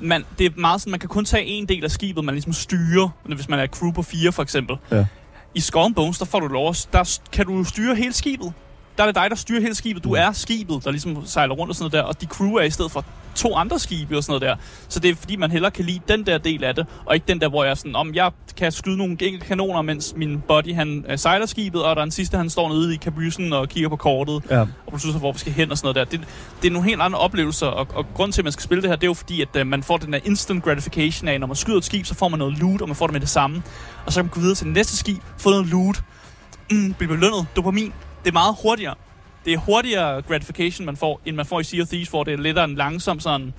man, 0.00 0.24
det 0.38 0.46
er 0.46 0.50
meget 0.56 0.80
sådan, 0.80 0.90
man 0.90 1.00
kan 1.00 1.08
kun 1.08 1.24
tage 1.24 1.44
en 1.44 1.66
del 1.68 1.84
af 1.84 1.90
skibet, 1.90 2.24
man 2.24 2.34
ligesom 2.34 2.52
styrer, 2.52 3.08
hvis 3.24 3.48
man 3.48 3.58
er 3.58 3.66
crew 3.66 3.92
på 3.92 4.02
fire 4.02 4.32
for 4.32 4.42
eksempel. 4.42 4.76
Ja. 4.92 5.06
I 5.54 5.60
Skull 5.60 5.84
and 5.84 5.94
Bones, 5.94 6.18
der 6.18 6.24
får 6.24 6.40
du 6.40 6.46
lov, 6.46 6.74
der 6.92 7.18
kan 7.32 7.46
du 7.46 7.64
styre 7.64 7.94
hele 7.96 8.12
skibet. 8.12 8.52
Der 8.96 9.02
er 9.04 9.06
det 9.08 9.14
dig, 9.14 9.30
der 9.30 9.36
styrer 9.36 9.60
hele 9.60 9.74
skibet. 9.74 10.04
Du 10.04 10.08
Mm. 10.08 10.14
er 10.14 10.32
skibet, 10.32 10.84
der 10.84 10.90
ligesom 10.90 11.26
sejler 11.26 11.54
rundt 11.54 11.70
og 11.70 11.76
sådan 11.76 11.82
noget 11.84 11.92
der, 11.92 12.02
og 12.02 12.20
de 12.20 12.26
crew 12.26 12.52
er 12.54 12.62
i 12.62 12.70
stedet 12.70 12.90
for 12.92 13.04
to 13.38 13.54
andre 13.54 13.78
skibe 13.78 14.16
og 14.16 14.22
sådan 14.24 14.40
noget 14.40 14.58
der. 14.58 14.64
Så 14.88 15.00
det 15.00 15.10
er 15.10 15.14
fordi, 15.14 15.36
man 15.36 15.50
hellere 15.50 15.70
kan 15.70 15.84
lide 15.84 16.00
den 16.08 16.26
der 16.26 16.38
del 16.38 16.64
af 16.64 16.74
det, 16.74 16.86
og 17.06 17.14
ikke 17.14 17.24
den 17.28 17.40
der, 17.40 17.48
hvor 17.48 17.64
jeg 17.64 17.70
er 17.70 17.74
sådan, 17.74 17.96
om 17.96 18.14
jeg 18.14 18.30
kan 18.56 18.72
skyde 18.72 18.96
nogle 18.96 19.12
enkelte 19.12 19.46
kanoner, 19.46 19.82
mens 19.82 20.14
min 20.16 20.40
body 20.48 20.74
han 20.74 21.04
øh, 21.08 21.18
sejler 21.18 21.46
skibet, 21.46 21.82
og 21.82 21.96
der 21.96 22.02
er 22.02 22.04
en 22.04 22.10
sidste, 22.10 22.36
han 22.36 22.50
står 22.50 22.68
nede 22.68 22.94
i 22.94 22.96
kabysen 22.96 23.52
og 23.52 23.68
kigger 23.68 23.88
på 23.88 23.96
kortet 23.96 24.42
Ja. 24.50 24.60
og 24.60 24.92
beslutter, 24.92 25.20
hvor 25.20 25.32
vi 25.32 25.38
skal 25.38 25.52
hen 25.52 25.70
og 25.70 25.78
sådan 25.78 25.94
noget 25.94 26.10
der. 26.10 26.18
Det, 26.18 26.28
det 26.62 26.68
er 26.68 26.72
nogle 26.72 26.88
helt 26.88 27.00
andre 27.00 27.18
oplevelser, 27.18 27.66
og, 27.66 27.86
og 27.94 28.06
grund 28.14 28.32
til, 28.32 28.40
at 28.40 28.44
man 28.44 28.52
skal 28.52 28.62
spille 28.62 28.82
det 28.82 28.90
her, 28.90 28.96
det 28.96 29.04
er 29.04 29.08
jo 29.10 29.14
fordi, 29.14 29.42
at 29.42 29.48
uh, 29.60 29.66
man 29.66 29.82
får 29.82 29.96
den 29.96 30.12
der 30.12 30.18
instant 30.24 30.64
gratification 30.64 31.28
af, 31.28 31.40
når 31.40 31.46
man 31.46 31.56
skyder 31.56 31.78
et 31.78 31.84
skib, 31.84 32.06
så 32.06 32.14
får 32.14 32.28
man 32.28 32.38
noget 32.38 32.58
loot, 32.58 32.80
og 32.82 32.88
man 32.88 32.96
får 32.96 33.06
det 33.06 33.12
med 33.12 33.20
det 33.20 33.28
samme. 33.28 33.62
Og 34.06 34.12
så 34.12 34.20
kan 34.20 34.24
man 34.24 34.30
gå 34.34 34.40
videre 34.40 34.54
til 34.54 34.66
det 34.66 34.74
næste 34.74 34.96
skib, 34.96 35.16
få 35.38 35.50
noget 35.50 35.66
loot, 35.66 36.02
mm, 36.70 36.94
blive 36.94 37.08
belønnet, 37.08 37.46
dopamin. 37.56 37.92
Det 38.24 38.28
er 38.28 38.32
meget 38.32 38.54
hurtigere. 38.62 38.94
Det 39.44 39.52
er 39.52 39.58
hurtigere 39.58 40.22
gratification, 40.22 40.86
man 40.86 40.96
får, 40.96 41.20
end 41.26 41.36
man 41.36 41.46
får 41.46 41.60
i 41.60 41.64
Sea 41.64 41.82
of 41.82 41.88
Thieves, 41.88 42.08
hvor 42.08 42.24
det 42.24 42.32
er 42.34 42.38
lidt 42.38 42.58
af 42.58 42.64
en 42.64 42.74
langsom 42.74 43.20
sådan, 43.20 43.52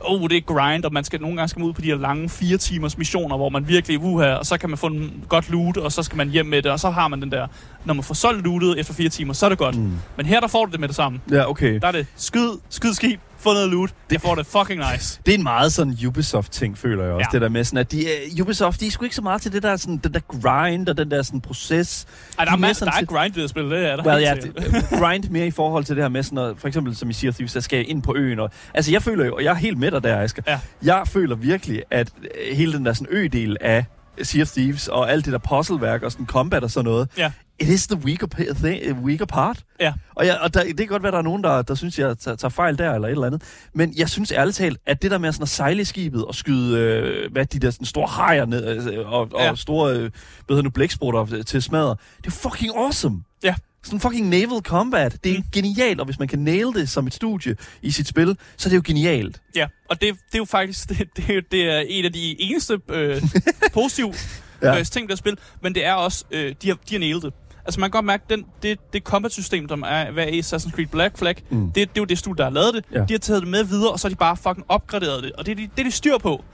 oh, 0.00 0.28
det 0.28 0.36
er 0.36 0.40
grind, 0.40 0.84
og 0.84 0.92
man 0.92 1.04
skal 1.04 1.20
nogle 1.20 1.36
gange 1.36 1.48
skal 1.48 1.62
ud 1.62 1.72
på 1.72 1.80
de 1.80 1.86
her 1.86 1.96
lange 1.96 2.28
fire 2.28 2.56
timers 2.56 2.98
missioner, 2.98 3.36
hvor 3.36 3.48
man 3.48 3.68
virkelig 3.68 3.98
uha, 3.98 4.34
og 4.34 4.46
så 4.46 4.58
kan 4.58 4.68
man 4.68 4.78
få 4.78 4.86
en 4.86 5.24
godt 5.28 5.50
loot, 5.50 5.76
og 5.76 5.92
så 5.92 6.02
skal 6.02 6.16
man 6.16 6.28
hjem 6.28 6.46
med 6.46 6.62
det, 6.62 6.72
og 6.72 6.80
så 6.80 6.90
har 6.90 7.08
man 7.08 7.22
den 7.22 7.32
der, 7.32 7.46
når 7.84 7.94
man 7.94 8.04
får 8.04 8.14
solgt 8.14 8.44
lootet 8.44 8.80
efter 8.80 8.94
fire 8.94 9.08
timer, 9.08 9.32
så 9.32 9.46
er 9.46 9.50
det 9.50 9.58
godt. 9.58 9.76
Mm. 9.76 9.92
Men 10.16 10.26
her 10.26 10.40
der 10.40 10.48
får 10.48 10.64
du 10.66 10.72
det 10.72 10.80
med 10.80 10.88
det 10.88 10.96
samme. 10.96 11.20
Ja, 11.30 11.50
okay. 11.50 11.80
Der 11.80 11.88
er 11.88 11.92
det 11.92 12.06
skyd, 12.16 12.50
skyd 12.68 12.92
skib, 12.92 13.20
få 13.38 13.52
noget 13.52 13.70
loot. 13.70 13.90
Det 14.10 14.20
får 14.20 14.34
det 14.34 14.46
fucking 14.46 14.82
nice. 14.92 15.20
Det 15.26 15.34
er 15.34 15.38
en 15.38 15.42
meget 15.42 15.72
sådan 15.72 15.98
Ubisoft-ting, 16.06 16.78
føler 16.78 17.04
jeg 17.04 17.12
også. 17.12 17.28
Ja. 17.32 17.32
Det 17.32 17.42
der 17.42 17.48
med 17.48 17.64
sådan, 17.64 17.78
at 17.78 17.92
de, 17.92 18.04
uh, 18.34 18.40
Ubisoft, 18.40 18.80
de 18.80 18.86
er 18.86 18.90
sgu 18.90 19.04
ikke 19.04 19.16
så 19.16 19.22
meget 19.22 19.42
til 19.42 19.52
det 19.52 19.62
der, 19.62 19.76
sådan, 19.76 19.96
den 19.96 20.14
der 20.14 20.20
grind 20.20 20.88
og 20.88 20.96
den 20.98 21.10
der 21.10 21.22
sådan, 21.22 21.40
proces. 21.40 22.06
Ej, 22.38 22.44
der 22.44 22.50
De 22.50 22.54
er, 22.54 22.58
mere 22.58 22.68
masser, 22.68 22.84
der 22.86 22.92
sådan 22.92 23.04
er 23.04 23.20
grind 23.20 23.34
ved 23.34 23.44
at 23.44 23.50
spille, 23.50 23.70
det 23.76 23.86
er 23.86 23.96
der. 23.96 24.06
Well, 24.06 24.22
ja, 24.22 24.34
det, 24.34 24.86
grind 24.98 25.30
mere 25.30 25.46
i 25.46 25.50
forhold 25.50 25.84
til 25.84 25.96
det 25.96 26.04
her 26.04 26.08
med 26.08 26.22
sådan 26.22 26.36
noget, 26.36 26.56
for 26.58 26.68
eksempel 26.68 26.96
som 26.96 27.10
I 27.10 27.12
siger, 27.12 27.32
Thieves, 27.32 27.52
der 27.52 27.60
skal 27.60 27.76
jeg 27.76 27.88
ind 27.88 28.02
på 28.02 28.14
øen. 28.16 28.38
Og, 28.40 28.50
altså, 28.74 28.92
jeg 28.92 29.02
føler 29.02 29.24
jo, 29.24 29.34
og 29.34 29.44
jeg 29.44 29.50
er 29.50 29.54
helt 29.54 29.78
med 29.78 29.90
dig 29.90 30.02
der, 30.02 30.20
Asger. 30.20 30.42
Ja. 30.46 30.60
Jeg 30.82 31.02
føler 31.06 31.36
virkelig, 31.36 31.82
at 31.90 32.10
øh, 32.22 32.56
hele 32.56 32.72
den 32.72 32.86
der 32.86 32.92
sådan 32.92 33.06
ø-del 33.10 33.56
af 33.60 33.84
Sea 34.22 34.42
of 34.42 34.48
Thieves 34.48 34.88
og 34.88 35.12
alt 35.12 35.24
det 35.24 35.32
der 35.32 35.38
puzzleværk 35.38 36.02
og 36.02 36.12
sådan 36.12 36.26
combat 36.26 36.64
og 36.64 36.70
sådan 36.70 36.84
noget, 36.84 37.08
Ja. 37.18 37.30
It 37.60 37.68
is 37.68 37.86
the 37.86 37.96
weaker, 37.96 38.26
thing, 38.54 38.98
weaker 39.04 39.24
part. 39.24 39.64
Ja. 39.80 39.92
Og, 40.14 40.26
jeg, 40.26 40.38
og 40.38 40.54
der, 40.54 40.62
det 40.64 40.76
kan 40.76 40.86
godt 40.86 41.02
være, 41.02 41.12
der 41.12 41.18
er 41.18 41.22
nogen, 41.22 41.44
der, 41.44 41.62
der 41.62 41.74
synes, 41.74 41.98
jeg 41.98 42.18
tager, 42.18 42.36
tager 42.36 42.50
fejl 42.50 42.78
der 42.78 42.94
eller 42.94 43.08
et 43.08 43.12
eller 43.12 43.26
andet. 43.26 43.42
Men 43.74 43.94
jeg 43.96 44.08
synes 44.08 44.32
ærligt 44.32 44.56
talt, 44.56 44.78
at 44.86 45.02
det 45.02 45.10
der 45.10 45.18
med 45.18 45.32
sådan 45.32 45.42
at 45.42 45.48
sejle 45.48 45.84
skibet 45.84 46.24
og 46.24 46.34
skyde 46.34 46.78
øh, 46.78 47.32
hvad 47.32 47.46
de 47.46 47.58
der 47.58 47.70
sådan 47.70 47.86
store 47.86 48.06
hajer 48.08 48.44
ned, 48.46 48.92
øh, 48.92 49.12
og, 49.12 49.20
og 49.20 49.40
Ja. 49.40 49.54
store 49.54 49.92
øh, 49.92 50.00
hvad 50.00 50.10
hedder 50.48 50.62
nu, 50.62 50.70
blæksprutter 50.70 51.42
til 51.42 51.62
smadre, 51.62 51.96
det 52.16 52.26
er 52.26 52.30
fucking 52.30 52.76
awesome. 52.76 53.22
Ja. 53.42 53.54
Sådan 53.84 54.00
fucking 54.00 54.28
naval 54.28 54.60
combat. 54.62 55.16
Det 55.24 55.32
er 55.32 55.38
Mm. 55.38 55.44
genialt, 55.52 56.00
og 56.00 56.06
hvis 56.06 56.18
man 56.18 56.28
kan 56.28 56.38
nail 56.38 56.66
det 56.66 56.88
som 56.88 57.06
et 57.06 57.14
studie 57.14 57.56
i 57.82 57.90
sit 57.90 58.08
spil, 58.08 58.36
så 58.56 58.68
er 58.68 58.70
det 58.70 58.76
jo 58.76 58.82
genialt. 58.84 59.40
Ja, 59.56 59.66
og 59.90 60.00
det, 60.00 60.14
det 60.14 60.34
er 60.34 60.38
jo 60.38 60.44
faktisk 60.44 60.88
det, 60.88 60.98
det, 61.16 61.36
er 61.36 61.40
det 61.50 61.70
er 61.70 61.78
en 61.88 62.04
af 62.04 62.12
de 62.12 62.40
eneste 62.40 62.78
øh, 62.88 63.22
positive 63.74 64.14
Ja. 64.62 64.78
øh, 64.78 64.84
ting, 64.84 65.08
der 65.08 65.14
er 65.14 65.16
spil, 65.16 65.38
men 65.62 65.74
det 65.74 65.84
er 65.86 65.92
også, 65.92 66.24
øh, 66.30 66.54
de, 66.62 66.68
har, 66.68 66.74
de 66.88 66.94
har 66.94 66.98
nailet 66.98 67.22
det. 67.22 67.32
Altså 67.68 67.80
man 67.80 67.90
kan 67.90 67.96
godt 67.98 68.04
mærke, 68.04 68.24
den, 68.30 68.44
det, 68.62 68.78
det 68.92 69.02
combat-system, 69.02 69.68
der 69.68 69.76
er, 69.86 70.10
hvad 70.10 70.24
er 70.24 70.28
i 70.28 70.40
Assassin's 70.40 70.70
Creed 70.70 70.86
Black 70.86 71.18
Flag, 71.18 71.34
Mm. 71.50 71.66
det, 71.66 71.74
det 71.74 71.82
er 71.82 71.88
jo 71.96 72.04
det 72.04 72.18
studie, 72.18 72.36
der 72.38 72.44
har 72.44 72.50
lavet 72.50 72.74
det. 72.74 72.84
Ja. 72.92 72.98
Ja. 72.98 73.04
De 73.04 73.12
har 73.14 73.18
taget 73.18 73.42
det 73.42 73.48
med 73.50 73.64
videre, 73.64 73.90
og 73.92 74.00
så 74.00 74.08
har 74.08 74.10
de 74.10 74.16
bare 74.16 74.36
fucking 74.36 74.64
opgraderet 74.68 75.22
det. 75.22 75.32
Og 75.32 75.46
det 75.46 75.52
er 75.52 75.56
de, 75.56 75.62
det, 75.76 75.80
er 75.80 75.84
de 75.84 75.90
styr 75.90 76.18
på. 76.18 76.44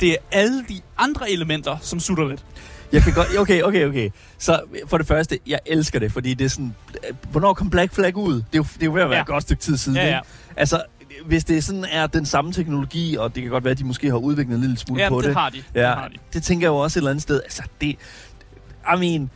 Det 0.00 0.10
er 0.12 0.16
alle 0.32 0.64
de 0.68 0.80
andre 0.98 1.30
elementer, 1.30 1.76
som 1.80 2.00
sutter 2.00 2.28
lidt. 2.28 2.44
Jeg 2.92 3.02
kan 3.02 3.12
godt... 3.14 3.28
Okay, 3.38 3.62
okay, 3.62 3.84
okay. 3.86 4.10
Så 4.38 4.60
for 4.86 4.98
det 4.98 5.06
første, 5.06 5.38
jeg 5.46 5.58
elsker 5.66 5.98
det, 5.98 6.12
fordi 6.12 6.34
det 6.34 6.44
er 6.44 6.48
sådan... 6.48 6.74
Hvornår 7.30 7.54
kom 7.54 7.70
Black 7.70 7.94
Flag 7.94 8.16
ud? 8.16 8.34
Det 8.34 8.42
er 8.42 8.56
jo, 8.58 8.62
det 8.74 8.82
er 8.82 8.86
jo 8.86 8.92
ved 8.92 9.02
at 9.02 9.08
være 9.10 9.16
Ja. 9.16 9.22
et 9.22 9.26
godt 9.28 9.42
stykke 9.42 9.62
tid 9.62 9.76
siden, 9.76 9.96
Ja, 9.98 10.06
ja. 10.06 10.16
ikke? 10.18 10.28
Altså, 10.56 10.82
hvis 11.26 11.44
det 11.44 11.64
sådan 11.64 11.84
er 11.92 12.06
den 12.06 12.26
samme 12.26 12.52
teknologi, 12.52 13.16
og 13.16 13.34
det 13.34 13.42
kan 13.42 13.50
godt 13.52 13.64
være, 13.64 13.70
at 13.72 13.78
de 13.78 13.84
måske 13.84 14.08
har 14.10 14.16
udviklet 14.16 14.54
en 14.54 14.60
lille 14.60 14.78
smule 14.78 15.02
Ja, 15.02 15.08
på 15.08 15.20
det, 15.20 15.24
det. 15.28 15.34
har 15.36 15.50
de. 15.50 15.62
Ja, 15.74 15.80
Det 15.80 15.88
har 15.88 16.08
de. 16.08 16.14
det 16.32 16.42
tænker 16.42 16.66
jeg 16.66 16.70
jo 16.70 16.76
også 16.76 16.98
et 16.98 17.00
eller 17.00 17.10
andet 17.10 17.22
sted. 17.22 17.40
Altså, 17.42 17.62
det... 17.80 17.96
I 18.96 18.98
mean, 18.98 19.30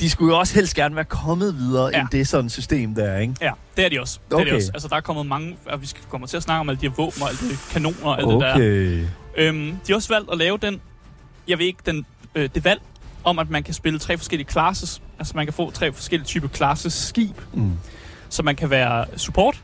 de 0.00 0.10
skulle 0.10 0.34
jo 0.34 0.38
også 0.38 0.54
helst 0.54 0.74
gerne 0.74 0.96
være 0.96 1.04
kommet 1.04 1.58
videre 1.58 1.90
ja. 1.92 2.00
End 2.00 2.08
det 2.12 2.28
sådan 2.28 2.50
system 2.50 2.94
der, 2.94 3.18
ikke? 3.18 3.34
Ja, 3.40 3.50
det 3.76 3.84
er 3.84 3.88
de 3.88 4.00
også. 4.00 4.18
Det 4.28 4.34
er 4.34 4.40
Okay. 4.40 4.50
de 4.50 4.56
også. 4.56 4.70
Altså, 4.74 4.88
der 4.88 4.96
er 4.96 5.00
kommet 5.00 5.26
mange... 5.26 5.56
Og 5.66 5.80
vi 5.82 5.86
skal 5.86 6.02
komme 6.08 6.26
til 6.26 6.36
at 6.36 6.42
snakke 6.42 6.60
om 6.60 6.68
alle 6.68 6.80
de 6.80 6.88
her 6.88 6.94
våben 6.94 7.22
og 7.22 7.28
alle 7.28 7.40
de 7.40 7.56
kanoner 7.72 7.96
og 8.02 8.18
alt 8.18 8.28
det 8.28 8.40
der. 8.40 8.54
Okay. 8.54 9.04
Øhm, 9.36 9.70
de 9.70 9.78
har 9.88 9.94
også 9.94 10.08
valgt 10.08 10.32
at 10.32 10.38
lave 10.38 10.58
den, 10.62 10.80
jeg 11.48 11.58
ved 11.58 11.66
ikke, 11.66 11.80
den, 11.86 12.06
øh, 12.34 12.48
det 12.54 12.64
valg 12.64 12.80
om, 13.24 13.38
at 13.38 13.50
man 13.50 13.62
kan 13.62 13.74
spille 13.74 13.98
tre 13.98 14.16
forskellige 14.16 14.50
classes. 14.50 15.02
Altså 15.18 15.32
man 15.36 15.46
kan 15.46 15.52
få 15.52 15.70
tre 15.70 15.92
forskellige 15.92 16.26
typer 16.26 16.48
classes 16.48 16.92
skib. 16.92 17.36
Mm. 17.52 17.72
Så 18.28 18.42
man 18.42 18.56
kan 18.56 18.70
være 18.70 19.06
support, 19.16 19.62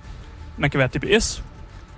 man 0.59 0.71
kan 0.71 0.79
være 0.79 0.89
DPS, 0.89 1.43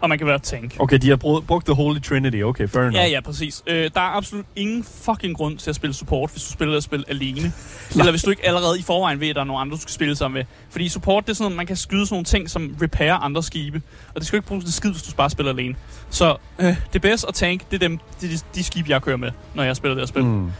og 0.00 0.08
man 0.08 0.18
kan 0.18 0.26
være 0.26 0.38
tank. 0.38 0.76
Okay, 0.78 0.98
de 0.98 1.08
har 1.08 1.16
brugt, 1.16 1.46
brugt 1.46 1.66
The 1.66 1.74
Holy 1.74 2.00
Trinity. 2.00 2.42
Okay, 2.42 2.68
fair 2.68 2.82
enough. 2.82 2.96
Ja, 2.96 3.06
ja, 3.06 3.20
præcis. 3.20 3.62
Øh, 3.66 3.90
der 3.94 4.00
er 4.00 4.16
absolut 4.16 4.46
ingen 4.56 4.84
fucking 4.84 5.36
grund 5.36 5.58
til 5.58 5.70
at 5.70 5.76
spille 5.76 5.94
support, 5.94 6.30
hvis 6.30 6.42
du 6.42 6.52
spiller 6.52 6.74
det 6.74 6.84
spil 6.84 7.04
alene. 7.08 7.52
Eller 7.98 8.10
hvis 8.10 8.22
du 8.22 8.30
ikke 8.30 8.46
allerede 8.46 8.78
i 8.78 8.82
forvejen 8.82 9.20
ved, 9.20 9.28
at 9.28 9.34
der 9.34 9.40
er 9.40 9.44
nogle 9.44 9.60
andre, 9.60 9.76
du 9.76 9.80
skal 9.80 9.92
spille 9.92 10.16
sammen 10.16 10.38
med. 10.38 10.44
Fordi 10.70 10.88
support, 10.88 11.26
det 11.26 11.30
er 11.30 11.34
sådan, 11.34 11.52
at 11.52 11.56
man 11.56 11.66
kan 11.66 11.76
skyde 11.76 12.06
sådan 12.06 12.14
nogle 12.14 12.24
ting, 12.24 12.50
som 12.50 12.76
repair 12.82 13.12
andre 13.12 13.42
skibe. 13.42 13.82
Og 14.08 14.20
det 14.20 14.26
skal 14.26 14.36
ikke 14.36 14.48
bruges 14.48 14.64
til 14.64 14.74
skid, 14.74 14.90
hvis 14.90 15.02
du 15.02 15.16
bare 15.16 15.30
spiller 15.30 15.52
alene. 15.52 15.74
Så 16.10 16.36
øh, 16.58 16.76
DPS 16.94 17.24
og 17.24 17.34
tank, 17.34 17.70
det 17.70 17.74
er, 17.82 17.88
dem, 17.88 17.98
det 18.20 18.32
er 18.32 18.36
de, 18.36 18.42
de 18.54 18.64
skibe, 18.64 18.90
jeg 18.90 19.02
kører 19.02 19.16
med, 19.16 19.30
når 19.54 19.62
jeg 19.62 19.76
spiller 19.76 19.94
det 19.94 20.02
her 20.02 20.06
spil. 20.06 20.24
Mm. 20.24 20.50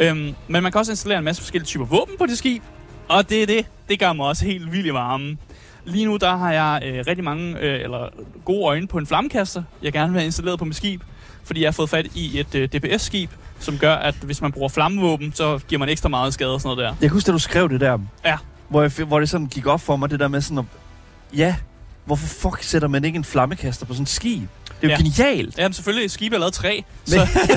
Øhm, 0.00 0.34
men 0.48 0.62
man 0.62 0.72
kan 0.72 0.78
også 0.78 0.92
installere 0.92 1.18
en 1.18 1.24
masse 1.24 1.42
forskellige 1.42 1.66
typer 1.66 1.84
våben 1.84 2.14
på 2.18 2.26
det 2.26 2.38
skib. 2.38 2.62
Og 3.08 3.30
det 3.30 3.42
er 3.42 3.46
det. 3.46 3.66
Det 3.88 3.98
gør 3.98 4.12
mig 4.12 4.26
også 4.26 4.44
helt 4.44 4.72
vildt 4.72 4.86
i 4.86 4.92
varmen. 4.92 5.38
Lige 5.88 6.04
nu 6.04 6.16
der 6.16 6.36
har 6.36 6.52
jeg 6.52 6.82
øh, 6.86 7.04
rigtig 7.06 7.24
mange 7.24 7.58
øh, 7.58 7.80
eller 7.82 8.08
gode 8.44 8.64
øjne 8.66 8.86
på 8.86 8.98
en 8.98 9.06
flammekaster, 9.06 9.62
jeg 9.82 9.92
gerne 9.92 10.12
vil 10.12 10.20
have 10.20 10.26
installeret 10.26 10.58
på 10.58 10.64
mit 10.64 10.76
skib. 10.76 11.02
Fordi 11.44 11.60
jeg 11.60 11.66
har 11.66 11.72
fået 11.72 11.90
fat 11.90 12.06
i 12.14 12.40
et 12.40 12.54
øh, 12.54 12.68
DPS-skib, 12.74 13.30
som 13.58 13.78
gør, 13.78 13.94
at 13.94 14.14
hvis 14.14 14.40
man 14.40 14.52
bruger 14.52 14.68
flammevåben, 14.68 15.32
så 15.32 15.60
giver 15.68 15.78
man 15.78 15.88
ekstra 15.88 16.08
meget 16.08 16.34
skade 16.34 16.54
og 16.54 16.60
sådan 16.60 16.76
noget 16.76 16.78
der. 16.84 16.96
Jeg 17.00 17.08
kan 17.08 17.10
huske, 17.10 17.26
da 17.26 17.32
du 17.32 17.38
skrev 17.38 17.68
det 17.68 17.80
der. 17.80 17.98
Ja. 18.24 18.36
Hvor, 18.68 18.82
jeg, 18.82 18.90
hvor 19.06 19.20
det 19.20 19.28
sådan 19.28 19.46
gik 19.46 19.66
op 19.66 19.80
for 19.80 19.96
mig, 19.96 20.10
det 20.10 20.20
der 20.20 20.28
med 20.28 20.40
sådan 20.40 20.58
at... 20.58 20.64
Ja, 21.36 21.54
hvorfor 22.04 22.26
fuck 22.26 22.62
sætter 22.62 22.88
man 22.88 23.04
ikke 23.04 23.16
en 23.16 23.24
flammekaster 23.24 23.86
på 23.86 23.92
sådan 23.92 24.02
et 24.02 24.08
skib? 24.08 24.42
Det 24.68 24.74
er 24.82 24.88
jo 24.88 24.88
Ja. 24.88 24.96
genialt. 24.96 25.58
Jamen 25.58 25.72
selvfølgelig, 25.72 26.10
skibet 26.10 26.36
er 26.36 26.40
lavet 26.40 26.52
træ. 26.54 26.80
Men, 27.06 27.06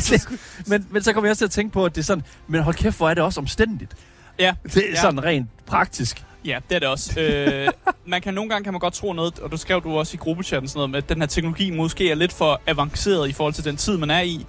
Så, 0.01 0.27
men, 0.67 0.87
men 0.91 1.03
så 1.03 1.13
kommer 1.13 1.27
jeg 1.27 1.31
også 1.31 1.39
til 1.39 1.45
at 1.45 1.51
tænke 1.51 1.73
på, 1.73 1.85
at 1.85 1.95
det 1.95 2.01
er 2.01 2.05
sådan... 2.05 2.23
Men 2.47 2.63
hold 2.63 2.75
kæft, 2.75 2.97
hvor 2.97 3.09
er 3.09 3.13
det 3.13 3.23
også 3.23 3.39
omstændigt. 3.39 3.91
ja, 4.39 4.53
Det 4.63 4.77
er 4.77 4.81
Ja. 4.89 5.01
sådan 5.01 5.23
rent 5.23 5.47
praktisk. 5.65 6.23
Ja, 6.45 6.60
det 6.69 6.75
er 6.75 6.80
det 6.80 6.88
også. 6.88 7.19
øh, 7.19 7.67
man 8.06 8.21
kan 8.21 8.34
nogle 8.34 8.49
gange 8.49 8.63
kan 8.63 8.73
man 8.73 8.80
godt 8.80 8.93
tro 8.93 9.13
noget, 9.13 9.39
og 9.39 9.51
du 9.51 9.58
skrev 9.58 9.84
du 9.84 9.97
også 9.97 10.15
i 10.15 10.17
gruppechatten 10.17 10.67
sådan 10.67 10.77
noget 10.77 10.89
med, 10.89 10.97
at 10.97 11.10
den 11.10 11.21
her 11.21 11.27
teknologi 11.27 11.69
måske 11.71 12.12
er 12.12 12.15
lidt 12.15 12.34
for 12.34 12.62
avanceret 12.67 13.30
i 13.30 13.32
forhold 13.32 13.54
til 13.54 13.65
den 13.65 13.77
tid, 13.77 13.97
man 13.97 14.12
er 14.12 14.21
i. 14.21 14.45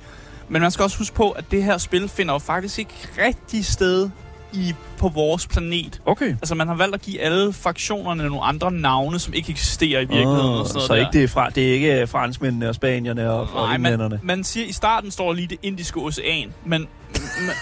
Men 0.49 0.63
man 0.63 0.71
skal 0.71 0.83
også 0.83 0.99
huske 0.99 1.17
på, 1.17 1.31
at 1.31 1.45
det 1.51 1.65
her 1.65 1.79
spil 1.79 2.09
finder 2.09 2.35
jo 2.35 2.39
faktisk 2.39 2.79
ikke 2.79 3.09
rigtig 3.27 3.65
sted 3.67 4.11
i, 4.53 4.75
på 4.99 5.09
vores 5.09 5.47
planet. 5.47 6.01
Okay. 6.07 6.29
Altså 6.31 6.55
man 6.55 6.69
har 6.69 6.75
valgt 6.75 6.95
at 6.95 7.03
give 7.03 7.21
alle 7.21 7.53
fraktionerne 7.53 8.23
nogle 8.25 8.43
andre 8.43 8.73
navne, 8.73 9.19
som 9.19 9.35
ikke 9.35 9.51
eksisterer 9.51 10.01
i 10.01 10.05
virkeligheden. 10.05 10.37
og 10.41 10.67
sådan 10.67 10.69
så 10.69 10.75
noget 10.75 10.87
så 10.87 10.95
der. 10.95 11.01
ikke 11.01 11.13
det, 11.13 11.25
er 11.25 11.29
fra, 11.29 11.51
det 11.51 11.69
er 11.69 11.73
ikke 11.75 12.07
franskmændene 12.07 12.69
og 12.69 12.75
spanierne 12.75 13.31
og, 13.31 13.41
og 13.41 13.67
Nej, 13.67 13.75
englænderne. 13.75 14.09
man, 14.09 14.21
man 14.37 14.45
siger, 14.45 14.67
i 14.67 14.73
starten 14.73 15.11
står 15.11 15.33
lige 15.33 15.49
det 15.49 15.59
indiske 15.63 16.01
ocean, 16.01 16.53
men, 16.65 16.87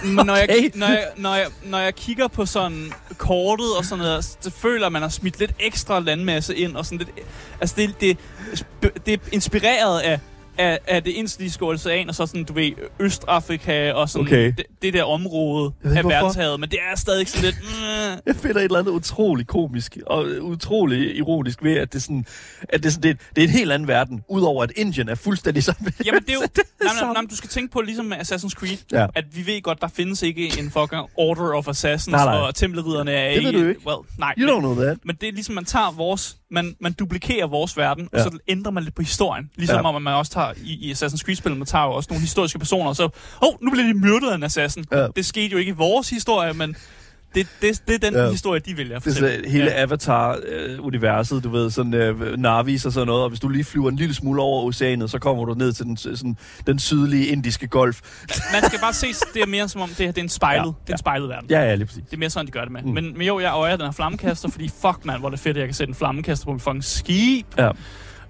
men, 0.05 0.17
men 0.17 0.27
når, 0.27 0.35
jeg, 0.37 0.47
Okay. 0.51 0.71
når, 0.75 0.87
jeg, 0.87 1.05
når, 1.17 1.35
jeg, 1.35 1.47
når 1.65 1.79
jeg 1.79 1.95
kigger 1.95 2.29
på 2.29 2.47
sådan 2.47 2.93
kortet 3.19 3.67
og 3.79 3.85
sådan 3.85 4.05
noget, 4.05 4.25
så 4.25 4.51
føler 4.51 4.89
man 4.89 5.03
har 5.03 5.09
smidt 5.09 5.39
lidt 5.39 5.53
ekstra 5.61 6.01
landmasse 6.01 6.57
ind, 6.57 6.77
og 6.77 6.85
sådan 6.85 6.99
lidt, 6.99 7.11
altså 7.61 7.75
det, 7.79 8.01
det, 8.01 8.19
det 9.07 9.15
er 9.15 9.19
inspireret 9.33 10.01
af, 10.01 10.21
af, 10.61 10.79
af 10.87 11.03
det 11.03 11.11
indiske 11.11 11.65
ocean, 11.65 12.09
og 12.09 12.15
så 12.15 12.27
sådan, 12.27 12.45
du 12.45 12.53
ved, 12.53 12.73
Østafrika 13.01 13.93
og 13.93 14.09
sådan 14.09 14.27
Okay. 14.27 14.53
det, 14.57 14.67
det 14.83 14.93
der 14.95 15.03
område 15.05 15.73
ved 15.83 15.97
af 15.97 16.05
verdenshavet, 16.05 16.61
men 16.61 16.69
det 16.71 16.79
er 16.93 16.97
stadig 16.97 17.29
sådan 17.29 17.45
lidt... 17.45 17.57
Mm, 18.11 18.17
Jeg 18.27 18.37
finder 18.37 18.57
et 18.57 18.65
eller 18.65 18.79
andet 18.79 18.93
utrolig 18.93 19.47
komisk 19.47 19.99
og 20.07 20.27
utrolig 20.41 21.17
ironisk 21.17 21.63
ved, 21.63 21.77
at 21.77 21.93
det 21.93 21.99
er 21.99 22.01
sådan, 22.03 22.27
at 22.69 22.83
det 22.83 22.87
er, 22.89 22.91
sådan, 22.93 23.03
det 23.03 23.11
er, 23.11 23.15
det 23.37 23.45
er 23.45 23.49
en 23.49 23.53
helt 23.53 23.73
anden 23.73 23.89
verden, 23.89 24.23
udover 24.29 24.63
at 24.63 24.73
Indien 24.77 25.09
er 25.09 25.15
fuldstændig 25.15 25.65
samme. 25.65 25.93
Jamen, 26.07 26.23
det 26.23 26.31
er 26.31 26.35
jo... 26.35 26.41
det 26.57 26.59
er 26.81 26.85
nej, 26.85 26.93
nej, 27.03 27.13
nej, 27.13 27.23
du 27.31 27.37
skal 27.37 27.51
tænke 27.51 27.73
på, 27.73 27.81
ligesom 27.81 28.05
med 28.07 28.17
Assassin's 28.17 28.49
Creed, 28.51 28.77
Ja. 28.93 29.07
at 29.15 29.25
vi 29.37 29.47
ved 29.47 29.63
godt, 29.63 29.81
der 29.81 29.89
findes 29.89 30.23
ikke 30.23 30.47
en 30.59 30.71
fucking 30.71 31.03
Order 31.17 31.55
of 31.57 31.69
Assassins, 31.69 32.13
Nej, 32.13 32.25
nej. 32.25 32.35
og 32.39 32.55
tempelridderne 32.55 33.13
er 33.13 33.35
Det 33.35 33.43
ved 33.43 33.49
ikke... 33.53 33.63
du 33.65 33.69
ikke. 33.69 33.87
Well, 33.87 33.99
nej, 34.19 34.35
You 34.39 34.47
men- 34.47 34.55
don't 34.57 34.61
know 34.75 34.85
that. 34.85 34.99
Men 35.05 35.17
det 35.21 35.29
er 35.29 35.33
ligesom, 35.33 35.55
man 35.55 35.65
tager 35.65 35.93
vores, 35.97 36.37
man, 36.51 36.77
man 36.81 36.93
duplikerer 36.93 37.47
vores 37.47 37.77
verden, 37.77 38.09
ja. 38.13 38.19
Og 38.19 38.25
så 38.33 38.39
ændrer 38.49 38.73
man 38.73 38.83
lidt 38.83 38.95
på 38.95 39.03
historien. 39.03 39.51
Ligesom 39.57 39.77
Ja. 39.77 39.89
om, 39.89 40.03
man 40.03 40.15
også 40.15 40.33
tager, 40.33 40.50
i, 40.65 40.73
i 40.89 40.93
Assassin's 40.93 41.23
Creed-spillet, 41.25 41.59
man 41.59 41.67
tager 41.67 41.85
jo 41.85 41.93
også 41.93 42.07
nogle 42.11 42.21
historiske 42.21 42.59
personer, 42.59 42.89
og 42.89 42.97
så, 42.97 43.03
åh, 43.03 43.09
oh, 43.43 43.55
nu 43.63 43.71
bliver 43.71 43.87
de 43.87 43.95
myrdet 43.95 44.31
af 44.31 44.35
en 44.35 44.43
assassin. 44.43 44.85
Ja. 44.93 45.07
Det 45.17 45.27
skete 45.27 45.53
jo 45.53 45.59
ikke 45.59 45.71
i 45.71 45.75
vores 45.75 46.11
historie, 46.11 46.53
men 46.53 46.77
det, 47.35 47.47
det, 47.63 47.83
det 47.89 47.95
er 47.95 47.99
den 48.11 48.15
Ja. 48.15 48.31
historie, 48.31 48.61
de 48.61 48.77
vælger 48.77 48.97
at 48.97 49.05
Det 49.05 49.11
er 49.11 49.15
fortælle. 49.15 49.37
sådan, 49.37 49.51
hele 49.51 49.65
ja. 49.71 49.83
Avatar-universet, 49.83 51.45
du 51.45 51.49
ved, 51.51 51.71
sådan 51.71 51.95
uh, 52.11 52.33
Narvis 52.39 52.87
og 52.87 52.93
sådan 52.93 53.07
noget, 53.07 53.23
og 53.23 53.29
hvis 53.29 53.41
du 53.41 53.49
lige 53.49 53.65
flyver 53.65 53.89
en 53.89 53.97
lille 53.97 54.15
smule 54.15 54.43
over 54.43 54.63
oceanet, 54.65 55.11
så 55.11 55.19
kommer 55.19 55.45
du 55.45 55.55
ned 55.55 55.73
til 55.73 55.85
den, 55.85 55.97
sådan, 55.97 56.37
den 56.67 56.79
sydlige 56.79 57.27
indiske 57.27 57.67
golf. 57.67 58.01
Man 58.53 58.63
skal 58.67 58.79
bare 58.81 58.93
se, 58.93 59.07
det 59.35 59.43
er 59.43 59.47
mere 59.47 59.69
som 59.69 59.81
om, 59.81 59.89
det, 59.89 59.97
her, 59.99 60.07
det 60.07 60.19
er 60.19 60.23
en 60.23 60.29
spejlet, 60.29 60.65
Ja. 60.67 60.71
det 60.87 60.89
er 60.89 60.93
en 60.95 60.99
spejlet 60.99 61.29
verden. 61.29 61.51
Ja, 61.51 61.61
ja, 61.61 61.75
lige 61.75 61.87
præcis. 61.87 62.03
Det 62.05 62.13
er 62.13 62.19
mere 62.19 62.31
sådan, 62.31 62.47
de 62.47 62.51
gør 62.53 62.63
det 62.63 62.73
med. 62.73 62.83
Mm. 62.83 62.89
Men, 62.91 63.19
men 63.19 63.27
jo, 63.27 63.41
jeg 63.41 63.53
øjer 63.53 63.77
den 63.77 63.85
her 63.87 63.93
flammekaster, 63.93 64.49
fordi 64.51 64.69
fuck 64.83 65.05
man, 65.05 65.19
hvor 65.21 65.29
er 65.29 65.31
det 65.31 65.41
fedt, 65.41 65.57
at 65.57 65.61
jeg 65.61 65.69
kan 65.69 65.75
sætte 65.75 65.91
en 65.91 65.95
flammekaster 65.95 66.45
på 66.45 66.51
min 66.51 66.61
fucking 66.61 66.85
skib. 66.85 67.47
Ja. 67.59 67.71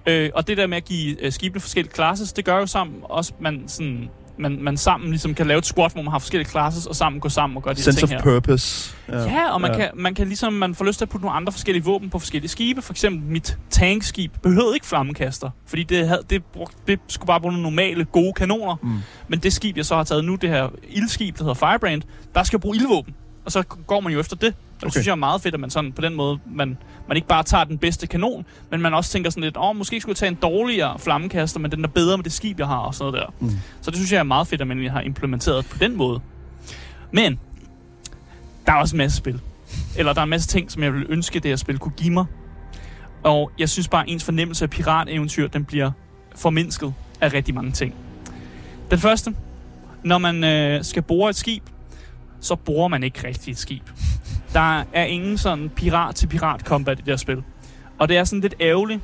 Øh, 0.07 0.31
og 0.35 0.49
det 0.49 0.57
der 0.57 0.67
med 0.67 0.77
at 0.77 0.85
give 0.85 1.25
øh, 1.25 1.33
skibene 1.33 1.61
forskellige 1.61 1.95
classes, 1.95 2.33
det 2.33 2.45
gør 2.45 2.59
jo 2.59 2.67
sammen 2.67 3.01
også, 3.03 3.33
man 3.41 3.63
sådan 3.67 4.11
man, 4.41 4.63
man 4.63 4.77
sammen 4.77 5.11
ligesom 5.11 5.35
kan 5.35 5.47
lave 5.47 5.59
et 5.59 5.67
squad, 5.67 5.91
hvor 5.93 6.03
man 6.03 6.11
har 6.11 6.19
forskellige 6.19 6.51
classes, 6.51 6.87
og 6.87 6.97
sammen 6.97 7.21
gå 7.21 7.29
sammen 7.29 7.57
og 7.57 7.63
gøre 7.63 7.75
de 7.75 7.83
Sense 7.83 8.01
ting 8.01 8.05
of 8.05 8.11
her. 8.11 8.23
purpose. 8.23 8.95
Ja, 9.09 9.53
og 9.53 9.61
man, 9.61 9.71
ja. 9.71 9.77
Kan, 9.77 9.89
man 9.95 10.15
kan 10.15 10.27
ligesom, 10.27 10.53
man 10.53 10.75
får 10.75 10.85
lyst 10.85 10.99
til 10.99 11.05
at 11.05 11.09
putte 11.09 11.25
nogle 11.25 11.37
andre 11.37 11.53
forskellige 11.53 11.85
våben 11.85 12.11
på 12.11 12.19
forskellige 12.19 12.49
skibe. 12.49 12.83
For 12.83 12.93
eksempel 12.93 13.31
mit 13.31 13.59
tankskib 13.71 14.33
behøvede 14.43 14.75
ikke 14.75 14.87
flammekaster, 14.87 15.51
fordi 15.67 15.83
det, 15.83 16.09
havde, 16.09 16.23
det, 16.31 16.45
brug, 16.45 16.71
det 16.87 17.01
skulle 17.07 17.27
bare 17.27 17.41
bruge 17.41 17.53
nogle 17.53 17.63
normale, 17.63 18.05
gode 18.05 18.33
kanoner. 18.33 18.77
Mm. 18.83 18.99
Men 19.29 19.39
det 19.39 19.53
skib, 19.53 19.77
jeg 19.77 19.87
så 19.87 19.97
har 19.97 20.05
taget 20.05 20.25
nu, 20.25 20.35
det 20.35 20.51
her 20.51 20.69
ildskib, 20.89 21.39
der 21.39 21.45
hedder 21.45 21.55
Firebrand, 21.55 22.03
der 22.35 22.43
skal 22.43 22.57
jeg 22.57 22.61
bruge 22.61 22.77
ildvåben. 22.77 23.15
Og 23.45 23.53
så 23.53 23.63
går 23.63 24.01
man 24.01 24.13
jo 24.13 24.21
efter 24.21 24.37
det. 24.37 24.55
Og 24.81 24.85
det 24.85 24.87
Okay. 24.87 24.93
synes 24.93 25.07
jeg 25.07 25.12
er 25.12 25.16
meget 25.16 25.40
fedt, 25.43 25.55
at 25.55 25.61
man 25.61 25.71
sådan 25.71 25.93
på 25.93 26.03
den 26.03 26.14
måde, 26.14 26.38
man, 26.47 26.79
man 27.09 27.16
ikke 27.16 27.29
bare 27.29 27.43
tager 27.43 27.64
den 27.64 27.79
bedste 27.79 28.07
kanon, 28.07 28.45
men 28.71 28.81
man 28.81 28.95
også 28.95 29.11
tænker 29.11 29.31
sådan 29.31 29.43
lidt, 29.43 29.57
åh, 29.57 29.69
oh, 29.69 29.77
måske 29.77 30.01
skulle 30.01 30.12
jeg 30.12 30.16
tage 30.16 30.29
en 30.29 30.38
dårligere 30.43 30.99
flammekaster, 30.99 31.61
men 31.61 31.71
den 31.71 31.85
er 31.85 31.88
bedre 31.88 32.16
med 32.16 32.25
det 32.25 32.33
skib, 32.33 32.59
jeg 32.59 32.66
har 32.66 32.79
og 32.79 32.95
sådan 32.95 33.12
noget 33.12 33.27
der. 33.40 33.47
Mm. 33.47 33.59
Så 33.81 33.90
det 33.90 33.97
synes 33.99 34.12
jeg 34.12 34.19
er 34.19 34.23
meget 34.23 34.47
fedt, 34.47 34.61
at 34.61 34.66
man 34.66 34.87
har 34.88 35.01
implementeret 35.01 35.66
på 35.66 35.79
den 35.79 35.97
måde. 35.97 36.21
Men, 37.12 37.38
der 38.66 38.73
er 38.73 38.77
også 38.77 38.97
en 38.97 38.99
masse 38.99 39.16
spil. 39.16 39.40
Eller 39.99 40.12
der 40.12 40.21
er 40.21 40.25
en 40.25 40.31
masse 40.31 40.49
ting, 40.49 40.71
som 40.71 40.83
jeg 40.83 40.93
ville 40.93 41.07
ønske, 41.09 41.40
det 41.40 41.49
her 41.49 41.57
spil 41.57 41.79
kunne 41.79 41.93
give 41.97 42.12
mig. 42.12 42.25
Og 43.23 43.53
jeg 43.59 43.69
synes 43.69 43.88
bare, 43.88 44.03
at 44.03 44.09
ens 44.09 44.25
fornemmelse 44.25 44.64
af 44.64 44.71
pirateventyr, 44.71 45.49
den 45.49 45.64
bliver 45.64 45.90
formindsket 46.37 46.95
af 47.21 47.33
rigtig 47.33 47.55
mange 47.55 47.73
ting. 47.73 47.95
Den 48.90 48.99
første, 48.99 49.35
når 50.05 50.19
man 50.19 50.45
øh, 50.45 50.85
skal 50.85 51.03
bore 51.03 51.31
et 51.31 51.37
skib, 51.37 51.62
så 52.40 52.57
borer 52.57 52.88
man 52.88 53.03
ikke 53.03 53.27
rigtig 53.29 53.51
et 53.51 53.59
skib. 53.59 53.83
Der 54.53 54.85
er 54.93 55.05
ingen 55.05 55.39
sådan 55.39 55.69
pirat-til-pirat 55.77 56.61
combat 56.61 56.99
i 56.99 57.03
det 57.03 57.09
her 57.13 57.17
spil. 57.17 57.43
Og 57.99 58.09
det 58.09 58.17
er 58.17 58.25
sådan 58.25 58.41
lidt 58.41 58.55
ærgerligt. 58.61 59.01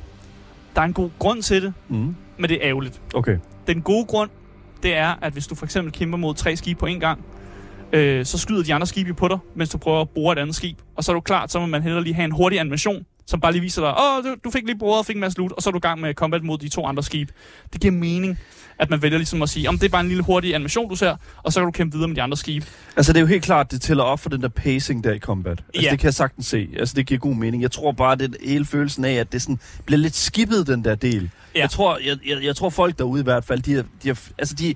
Der 0.75 0.81
er 0.81 0.85
en 0.85 0.93
god 0.93 1.09
grund 1.19 1.41
til 1.41 1.61
det, 1.63 1.73
Mm. 1.87 2.15
men 2.37 2.49
det 2.49 2.51
er 2.51 2.69
ærgerligt. 2.69 3.01
Okay. 3.13 3.37
Den 3.67 3.81
gode 3.81 4.05
grund, 4.05 4.29
det 4.83 4.95
er, 4.95 5.15
at 5.21 5.33
hvis 5.33 5.47
du 5.47 5.55
for 5.55 5.65
eksempel 5.65 5.93
kæmper 5.93 6.17
mod 6.17 6.33
tre 6.35 6.55
skibe 6.55 6.79
på 6.79 6.85
en 6.85 6.99
gang, 6.99 7.25
øh, 7.93 8.25
så 8.25 8.37
skyder 8.37 8.63
de 8.63 8.73
andre 8.73 8.87
skibe 8.87 9.13
på 9.13 9.27
dig, 9.27 9.37
mens 9.55 9.69
du 9.69 9.77
prøver 9.77 10.01
at 10.01 10.09
bore 10.09 10.33
et 10.33 10.39
andet 10.39 10.55
skib. 10.55 10.77
Og 10.95 11.03
så 11.03 11.11
er 11.11 11.13
du 11.13 11.19
klar, 11.21 11.47
så 11.47 11.59
må 11.59 11.65
man 11.65 11.81
hellere 11.83 12.03
lige 12.03 12.13
have 12.13 12.25
en 12.25 12.31
hurtig 12.31 12.59
animation, 12.59 13.05
som 13.27 13.39
bare 13.39 13.51
lige 13.51 13.61
viser 13.61 13.81
dig, 13.81 13.93
åh, 14.01 14.23
du, 14.23 14.35
du 14.43 14.51
fik 14.51 14.63
lige 14.65 14.77
boret 14.77 14.99
og 14.99 15.05
fik 15.05 15.15
en 15.15 15.19
masse 15.21 15.37
loot, 15.37 15.51
og 15.51 15.61
så 15.63 15.69
er 15.69 15.71
du 15.71 15.77
i 15.77 15.79
gang 15.79 16.01
med 16.01 16.13
combat 16.13 16.43
mod 16.43 16.57
de 16.57 16.69
to 16.69 16.85
andre 16.85 17.03
skibe. 17.03 17.33
Det 17.73 17.81
giver 17.81 17.93
mening, 17.93 18.39
at 18.79 18.89
man 18.89 19.01
vælger 19.01 19.17
ligesom 19.17 19.41
at 19.41 19.49
sige, 19.49 19.69
om 19.69 19.79
det 19.79 19.85
er 19.85 19.89
bare 19.89 20.01
en 20.01 20.07
lille 20.07 20.23
hurtig 20.23 20.55
animation, 20.55 20.89
du 20.89 20.95
ser, 20.95 21.15
og 21.43 21.53
så 21.53 21.59
kan 21.59 21.65
du 21.65 21.71
kæmpe 21.71 21.93
videre 21.95 22.07
med 22.07 22.15
de 22.15 22.21
andre 22.21 22.37
skibe. 22.37 22.65
Altså, 22.97 23.13
det 23.13 23.17
er 23.19 23.21
jo 23.21 23.27
helt 23.27 23.43
klart, 23.43 23.71
det 23.71 23.81
tæller 23.81 24.03
op 24.03 24.19
for 24.19 24.29
den 24.29 24.41
der 24.41 24.47
pacing 24.47 25.03
der 25.03 25.13
i 25.13 25.19
combat. 25.19 25.63
Altså, 25.67 25.81
Ja. 25.81 25.91
det 25.91 25.99
kan 25.99 26.05
jeg 26.05 26.13
sagtens 26.13 26.45
se. 26.47 26.69
Altså, 26.79 26.95
det 26.95 27.05
giver 27.07 27.19
god 27.19 27.35
mening. 27.35 27.63
Jeg 27.63 27.71
tror 27.71 27.91
bare, 27.91 28.15
det 28.15 28.35
er 28.41 28.49
hele 28.49 28.65
følelsen 28.65 29.05
af, 29.05 29.13
at 29.13 29.31
det 29.31 29.41
sådan 29.41 29.59
bliver 29.85 29.99
lidt 29.99 30.15
skippet, 30.15 30.67
den 30.67 30.83
der 30.83 30.95
del. 30.95 31.29
Ja. 31.55 31.59
Jeg, 31.61 31.69
tror, 31.69 31.97
jeg, 32.05 32.17
jeg, 32.27 32.43
jeg 32.43 32.55
tror, 32.55 32.69
folk 32.69 32.97
derude 32.97 33.21
i 33.21 33.23
hvert 33.23 33.45
fald, 33.45 33.61
de, 33.61 33.73
har, 33.73 33.83
de, 34.03 34.07
har, 34.07 34.19
altså, 34.37 34.55
de, 34.55 34.75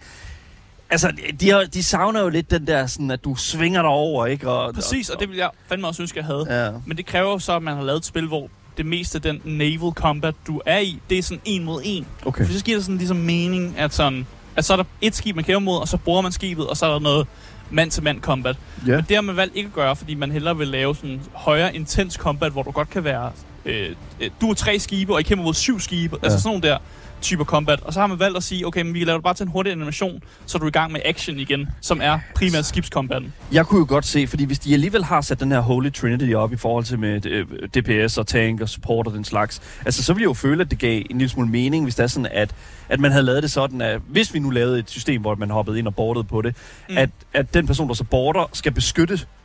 altså, 0.91 1.11
de, 1.39 1.49
har, 1.49 1.63
de 1.73 1.83
savner 1.83 2.21
jo 2.21 2.29
lidt 2.29 2.51
den 2.51 2.67
der, 2.67 2.87
sådan, 2.87 3.11
at 3.11 3.23
du 3.23 3.35
svinger 3.35 3.81
dig 3.81 3.89
over, 3.89 4.25
ikke? 4.25 4.49
Og, 4.49 4.73
Præcis, 4.73 5.09
og 5.09 5.19
det 5.19 5.29
vil 5.29 5.37
jeg 5.37 5.49
fandme 5.69 5.87
også 5.87 6.01
ønske, 6.01 6.17
jeg 6.17 6.25
havde. 6.25 6.65
Ja. 6.65 6.71
Men 6.85 6.97
det 6.97 7.05
kræver 7.05 7.31
jo 7.31 7.39
så, 7.39 7.55
at 7.55 7.63
man 7.63 7.75
har 7.75 7.83
lavet 7.83 7.99
et 7.99 8.05
spil, 8.05 8.27
hvor 8.27 8.49
det 8.77 8.85
meste 8.85 9.17
af 9.17 9.21
den 9.21 9.41
naval 9.45 9.91
combat, 9.95 10.35
du 10.47 10.61
er 10.65 10.79
i, 10.79 10.99
det 11.09 11.17
er 11.17 11.23
sådan 11.23 11.41
en 11.45 11.63
mod 11.63 11.81
en. 11.85 12.07
Okay. 12.25 12.45
For 12.45 12.53
så 12.53 12.63
giver 12.63 12.77
det 12.77 12.85
sådan 12.85 12.97
ligesom 12.97 13.17
mening, 13.17 13.77
at, 13.77 13.93
sådan, 13.93 14.27
at 14.55 14.65
så 14.65 14.73
er 14.73 14.77
der 14.77 14.83
et 15.01 15.15
skib, 15.15 15.35
man 15.35 15.45
kæmper 15.45 15.59
mod, 15.59 15.79
og 15.79 15.87
så 15.87 15.97
bruger 15.97 16.21
man 16.21 16.31
skibet, 16.31 16.67
og 16.67 16.77
så 16.77 16.85
er 16.85 16.91
der 16.91 16.99
noget 16.99 17.27
mand-til-mand 17.69 18.21
combat. 18.21 18.55
Ja. 18.87 18.95
Men 18.95 19.05
det 19.07 19.15
har 19.15 19.21
man 19.21 19.35
valgt 19.35 19.55
ikke 19.55 19.67
at 19.67 19.73
gøre, 19.73 19.95
fordi 19.95 20.15
man 20.15 20.31
hellere 20.31 20.57
vil 20.57 20.67
lave 20.67 20.95
sådan 20.95 21.21
højere 21.33 21.75
intens 21.75 22.13
combat, 22.13 22.51
hvor 22.51 22.63
du 22.63 22.71
godt 22.71 22.89
kan 22.89 23.03
være... 23.03 23.31
Øh, 23.65 23.95
øh, 24.19 24.29
du 24.41 24.49
er 24.49 24.53
tre 24.53 24.79
skibe, 24.79 25.13
og 25.13 25.19
I 25.19 25.23
kæmper 25.23 25.45
mod 25.45 25.53
syv 25.53 25.79
skibe. 25.79 26.17
Ja. 26.21 26.25
Altså 26.25 26.39
sådan 26.41 26.49
nogle 26.49 26.67
der 26.69 26.77
typer 27.21 27.43
combat. 27.43 27.81
Og 27.81 27.93
så 27.93 27.99
har 27.99 28.07
man 28.07 28.19
valgt 28.19 28.37
at 28.37 28.43
sige, 28.43 28.67
okay, 28.67 28.81
men 28.81 28.93
vi 28.93 29.03
laver 29.03 29.17
det 29.17 29.23
bare 29.23 29.33
til 29.33 29.43
en 29.43 29.51
hurtig 29.51 29.71
animation, 29.71 30.23
så 30.45 30.57
er 30.57 30.59
du 30.59 30.67
i 30.67 30.71
gang 30.71 30.91
med 30.91 31.01
action 31.05 31.39
igen, 31.39 31.69
som 31.81 31.99
er 32.03 32.19
primært 32.35 32.65
skibskombatten. 32.65 33.33
Jeg 33.51 33.65
kunne 33.65 33.79
jo 33.79 33.85
godt 33.89 34.05
se, 34.05 34.27
fordi 34.27 34.43
hvis 34.43 34.59
de 34.59 34.73
alligevel 34.73 35.03
har 35.03 35.21
sat 35.21 35.39
den 35.39 35.51
her 35.51 35.59
Holy 35.59 35.91
Trinity 35.91 36.33
op 36.33 36.53
i 36.53 36.57
forhold 36.57 36.83
til 36.83 36.99
med 36.99 37.25
øh, 37.25 37.45
DPS 37.45 38.17
og 38.17 38.27
tank 38.27 38.61
og 38.61 38.69
support 38.69 39.07
og 39.07 39.13
den 39.13 39.23
slags, 39.23 39.61
altså 39.85 40.03
så 40.03 40.13
ville 40.13 40.21
jeg 40.21 40.27
jo 40.27 40.33
føle, 40.33 40.61
at 40.61 40.71
det 40.71 40.79
gav 40.79 41.01
en 41.09 41.17
lille 41.17 41.29
smule 41.29 41.49
mening, 41.49 41.83
hvis 41.85 41.95
det 41.95 42.03
er 42.03 42.07
sådan, 42.07 42.29
at, 42.31 42.55
at 42.89 42.99
man 42.99 43.11
havde 43.11 43.23
lavet 43.23 43.43
det 43.43 43.51
sådan, 43.51 43.81
at 43.81 44.01
hvis 44.07 44.33
vi 44.33 44.39
nu 44.39 44.49
lavede 44.49 44.79
et 44.79 44.89
system, 44.89 45.21
hvor 45.21 45.35
man 45.35 45.49
hoppede 45.49 45.79
ind 45.79 45.87
og 45.87 45.95
boardede 45.95 46.23
på 46.23 46.41
det, 46.41 46.55
mm. 46.89 46.97
At, 46.97 47.09
at 47.33 47.53
den 47.53 47.67
person, 47.67 47.87
der 47.87 47.93
så 47.93 48.03
border, 48.03 48.49
skal 48.53 48.71
beskyttes, 48.71 49.19
besky, 49.21 49.40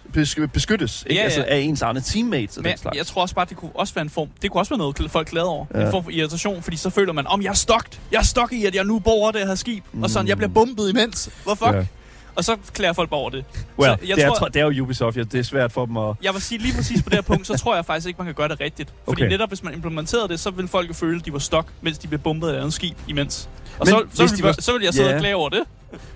beskyttes 0.53 1.03
ikke? 1.03 1.14
Ja, 1.14 1.21
ja. 1.21 1.25
Altså, 1.25 1.45
af 1.49 1.59
ens 1.59 1.83
egne 1.83 2.01
teammates 2.01 2.57
og 2.57 2.62
Men 2.62 2.71
den 2.73 2.79
slags. 2.79 2.97
jeg 2.97 3.07
tror 3.07 3.23
også 3.23 3.35
bare, 3.35 3.47
det 3.49 3.57
kunne 3.57 3.71
også 3.75 3.95
være 3.95 4.03
en 4.03 4.11
form, 4.11 4.29
det 4.42 4.51
kunne 4.51 4.61
også 4.61 4.71
være 4.71 4.79
noget, 4.79 5.11
folk 5.11 5.31
glæder 5.31 5.47
over. 5.47 5.66
Ja. 5.75 5.85
En 5.85 5.90
form 5.90 6.05
for 6.05 6.11
irritation, 6.11 6.62
fordi 6.62 6.77
så 6.77 6.90
føler 6.90 7.12
man, 7.12 7.27
om 7.27 7.42
jeg 7.42 7.49
er 7.51 7.55
stokt. 7.55 8.01
Jeg 8.12 8.19
er 8.19 8.23
stok 8.23 8.53
i, 8.53 8.64
at 8.64 8.75
jeg 8.75 8.85
nu 8.85 8.99
bor 8.99 9.12
over 9.12 9.33
det 9.33 9.47
her 9.47 9.55
skib. 9.55 9.85
Mm. 9.92 10.03
Og 10.03 10.11
sådan, 10.11 10.29
jeg 10.29 10.37
bliver 10.37 10.51
bumpet 10.51 10.90
imens. 10.90 11.31
Hvor 11.45 11.55
fuck? 11.55 11.73
Ja. 11.75 11.87
Og 12.35 12.45
så 12.45 12.57
klæder 12.75 12.92
folk 12.92 13.11
bare 13.11 13.21
over 13.21 13.31
det. 13.31 13.45
Well, 13.79 13.92
så 14.01 14.07
jeg 14.07 14.16
det, 14.16 14.25
er, 14.25 14.29
tror- 14.29 14.37
tror, 14.37 14.49
det 14.49 14.61
er 14.62 14.66
jo 14.71 14.83
Ubisoft, 14.83 15.16
ja, 15.16 15.23
det 15.23 15.35
er 15.40 15.42
svært 15.42 15.73
for 15.73 15.87
dem 15.87 15.97
at... 15.97 16.14
Jeg 16.23 16.35
vil 16.35 16.42
sige 16.42 16.59
lige 16.59 16.75
præcis 16.75 17.03
på 17.03 17.09
det 17.11 17.16
her 17.16 17.23
punkt, 17.23 17.47
så 17.47 17.57
tror 17.62 17.75
jeg 17.75 17.85
faktisk 17.87 18.07
ikke, 18.09 18.19
man 18.19 18.27
kan 18.27 18.35
gøre 18.35 18.49
det 18.49 18.61
rigtigt. 18.61 18.88
Fordi 19.05 19.23
Okay. 19.23 19.31
netop 19.31 19.49
hvis 19.51 19.62
man 19.62 19.75
implementerede 19.75 20.29
det, 20.29 20.40
så 20.40 20.51
ville 20.51 20.69
folk 20.69 20.88
jo 20.88 20.95
føle, 20.95 21.19
at 21.19 21.25
de 21.27 21.33
var 21.33 21.38
stok, 21.38 21.66
mens 21.81 21.99
de 21.99 22.09
blev 22.09 22.21
bumpet 22.21 22.49
af 22.49 22.53
et 22.53 22.57
andet 22.57 22.73
skib 22.73 22.97
imens. 23.09 23.49
Og 23.79 23.87
Men 23.87 23.87
så, 23.87 24.03
så, 24.14 24.23
ville 24.23 24.37
de 24.37 24.42
var- 24.42 24.53
så 24.59 24.73
ville 24.73 24.85
jeg 24.85 24.95
sidde 24.95 25.09
Ja. 25.09 25.14
og 25.14 25.21
klage 25.21 25.37
over 25.37 25.49
det. 25.49 25.62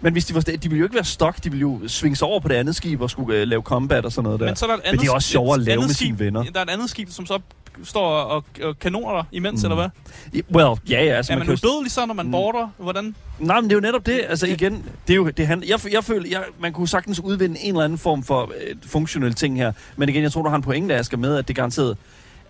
Men 0.01 0.13
hvis 0.13 0.25
de 0.25 0.35
var, 0.35 0.41
de 0.41 0.59
ville 0.63 0.79
jo 0.79 0.85
ikke 0.85 0.95
være 0.95 1.05
stok, 1.05 1.45
de 1.45 1.51
ville 1.51 1.61
jo 1.61 1.81
svinge 1.87 2.17
sig 2.17 2.29
over 2.29 2.41
på 2.41 2.49
det 2.49 2.55
andet 2.55 2.77
skib 2.77 3.01
og 3.01 3.11
skulle 3.11 3.43
uh, 3.43 3.49
lave 3.49 3.63
combat 3.63 4.05
og 4.05 4.13
sådan 4.13 4.25
noget 4.25 4.41
der. 4.41 4.47
Men 4.47 4.57
så 4.57 4.65
er 4.67 4.71
der 4.71 4.77
et 4.77 4.81
andet, 4.85 5.01
det 5.01 5.09
er 5.09 5.13
også 5.13 5.29
sjovere 5.29 5.55
at 5.55 5.61
lave 5.61 5.81
med 5.81 5.89
skib, 5.89 6.07
sine 6.07 6.19
venner. 6.19 6.43
Der 6.43 6.59
er 6.61 6.63
et 6.65 6.71
andet 6.71 6.91
skib, 6.91 7.09
som 7.11 7.27
så 7.27 7.39
står 7.85 8.07
og, 8.09 8.45
og 8.63 8.79
kanoner 8.79 9.13
dig 9.17 9.25
imens, 9.33 9.63
Mm. 9.63 9.71
eller 9.71 9.91
hvad? 10.33 10.43
Well, 10.55 10.81
ja, 10.91 11.05
ja, 11.05 11.13
altså 11.17 11.33
Er 11.33 11.37
man 11.39 11.47
man 11.47 11.57
jo 11.57 11.69
udødelig 11.69 11.93
så, 11.93 12.07
når 12.07 12.15
man 12.15 12.27
Mm. 12.27 12.33
border? 12.33 12.69
Hvordan? 12.79 13.15
Nej, 13.39 13.61
men 13.61 13.71
det 13.71 13.77
er 13.77 13.77
jo 13.77 13.81
netop 13.81 14.07
det. 14.07 14.21
Altså 14.29 14.47
igen, 14.47 14.85
det 15.07 15.13
er 15.13 15.17
jo, 15.17 15.29
det 15.29 15.47
han, 15.47 15.63
jeg, 15.69 15.93
jeg 15.93 16.05
føler, 16.05 16.29
jeg, 16.31 16.43
man 16.61 16.73
kunne 16.73 16.89
sagtens 16.89 17.21
udvinde 17.21 17.61
en 17.61 17.69
eller 17.75 17.85
anden 17.85 17.99
form 17.99 18.23
for 18.23 18.43
øh, 18.43 18.77
funktionel 18.87 19.35
ting 19.35 19.57
her. 19.57 19.73
Men 19.97 20.09
igen, 20.09 20.23
jeg 20.23 20.33
tror, 20.33 20.43
du 20.43 20.49
har 20.49 20.57
en 20.57 20.63
pointe, 20.63 20.95
Asger, 20.95 21.17
med, 21.19 21.37
at 21.37 21.49
det 21.49 21.55
er 21.55 21.57
garanteret... 21.57 21.97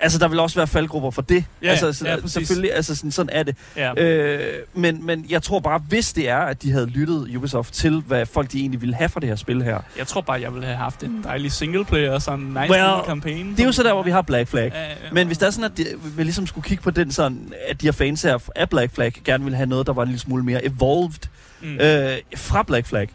Altså, 0.03 0.19
der 0.19 0.29
vil 0.29 0.39
også 0.39 0.57
være 0.57 0.67
faldgrupper 0.67 1.11
for 1.11 1.23
det. 1.23 1.45
Ja, 1.63 1.69
altså, 1.69 1.93
så, 1.93 2.09
ja, 2.09 2.15
præcis. 2.17 2.33
selvfølgelig, 2.33 2.75
altså 2.75 2.95
sådan, 2.95 3.11
sådan 3.11 3.31
er 3.33 3.43
det. 3.43 3.57
Ja. 3.77 4.03
Øh, 4.03 4.63
men, 4.75 5.07
men 5.07 5.27
jeg 5.29 5.43
tror 5.43 5.61
bare, 5.61 5.79
hvis 5.89 6.13
det 6.13 6.29
er, 6.29 6.37
at 6.39 6.63
de 6.63 6.73
havde 6.73 6.87
lyttet 6.87 7.37
Ubisoft 7.37 7.75
til, 7.75 8.01
hvad 8.07 8.27
folk 8.27 8.53
de 8.53 8.61
egentlig 8.61 8.81
ville 8.81 8.95
have 8.95 9.09
fra 9.09 9.21
det 9.21 9.29
her 9.29 9.37
spil 9.37 9.63
her. 9.63 9.79
Jeg 9.99 10.07
tror 10.07 10.21
bare, 10.21 10.41
jeg 10.41 10.53
ville 10.55 10.67
have 10.67 10.77
haft 10.79 11.03
en 11.03 11.21
dejlig 11.25 11.53
singleplayer 11.53 12.13
og 12.13 12.23
sådan 12.23 12.39
en 12.41 12.47
nice 12.47 12.71
Well, 12.71 13.05
campaign. 13.07 13.51
Det 13.51 13.61
er 13.61 13.65
jo 13.65 13.73
så 13.73 13.83
der, 13.83 13.93
hvor 13.93 14.03
vi 14.03 14.11
har 14.11 14.23
Black 14.23 14.49
Flag. 14.49 14.73
Ja, 14.75 14.83
ja, 14.83 14.89
ja. 14.89 14.95
Men 15.13 15.27
hvis 15.27 15.39
det 15.39 15.47
er 15.47 15.51
sådan, 15.51 15.71
at 15.71 15.77
de, 15.79 15.87
vi 16.17 16.23
ligesom 16.23 16.47
skulle 16.47 16.65
kigge 16.69 16.83
på 16.83 16.91
den 16.91 17.13
sådan, 17.13 17.53
at 17.69 17.81
de 17.81 17.87
her 17.87 17.93
fans 17.93 18.23
her 18.23 18.39
af 18.57 18.69
Black 18.71 18.95
Flag 18.95 19.13
gerne 19.25 19.45
ville 19.45 19.57
have 19.57 19.67
noget, 19.69 19.87
der 19.87 19.93
var 19.93 20.03
en 20.03 20.09
lille 20.09 20.21
smule 20.21 20.45
mere 20.45 20.65
evolved 20.65 21.29
Mm. 21.63 21.75
øh, 21.81 22.17
fra 22.37 22.63
Black 22.63 22.87
Flag 22.87 23.09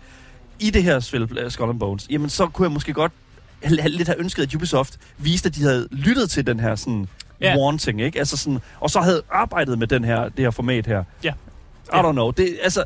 i 0.59 0.69
det 0.69 0.83
her 0.83 0.99
spil, 0.99 1.23
uh, 1.45 1.51
Skull 1.51 1.69
and 1.69 1.79
Bones, 1.79 2.07
jamen 2.09 2.29
så 2.29 2.47
kunne 2.47 2.65
jeg 2.65 2.71
måske 2.71 2.93
godt 2.93 3.11
lidt 3.63 4.07
have 4.07 4.19
ønsket, 4.19 4.43
at 4.43 4.55
Ubisoft 4.55 4.97
viste, 5.17 5.47
at 5.47 5.55
de 5.55 5.61
havde 5.63 5.87
lyttet 5.91 6.29
til 6.29 6.47
den 6.47 6.59
her 6.59 6.75
sådan 6.75 7.07
yeah. 7.43 7.57
warning, 7.57 8.01
ikke? 8.01 8.19
Altså 8.19 8.37
sådan, 8.37 8.59
og 8.79 8.89
så 8.89 8.99
havde 9.01 9.21
arbejdet 9.31 9.79
med 9.79 9.87
den 9.87 10.03
her, 10.03 10.23
det 10.29 10.39
her 10.39 10.51
format 10.51 10.87
her. 10.87 11.03
Ja. 11.23 11.29
I 11.31 11.33
Ja. 11.93 12.01
don't 12.01 12.11
know. 12.11 12.31
Det, 12.31 12.57
altså, 12.63 12.83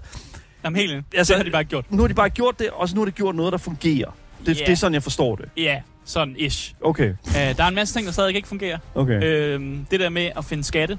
Jamen 0.63 0.79
helt 0.79 0.91
enig. 0.91 1.03
Altså- 1.15 1.33
det 1.33 1.37
har 1.39 1.43
de 1.43 1.51
bare 1.51 1.63
gjort. 1.63 1.91
nu 1.91 2.01
har 2.01 2.07
de 2.07 2.13
bare 2.13 2.29
gjort 2.29 2.59
det, 2.59 2.69
og 2.69 2.89
så 2.89 2.95
nu 2.95 3.01
har 3.01 3.05
de 3.05 3.11
gjort 3.11 3.35
noget, 3.35 3.51
der 3.51 3.57
fungerer. 3.57 4.11
Det, 4.45 4.59
Ja. 4.59 4.65
det 4.65 4.71
er 4.71 4.75
sådan, 4.75 4.93
jeg 4.93 5.03
forstår 5.03 5.35
det. 5.35 5.45
Ja, 5.57 5.81
sådan 6.05 6.35
ish. 6.37 6.73
Okay, 6.81 7.09
Uh, 7.27 7.33
der 7.33 7.63
er 7.63 7.67
en 7.67 7.75
masse 7.75 7.93
ting, 7.95 8.05
der 8.07 8.13
stadig 8.13 8.35
ikke 8.35 8.47
fungerer. 8.47 8.77
okay. 8.95 9.23
Øh, 9.23 9.77
det 9.91 9.99
der 9.99 10.09
med 10.09 10.29
at 10.37 10.45
finde 10.45 10.63
skatte, 10.63 10.97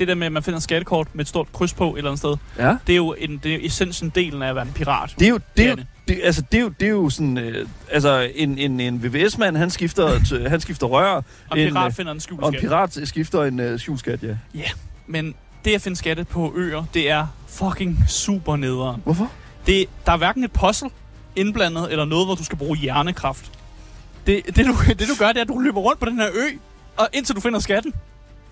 det 0.00 0.08
der 0.08 0.14
med, 0.14 0.26
at 0.26 0.32
man 0.32 0.42
finder 0.42 0.56
et 0.56 0.62
skattekort 0.62 1.08
med 1.12 1.24
et 1.24 1.28
stort 1.28 1.52
kryds 1.52 1.74
på 1.74 1.92
et 1.92 1.98
eller 1.98 2.10
andet 2.10 2.18
sted, 2.18 2.36
Ja. 2.58 2.76
det 2.86 2.92
er 2.92 2.96
jo 2.96 3.14
en, 3.18 3.40
det 3.42 3.54
er 3.54 3.58
essensen 3.62 4.12
delen 4.14 4.42
af 4.42 4.48
at 4.48 4.54
være 4.54 4.66
en 4.66 4.72
pirat. 4.72 5.14
Det 5.18 5.24
er 5.26 5.30
jo, 5.30 5.40
det 5.56 5.66
er 5.66 5.74
det. 5.74 5.86
det, 6.08 6.20
altså, 6.24 6.42
det 6.52 6.58
er 6.58 6.62
jo, 6.62 6.68
det 6.68 6.86
er 6.86 6.90
jo 6.90 7.10
sådan, 7.10 7.38
øh, 7.38 7.68
altså, 7.90 8.30
en, 8.34 8.58
en, 8.58 8.80
en 8.80 9.02
VVS-mand, 9.04 9.56
han 9.56 9.70
skifter, 9.70 10.48
han 10.50 10.60
skifter 10.60 10.86
rør, 10.86 11.14
Og 11.14 11.22
en 11.52 11.58
en, 11.58 11.72
pirat 11.72 11.86
øh, 11.86 11.92
finder 11.92 12.12
en 12.12 12.20
skjult 12.20 12.42
og 12.42 12.48
en 12.48 12.60
pirat 12.60 13.00
skifter 13.04 13.42
en 13.42 13.72
uh, 13.72 13.80
skjulskat, 13.80 14.22
ja. 14.54 14.64
Men 15.06 15.34
det 15.64 15.74
at 15.74 15.82
finde 15.82 15.96
skatte 15.96 16.24
på 16.24 16.52
øer, 16.56 16.84
det 16.94 17.10
er 17.10 17.26
fucking 17.48 17.98
super 18.08 18.56
nederen. 18.56 19.00
Hvorfor? 19.04 19.30
Det, 19.66 19.86
der 20.06 20.12
er 20.12 20.16
hverken 20.16 20.44
et 20.44 20.52
puzzle 20.52 20.90
indblandet, 21.36 21.90
eller 21.90 22.04
noget, 22.04 22.26
hvor 22.26 22.34
du 22.34 22.44
skal 22.44 22.58
bruge 22.58 22.78
hjernekraft. 22.78 23.50
Det, 24.26 24.42
det, 24.56 24.66
du, 24.66 24.74
det 24.98 25.08
du 25.08 25.14
gør, 25.18 25.28
det 25.28 25.36
er, 25.36 25.40
at 25.42 25.48
du 25.48 25.58
løber 25.58 25.80
rundt 25.80 26.00
på 26.00 26.06
den 26.06 26.16
her 26.18 26.28
ø, 26.34 26.56
og 26.96 27.08
indtil 27.12 27.34
du 27.36 27.40
finder 27.40 27.58
skatten. 27.58 27.94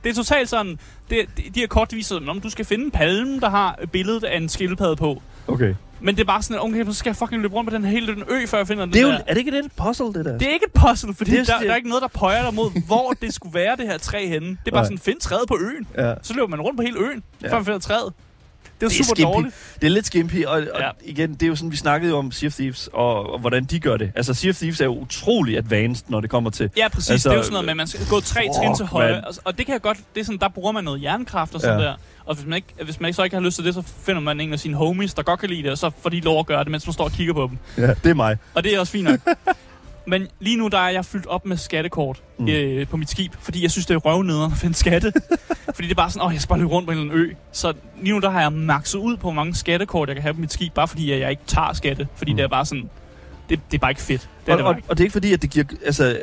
Det 0.05 0.11
er 0.11 0.15
totalt 0.15 0.49
sådan, 0.49 0.79
det, 1.11 1.27
de, 1.55 1.61
her 1.61 1.67
kort 1.67 1.93
viser, 1.93 2.21
om 2.29 2.41
du 2.41 2.51
skal 2.51 2.65
finde 2.65 2.85
en 2.85 2.91
palme, 2.91 3.41
der 3.41 3.49
har 3.51 3.79
billedet 3.93 4.25
af 4.25 4.37
en 4.37 4.49
skildpadde 4.49 4.97
på. 4.97 5.23
Okay. 5.47 5.75
Men 6.01 6.15
det 6.15 6.21
er 6.21 6.25
bare 6.27 6.43
sådan, 6.43 6.63
okay, 6.63 6.85
så 6.85 6.93
skal 6.93 7.11
jeg 7.11 7.17
fucking 7.17 7.43
løbe 7.43 7.55
rundt 7.55 7.71
på 7.71 7.77
den 7.77 7.85
her 7.85 7.91
hele 7.91 8.07
den 8.15 8.23
ø, 8.31 8.47
før 8.47 8.59
jeg 8.59 8.67
finder 8.69 8.85
den 8.85 8.93
Det 8.95 9.01
er, 9.01 9.07
jo, 9.07 9.13
der. 9.13 9.19
er 9.27 9.35
det 9.35 9.39
ikke 9.39 9.59
et 9.59 9.73
puzzle, 9.77 10.07
det 10.07 10.25
der? 10.25 10.39
Det 10.39 10.49
er 10.49 10.53
ikke 10.53 10.67
et 10.67 10.73
puzzle, 10.73 11.15
fordi 11.15 11.31
Det 11.31 11.39
er- 11.41 11.45
der, 11.45 11.65
der 11.65 11.73
er 11.73 11.77
ikke 11.77 11.89
noget, 11.89 12.03
der 12.03 12.09
pøjer 12.09 12.43
dig 12.45 12.55
mod, 12.55 12.87
hvor 12.87 13.13
det 13.23 13.35
skulle 13.35 13.55
være, 13.55 13.77
det 13.77 13.87
her 13.87 13.99
træ 13.99 14.27
henne. 14.29 14.49
Det 14.49 14.57
er 14.67 14.71
bare 14.71 14.81
Nej. 14.81 14.85
sådan, 14.85 14.99
find 14.99 15.21
træet 15.21 15.43
på 15.49 15.57
øen. 15.61 15.87
ja. 15.99 16.15
Så 16.23 16.35
løber 16.35 16.47
man 16.49 16.61
rundt 16.61 16.77
på 16.77 16.83
hele 16.83 16.99
øen, 16.99 17.23
ja. 17.43 17.49
før 17.49 17.55
man 17.57 17.65
finder 17.65 17.79
træet. 17.81 18.13
Det 18.81 18.85
er 18.87 18.89
Det 18.89 19.01
er 19.01 19.05
super 19.05 19.15
skimpy. 19.15 19.33
dårligt. 19.35 19.55
Det 19.81 19.87
er 19.87 19.91
lidt 19.91 20.07
skimpy, 20.07 20.45
og, 20.45 20.53
og 20.75 20.81
ja. 20.81 20.91
Igen, 21.05 21.33
det 21.35 21.43
er 21.43 21.47
jo 21.47 21.57
sådan, 21.57 21.71
vi 21.73 21.77
snakkede 21.77 22.11
jo 22.13 22.19
om 22.19 22.33
Sea 22.33 22.47
of 22.47 22.55
Thieves, 22.55 22.89
og, 22.93 23.33
og 23.33 23.39
hvordan 23.39 23.65
de 23.65 23.81
gør 23.81 23.97
det. 23.97 24.13
Altså, 24.15 24.35
Sea 24.35 24.51
of 24.51 24.57
Thieves 24.57 24.81
er 24.81 24.85
jo 24.85 24.99
utrolig 24.99 25.57
advanced, 25.57 26.05
når 26.09 26.21
det 26.21 26.31
kommer 26.31 26.51
til... 26.51 26.71
Ja, 26.77 26.89
præcis. 26.89 27.11
Altså, 27.11 27.29
det 27.29 27.35
er 27.35 27.39
jo 27.39 27.43
sådan 27.43 27.53
noget 27.53 27.65
med, 27.65 27.71
at 27.71 27.77
man 27.77 27.87
skal 27.87 28.07
gå 28.11 28.21
tre 28.21 28.41
fuck, 28.41 28.53
trin 28.63 28.77
til 28.77 28.87
højre. 28.87 29.21
Og, 29.21 29.35
og 29.45 29.59
det 29.59 29.67
kan 29.67 29.73
jeg 29.73 29.83
godt... 29.83 29.99
Det 30.15 30.21
er 30.21 30.25
sådan, 30.25 30.39
der 30.39 30.49
bruger 30.49 30.73
man 30.73 30.85
noget 30.85 31.01
hjernekraft 31.01 31.55
og 31.55 31.61
sådan 31.61 31.81
ja. 31.81 31.85
der. 31.87 31.95
Og 32.25 32.35
hvis 32.35 32.47
man, 32.47 32.57
ikke, 32.57 32.69
hvis 32.85 33.01
man 33.01 33.09
ikke 33.09 33.17
så 33.17 33.23
ikke 33.23 33.37
har 33.37 33.43
lyst 33.43 33.57
til 33.57 33.65
det, 33.65 33.75
så 33.75 33.83
finder 34.07 34.21
man 34.21 34.41
en 34.41 34.53
af 34.53 34.59
sine 34.59 34.77
homies, 34.77 35.15
der 35.15 35.23
godt 35.23 35.41
kan 35.41 35.49
lide 35.49 35.63
det, 35.63 35.71
og 35.71 35.79
så 35.79 35.91
får 36.03 36.11
de 36.11 36.21
lov 36.21 36.39
at 36.39 36.47
gøre 36.47 36.65
det, 36.65 36.71
mens 36.71 36.87
man 36.87 36.93
står 36.93 37.05
og 37.05 37.13
kigger 37.13 37.35
på 37.35 37.51
dem. 37.51 37.85
Ja, 37.85 37.95
det 37.95 38.11
er 38.11 38.15
mig. 38.15 38.37
Og 38.55 38.65
det 38.65 38.75
er 38.75 38.81
også 38.81 38.93
fint 38.93 39.05
nok. 39.05 39.21
Men 40.09 40.27
lige 40.41 40.57
nu, 40.57 40.69
der 40.69 40.79
er 40.79 40.89
jeg 40.91 41.05
fyldt 41.05 41.27
op 41.27 41.47
med 41.47 41.57
skattekort 41.57 42.23
Mm. 42.39 42.49
øh, 42.49 42.87
på 42.87 42.97
mit 42.97 43.11
skib, 43.11 43.33
fordi 43.41 43.63
jeg 43.63 43.71
synes, 43.71 43.87
det 43.87 43.95
er 43.95 43.99
røvnederen 43.99 44.53
at 44.53 44.59
finde 44.59 44.75
skatte. 44.75 45.13
fordi 45.75 45.83
det 45.83 45.91
er 45.91 45.95
bare 45.95 46.11
sådan, 46.11 46.27
åh, 46.27 46.33
jeg 46.33 46.41
skal 46.41 46.49
bare 46.49 46.59
løbe 46.59 46.71
rundt 46.71 46.87
på 46.89 46.93
en 46.93 47.11
ø. 47.13 47.33
Så 47.53 47.73
lige 48.03 48.13
nu, 48.15 48.19
der 48.21 48.31
har 48.31 48.41
jeg 48.41 48.53
makset 48.53 48.99
ud 48.99 49.17
på, 49.17 49.21
hvor 49.23 49.31
mange 49.33 49.55
skattekort, 49.55 50.09
jeg 50.09 50.17
kan 50.17 50.23
have 50.23 50.35
på 50.35 50.41
mit 50.41 50.53
skib, 50.53 50.73
bare 50.75 50.89
fordi 50.89 51.13
at 51.13 51.21
jeg 51.21 51.31
ikke 51.31 51.43
tager 51.47 51.73
skatte. 51.73 52.09
Fordi 52.17 52.33
Mm. 52.33 52.37
det 52.37 52.45
er 52.45 52.49
bare 52.49 52.67
sådan, 52.67 52.91
det, 53.49 53.61
det 53.71 53.77
er 53.77 53.81
bare 53.81 53.91
ikke 53.91 54.03
fedt. 54.03 54.29
Det 54.47 54.53
er 54.53 54.53
Og, 54.53 54.59
det 54.59 54.67
og, 54.67 54.73
bare 54.73 54.79
ikke. 54.79 54.91
og 54.91 54.97
det 54.99 55.03
er 55.03 55.05
ikke 55.07 55.13
fordi, 55.13 55.33
at 55.33 55.43
det 55.43 55.51
giver, 55.51 55.65
altså, 55.87 56.19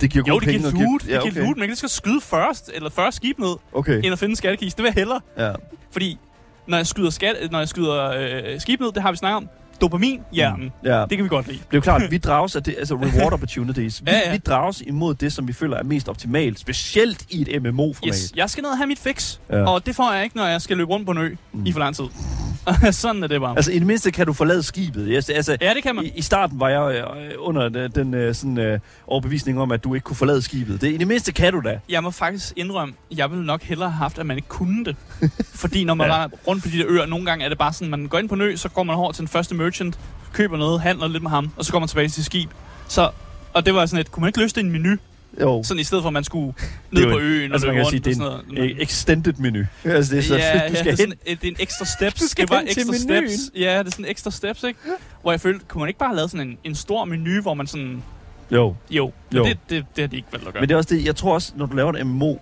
det 0.00 0.10
giver 0.10 0.24
Jo, 0.28 0.38
det 0.38 0.48
penge. 0.48 0.58
giver 0.70 0.72
og 0.84 0.90
loot, 0.90 1.02
det 1.02 1.08
ja, 1.08 1.12
giver 1.20 1.32
okay. 1.32 1.40
loot, 1.40 1.56
men 1.56 1.68
jeg 1.68 1.76
skal 1.76 1.88
skyde 1.88 2.20
først, 2.20 2.70
eller 2.74 2.90
først 2.90 3.16
skib 3.16 3.38
ned, 3.38 3.56
Okay, 3.72 3.96
end 4.04 4.06
at 4.12 4.18
finde 4.18 4.32
en 4.32 4.36
skattekiste. 4.36 4.76
Det 4.76 4.82
vil 4.82 4.88
jeg 4.88 5.00
hellere. 5.00 5.20
ja. 5.38 5.52
Fordi 5.92 6.18
når 6.66 6.76
jeg 6.76 6.86
skyder, 6.86 7.10
skat, 7.10 7.36
når 7.50 7.58
jeg 7.58 7.68
skyder 7.68 8.10
øh, 8.54 8.60
skib 8.60 8.80
ned, 8.80 8.92
det 8.92 9.02
har 9.02 9.10
vi 9.10 9.16
snakket 9.16 9.36
om, 9.36 9.48
dopamin, 9.80 10.20
hjernen. 10.32 10.64
Mm. 10.82 10.88
ja. 10.90 11.04
Det 11.10 11.18
kan 11.18 11.24
vi 11.24 11.28
godt 11.28 11.46
lide. 11.46 11.58
Det 11.58 11.64
er 11.64 11.76
jo 11.76 11.80
klart, 11.80 12.10
vi 12.10 12.18
drages 12.18 12.56
af 12.56 12.62
det, 12.62 12.74
altså 12.78 12.94
reward 12.94 13.32
opportunities. 13.32 14.02
Vi, 14.04 14.10
Ja, 14.14 14.16
ja. 14.26 14.32
vi 14.32 14.38
drages 14.38 14.80
imod 14.86 15.14
det, 15.14 15.32
som 15.32 15.48
vi 15.48 15.52
føler 15.52 15.76
er 15.76 15.82
mest 15.82 16.08
optimalt, 16.08 16.58
specielt 16.60 17.24
i 17.30 17.40
et 17.40 17.62
MMO-format. 17.62 18.14
Yes, 18.14 18.32
jeg 18.36 18.50
skal 18.50 18.62
ned 18.62 18.70
og 18.70 18.76
have 18.76 18.86
mit 18.86 18.98
fix, 18.98 19.36
Ja. 19.50 19.64
og 19.64 19.86
det 19.86 19.96
får 19.96 20.12
jeg 20.12 20.24
ikke, 20.24 20.36
når 20.36 20.46
jeg 20.46 20.62
skal 20.62 20.76
løbe 20.76 20.90
rundt 20.90 21.06
på 21.06 21.12
en 21.12 21.18
ø 21.18 21.34
Mm. 21.52 21.66
i 21.66 21.72
for 21.72 21.78
lang 21.78 21.96
tid. 21.96 22.04
Sådan 22.92 23.22
er 23.22 23.26
det 23.26 23.40
bare. 23.40 23.56
Altså, 23.56 23.72
i 23.72 23.78
det 23.78 23.86
mindste 23.86 24.10
kan 24.10 24.26
du 24.26 24.32
forlade 24.32 24.62
skibet. 24.62 25.06
Yes, 25.10 25.30
altså, 25.30 25.56
Ja, 25.60 25.74
det 25.74 25.82
kan 25.82 25.94
man. 25.96 26.04
i, 26.04 26.12
I 26.16 26.22
starten 26.22 26.60
var 26.60 26.68
jeg 26.68 26.94
øh, 26.96 27.30
under 27.38 27.68
den, 27.68 27.90
den 27.90 28.14
øh, 28.14 28.34
sådan, 28.34 28.58
øh, 28.58 28.78
overbevisning 29.06 29.60
om, 29.60 29.72
at 29.72 29.84
du 29.84 29.94
ikke 29.94 30.04
kunne 30.04 30.16
forlade 30.16 30.42
skibet. 30.42 30.80
Det, 30.80 30.88
I 30.92 30.96
det 30.96 31.06
mindste 31.08 31.32
kan 31.32 31.52
du 31.52 31.60
da. 31.60 31.78
Jeg 31.88 32.02
må 32.02 32.10
faktisk 32.10 32.52
indrømme, 32.56 32.94
jeg 33.16 33.30
ville 33.30 33.46
nok 33.46 33.62
hellere 33.62 33.90
have 33.90 33.98
haft, 33.98 34.18
at 34.18 34.26
man 34.26 34.36
ikke 34.36 34.48
kunne 34.48 34.84
det. 34.84 34.96
Fordi 35.54 35.84
når 35.84 35.94
man 35.94 36.06
Ja. 36.06 36.12
var 36.16 36.30
rundt 36.48 36.62
på 36.62 36.68
de 36.68 36.78
der 36.78 36.84
øer, 36.88 37.06
nogle 37.06 37.26
gange 37.26 37.44
er 37.44 37.48
det 37.48 37.58
bare 37.58 37.72
sådan, 37.72 37.90
man 37.90 38.06
går 38.06 38.18
ind 38.18 38.28
på 38.28 38.34
en 38.34 38.40
ø, 38.40 38.56
så 38.56 38.68
går 38.68 38.82
man 38.82 38.96
over 38.96 39.12
til 39.12 39.20
den 39.20 39.28
første 39.28 39.54
merchant, 39.64 39.98
køber 40.32 40.56
noget, 40.56 40.80
handler 40.80 41.08
lidt 41.08 41.22
med 41.22 41.30
ham, 41.30 41.50
og 41.56 41.64
så 41.64 41.72
går 41.72 41.78
man 41.78 41.88
tilbage 41.88 42.08
til 42.08 42.14
sit 42.14 42.24
skib. 42.24 42.50
Så, 42.88 43.10
og 43.52 43.66
det 43.66 43.74
var 43.74 43.86
sådan 43.86 44.00
et, 44.00 44.12
kunne 44.12 44.20
man 44.20 44.28
ikke 44.28 44.40
løse 44.40 44.54
det 44.54 44.60
i 44.60 44.64
en 44.64 44.72
menu? 44.72 44.96
Jo, 45.40 45.62
Sådan 45.62 45.80
i 45.80 45.84
stedet 45.84 46.02
for, 46.02 46.08
at 46.08 46.12
man 46.12 46.24
skulle 46.24 46.54
ned 46.90 47.04
på 47.06 47.18
en- 47.18 47.22
øen 47.24 47.50
og 47.50 47.54
altså, 47.54 47.66
man 47.66 47.74
løbe 47.74 47.84
rundt 47.84 47.90
sige, 47.90 48.00
og 48.00 48.04
det 48.04 48.10
er 48.10 48.14
sådan 48.14 48.54
noget. 48.54 48.70
øh, 48.70 48.78
extended 48.78 49.32
menu. 49.32 49.58
Altså, 49.84 50.12
det 50.14 50.18
er 50.18 50.22
så, 50.22 50.36
ja, 50.36 50.52
du 50.52 50.58
ja, 50.58 50.74
skal 50.74 50.76
det, 50.78 50.86
er 50.86 50.90
hen. 50.90 50.96
sådan, 50.96 51.12
et, 51.26 51.40
det 51.42 51.48
er 51.48 51.50
en 51.52 51.56
ekstra 51.60 51.84
steps. 51.84 52.20
Du 52.20 52.26
skal 52.26 52.42
det 52.42 52.50
var 52.50 52.60
ekstra 52.66 52.80
menuen. 52.92 53.28
steps. 53.30 53.50
Ja, 53.60 53.78
det 53.78 53.86
er 53.86 53.90
sådan 53.90 54.04
ekstra 54.04 54.30
steps, 54.30 54.62
ikke? 54.62 54.78
Hvor 55.22 55.32
jeg 55.32 55.40
følte, 55.40 55.64
kunne 55.68 55.80
man 55.80 55.88
ikke 55.88 55.98
bare 55.98 56.08
have 56.08 56.16
lavet 56.16 56.30
sådan 56.30 56.48
en, 56.48 56.58
en 56.64 56.74
stor 56.74 57.04
menu, 57.04 57.42
hvor 57.42 57.54
man 57.54 57.66
sådan... 57.66 58.02
Jo, 58.50 58.74
Jo, 58.90 59.12
Jo. 59.34 59.44
Det, 59.44 59.58
det, 59.70 59.84
det 59.96 60.02
har 60.02 60.08
de 60.08 60.16
ikke 60.16 60.28
valgt 60.32 60.46
at 60.46 60.52
gøre. 60.52 60.60
men 60.60 60.68
det 60.68 60.74
er 60.74 60.78
også 60.78 60.94
det, 60.94 61.04
jeg 61.04 61.16
tror 61.16 61.34
også, 61.34 61.52
når 61.56 61.66
du 61.66 61.76
laver 61.76 61.92
en 61.92 62.06
MMO, 62.08 62.34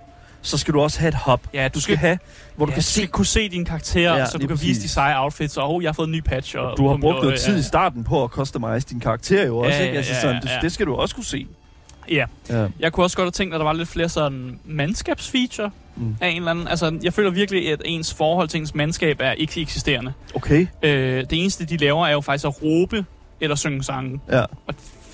så 0.43 0.59
skal 0.59 0.75
du 0.75 0.81
også 0.81 1.01
have 1.01 1.09
et 1.09 1.17
hub. 1.27 1.41
ja, 1.55 1.69
Du 1.69 1.81
skal 1.81 1.97
have, 1.97 2.19
hvor 2.57 2.67
du 2.67 2.71
ja, 2.71 2.75
kan 2.75 2.81
du 2.81 2.85
se, 2.87 2.93
skal 2.93 3.09
kunne 3.09 3.27
se 3.27 3.49
dine 3.49 3.65
karakterer, 3.65 4.17
Ja, 4.17 4.27
så 4.27 4.33
du 4.39 4.47
kan 4.47 4.49
præcis. 4.49 4.69
vise 4.69 4.83
de 4.83 4.89
seje 4.89 5.21
outfits, 5.21 5.57
og 5.57 5.75
oh, 5.75 5.83
jeg 5.83 5.89
har 5.89 5.93
fået 5.93 6.07
en 6.07 6.13
ny 6.13 6.21
patch. 6.21 6.57
Og 6.59 6.77
du 6.77 6.89
har 6.89 6.97
brugt 6.97 7.23
noget 7.23 7.41
tid 7.41 7.53
ja. 7.55 7.61
i 7.61 7.63
starten 7.63 8.05
på 8.05 8.25
at 8.25 8.31
customize 8.31 8.87
din 8.91 9.01
karakter 9.01 9.47
jo 9.47 9.59
også, 9.59 9.79
Ja, 9.79 9.85
ikke? 9.85 9.97
Altså, 9.97 10.13
ja, 10.13 10.21
sådan, 10.21 10.43
det, 10.43 10.49
ja. 10.51 10.59
det 10.63 10.73
skal 10.73 10.87
du 10.87 10.95
også 10.95 11.15
kunne 11.15 11.25
se. 11.25 11.47
Ja. 12.11 12.25
Ja. 12.51 12.67
Jeg 12.81 12.93
kunne 12.93 13.05
også 13.07 13.17
godt 13.17 13.27
have 13.27 13.31
tænkt, 13.31 13.55
at 13.55 13.59
der 13.59 13.65
var 13.65 13.73
lidt 13.73 13.89
flere 13.89 14.09
sådan 14.09 14.59
mandskabsfeature 14.65 15.71
Mm. 15.97 16.17
af 16.21 16.29
en 16.29 16.37
eller 16.37 16.51
anden. 16.51 16.69
Altså, 16.69 16.99
jeg 17.03 17.13
føler 17.13 17.31
virkelig, 17.31 17.73
at 17.73 17.83
ens 17.85 18.15
forhold 18.15 18.49
til 18.49 18.61
ens 18.61 18.75
mandskab 18.75 19.17
er 19.21 19.33
ikke 19.33 19.61
eksisterende. 19.61 20.13
Okay, 20.35 20.67
Øh, 20.83 21.21
det 21.31 21.33
eneste, 21.33 21.65
de 21.65 21.77
laver, 21.77 22.07
er 22.07 22.13
jo 22.13 22.21
faktisk 22.21 22.45
at 22.47 22.63
råbe 22.63 23.05
eller 23.41 23.57
synge 23.57 23.83
sange. 23.85 24.21
ja. 24.33 24.45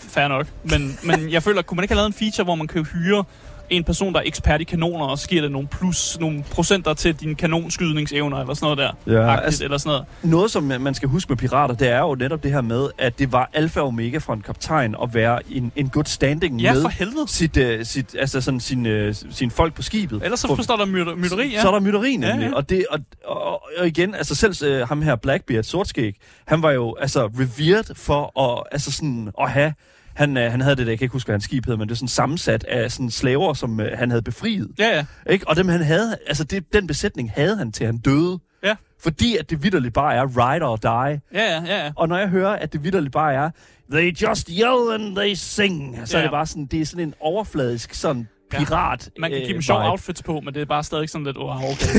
Fair 0.08 0.28
nok. 0.28 0.46
Men, 0.64 0.98
men 1.02 1.30
jeg 1.30 1.42
føler, 1.42 1.62
kunne 1.62 1.76
man 1.76 1.84
ikke 1.84 1.94
have 1.94 1.98
lavet 1.98 2.06
en 2.06 2.12
feature, 2.12 2.44
hvor 2.44 2.54
man 2.54 2.66
kan 2.66 2.84
hyre 2.84 3.24
en 3.70 3.84
person, 3.84 4.12
der 4.12 4.20
er 4.20 4.24
ekspert 4.26 4.60
i 4.60 4.64
kanoner, 4.64 5.04
og 5.04 5.18
så 5.18 5.28
giver 5.28 5.42
det 5.42 5.52
nogle 5.52 5.68
plus, 5.68 6.18
nogle 6.20 6.44
procenter 6.50 6.94
til 6.94 7.14
dine 7.14 7.34
kanonskydningsevner, 7.34 8.36
eller 8.40 8.54
sådan 8.54 8.76
noget 8.76 8.94
der. 9.06 9.22
Ja, 9.22 9.40
altså- 9.40 9.64
eller 9.64 9.78
sådan 9.78 9.88
noget. 9.90 10.04
Noget, 10.22 10.50
som 10.50 10.62
man 10.62 10.94
skal 10.94 11.08
huske 11.08 11.28
med 11.32 11.36
pirater, 11.36 11.74
det 11.74 11.88
er 11.88 11.98
jo 12.00 12.14
netop 12.14 12.42
det 12.42 12.52
her 12.52 12.60
med, 12.60 12.88
at 12.98 13.18
det 13.18 13.32
var 13.32 13.50
alfa 13.52 13.80
og 13.80 13.86
omega 13.86 14.18
for 14.18 14.32
en 14.32 14.40
kaptajn 14.40 14.94
at 15.02 15.14
være 15.14 15.40
en, 15.50 15.72
en 15.76 15.88
good 15.88 16.04
standing 16.04 16.60
Ja, 16.60 16.72
med 16.74 16.82
for 16.82 16.88
helvede. 16.88 17.28
sit, 17.28 17.56
uh, 17.56 17.64
sit, 17.82 18.14
altså 18.18 18.40
sådan 18.40 18.60
sin, 18.60 18.86
uh, 18.86 19.14
sin 19.30 19.50
folk 19.50 19.74
på 19.74 19.82
skibet. 19.82 20.20
Ellers 20.24 20.40
så 20.40 20.46
For- 20.46 20.54
forstår 20.54 20.76
der 20.76 20.84
mytter, 20.86 21.14
mytteri, 21.14 21.48
ja. 21.52 21.60
Så 21.62 21.68
er 21.68 21.72
der 21.72 21.80
mytteri 21.80 22.16
nemlig. 22.16 22.38
Ja. 22.44 22.48
ja. 22.48 22.54
Og, 22.54 22.68
det, 22.70 22.84
og, 22.90 22.98
og, 23.24 23.62
og 23.78 23.86
igen, 23.86 24.14
altså 24.14 24.34
selv 24.34 24.80
uh, 24.82 24.88
ham 24.88 25.02
her 25.02 25.16
Blackbeard, 25.16 25.64
Sortskæg, 25.64 26.14
han 26.46 26.62
var 26.62 26.70
jo 26.70 26.96
altså 27.00 27.26
revered 27.26 27.94
for 27.96 28.40
at, 28.40 28.62
altså 28.72 28.92
sådan, 28.92 29.30
at 29.40 29.50
have 29.50 29.72
han, 30.18 30.36
uh, 30.36 30.42
han 30.42 30.60
havde 30.60 30.76
det 30.76 30.86
der, 30.86 30.92
jeg 30.92 30.98
kan 30.98 31.04
ikke 31.04 31.12
huske, 31.12 31.26
hvad 31.26 31.34
hans 31.34 31.44
skib 31.44 31.66
hed, 31.66 31.76
men 31.76 31.88
det 31.88 31.94
er 31.94 31.96
sådan 31.96 32.08
sammensat 32.08 32.64
af 32.64 32.92
sådan 32.92 33.10
slaver, 33.10 33.54
som 33.54 33.78
uh, 33.80 33.86
han 33.94 34.10
havde 34.10 34.22
befriet. 34.22 34.68
Ja, 34.78 34.88
ja. 34.96 35.04
Ikke? 35.32 35.48
Og 35.48 35.56
dem 35.56 35.68
han 35.68 35.80
havde, 35.82 36.16
altså 36.26 36.44
det, 36.44 36.72
den 36.72 36.86
besætning 36.86 37.30
havde 37.34 37.56
han 37.56 37.72
til 37.72 37.86
han 37.86 37.98
døde. 37.98 38.38
Ja. 38.64 38.74
Fordi 39.02 39.36
at 39.36 39.50
det 39.50 39.62
vidderligt 39.62 39.94
bare 39.94 40.14
er 40.14 40.24
ride 40.26 40.64
or 40.64 40.76
die. 40.76 40.90
Ja, 40.90 41.20
ja, 41.34 41.62
ja, 41.66 41.84
ja. 41.84 41.92
Og 41.96 42.08
når 42.08 42.18
jeg 42.18 42.28
hører, 42.28 42.50
at 42.56 42.72
det 42.72 42.84
vidderligt 42.84 43.12
bare 43.12 43.34
er, 43.34 43.50
they 43.92 44.16
just 44.22 44.48
yell 44.50 44.92
and 44.94 45.16
they 45.16 45.34
sing, 45.34 46.00
så 46.04 46.16
Ja. 46.16 46.22
er 46.22 46.26
det 46.26 46.30
bare 46.32 46.46
sådan, 46.46 46.66
det 46.66 46.80
er 46.80 46.86
sådan 46.86 47.04
en 47.08 47.14
overfladisk 47.20 47.94
sådan 47.94 48.28
Ja. 48.52 48.58
pirat 48.58 49.10
Man 49.18 49.30
kan 49.30 49.38
give 49.38 49.48
øh, 49.48 49.54
dem 49.54 49.62
sjove 49.62 49.90
outfits 49.90 50.22
på, 50.22 50.40
men 50.40 50.54
det 50.54 50.60
er 50.62 50.66
bare 50.66 50.84
stadig 50.84 51.10
sådan 51.10 51.24
lidt, 51.24 51.36
oh, 51.38 51.56
okay. 51.64 51.94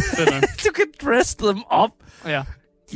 Du 0.65 0.71
kan 0.75 0.85
dress 1.05 1.35
them 1.35 1.57
up. 1.83 1.89
Ja. 2.27 2.43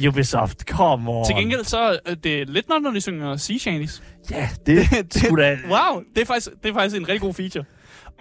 Ubisoft, 0.08 0.62
come 0.70 1.12
on. 1.12 1.26
Til 1.26 1.36
gengæld 1.36 1.64
så 1.64 1.98
er 2.06 2.16
det 2.16 2.50
lidt 2.50 2.70
når 2.70 2.92
de 2.92 3.02
synger 3.02 3.38
sea 3.38 3.58
shanties. 3.58 4.04
Ja, 4.32 4.50
det, 4.66 4.90
det 5.14 5.24
da... 5.38 5.58
Wow, 5.70 6.02
det 6.16 6.22
er 6.22 6.26
faktisk, 6.26 6.50
det 6.64 6.70
er 6.70 6.74
faktisk 6.74 6.96
en 7.02 7.08
rigtig 7.10 7.22
god 7.22 7.34
feature. 7.34 7.64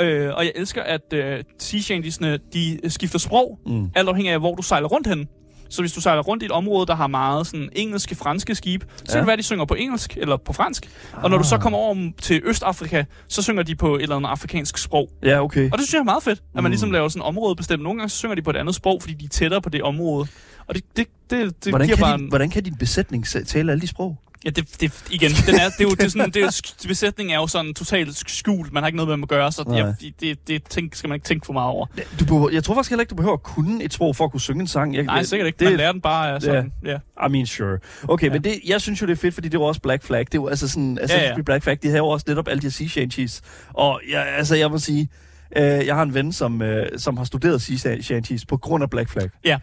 Øh, 0.00 0.30
og 0.34 0.44
jeg 0.44 0.52
elsker, 0.56 0.82
at 0.82 1.12
øh, 1.12 1.44
sea 1.58 1.80
shantiesne, 1.80 2.38
de 2.52 2.80
skifter 2.88 3.18
sprog, 3.18 3.58
Mm. 3.66 3.88
alt 3.94 4.08
afhængig 4.08 4.32
af, 4.32 4.38
hvor 4.40 4.54
du 4.54 4.62
sejler 4.62 4.88
rundt 4.88 5.06
hen. 5.06 5.28
Så 5.70 5.82
hvis 5.82 5.92
du 5.92 6.00
sejler 6.00 6.22
rundt 6.22 6.42
i 6.42 6.46
et 6.46 6.52
område, 6.52 6.86
der 6.86 6.94
har 6.94 7.06
meget 7.06 7.46
sådan 7.46 7.68
engelske, 7.76 8.14
franske 8.14 8.54
skib, 8.54 8.82
så 8.96 9.04
Ja. 9.08 9.12
kan 9.12 9.18
det 9.18 9.26
være, 9.26 9.32
at 9.32 9.38
de 9.38 9.42
synger 9.44 9.64
på 9.64 9.74
engelsk 9.74 10.16
eller 10.16 10.36
på 10.36 10.52
fransk. 10.52 10.90
Og 11.12 11.30
når 11.30 11.38
du 11.38 11.44
så 11.44 11.54
Ah. 11.54 11.60
kommer 11.60 11.78
over 11.78 12.10
til 12.22 12.42
Østafrika, 12.44 13.04
så 13.28 13.42
synger 13.42 13.62
de 13.62 13.74
på 13.74 13.96
et 13.96 14.02
eller 14.02 14.16
andet 14.16 14.28
afrikansk 14.30 14.78
sprog. 14.78 15.08
Ja, 15.22 15.42
okay. 15.44 15.70
Og 15.72 15.78
det 15.78 15.86
synes 15.86 15.92
jeg 15.94 16.00
er 16.00 16.04
meget 16.04 16.22
fedt, 16.22 16.38
at 16.38 16.54
man 16.54 16.64
Mm. 16.64 16.70
ligesom 16.70 16.90
laver 16.90 17.08
sådan 17.08 17.22
et 17.22 17.26
område 17.26 17.56
bestemt. 17.56 17.82
Nogle 17.82 17.98
gange 17.98 18.10
så 18.10 18.16
synger 18.16 18.34
de 18.34 18.42
på 18.42 18.50
et 18.50 18.56
andet 18.56 18.74
sprog, 18.74 19.02
fordi 19.02 19.14
de 19.14 19.24
er 19.24 19.28
tættere 19.28 19.62
på 19.62 19.68
det 19.68 19.82
område. 19.82 20.26
Og 20.66 20.74
det, 20.74 20.84
det, 20.96 21.06
det, 21.30 21.64
det 21.64 21.72
Hvordan 21.72 21.86
giver 21.86 21.96
kan, 21.96 22.02
bare 22.02 22.16
din, 22.16 22.24
en... 22.24 22.28
hvordan 22.28 22.50
kan 22.50 22.62
din 22.62 22.76
besætning 22.76 23.26
tale 23.26 23.72
alle 23.72 23.80
de 23.80 23.86
sprog? 23.86 24.18
Ja, 24.44 24.50
det, 24.50 24.80
det, 24.80 25.04
igen, 25.10 25.30
den 25.46 25.54
er, 25.54 25.68
det 25.68 25.80
er 25.80 25.84
jo, 25.84 25.90
det 25.90 26.02
er 26.04 26.08
sådan, 26.08 26.30
det 26.30 26.42
er, 26.42 26.84
besætningen 26.88 27.34
er 27.34 27.38
jo 27.40 27.46
sådan 27.46 27.74
totalt 27.74 28.30
skjult. 28.30 28.72
Man 28.72 28.82
har 28.82 28.88
ikke 28.88 28.96
noget 28.96 29.08
med 29.08 29.12
dem 29.12 29.22
at 29.22 29.28
gøre, 29.28 29.52
så 29.52 29.64
jeg, 30.00 30.12
det, 30.20 30.48
det 30.48 30.64
tænk, 30.64 30.94
skal 30.94 31.08
man 31.08 31.16
ikke 31.16 31.24
tænke 31.24 31.46
for 31.46 31.52
meget 31.52 31.70
over. 31.70 31.86
Du 32.20 32.24
behøver, 32.24 32.50
jeg 32.50 32.64
tror 32.64 32.74
faktisk 32.74 32.90
heller 32.90 33.00
ikke, 33.00 33.10
du 33.10 33.14
behøver 33.14 33.34
at 33.34 33.42
kunne 33.42 33.84
et 33.84 33.92
sprog 33.92 34.16
for 34.16 34.24
at 34.24 34.30
kunne 34.30 34.40
synge 34.40 34.60
en 34.60 34.66
sang. 34.66 34.94
Jeg, 34.94 35.02
Nej, 35.04 35.22
sikkert 35.22 35.46
ikke. 35.46 35.58
Det, 35.58 35.68
Man 35.68 35.76
lærer 35.76 35.92
den 35.92 36.00
bare 36.00 36.40
sådan, 36.40 36.72
ja. 36.84 36.96
I 37.26 37.30
mean, 37.30 37.46
sure. 37.46 37.78
Okay, 38.08 38.26
Ja. 38.26 38.32
men 38.32 38.44
det, 38.44 38.60
jeg 38.66 38.80
synes 38.80 39.02
jo, 39.02 39.06
det 39.06 39.12
er 39.12 39.16
fedt, 39.16 39.34
fordi 39.34 39.48
det 39.48 39.60
var 39.60 39.66
også 39.66 39.80
Black 39.80 40.02
Flag. 40.02 40.26
Det 40.32 40.40
var 40.40 40.48
altså 40.48 40.68
sådan, 40.68 40.98
altså 40.98 41.16
Ja, 41.16 41.28
ja. 41.36 41.42
Black 41.42 41.62
Flag, 41.64 41.78
de 41.82 41.88
havde 41.88 41.98
jo 41.98 42.08
også 42.08 42.24
netop 42.28 42.48
alle 42.48 42.62
de 42.62 42.66
her 42.78 42.88
shanties. 42.88 43.42
Og 43.72 44.00
jeg, 44.10 44.26
altså, 44.36 44.54
jeg 44.56 44.70
må 44.70 44.78
sige, 44.78 45.08
øh, 45.56 45.62
jeg 45.64 45.94
har 45.94 46.02
en 46.02 46.14
ven, 46.14 46.32
som, 46.32 46.62
øh, 46.62 46.86
som 46.98 47.16
har 47.16 47.24
studeret 47.24 47.62
sea 47.62 48.00
shanties 48.00 48.46
på 48.46 48.56
grund 48.56 48.82
af 48.82 48.90
Black 48.90 49.08
Flag. 49.10 49.28
Ja, 49.44 49.58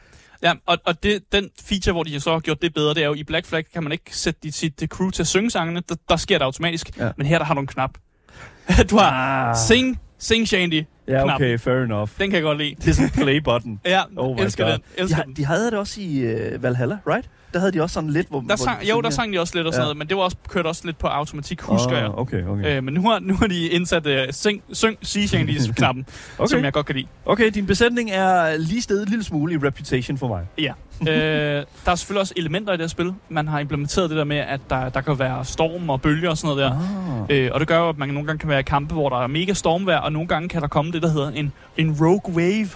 og, 0.66 0.78
og 0.86 1.04
det, 1.04 1.24
den 1.32 1.50
feature, 1.64 1.92
hvor 1.94 2.04
de 2.04 2.20
så 2.20 2.32
har 2.32 2.40
gjort 2.40 2.62
det 2.62 2.74
bedre, 2.74 2.94
det 2.94 3.04
er 3.04 3.08
jo, 3.08 3.14
i 3.14 3.24
Black 3.24 3.46
Flag 3.46 3.66
kan 3.74 3.84
man 3.84 3.92
ikke 3.92 4.18
sætte 4.18 4.40
dit, 4.44 4.56
sit 4.56 4.84
crew 4.90 5.10
til 5.10 5.24
at 5.24 5.28
synge 5.28 5.52
sangene. 5.52 5.82
Der, 5.90 5.96
der 6.10 6.16
sker 6.16 6.38
det 6.38 6.46
automatisk. 6.46 6.98
Ja. 6.98 7.12
Men 7.18 7.28
her, 7.28 7.38
der 7.38 7.46
har 7.46 7.54
du 7.54 7.60
en 7.62 7.68
knap. 7.68 7.92
du 8.90 8.98
har 8.98 9.12
Ah. 9.50 9.56
Sing, 9.56 10.00
Sing 10.18 10.48
Shandy. 10.48 10.84
Ja, 11.08 11.24
knap. 11.24 11.36
okay, 11.36 11.60
fair 11.60 11.84
enough. 11.84 12.10
Den 12.20 12.30
kan 12.30 12.34
jeg 12.36 12.44
godt 12.44 12.58
lide. 12.58 12.76
Det 12.76 12.88
er 12.88 12.94
sådan 12.94 13.06
en 13.06 13.24
play-button. 13.24 13.80
Ja, 13.86 14.02
Oh 14.18 14.38
elsker 14.42 14.64
God. 14.66 14.72
den. 14.74 14.82
De, 14.98 15.02
Elsker 15.02 15.16
har- 15.16 15.24
den. 15.24 15.36
de 15.36 15.46
havde 15.46 15.66
det 15.66 15.74
også 15.80 16.02
i 16.02 16.34
uh, 16.56 16.64
Valhalla, 16.64 16.98
right? 17.08 17.30
Der 17.54 17.60
havde 17.60 17.72
de 17.72 17.82
også 17.82 17.94
sådan 17.94 18.10
lidt, 18.10 18.28
hvor... 18.30 18.40
Der 18.40 18.46
hvor 18.48 18.56
sang, 18.56 18.82
de 18.82 18.90
jo, 18.90 19.02
der 19.02 19.10
sang 19.10 19.34
de 19.34 19.40
også 19.40 19.56
lidt 19.56 19.68
og 19.68 19.74
sådan 19.74 19.82
Ja. 19.82 19.86
noget, 19.86 19.98
men 19.98 20.08
det 20.08 20.18
var 20.18 20.24
også 20.24 20.38
kørt 20.50 20.66
også 20.66 20.82
lidt 20.86 20.98
på 20.98 21.08
automatik, 21.08 21.62
husker 21.62 21.96
jeg. 21.98 22.06
Ah, 22.06 22.18
Okay, 22.20 22.44
okay. 22.46 22.78
Øh, 22.78 22.84
men 22.84 22.94
nu 22.94 23.02
har, 23.10 23.20
nu 23.20 23.36
har 23.36 23.48
de 23.48 23.68
indsat 23.68 24.06
uh, 24.08 24.12
syng, 24.32 24.62
Sea 25.02 25.26
Shandy-knappen, 25.26 26.06
okay. 26.38 26.48
som 26.50 26.64
jeg 26.64 26.74
godt 26.74 26.86
kan 26.86 26.96
lide. 26.96 27.08
okay, 27.26 27.50
din 27.50 27.66
besætning 27.66 28.12
er 28.12 28.58
lige 28.58 28.82
stedet 28.82 29.04
en 29.04 29.10
lille 29.10 29.24
smule 29.24 29.54
i 29.54 29.58
reputation 29.58 30.18
for 30.18 30.28
mig. 30.28 30.42
Ja. 30.58 30.74
øh, 31.02 31.08
der 31.86 31.92
er 31.92 31.96
selvfølgelig 31.96 32.22
også 32.22 32.34
elementer 32.38 32.74
i 32.74 32.78
det 32.78 32.82
her 32.84 32.88
spil. 32.88 33.14
Man 33.30 33.48
har 33.48 33.60
implementeret 33.60 34.10
det 34.10 34.18
der 34.18 34.24
med, 34.24 34.38
at 34.38 34.60
der, 34.70 34.90
der 34.90 35.02
kan 35.02 35.20
være 35.20 35.46
storm 35.46 35.90
og 35.90 36.02
bølger 36.02 36.30
og 36.30 36.38
sådan 36.38 36.56
noget 36.58 36.72
der. 36.72 36.78
Ah. 37.30 37.38
Øh, 37.46 37.50
og 37.54 37.60
det 37.60 37.68
gør 37.68 37.78
jo, 37.80 37.90
at 37.90 37.98
man 37.98 38.10
nogle 38.10 38.28
gange 38.28 38.40
kan 38.40 38.50
være 38.50 38.60
i 38.60 38.64
kampe, 38.64 38.94
hvor 38.94 39.10
der 39.10 39.24
er 39.24 39.28
mega 39.28 39.54
stormvejr, 39.54 39.98
og 39.98 40.12
nogle 40.12 40.28
gange 40.28 40.50
kan 40.50 40.62
der 40.62 40.68
komme 40.68 40.92
det, 40.92 41.02
der 41.02 41.10
hedder 41.10 41.30
en, 41.30 41.52
en 41.78 41.96
rogue 42.02 42.36
wave. 42.36 42.70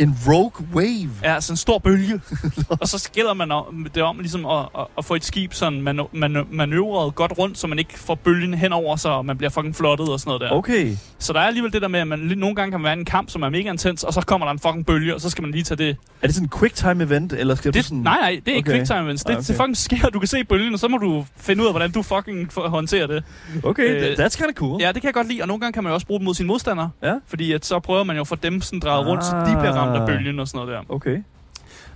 En 0.00 0.16
rogue 0.28 0.66
wave. 0.74 1.10
Ja, 1.22 1.34
altså 1.34 1.52
en 1.52 1.56
stor 1.56 1.78
bølge. 1.78 2.20
og 2.80 2.88
så 2.88 3.10
gælder 3.14 3.34
man 3.34 3.50
det 3.94 4.02
om 4.02 4.18
ligesom 4.18 4.46
at, 4.46 4.58
at, 4.78 4.86
at 4.98 5.04
få 5.04 5.14
et 5.14 5.24
skib 5.24 5.52
sådan 5.54 5.82
man, 5.82 6.00
man, 6.12 6.46
manøvret 6.50 7.14
godt 7.14 7.32
rundt, 7.38 7.58
så 7.58 7.66
man 7.66 7.78
ikke 7.78 7.98
får 7.98 8.14
bølgen 8.14 8.54
henover 8.54 8.96
sig, 8.96 9.10
og 9.12 9.26
man 9.26 9.36
bliver 9.38 9.50
fucking 9.50 9.76
flottet 9.76 10.08
og 10.08 10.20
sådan 10.20 10.28
noget 10.28 10.40
der. 10.40 10.50
Okay. 10.50 10.96
Så 11.18 11.32
der 11.32 11.40
er 11.40 11.44
alligevel 11.46 11.72
det 11.72 11.82
der 11.82 11.88
med, 11.88 12.00
at 12.00 12.08
man 12.08 12.18
nogle 12.18 12.56
gange 12.56 12.70
kan 12.72 12.82
være 12.84 12.94
i 12.96 12.98
en 12.98 13.04
kamp, 13.04 13.30
som 13.30 13.42
er 13.42 13.48
mega 13.48 13.70
intens, 13.70 14.04
og 14.04 14.12
så 14.14 14.20
kommer 14.20 14.46
der 14.46 14.52
en 14.52 14.58
fucking 14.58 14.86
bølge, 14.86 15.14
og 15.14 15.20
så 15.20 15.30
skal 15.30 15.42
man 15.42 15.50
lige 15.50 15.62
tage 15.64 15.76
det. 15.78 15.96
Er 16.22 16.26
det 16.26 16.34
sådan 16.34 16.46
en 16.46 16.58
quick 16.58 16.74
time 16.74 17.04
event, 17.04 17.32
eller 17.32 17.54
skal 17.54 17.72
du 17.72 17.76
det 17.76 17.84
sådan... 17.84 17.98
nej, 17.98 18.16
nej, 18.20 18.40
det 18.46 18.52
er 18.52 18.56
ikke 18.56 18.70
Okay. 18.70 18.78
quick 18.78 18.86
time 18.90 19.00
events. 19.04 19.24
Det, 19.24 19.30
Ah, 19.30 19.36
okay. 19.38 19.46
det 19.46 19.56
fucking 19.56 19.76
sker, 19.76 20.08
du 20.08 20.18
kan 20.18 20.28
se 20.28 20.44
bølgen, 20.44 20.72
og 20.74 20.78
så 20.80 20.88
må 20.88 20.96
du 20.98 21.24
finde 21.36 21.62
ud 21.62 21.66
af, 21.66 21.72
hvordan 21.72 21.90
du 21.90 22.02
fucking 22.02 22.50
håndterer 22.56 23.06
det. 23.06 23.24
Okay, 23.62 24.10
Øh, 24.10 24.16
that's 24.26 24.36
kind 24.36 24.48
of 24.48 24.54
cool. 24.54 24.80
Ja, 24.82 24.86
det 24.92 24.94
kan 24.94 25.04
jeg 25.04 25.14
godt 25.14 25.28
lide, 25.28 25.42
og 25.42 25.48
nogle 25.48 25.60
gange 25.60 25.72
kan 25.72 25.82
man 25.82 25.90
jo 25.90 25.94
også 25.94 26.06
bruge 26.06 26.20
dem 26.20 26.24
mod 26.24 26.34
sine 26.34 26.46
modstandere. 26.46 26.90
Ja. 27.02 27.14
Fordi 27.28 27.52
at 27.52 27.66
så 27.66 27.78
prøver 27.80 28.04
man 28.04 28.16
jo 28.16 28.20
at 28.22 28.28
få 28.28 28.34
dem 28.34 28.60
sådan 28.62 28.80
drejet 28.80 29.06
rundt, 29.06 29.24
så 29.24 29.36
de 29.36 29.56
bliver 29.60 29.72
ramt 29.72 29.89
Ah. 29.98 30.06
bølgen 30.06 30.40
og 30.40 30.48
sådan 30.48 30.66
noget 30.66 30.84
der. 30.88 30.94
Okay. 30.94 31.22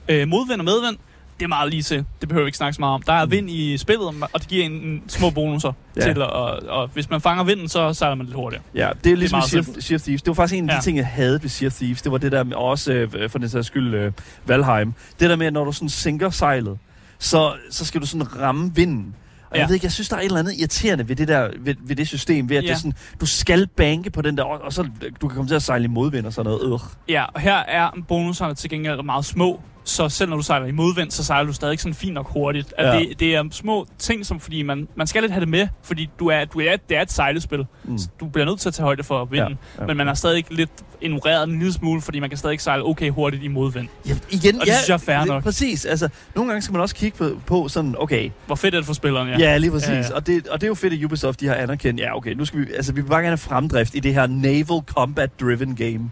Øh, 0.09 0.29
modvind 0.29 0.61
og 0.61 0.65
medvind, 0.65 0.97
det 1.39 1.45
er 1.45 1.49
meget 1.49 1.71
lige 1.71 1.83
til. 1.83 2.05
Det 2.21 2.29
behøver 2.29 2.45
vi 2.45 2.49
ikke 2.49 2.59
snakke 2.59 2.75
så 2.75 2.81
meget 2.81 2.95
om. 2.95 3.03
Der 3.03 3.13
er 3.13 3.27
vind 3.27 3.51
i 3.51 3.77
spillet, 3.79 4.07
og 4.33 4.41
det 4.41 4.49
giver 4.49 4.65
en, 4.65 4.73
en 4.73 5.03
små 5.09 5.31
bonusser 5.31 5.73
Ja. 5.97 6.01
til, 6.01 6.23
og, 6.23 6.63
og 6.69 6.89
hvis 6.95 7.11
man 7.11 7.21
fanger 7.21 7.45
vinden, 7.45 7.69
så 7.69 7.93
sejler 7.93 8.15
man 8.15 8.27
lidt 8.27 8.37
hurtigere. 8.37 8.63
Ja, 8.75 8.91
det 9.05 9.13
er 9.13 9.17
ligesom 9.17 9.41
Sea, 9.43 9.59
of, 9.61 9.65
simpelt. 9.65 9.85
sea 9.85 9.95
of 9.95 10.01
Thieves. 10.03 10.23
Det 10.23 10.29
var 10.29 10.35
faktisk 10.35 10.59
en 10.59 10.65
af 10.65 10.73
de 10.73 10.75
Ja. 10.75 10.81
ting, 10.81 10.97
jeg 10.97 11.07
havde 11.07 11.43
ved 11.43 11.49
Sea 11.49 11.67
of 11.67 11.73
Thieves. 11.73 12.03
Det 12.03 12.13
var 12.13 12.19
det 12.19 12.33
der 12.33 12.45
med, 12.45 12.57
også 12.57 12.93
øh, 12.93 13.31
for 13.31 13.39
den 13.39 13.49
sags 13.49 13.67
skyld 13.67 13.95
øh, 13.95 14.13
Valheim. 14.47 14.93
Det 15.21 15.31
der 15.31 15.37
med, 15.37 15.47
at 15.47 15.53
når 15.53 15.65
du 15.65 15.73
sådan 15.73 15.89
sænker 15.89 16.31
sejlet, 16.31 16.79
så, 17.19 17.53
så 17.71 17.85
skal 17.87 18.01
du 18.01 18.07
sådan 18.07 18.41
ramme 18.41 18.75
vinden. 18.75 19.15
Og 19.55 19.59
ja. 19.59 19.63
jeg 19.63 19.69
ved 19.69 19.75
ikke, 19.75 19.85
jeg 19.85 19.93
synes, 19.93 20.09
der 20.09 20.17
er 20.17 20.21
et 20.21 20.25
eller 20.25 20.39
andet 20.39 20.55
irriterende 20.59 21.09
ved 21.09 21.17
det 21.17 21.29
der 21.29 21.51
ved, 21.59 21.75
ved 21.81 21.97
det 21.97 22.09
system, 22.09 22.49
ved 22.49 22.57
at 22.57 22.63
ja. 22.63 22.69
det 22.69 22.75
er 22.75 22.79
sådan, 22.79 22.93
du 23.21 23.27
skal 23.27 23.67
banke 23.67 24.11
på 24.11 24.23
den 24.23 24.37
der, 24.37 24.43
og, 24.43 24.61
og 24.63 24.73
så 24.73 24.83
du 25.21 25.29
kan 25.29 25.37
komme 25.37 25.49
til 25.49 25.55
at 25.55 25.63
sejle 25.63 25.85
i 25.85 25.89
modvind 25.89 26.27
og 26.27 26.33
sådan 26.33 26.53
noget. 26.53 26.75
Øh. 26.75 26.81
Ja, 27.09 27.25
og 27.25 27.41
her 27.41 27.57
er 27.57 27.91
bonuserne 28.09 28.55
til 28.55 28.71
gengæld 28.71 29.03
meget 29.03 29.25
små, 29.25 29.61
så 29.87 30.09
selv 30.09 30.31
når 30.31 30.37
du 30.37 30.43
sejler 30.43 30.67
i 30.67 30.71
modvind, 30.73 31.11
så 31.11 31.25
sejler 31.25 31.47
du 31.47 31.53
stadig 31.53 31.81
sådan 31.81 31.95
fint 31.95 32.15
nok 32.15 32.29
hurtigt. 32.33 32.75
At 32.79 32.87
Ja. 32.87 32.93
ja. 32.93 32.99
det, 33.01 33.21
det 33.21 33.35
er 33.35 33.45
små 33.51 33.87
ting, 33.99 34.27
som 34.27 34.41
fordi 34.41 34.63
man, 34.63 34.89
man 34.97 35.07
skal 35.07 35.23
lidt 35.23 35.33
have 35.33 35.41
det 35.41 35.49
med, 35.49 35.69
fordi 35.83 36.11
du 36.19 36.27
er, 36.29 36.45
du 36.45 36.61
er, 36.61 36.77
det 36.89 36.97
er 36.97 37.03
et 37.03 37.13
sejlespil. 37.13 37.59
Mm. 37.59 37.67
Mm. 37.93 37.99
Du 38.21 38.27
bliver 38.27 38.45
nødt 38.47 38.61
til 38.61 38.69
at 38.69 38.75
tage 38.75 38.85
højde 38.85 39.03
for 39.03 39.25
vinden, 39.25 39.59
Ja, 39.77 39.83
ja. 39.83 39.87
men 39.87 39.97
man 39.97 40.07
har 40.07 40.15
stadig 40.15 40.45
lidt 40.51 40.71
ignoreret 41.01 41.49
en 41.49 41.59
lille 41.59 41.73
smule, 41.73 42.01
fordi 42.01 42.21
man 42.21 42.29
kan 42.31 42.39
stadig 42.39 42.61
sejle 42.61 42.85
okay 42.87 43.11
hurtigt 43.11 43.43
i 43.43 43.49
modvind. 43.49 43.89
Ja, 44.09 44.17
igen, 44.31 44.61
Og 44.61 44.67
det 44.67 44.75
synes 44.75 44.89
jeg 44.89 44.95
er 44.95 44.99
fair 44.99 45.19
det- 45.19 45.27
nok. 45.29 45.43
Præcis. 45.43 45.85
Altså, 45.85 46.09
nogle 46.35 46.51
gange 46.51 46.63
skal 46.63 46.73
man 46.73 46.81
også 46.83 46.95
kigge 46.95 47.19
på, 47.19 47.31
på 47.47 47.69
sådan, 47.69 47.95
okay, 47.99 48.31
Hvor 48.47 48.55
fedt 48.55 48.75
er 48.75 48.79
det 48.79 48.87
for 48.87 48.95
spilleren, 48.95 49.29
ja. 49.29 49.39
Ja, 49.39 49.51
ja 49.51 49.57
lige 49.57 49.71
præcis. 49.71 49.89
Ja, 49.89 49.95
Ja, 49.95 50.01
ja. 50.01 50.07
ja. 50.09 50.15
Og, 50.15 50.27
det, 50.27 50.49
og 50.49 50.61
det 50.61 50.67
er 50.67 50.69
jo 50.69 50.75
fedt, 50.75 50.93
at 50.93 51.05
Ubisoft 51.05 51.41
de 51.41 51.47
har 51.47 51.55
anerkendt, 51.55 52.01
ja 52.01 52.17
okay, 52.17 52.33
nu 52.35 52.45
skal 52.45 52.61
vi, 52.61 52.67
altså 52.77 52.93
vi 52.93 53.01
vil 53.01 53.09
bare 53.09 53.19
gerne 53.21 53.29
have 53.31 53.39
fremdrift 53.39 53.95
i 53.95 54.01
det 54.01 54.15
her 54.15 54.27
naval 54.27 54.81
combat 54.87 55.41
driven 55.41 55.77
game. 55.77 56.11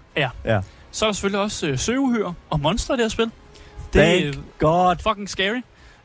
Så 0.94 1.04
er 1.04 1.08
der 1.08 1.12
selvfølgelig 1.12 1.40
også 1.40 1.66
øh, 1.66 1.78
søuhyre 1.78 2.34
og 2.50 2.60
monster 2.60 2.94
i 2.94 2.96
det 2.96 3.04
her 3.04 3.08
spil. 3.08 3.30
Thank 3.92 4.24
Det 4.24 4.28
er 4.28 4.32
God. 4.58 4.96
fucking 5.02 5.28
scary. 5.28 5.60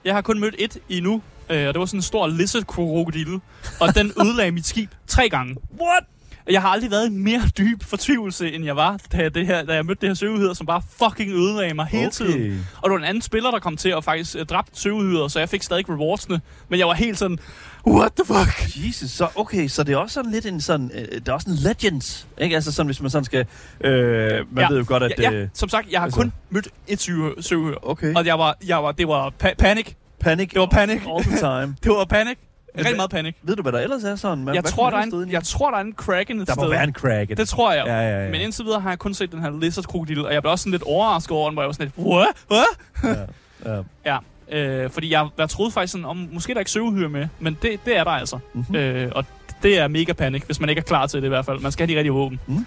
Jeg 0.05 0.13
har 0.13 0.21
kun 0.21 0.39
mødt 0.39 0.55
et 0.59 0.77
endnu, 0.89 1.21
øh, 1.49 1.67
og 1.67 1.73
det 1.73 1.79
var 1.79 1.85
sådan 1.85 1.97
en 1.97 2.01
stor 2.01 2.27
lizard-krokodille, 2.27 3.39
og 3.79 3.95
den 3.95 4.11
ødelagde 4.21 4.51
mit 4.51 4.65
skib 4.67 4.91
tre 5.07 5.29
gange. 5.29 5.55
What? 5.81 6.03
Jeg 6.49 6.61
har 6.61 6.69
aldrig 6.69 6.91
været 6.91 7.07
i 7.07 7.09
mere 7.09 7.41
dyb 7.57 7.83
fortvivlelse, 7.83 8.51
end 8.51 8.65
jeg 8.65 8.75
var, 8.75 8.99
da 9.11 9.17
jeg, 9.17 9.35
det 9.35 9.47
her, 9.47 9.63
da 9.65 9.73
jeg 9.73 9.85
mødte 9.85 10.01
det 10.01 10.09
her 10.09 10.13
søuhyre, 10.13 10.55
som 10.55 10.65
bare 10.67 10.81
fucking 11.03 11.31
ødelagde 11.31 11.73
mig 11.73 11.85
hele 11.85 12.09
tiden. 12.11 12.67
Og 12.81 12.89
der 12.89 12.89
var 12.89 12.97
en 12.97 13.03
anden 13.03 13.21
spiller, 13.21 13.51
der 13.51 13.59
kom 13.59 13.77
til 13.77 13.89
at 13.89 14.03
faktisk 14.03 14.35
øh, 14.39 14.45
dræbe 14.45 14.67
søuhyret, 14.73 15.31
så 15.31 15.39
jeg 15.39 15.49
fik 15.49 15.63
stadig 15.63 15.89
rewardsene. 15.89 16.41
Men 16.69 16.79
jeg 16.79 16.87
var 16.87 16.93
helt 16.93 17.17
sådan, 17.17 17.39
what 17.87 18.11
the 18.13 18.25
fuck? 18.25 18.85
Jesus, 18.87 19.11
så 19.11 19.27
okay, 19.35 19.67
så 19.67 19.83
det 19.83 19.93
er 19.93 19.97
også 19.97 20.13
sådan 20.13 20.31
lidt 20.31 20.45
en 20.45 20.61
sådan, 20.61 20.91
øh, 20.93 21.05
det 21.19 21.27
er 21.27 21.33
også 21.33 21.49
en 21.49 21.55
legends, 21.55 22.27
ikke? 22.37 22.55
Altså 22.55 22.71
sådan, 22.71 22.85
hvis 22.87 23.01
man 23.01 23.09
sådan 23.11 23.25
skal, 23.25 23.45
øh, 23.81 23.91
man 23.91 24.63
Ja. 24.63 24.67
ved 24.69 24.77
jo 24.77 24.85
godt, 24.87 25.03
at 25.03 25.13
Ja, 25.19 25.31
øh, 25.31 25.41
ja, 25.41 25.47
som 25.53 25.69
sagt, 25.69 25.91
jeg 25.91 25.99
har 25.99 26.05
altså- 26.05 26.19
kun 26.21 26.33
mødt 26.49 26.67
et 26.87 27.01
søuhyre. 27.45 27.75
okay, 27.83 28.13
Og 28.15 28.25
jeg 28.25 28.39
var, 28.39 28.57
jeg 28.67 28.83
var, 28.83 28.91
det 28.91 29.07
var 29.07 29.33
pa- 29.43 29.53
panic. 29.55 29.87
panic, 30.19 30.49
Det 30.49 30.59
var 30.59 30.65
panic. 30.65 31.01
all 31.15 31.23
the 31.23 31.37
time. 31.37 31.75
Det 31.83 31.91
var 31.91 32.05
panic. 32.05 32.37
Rigtig 32.77 32.91
hvad- 32.91 32.95
meget 32.95 33.09
panic. 33.11 33.35
ved 33.43 33.55
du, 33.55 33.61
hvad 33.61 33.71
der 33.71 33.79
ellers 33.79 34.03
er 34.03 34.15
sådan? 34.15 34.43
Hvad, 34.43 34.53
Jeg 34.53 34.61
hvad 34.61 34.71
tror, 34.71 34.89
der 34.89 34.97
er 34.97 35.01
en, 35.03 35.31
jeg 35.31 35.43
tror, 35.43 35.69
der 35.71 35.77
er 35.77 35.81
en 35.81 35.93
kraken 35.93 36.39
et 36.41 36.47
Der 36.47 36.53
sted. 36.53 36.63
må 36.63 36.69
være 36.69 36.83
en 36.83 36.93
kraken. 36.93 37.37
Det 37.37 37.49
tror 37.49 37.73
jeg. 37.73 37.83
Ja, 37.85 37.99
ja, 37.99 38.23
ja. 38.25 38.31
Men 38.31 38.41
indtil 38.41 38.65
videre 38.65 38.79
har 38.81 38.89
jeg 38.89 38.99
kun 38.99 39.13
set 39.13 39.31
den 39.31 39.41
her 39.41 39.59
lizard-krokodille, 39.59 40.25
og 40.27 40.33
jeg 40.33 40.41
blev 40.41 40.51
også 40.51 40.63
sådan 40.63 40.71
lidt 40.71 40.83
overrasket 40.83 41.31
over 41.31 41.49
den, 41.49 41.55
hvor 41.55 41.61
jeg 41.63 41.67
var 41.67 41.73
sådan 41.73 41.91
lidt, 41.97 42.07
what? 42.07 42.27
What? 42.51 43.25
ja, 43.65 43.75
ja. 44.05 44.17
Ja, 44.51 44.83
øh, 44.83 44.89
fordi 44.89 45.11
jeg, 45.11 45.27
jeg 45.37 45.49
troede 45.49 45.71
faktisk 45.71 45.91
sådan, 45.91 46.05
om 46.05 46.29
måske 46.31 46.51
er 46.51 46.53
der 46.53 46.59
ikke 46.61 46.71
søvehyre 46.71 47.09
med, 47.09 47.27
men 47.39 47.57
det, 47.61 47.79
det 47.85 47.97
er 47.97 48.03
der 48.03 48.11
altså. 48.11 48.39
Mm-hmm. 48.53 48.75
Øh, 48.75 49.11
og 49.15 49.25
det 49.63 49.79
er 49.79 49.87
mega 49.87 50.13
panik, 50.13 50.43
hvis 50.43 50.59
man 50.59 50.69
ikke 50.69 50.79
er 50.79 50.83
klar 50.83 51.07
til 51.07 51.21
det 51.21 51.27
i 51.27 51.29
hvert 51.29 51.45
fald. 51.45 51.59
Man 51.59 51.71
skal 51.71 51.87
have 51.87 51.93
de 51.93 51.99
rigtige 51.99 52.13
våben. 52.13 52.39
Mm. 52.47 52.65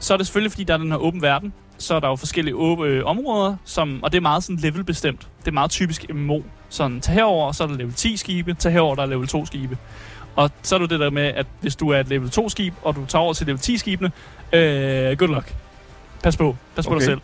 Så 0.00 0.12
er 0.12 0.16
det 0.16 0.26
selvfølgelig, 0.26 0.52
fordi 0.52 0.64
der 0.64 0.74
er 0.74 0.78
den 0.78 0.90
her 0.90 0.98
åben 0.98 1.22
verden. 1.22 1.52
Så 1.78 1.94
er 1.94 2.00
der 2.00 2.08
jo 2.08 2.16
forskellige 2.16 2.54
øh, 2.84 3.04
områder, 3.04 3.56
som, 3.64 4.02
og 4.02 4.12
det 4.12 4.16
er 4.16 4.22
meget 4.22 4.44
sådan 4.44 4.56
levelbestemt. 4.56 5.28
Det 5.40 5.48
er 5.48 5.52
meget 5.52 5.70
typisk 5.70 6.06
MMO. 6.14 6.40
Sådan, 6.68 7.00
tag 7.00 7.14
herover, 7.14 7.52
så 7.52 7.62
er 7.62 7.68
der 7.68 7.76
level 7.76 7.94
10 7.94 8.16
skibe. 8.16 8.54
Tag 8.54 8.72
herover, 8.72 8.94
der 8.94 9.02
er 9.02 9.06
level 9.06 9.28
2 9.28 9.46
skibe. 9.46 9.78
Og 10.36 10.50
så 10.62 10.74
er 10.74 10.78
du 10.78 10.84
det 10.84 11.00
der 11.00 11.10
med, 11.10 11.22
at 11.22 11.46
hvis 11.60 11.76
du 11.76 11.88
er 11.88 12.00
et 12.00 12.08
level 12.08 12.30
2 12.30 12.48
skib, 12.48 12.74
og 12.82 12.96
du 12.96 13.06
tager 13.06 13.22
over 13.22 13.32
til 13.32 13.46
level 13.46 13.60
10 13.60 13.78
skibene, 13.78 14.12
øh, 14.52 15.16
good 15.16 15.28
luck. 15.28 15.54
Pas 16.24 16.36
på. 16.36 16.56
Pas 16.76 16.86
på 16.86 16.94
dig 16.94 17.02
selv. 17.02 17.20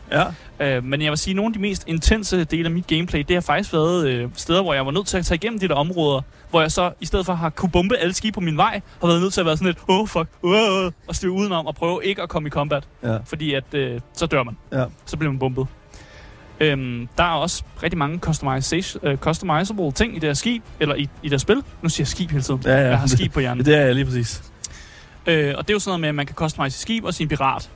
Ja. 0.60 0.76
Øh, 0.76 0.84
men 0.84 1.02
jeg 1.02 1.10
vil 1.10 1.18
sige, 1.18 1.32
at 1.32 1.36
nogle 1.36 1.48
af 1.48 1.52
de 1.52 1.58
mest 1.58 1.84
intense 1.86 2.44
dele 2.44 2.64
af 2.64 2.70
mit 2.70 2.86
gameplay, 2.86 3.24
det 3.28 3.36
har 3.36 3.40
faktisk 3.40 3.72
været 3.72 4.08
øh, 4.08 4.28
steder, 4.34 4.62
hvor 4.62 4.74
jeg 4.74 4.86
var 4.86 4.92
nødt 4.92 5.06
til 5.06 5.18
at 5.18 5.26
tage 5.26 5.36
igennem 5.36 5.58
de 5.58 5.68
der 5.68 5.74
områder, 5.74 6.20
hvor 6.50 6.60
jeg 6.60 6.72
så 6.72 6.92
i 7.00 7.06
stedet 7.06 7.26
for 7.26 7.34
har 7.34 7.50
kunne 7.50 7.70
bombe 7.70 7.96
alle 7.96 8.14
skibe 8.14 8.34
på 8.34 8.40
min 8.40 8.56
vej, 8.56 8.80
har 9.00 9.06
været 9.06 9.20
nødt 9.20 9.32
til 9.32 9.40
at 9.40 9.46
være 9.46 9.56
sådan 9.56 9.66
lidt, 9.66 9.78
oh 9.88 10.08
fuck, 10.08 10.26
uh, 10.42 10.50
uh, 10.50 10.56
og 11.08 11.16
styre 11.16 11.30
udenom 11.32 11.66
og 11.66 11.74
prøve 11.74 12.00
ikke 12.04 12.22
at 12.22 12.28
komme 12.28 12.46
i 12.46 12.50
combat, 12.50 12.84
Ja. 13.02 13.16
fordi 13.24 13.54
at 13.54 13.74
øh, 13.74 14.00
så 14.12 14.26
dør 14.26 14.42
man. 14.42 14.56
Ja. 14.72 14.84
Så 15.06 15.16
bliver 15.16 15.32
man 15.32 15.38
bombet. 15.38 15.66
Øhm, 16.60 17.08
der 17.18 17.24
er 17.24 17.28
også 17.34 17.62
rigtig 17.82 17.98
mange 17.98 18.18
customization, 18.18 19.06
øh, 19.08 19.16
customizable 19.18 19.92
ting 19.92 20.16
i 20.16 20.18
det 20.18 20.28
her 20.28 20.34
skib, 20.34 20.62
eller 20.80 20.94
i, 20.94 21.08
i 21.22 21.28
det 21.28 21.40
spil. 21.40 21.62
Nu 21.82 21.88
siger 21.88 22.02
jeg 22.04 22.08
skib 22.08 22.30
hele 22.30 22.42
tiden. 22.42 22.62
Ja, 22.64 22.70
ja. 22.76 22.88
Jeg 22.88 22.98
har 22.98 23.06
skib 23.06 23.32
på 23.32 23.40
hjernen. 23.40 23.64
Det 23.66 23.76
er 23.76 23.80
jeg 23.80 23.94
lige 23.94 24.04
præcis. 24.04 24.42
Øh, 25.26 25.54
og 25.58 25.68
det 25.68 25.72
er 25.72 25.74
jo 25.74 25.78
sådan 25.78 25.90
noget 25.90 26.00
med, 26.00 26.08
at 26.08 26.14
man 26.14 26.26
kan 26.26 26.34
customize 26.34 26.76
sit 26.76 26.82
skib 26.82 27.04
og 27.04 27.14
sin 27.14 27.28
pirat. 27.28 27.70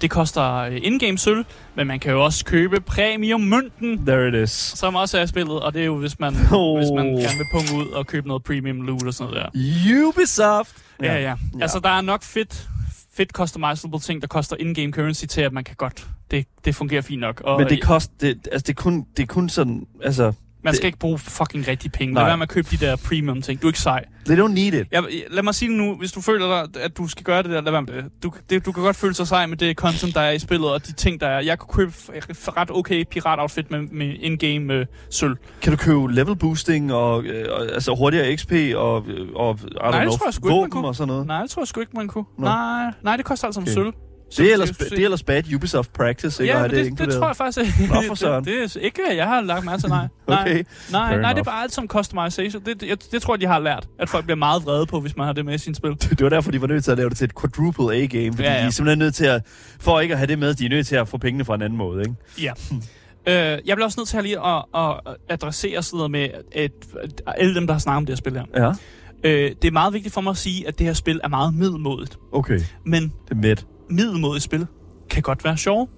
Det 0.00 0.10
koster 0.10 0.54
øh, 0.54 0.80
in-game 0.82 1.18
sølv, 1.18 1.44
men 1.74 1.86
man 1.86 2.00
kan 2.00 2.12
jo 2.12 2.24
også 2.24 2.44
købe 2.44 2.80
premium-mønten, 2.80 4.06
There 4.06 4.28
it 4.28 4.34
is. 4.34 4.50
som 4.50 4.94
også 4.94 5.18
er 5.18 5.26
spillet, 5.26 5.60
og 5.60 5.74
det 5.74 5.80
er 5.82 5.86
jo, 5.86 5.96
hvis 5.98 6.18
man, 6.20 6.34
Oh. 6.52 6.78
hvis 6.78 6.88
man 6.96 7.06
gerne 7.06 7.16
vil 7.38 7.46
punge 7.52 7.84
ud 7.84 7.90
og 7.92 8.06
købe 8.06 8.28
noget 8.28 8.42
premium 8.44 8.80
loot 8.82 9.02
og 9.06 9.14
sådan 9.14 9.34
noget 9.34 9.50
der. 9.54 10.06
Ubisoft. 10.08 10.76
Ja, 11.02 11.14
ja. 11.14 11.20
ja. 11.22 11.34
Altså, 11.60 11.78
der 11.80 11.88
er 11.90 12.00
nok 12.00 12.22
fedt, 12.22 12.68
fedt 13.16 13.30
customizable 13.32 13.98
ting, 14.00 14.20
der 14.22 14.28
koster 14.28 14.56
in-game 14.60 14.92
currency 14.92 15.24
til, 15.24 15.40
at 15.40 15.52
man 15.52 15.64
kan 15.64 15.76
godt... 15.76 16.06
Det, 16.30 16.46
det 16.64 16.74
fungerer 16.74 17.02
fint 17.02 17.20
nok. 17.20 17.40
Og 17.44 17.60
Men 17.60 17.68
det 17.68 17.82
kost, 17.82 18.10
det, 18.20 18.48
altså 18.52 18.64
det 18.66 18.68
er 18.78 18.82
kun, 18.82 19.06
det 19.16 19.22
er 19.22 19.26
kun 19.26 19.48
sådan, 19.48 19.86
altså, 20.02 20.32
man 20.64 20.74
skal 20.74 20.82
det- 20.82 20.88
ikke 20.88 20.98
bruge 20.98 21.18
fucking 21.18 21.68
rigtige 21.68 21.90
penge. 21.90 22.14
Nej. 22.14 22.22
Lad 22.22 22.28
være 22.30 22.36
med 22.36 22.42
at 22.42 22.48
købe 22.48 22.68
de 22.70 22.76
der 22.76 22.96
premium 22.96 23.42
ting. 23.42 23.62
Du 23.62 23.66
er 23.66 23.70
ikke 23.70 23.80
sej. 23.80 24.04
they 24.26 24.36
don't 24.38 24.48
need 24.54 24.72
it. 24.72 24.86
Jeg, 24.92 25.04
lad 25.30 25.42
mig 25.42 25.54
sige 25.54 25.68
det 25.68 25.76
nu, 25.78 25.94
hvis 25.94 26.12
du 26.12 26.20
føler 26.20 26.66
dig, 26.74 26.82
at 26.82 26.96
du 26.98 27.08
skal 27.08 27.24
gøre 27.24 27.42
det 27.42 27.50
der, 27.50 27.60
lad 27.60 27.72
være 27.72 27.82
med 27.82 27.92
det. 27.94 28.04
Du, 28.22 28.32
det, 28.50 28.66
du 28.66 28.72
kan 28.72 28.82
godt 28.82 28.96
føle 28.96 29.14
sig 29.14 29.26
sej 29.28 29.46
med 29.46 29.56
det 29.56 29.76
content, 29.76 30.14
der 30.14 30.20
er 30.20 30.30
i 30.30 30.38
spillet, 30.38 30.70
og 30.70 30.86
de 30.86 30.92
ting, 30.92 31.20
der 31.20 31.26
er. 31.28 31.40
Jeg 31.40 31.58
kunne 31.58 31.74
købe 31.74 31.92
ret 32.56 32.70
okay 32.70 33.04
pirat-outfit 33.10 33.70
med, 33.70 33.80
med 33.80 34.14
in-game 34.20 34.74
øh, 34.74 34.86
sølv. 35.10 35.36
Kan 35.62 35.72
du 35.72 35.76
købe 35.76 36.12
level 36.14 36.36
boosting 36.36 36.92
og, 36.92 37.24
øh, 37.24 37.46
altså 37.74 37.94
hurtigere 37.94 38.36
XP 38.36 38.52
og, 38.76 39.04
øh, 39.08 39.28
og 39.34 39.58
I 39.62 39.74
Nej, 39.80 40.04
know, 40.04 40.16
tror 40.16 40.26
jeg 40.26 40.34
sgu 40.34 40.46
ikke, 40.48 40.54
man 40.54 40.56
våben 40.58 40.70
kunne. 40.70 40.86
og 40.88 40.94
sådan 40.96 41.08
noget? 41.08 41.26
Nej, 41.26 41.40
det 41.40 41.50
tror 41.50 41.62
jeg 41.62 41.68
sgu 41.68 41.80
ikke, 41.80 41.92
man 41.96 42.08
kunne. 42.08 42.24
Nå. 42.38 42.44
Nej, 42.44 42.92
nej, 43.02 43.16
det 43.16 43.24
koster 43.24 43.46
altså 43.46 43.60
okay. 43.60 43.72
sølv. 43.72 43.92
Det 44.36 44.48
er, 44.48 44.52
ellers, 44.52 44.70
det 44.70 44.98
er 44.98 45.04
ellers 45.04 45.22
bad 45.22 45.54
Ubisoft 45.54 45.92
practice, 45.92 46.42
ikke? 46.42 46.54
Ja, 46.54 46.64
at 46.64 46.70
men 46.70 46.70
det, 46.70 46.84
det, 46.84 46.90
inkluderet. 46.90 47.18
tror 47.18 47.26
jeg 47.26 47.36
faktisk 47.36 47.58
ikke. 47.80 47.94
Nå, 47.94 48.02
for 48.08 48.14
søren. 48.14 48.44
det, 48.44 48.74
det, 48.74 48.76
er 48.76 48.80
ikke, 48.80 49.02
jeg 49.16 49.26
har 49.26 49.40
lagt 49.40 49.64
mærke 49.64 49.82
til, 49.82 49.88
nej. 49.88 50.08
nej. 50.28 50.42
Okay, 50.42 50.64
Nej, 50.92 51.10
Fair 51.12 51.20
nej, 51.20 51.32
det 51.32 51.40
er 51.40 51.44
bare 51.44 51.62
alt 51.62 51.72
som 51.72 51.88
customization. 51.88 52.62
Det, 52.64 52.80
det, 52.80 52.88
jeg, 52.88 52.96
det 53.12 53.22
tror 53.22 53.34
jeg, 53.34 53.40
de 53.40 53.46
har 53.46 53.58
lært. 53.58 53.88
At 53.98 54.08
folk 54.08 54.24
bliver 54.24 54.36
meget 54.36 54.64
vrede 54.64 54.86
på, 54.86 55.00
hvis 55.00 55.16
man 55.16 55.26
har 55.26 55.32
det 55.32 55.44
med 55.44 55.54
i 55.54 55.58
sin 55.58 55.74
spil. 55.74 55.90
det 56.10 56.22
var 56.22 56.28
derfor, 56.28 56.50
de 56.50 56.60
var 56.60 56.66
nødt 56.66 56.84
til 56.84 56.90
at 56.90 56.96
lave 56.98 57.08
det 57.08 57.16
til 57.16 57.24
et 57.24 57.32
quadruple 57.40 57.96
A-game, 57.96 58.32
fordi 58.32 58.42
Ja, 58.42 58.50
ja, 58.50 58.56
ja. 58.56 58.62
de 58.62 58.66
er 58.66 58.70
simpelthen 58.70 58.98
nødt 58.98 59.14
til 59.14 59.24
at, 59.24 59.42
for 59.80 60.00
ikke 60.00 60.12
at 60.14 60.18
have 60.18 60.26
det 60.26 60.38
med, 60.38 60.54
de 60.54 60.64
er 60.64 60.68
nødt 60.68 60.86
til 60.86 60.96
at 60.96 61.08
få 61.08 61.18
pengene 61.18 61.44
fra 61.44 61.54
en 61.54 61.62
anden 61.62 61.78
måde, 61.78 62.00
ikke? 62.00 62.14
Ja. 62.42 62.52
øh, 63.26 63.58
jeg 63.66 63.76
bliver 63.76 63.84
også 63.84 64.00
nødt 64.00 64.08
til 64.08 64.16
at 64.16 64.22
lige 64.24 64.38
at, 64.46 64.64
at 64.74 65.16
adressere 65.28 65.82
sådan 65.82 65.96
noget 65.96 66.10
med 66.10 66.28
et, 66.52 66.72
et, 67.04 67.20
alle 67.26 67.54
dem, 67.54 67.66
der 67.66 67.74
har 67.74 67.78
snakket 67.80 67.96
om 67.96 68.06
det 68.06 68.12
her 68.12 68.16
spil 68.16 68.32
her. 68.32 68.74
Øh, 69.24 69.50
det 69.62 69.68
er 69.68 69.72
meget 69.72 69.92
vigtigt 69.92 70.14
for 70.14 70.20
mig 70.20 70.30
at 70.30 70.36
sige, 70.36 70.68
at 70.68 70.78
det 70.78 70.86
her 70.86 70.94
spil 70.94 71.20
er 71.24 71.28
meget 71.28 71.54
middelmodigt. 71.54 72.18
Okay, 72.32 72.60
Men 72.84 73.02
det 73.02 73.30
er 73.30 73.34
midt. 73.34 73.66
Middelmodige 73.90 74.40
spil 74.40 74.66
kan 75.10 75.22
godt 75.22 75.44
være 75.44 75.56
sjove. 75.56 75.88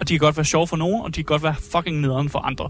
Og 0.00 0.08
de 0.08 0.12
kan 0.12 0.18
godt 0.18 0.36
være 0.36 0.44
sjove 0.44 0.66
for 0.66 0.76
nogen, 0.76 1.02
og 1.02 1.08
de 1.08 1.14
kan 1.14 1.24
godt 1.24 1.42
være 1.42 1.54
fucking 1.72 2.00
nederen 2.00 2.28
for 2.28 2.38
andre. 2.38 2.68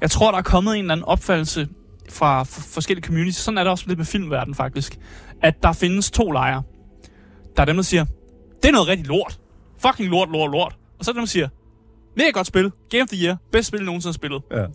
Jeg 0.00 0.10
tror, 0.10 0.30
der 0.30 0.38
er 0.38 0.42
kommet 0.42 0.74
en 0.74 0.80
eller 0.80 0.92
anden 0.92 1.04
opfattelse 1.04 1.68
fra 2.10 2.42
forskellige 2.42 3.06
communities. 3.06 3.36
Sådan 3.36 3.58
er 3.58 3.62
det 3.62 3.70
også 3.70 3.84
lidt 3.86 3.98
med 3.98 4.06
filmverdenen 4.06 4.54
faktisk. 4.54 4.98
At 5.42 5.62
der 5.62 5.72
findes 5.72 6.10
to 6.10 6.30
lejre. 6.30 6.62
Der 7.56 7.62
er 7.62 7.66
dem, 7.66 7.76
der 7.76 7.82
siger, 7.82 8.04
det 8.62 8.68
er 8.68 8.72
noget 8.72 8.88
rigtig 8.88 9.06
lort. 9.06 9.40
Fucking 9.78 10.08
lort, 10.08 10.28
lort, 10.30 10.50
lort. 10.50 10.76
Og 10.98 11.04
så 11.04 11.10
er 11.10 11.12
dem, 11.12 11.20
der 11.20 11.26
siger, 11.26 11.48
mega 12.16 12.30
godt 12.30 12.46
spil. 12.46 12.72
Game 12.90 13.02
of 13.02 13.08
the 13.08 13.24
Year. 13.24 13.36
Bedst 13.52 13.68
spil, 13.68 13.84
nogensinde 13.84 14.14
spillet. 14.14 14.42
Ja. 14.50 14.66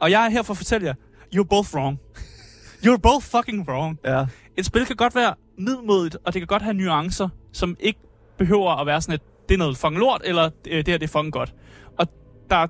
Og 0.00 0.10
jeg 0.10 0.26
er 0.26 0.30
her 0.30 0.42
for 0.42 0.52
at 0.52 0.56
fortælle 0.56 0.86
jer, 0.86 0.94
you're 1.34 1.48
both 1.48 1.74
wrong. 1.74 1.98
You're 2.86 2.96
both 2.96 3.24
fucking 3.24 3.68
wrong. 3.68 3.98
Ja. 4.04 4.26
Et 4.56 4.66
spil 4.66 4.86
kan 4.86 4.96
godt 4.96 5.14
være 5.14 5.34
middelmodigt, 5.58 6.16
og 6.24 6.34
det 6.34 6.40
kan 6.40 6.46
godt 6.46 6.62
have 6.62 6.74
nuancer, 6.74 7.28
som 7.52 7.76
ikke 7.80 8.00
behøver 8.40 8.80
at 8.80 8.86
være 8.86 9.00
sådan 9.00 9.14
et, 9.14 9.20
det 9.48 9.54
er 9.54 9.58
noget 9.58 9.76
fucking 9.76 9.98
lort, 9.98 10.20
eller 10.24 10.50
øh, 10.68 10.76
det 10.76 10.88
her 10.88 10.98
det 10.98 11.02
er 11.02 11.08
fucking 11.08 11.32
godt. 11.32 11.54
Og 11.98 12.06
der 12.50 12.56
er 12.56 12.66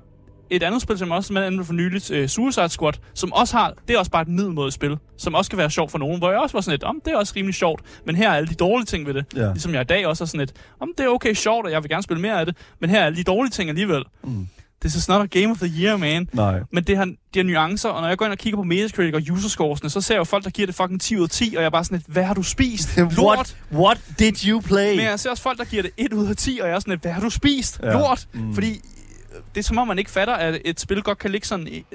et 0.49 0.63
andet 0.63 0.81
spil, 0.81 0.97
som 0.97 1.11
også 1.11 1.33
er 1.33 1.63
for 1.63 1.73
nyligt, 1.73 2.11
uh, 2.11 2.25
Suicide 2.25 2.69
Squad, 2.69 2.93
som 3.13 3.33
også 3.33 3.57
har, 3.57 3.73
det 3.87 3.93
er 3.93 3.99
også 3.99 4.11
bare 4.11 4.21
et 4.21 4.27
middelmodigt 4.27 4.73
spil, 4.73 4.97
som 5.17 5.35
også 5.35 5.51
kan 5.51 5.57
være 5.57 5.69
sjovt 5.69 5.91
for 5.91 5.97
nogen, 5.97 6.17
hvor 6.17 6.29
jeg 6.31 6.39
også 6.39 6.53
var 6.53 6.61
sådan 6.61 6.73
lidt, 6.73 6.83
om 6.83 7.01
det 7.05 7.13
er 7.13 7.17
også 7.17 7.33
rimelig 7.35 7.55
sjovt, 7.55 7.81
men 8.05 8.15
her 8.15 8.29
er 8.29 8.35
alle 8.35 8.49
de 8.49 8.53
dårlige 8.53 8.85
ting 8.85 9.07
ved 9.07 9.13
det. 9.13 9.25
Ja. 9.35 9.51
Ligesom 9.51 9.73
jeg 9.73 9.81
i 9.81 9.85
dag 9.85 10.07
også 10.07 10.23
er 10.23 10.25
sådan 10.25 10.39
lidt, 10.39 10.53
om 10.79 10.93
det 10.97 11.03
er 11.03 11.09
okay 11.09 11.33
sjovt, 11.33 11.65
og 11.65 11.71
jeg 11.71 11.83
vil 11.83 11.89
gerne 11.89 12.03
spille 12.03 12.21
mere 12.21 12.39
af 12.39 12.45
det, 12.45 12.55
men 12.79 12.89
her 12.89 12.99
er 12.99 13.05
alle 13.05 13.17
de 13.17 13.23
dårlige 13.23 13.51
ting 13.51 13.69
alligevel. 13.69 14.03
Mm. 14.23 14.47
This 14.81 14.95
is 14.95 15.07
not 15.07 15.21
a 15.21 15.39
game 15.39 15.51
of 15.51 15.57
the 15.57 15.71
year, 15.79 15.97
man. 15.97 16.29
Nej. 16.33 16.59
Men 16.71 16.83
det 16.83 16.97
har, 16.97 17.05
de 17.05 17.39
har 17.39 17.43
nuancer, 17.43 17.89
og 17.89 18.01
når 18.01 18.07
jeg 18.07 18.17
går 18.17 18.25
ind 18.25 18.31
og 18.31 18.37
kigger 18.37 18.57
på 18.57 18.63
Metacritic 18.63 19.13
og 19.13 19.21
userscoresne, 19.35 19.89
så 19.89 20.01
ser 20.01 20.15
jeg 20.15 20.19
jo 20.19 20.23
folk, 20.23 20.43
der 20.43 20.49
giver 20.49 20.65
det 20.65 20.75
fucking 20.75 21.01
10 21.01 21.17
ud 21.17 21.23
af 21.23 21.29
10, 21.29 21.53
og 21.55 21.61
jeg 21.61 21.65
er 21.65 21.69
bare 21.69 21.83
sådan 21.83 21.97
lidt, 21.97 22.07
hvad 22.07 22.23
har 22.23 22.33
du 22.33 22.43
spist? 22.43 22.97
Lort! 22.97 23.17
What, 23.17 23.55
what 23.71 24.01
did 24.19 24.45
you 24.47 24.59
play? 24.59 24.95
Men 24.95 25.05
jeg 25.05 25.19
ser 25.19 25.29
også 25.29 25.43
folk, 25.43 25.57
der 25.57 25.65
giver 25.65 25.83
det 25.83 25.91
1 25.97 26.13
ud 26.13 26.27
af 26.27 26.35
10, 26.35 26.59
og 26.61 26.67
jeg 26.67 26.75
er 26.75 26.79
sådan 26.79 26.91
lidt, 26.91 27.01
hvad 27.01 27.11
har 27.11 27.21
du 27.21 27.29
spist? 27.29 27.79
Ja. 27.83 27.93
Lort! 27.93 28.27
Mm. 28.33 28.41
Mm. 28.41 28.53
Fordi 28.53 28.69
øh, 28.71 29.39
det 29.55 29.59
er 29.59 29.63
som 29.63 29.77
om, 29.77 29.87
man 29.87 29.99
ikke 29.99 30.11
fatter, 30.11 30.33
at 30.33 30.61
et 30.65 30.79
spil 30.79 31.01
godt 31.01 31.17
kan 31.17 31.31
ligge 31.31 31.47
sådan 31.47 31.67
i, 31.67 31.71
i, 31.71 31.85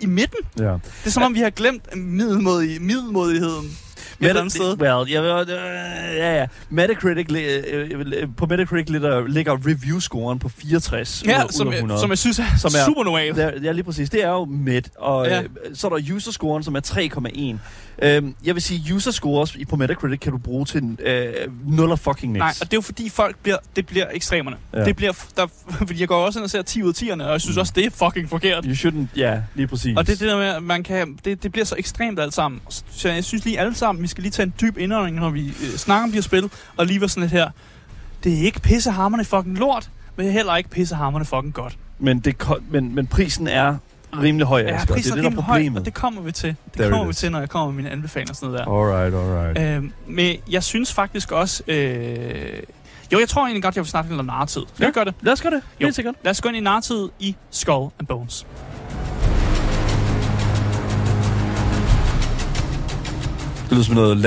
i 0.00 0.06
midten. 0.06 0.38
Ja. 0.58 0.64
Det 0.72 1.06
er 1.06 1.10
som 1.10 1.22
om, 1.22 1.34
vi 1.34 1.40
har 1.40 1.50
glemt 1.50 1.96
middelmodig, 1.96 2.82
middelmodigheden 2.82 3.78
et 4.20 4.28
eller 4.28 4.40
andet 4.40 4.52
sted. 4.52 4.78
Well, 4.80 5.08
vil, 5.22 5.30
øh, 5.54 6.16
ja, 6.16 6.38
ja. 6.40 6.46
Metacritic, 6.70 7.26
øh, 7.32 7.90
øh, 8.00 8.28
på 8.36 8.46
Metacritic 8.46 8.88
ligger, 8.90 9.26
ligger 9.26 9.56
review-scoren 9.56 10.38
på 10.38 10.48
64 10.48 11.22
ud 11.22 11.28
Ja, 11.28 11.42
af- 11.42 11.50
som, 11.50 11.66
ud 11.68 11.72
af 11.72 11.76
jeg, 11.76 11.78
100. 11.80 12.00
som 12.00 12.10
jeg 12.10 12.18
synes 12.18 12.38
er, 12.38 12.44
Som 12.58 12.70
er- 12.74 12.80
er 12.80 12.84
super 12.86 13.04
normalt. 13.04 13.36
Ja, 13.36 13.50
ja, 13.62 13.72
lige 13.72 13.84
præcis. 13.84 14.10
Det 14.10 14.24
er 14.24 14.28
jo 14.30 14.44
midt. 14.44 14.88
Og 14.98 15.26
ja. 15.26 15.36
Ja. 15.36 15.42
så 15.74 15.86
er 15.86 15.96
der 15.98 16.14
user-scoren, 16.14 16.62
som 16.62 16.74
er 16.74 16.80
3,1. 16.80 17.58
Øhm, 18.02 18.34
jeg 18.44 18.54
vil 18.54 18.62
sige, 18.62 18.94
user-scores 18.94 19.54
i- 19.56 19.64
på 19.64 19.76
Metacritic 19.76 20.20
kan 20.20 20.32
du 20.32 20.38
bruge 20.38 20.64
til 20.66 20.96
øh, 21.04 21.32
0 21.66 21.90
og 21.90 21.98
fucking 21.98 22.32
niks. 22.32 22.38
Nej, 22.40 22.48
og 22.60 22.66
det 22.66 22.72
er 22.72 22.76
jo 22.76 22.80
fordi 22.80 23.08
folk 23.08 23.36
bliver, 23.42 23.56
det 23.76 23.86
bliver 23.86 24.06
ekstremerne. 24.12 24.56
Ja. 24.74 24.84
Det 24.84 24.96
bliver, 24.96 25.12
der, 25.36 25.46
fordi 25.86 26.00
jeg 26.00 26.08
går 26.08 26.16
også 26.26 26.38
ind 26.38 26.44
og 26.44 26.50
ser 26.50 26.62
10 26.62 26.82
ud 26.82 26.88
af 26.88 26.92
10'erne, 27.02 27.22
og 27.24 27.32
jeg 27.32 27.40
synes 27.40 27.56
også, 27.56 27.72
det 27.76 27.86
er 27.86 27.90
fucking 27.90 28.28
forkert. 28.28 28.64
You 28.64 28.72
shouldn't, 28.72 29.06
ja, 29.16 29.40
lige 29.54 29.66
præcis. 29.66 29.96
Og 29.96 30.06
det 30.06 30.12
er 30.12 30.16
det 30.18 30.28
der 30.28 30.36
med, 30.36 30.46
at 30.46 30.62
man 30.62 30.82
kan, 30.82 31.18
det, 31.24 31.42
det 31.42 31.52
bliver 31.52 31.64
så 31.64 31.74
ekstremt 31.78 32.20
alt 32.20 32.34
sammen. 32.34 32.60
Så 32.90 33.08
jeg 33.08 33.24
synes 33.24 33.44
lige 33.44 33.60
alle 33.60 33.74
sammen, 33.74 34.02
vi 34.02 34.06
skal 34.08 34.22
lige 34.22 34.30
tage 34.32 34.46
en 34.46 34.54
dyb 34.60 34.78
indånding, 34.78 35.16
når 35.16 35.30
vi 35.30 35.46
øh, 35.48 35.54
snakker 35.76 36.02
om 36.04 36.10
de 36.10 36.14
her 36.14 36.22
spil, 36.22 36.50
og 36.76 36.86
lige 36.86 37.00
være 37.00 37.08
sådan 37.08 37.20
lidt 37.22 37.32
her. 37.32 37.50
Det 38.24 38.32
er 38.38 38.42
ikke 38.42 38.60
pissehammerne 38.60 39.24
fucking 39.24 39.58
lort, 39.58 39.90
men 40.16 40.26
er 40.26 40.30
heller 40.30 40.56
ikke 40.56 40.70
pissehammerne 40.70 41.24
fucking 41.24 41.54
godt. 41.54 41.78
Men, 41.98 42.20
det, 42.20 42.36
men, 42.70 42.94
men 42.94 43.06
prisen 43.06 43.46
er 43.48 43.76
rimelig 44.22 44.46
høj, 44.46 44.60
Ja, 44.60 44.66
Asger. 44.74 44.78
Det 44.86 44.88
prisen 44.94 45.12
er 45.12 45.16
er 45.16 45.20
det, 45.22 45.24
rimelig 45.26 45.44
høj, 45.72 45.80
og 45.80 45.84
det 45.84 45.94
kommer 45.94 46.20
vi 46.22 46.32
til. 46.32 46.48
Det 46.64 46.72
There 46.72 46.90
kommer 46.90 47.06
vi 47.06 47.12
til, 47.12 47.32
når 47.32 47.38
jeg 47.38 47.48
kommer 47.48 47.66
med 47.72 47.76
mine 47.76 47.90
anbefalinger 47.90 48.32
og 48.32 48.36
sådan 48.36 48.52
noget 48.52 48.66
der. 48.66 48.96
Alright, 49.02 49.14
alright. 49.14 49.76
Øhm, 49.76 49.92
men 50.06 50.36
jeg 50.50 50.62
synes 50.62 50.92
faktisk 50.92 51.32
også... 51.32 51.62
Øh, 51.68 52.62
jo, 53.12 53.18
jeg 53.18 53.28
tror 53.28 53.42
egentlig 53.42 53.62
godt, 53.62 53.76
jeg 53.76 53.82
vil 53.84 53.90
snakke 53.90 54.10
lidt 54.10 54.20
om 54.20 54.26
narratid. 54.26 54.60
Skal 54.74 54.82
Ja. 54.84 54.86
vi 54.88 54.92
gøre 54.92 55.04
det? 55.04 55.14
Lad 55.20 55.32
os 55.32 55.42
gøre 55.42 55.52
det. 55.52 55.62
Jo. 55.80 56.12
Lad 56.24 56.30
os 56.30 56.40
gå 56.40 56.48
ind 56.48 56.56
i 56.56 56.60
narratid 56.60 57.08
i 57.18 57.36
Skull 57.50 57.90
and 57.98 58.06
Bones. 58.06 58.46
Det 63.70 63.76
lyder 63.76 63.84
som 63.84 63.94
noget 63.94 64.26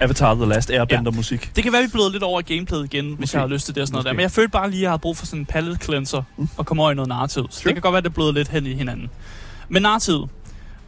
Avatar 0.00 0.34
The 0.34 0.46
Last 0.46 0.70
Airbender-musik. 0.70 1.50
Det 1.56 1.64
kan 1.64 1.72
være, 1.72 1.82
vi 1.82 1.88
bløder 1.92 2.10
lidt 2.10 2.22
over 2.22 2.40
i 2.40 2.42
gameplayet 2.54 2.84
igen, 2.94 3.06
hvis 3.06 3.18
Måske. 3.20 3.36
jeg 3.36 3.42
har 3.42 3.48
lyst 3.48 3.66
til 3.66 3.74
det 3.74 3.80
og 3.80 3.86
sådan 3.86 3.94
noget 3.94 4.04
Måske. 4.04 4.08
der. 4.08 4.14
Men 4.14 4.22
jeg 4.22 4.30
følte 4.30 4.50
bare 4.50 4.70
lige, 4.70 4.78
at 4.78 4.82
jeg 4.82 4.90
havde 4.90 4.98
brug 4.98 5.16
for 5.16 5.26
sådan 5.26 5.38
en 5.40 5.46
palette 5.46 5.84
cleanser 5.84 6.22
Mm. 6.36 6.48
og 6.56 6.66
komme 6.66 6.82
over 6.82 6.92
i 6.92 6.94
noget 6.94 7.08
narrativ. 7.08 7.46
Så 7.50 7.60
Sure. 7.60 7.68
det 7.68 7.74
kan 7.74 7.82
godt 7.82 7.92
være, 7.92 7.98
at 7.98 8.04
det 8.04 8.14
bløder 8.14 8.32
lidt 8.32 8.48
hen 8.48 8.66
i 8.66 8.74
hinanden. 8.74 9.10
Men 9.68 9.82
narrativ. 9.82 10.28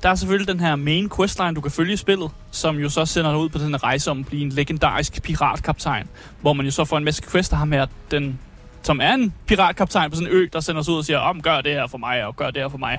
Der 0.03 0.09
er 0.11 0.15
selvfølgelig 0.15 0.49
den 0.49 0.61
her 0.61 0.77
main 0.77 1.11
questline, 1.17 1.55
du 1.55 1.61
kan 1.61 1.71
følge 1.71 1.93
i 1.93 1.97
spillet, 1.97 2.31
som 2.51 2.77
jo 2.77 2.89
så 2.89 3.07
sender 3.07 3.31
dig 3.31 3.41
ud 3.41 3.49
på 3.49 3.59
den 3.59 3.71
her 3.71 3.85
rejse 3.85 4.11
om 4.11 4.21
at 4.21 4.27
blive 4.27 4.43
en 4.43 4.49
legendarisk 4.51 5.23
piratkaptajn, 5.23 6.09
hvor 6.41 6.53
man 6.53 6.67
jo 6.67 6.73
så 6.73 6.85
får 6.85 6.99
en 6.99 7.05
masse 7.05 7.23
quester 7.33 7.57
ham 7.57 7.73
her, 7.73 7.87
den, 8.11 8.39
som 8.83 9.01
er 9.03 9.15
en 9.15 9.33
piratkaptajn 9.47 10.11
på 10.11 10.17
sådan 10.17 10.29
en 10.33 10.37
ø, 10.37 10.47
der 10.53 10.61
sender 10.61 10.83
sig 10.83 10.93
ud 10.93 10.99
og 10.99 11.05
siger, 11.05 11.19
om 11.19 11.43
gør 11.43 11.61
det 11.61 11.73
her 11.73 11.87
for 11.87 11.99
mig, 11.99 12.25
og 12.25 12.37
gør 12.37 12.51
det 12.51 12.63
her 12.63 12.69
for 12.69 12.79
mig. 12.79 12.99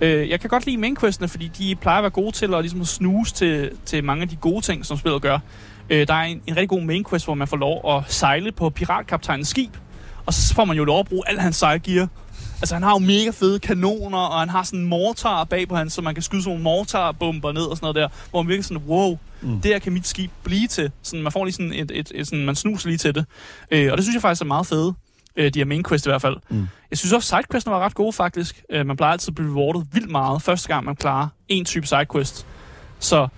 Øh, 0.00 0.28
jeg 0.30 0.40
kan 0.40 0.50
godt 0.50 0.66
lide 0.66 0.76
main 0.76 0.96
questene, 0.96 1.28
fordi 1.28 1.50
de 1.58 1.74
plejer 1.80 1.98
at 1.98 2.02
være 2.02 2.10
gode 2.10 2.32
til 2.32 2.54
at, 2.54 2.60
ligesom 2.60 2.80
at 2.80 2.86
snuse 2.86 3.34
til, 3.34 3.70
til 3.86 4.04
mange 4.04 4.22
af 4.22 4.28
de 4.28 4.36
gode 4.36 4.60
ting, 4.60 4.86
som 4.86 4.96
spillet 4.96 5.22
gør. 5.22 5.38
Øh, 5.90 6.06
der 6.06 6.14
er 6.14 6.22
en, 6.22 6.42
en 6.46 6.56
rigtig 6.56 6.68
god 6.68 6.80
main 6.82 7.04
quest, 7.10 7.24
hvor 7.24 7.34
man 7.34 7.48
får 7.48 7.56
lov 7.56 7.96
at 7.96 8.12
sejle 8.12 8.52
på 8.52 8.70
piratkaptajnens 8.70 9.48
skib, 9.48 9.76
og 10.26 10.34
så 10.34 10.54
får 10.54 10.64
man 10.64 10.76
jo 10.76 10.84
lov 10.84 11.00
at 11.00 11.06
bruge 11.08 11.22
al 11.26 11.38
hans 11.38 11.56
sejlgear. 11.56 12.08
Altså, 12.62 12.74
han 12.74 12.82
har 12.82 12.90
jo 12.92 12.98
mega 12.98 13.30
fede 13.30 13.58
kanoner, 13.58 14.18
og 14.18 14.40
han 14.40 14.48
har 14.48 14.62
sådan 14.62 14.80
en 14.80 14.86
mortar 14.86 15.44
bag 15.44 15.68
på 15.68 15.76
han, 15.76 15.90
så 15.90 16.02
man 16.02 16.14
kan 16.14 16.22
skyde 16.22 16.42
sådan 16.42 16.50
nogle 16.50 16.62
mortarbomber 16.62 17.52
ned 17.52 17.62
og 17.62 17.76
sådan 17.76 17.84
noget 17.84 17.96
der, 17.96 18.08
hvor 18.30 18.42
man 18.42 18.48
virkelig 18.48 18.64
sådan, 18.64 18.82
wow, 18.88 19.18
Mm. 19.42 19.60
det 19.60 19.70
her 19.70 19.78
kan 19.78 19.92
mit 19.92 20.06
skib 20.06 20.30
blive 20.42 20.66
til. 20.68 20.90
Sådan, 21.02 21.22
man 21.22 21.32
får 21.32 21.44
lige 21.44 21.52
sådan 21.52 21.72
et, 21.72 21.90
et, 21.94 22.12
et 22.14 22.26
sådan, 22.26 22.44
man 22.44 22.54
snuser 22.54 22.88
lige 22.88 22.98
til 22.98 23.14
det. 23.14 23.24
Øh, 23.70 23.88
og 23.92 23.96
det 23.98 24.04
synes 24.04 24.14
jeg 24.14 24.22
faktisk 24.22 24.42
er 24.42 24.46
meget 24.46 24.66
fede. 24.66 24.94
Øh, 25.40 25.54
de 25.54 25.58
her 25.58 25.64
main 25.64 25.84
quest 25.88 26.06
i 26.06 26.10
hvert 26.10 26.22
fald. 26.22 26.36
Mm. 26.48 26.68
Jeg 26.90 26.98
synes 26.98 27.12
også, 27.12 27.28
sidequestene 27.28 27.72
var 27.74 27.80
ret 27.80 27.94
gode 27.94 28.12
faktisk. 28.12 28.62
Øh, 28.70 28.86
man 28.86 28.96
plejer 28.96 29.12
altid 29.12 29.30
at 29.30 29.34
blive 29.34 29.50
rewardet 29.50 29.86
vildt 29.92 30.10
meget, 30.10 30.42
første 30.42 30.68
gang 30.68 30.84
man 30.84 30.96
klarer 30.96 31.28
en 31.48 31.64
type 31.64 31.86
sidequest. 31.86 32.46
Så 32.98 33.28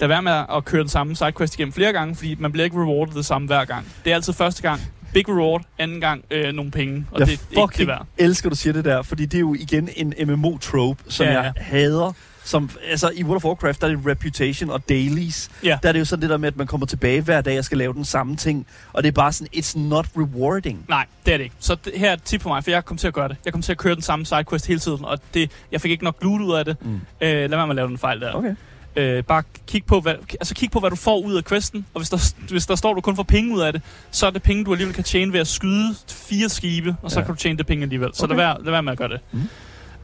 lad 0.00 0.08
være 0.08 0.22
med 0.22 0.44
at 0.56 0.64
køre 0.64 0.80
den 0.80 0.88
samme 0.88 1.16
sidequest 1.16 1.54
igennem 1.54 1.72
flere 1.72 1.92
gange, 1.92 2.14
fordi 2.14 2.36
man 2.38 2.52
bliver 2.52 2.64
ikke 2.64 2.76
rewardet 2.76 3.14
det 3.14 3.26
samme 3.26 3.46
hver 3.46 3.64
gang. 3.64 3.86
Det 4.04 4.10
er 4.10 4.14
altid 4.14 4.32
første 4.32 4.62
gang 4.62 4.80
big 5.12 5.28
reward, 5.28 5.62
anden 5.78 6.00
gang 6.00 6.24
øh, 6.30 6.52
nogle 6.52 6.70
penge, 6.70 7.06
og 7.10 7.20
jeg 7.20 7.26
det 7.26 7.40
er 7.56 7.62
ikke 7.62 7.78
det 7.78 7.86
værd. 7.86 8.06
elsker, 8.18 8.50
du 8.50 8.56
siger 8.56 8.72
det 8.72 8.84
der, 8.84 9.02
fordi 9.02 9.26
det 9.26 9.34
er 9.34 9.40
jo 9.40 9.54
igen 9.54 9.88
en 9.96 10.14
MMO-trope, 10.28 11.04
som 11.08 11.26
ja, 11.26 11.32
ja. 11.32 11.40
jeg 11.40 11.52
hader. 11.56 12.12
Som, 12.44 12.70
altså, 12.90 13.10
I 13.14 13.24
World 13.24 13.36
of 13.36 13.44
Warcraft, 13.44 13.80
der 13.80 13.86
er 13.86 13.90
det 13.90 14.06
reputation 14.06 14.70
og 14.70 14.88
dailies. 14.88 15.50
Ja. 15.64 15.78
Der 15.82 15.88
er 15.88 15.92
det 15.92 16.00
jo 16.00 16.04
sådan 16.04 16.22
det 16.22 16.30
der 16.30 16.36
med, 16.36 16.48
at 16.48 16.56
man 16.56 16.66
kommer 16.66 16.86
tilbage 16.86 17.20
hver 17.20 17.40
dag 17.40 17.58
og 17.58 17.64
skal 17.64 17.78
lave 17.78 17.94
den 17.94 18.04
samme 18.04 18.36
ting. 18.36 18.66
Og 18.92 19.02
det 19.02 19.08
er 19.08 19.12
bare 19.12 19.32
sådan, 19.32 19.48
it's 19.56 19.78
not 19.78 20.06
rewarding. 20.16 20.84
Nej, 20.88 21.06
det 21.26 21.34
er 21.34 21.36
det 21.38 21.44
ikke. 21.44 21.56
Så 21.58 21.74
det, 21.84 21.92
her 21.96 22.08
er 22.08 22.12
et 22.12 22.22
tip 22.22 22.42
for 22.42 22.48
mig, 22.50 22.64
for 22.64 22.70
jeg 22.70 22.84
kom 22.84 22.96
til 22.96 23.06
at 23.08 23.14
gøre 23.14 23.28
det. 23.28 23.36
Jeg 23.44 23.52
kom 23.52 23.62
til 23.62 23.72
at 23.72 23.78
køre 23.78 23.94
den 23.94 24.02
samme 24.02 24.26
sidequest 24.26 24.66
hele 24.66 24.80
tiden, 24.80 25.04
og 25.04 25.18
det, 25.34 25.50
jeg 25.72 25.80
fik 25.80 25.90
ikke 25.90 26.04
nok 26.04 26.16
loot 26.22 26.40
ud 26.40 26.54
af 26.54 26.64
det. 26.64 26.76
Mm. 26.80 26.94
Øh, 26.94 27.00
lad 27.20 27.48
være 27.48 27.66
med 27.66 27.70
at 27.70 27.76
lave 27.76 27.88
den 27.88 27.98
fejl 27.98 28.20
der. 28.20 28.32
Okay. 28.32 28.54
Øh, 28.96 29.24
bare 29.24 29.42
kig 29.66 29.84
på, 29.84 30.00
hvad, 30.00 30.14
altså 30.40 30.54
kig 30.54 30.70
på, 30.70 30.80
hvad 30.80 30.90
du 30.90 30.96
får 30.96 31.18
ud 31.24 31.34
af 31.36 31.44
questen, 31.44 31.86
og 31.94 32.00
hvis 32.00 32.10
der, 32.10 32.34
hvis 32.50 32.66
der 32.66 32.74
står, 32.74 32.94
du 32.94 33.00
kun 33.00 33.16
får 33.16 33.22
penge 33.22 33.54
ud 33.54 33.60
af 33.60 33.72
det, 33.72 33.82
så 34.10 34.26
er 34.26 34.30
det 34.30 34.42
penge, 34.42 34.64
du 34.64 34.72
alligevel 34.72 34.94
kan 34.94 35.04
tjene 35.04 35.32
ved 35.32 35.40
at 35.40 35.46
skyde 35.46 35.94
fire 36.08 36.48
skibe, 36.48 36.96
og 37.02 37.10
så 37.10 37.20
Ja. 37.20 37.24
kan 37.26 37.34
du 37.34 37.40
tjene 37.40 37.58
det 37.58 37.66
penge 37.66 37.82
alligevel. 37.82 38.10
Så 38.14 38.24
Okay. 38.24 38.36
lad, 38.36 38.44
være, 38.44 38.56
lad 38.64 38.70
være 38.70 38.82
med 38.82 38.92
at 38.92 38.98
gøre 38.98 39.08
det. 39.08 39.20
Mhm. 39.32 39.48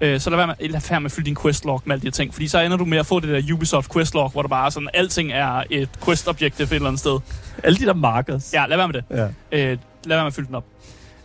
Øh, 0.00 0.20
så 0.20 0.30
lad 0.30 0.36
være, 0.36 0.46
med, 0.46 0.68
lad 0.68 0.80
være 0.90 1.00
med 1.00 1.06
at 1.06 1.12
fylde 1.12 1.26
din 1.26 1.36
questlog 1.42 1.82
med 1.84 1.94
alle 1.94 2.02
de 2.02 2.06
her 2.06 2.12
ting, 2.12 2.34
fordi 2.34 2.48
så 2.48 2.58
ender 2.60 2.76
du 2.76 2.84
med 2.84 2.98
at 2.98 3.06
få 3.06 3.20
det 3.20 3.28
der 3.28 3.54
Ubisoft 3.54 3.92
questlog, 3.92 4.30
hvor 4.30 4.42
der 4.42 4.48
bare 4.48 4.70
sådan, 4.70 4.88
alting 4.94 5.32
er 5.32 5.62
et 5.70 5.88
quest 6.04 6.28
objective 6.28 6.66
et 6.66 6.72
eller 6.72 6.88
andet 6.88 7.00
sted. 7.00 7.18
Alle 7.64 7.78
de 7.78 7.84
der 7.86 7.94
markers. 7.94 8.54
Ja, 8.54 8.66
lad 8.66 8.76
være 8.76 8.88
med 8.88 8.94
det. 8.94 9.04
ja. 9.10 9.24
Øh, 9.72 9.78
lad 10.04 10.16
være 10.16 10.22
med 10.22 10.26
at 10.26 10.34
fylde 10.34 10.46
den 10.46 10.54
op. 10.54 10.64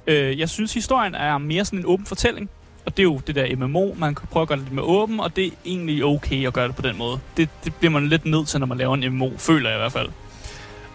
Øh, 0.08 0.40
jeg 0.40 0.50
synes, 0.50 0.74
historien 0.74 1.16
er 1.16 1.38
mere 1.38 1.66
sådan 1.66 1.80
en 1.80 1.86
åben 1.86 2.06
fortælling. 2.06 2.50
Og 2.86 2.98
det 2.98 3.00
er 3.00 3.04
jo 3.04 3.22
det 3.28 3.36
der 3.36 3.56
MMO, 3.56 3.94
man 3.98 4.16
kan 4.16 4.28
prøve 4.32 4.42
at 4.42 4.48
gøre 4.48 4.58
det 4.58 4.66
lidt 4.66 4.74
mere 4.74 4.86
åben, 4.86 5.20
og 5.20 5.36
det 5.36 5.46
er 5.46 5.50
egentlig 5.66 6.06
okay 6.06 6.48
at 6.48 6.54
gøre 6.54 6.68
det 6.68 6.76
på 6.76 6.82
den 6.82 6.98
måde. 6.98 7.20
Det, 7.38 7.50
det 7.64 7.76
bliver 7.76 7.92
man 7.92 8.08
lidt 8.08 8.26
nødt 8.26 8.48
til, 8.48 8.60
når 8.60 8.68
man 8.68 8.78
laver 8.78 8.94
en 8.94 9.14
MMO, 9.14 9.30
føler 9.38 9.70
jeg 9.70 9.78
i 9.78 9.82
hvert 9.82 9.92
fald. 9.92 10.10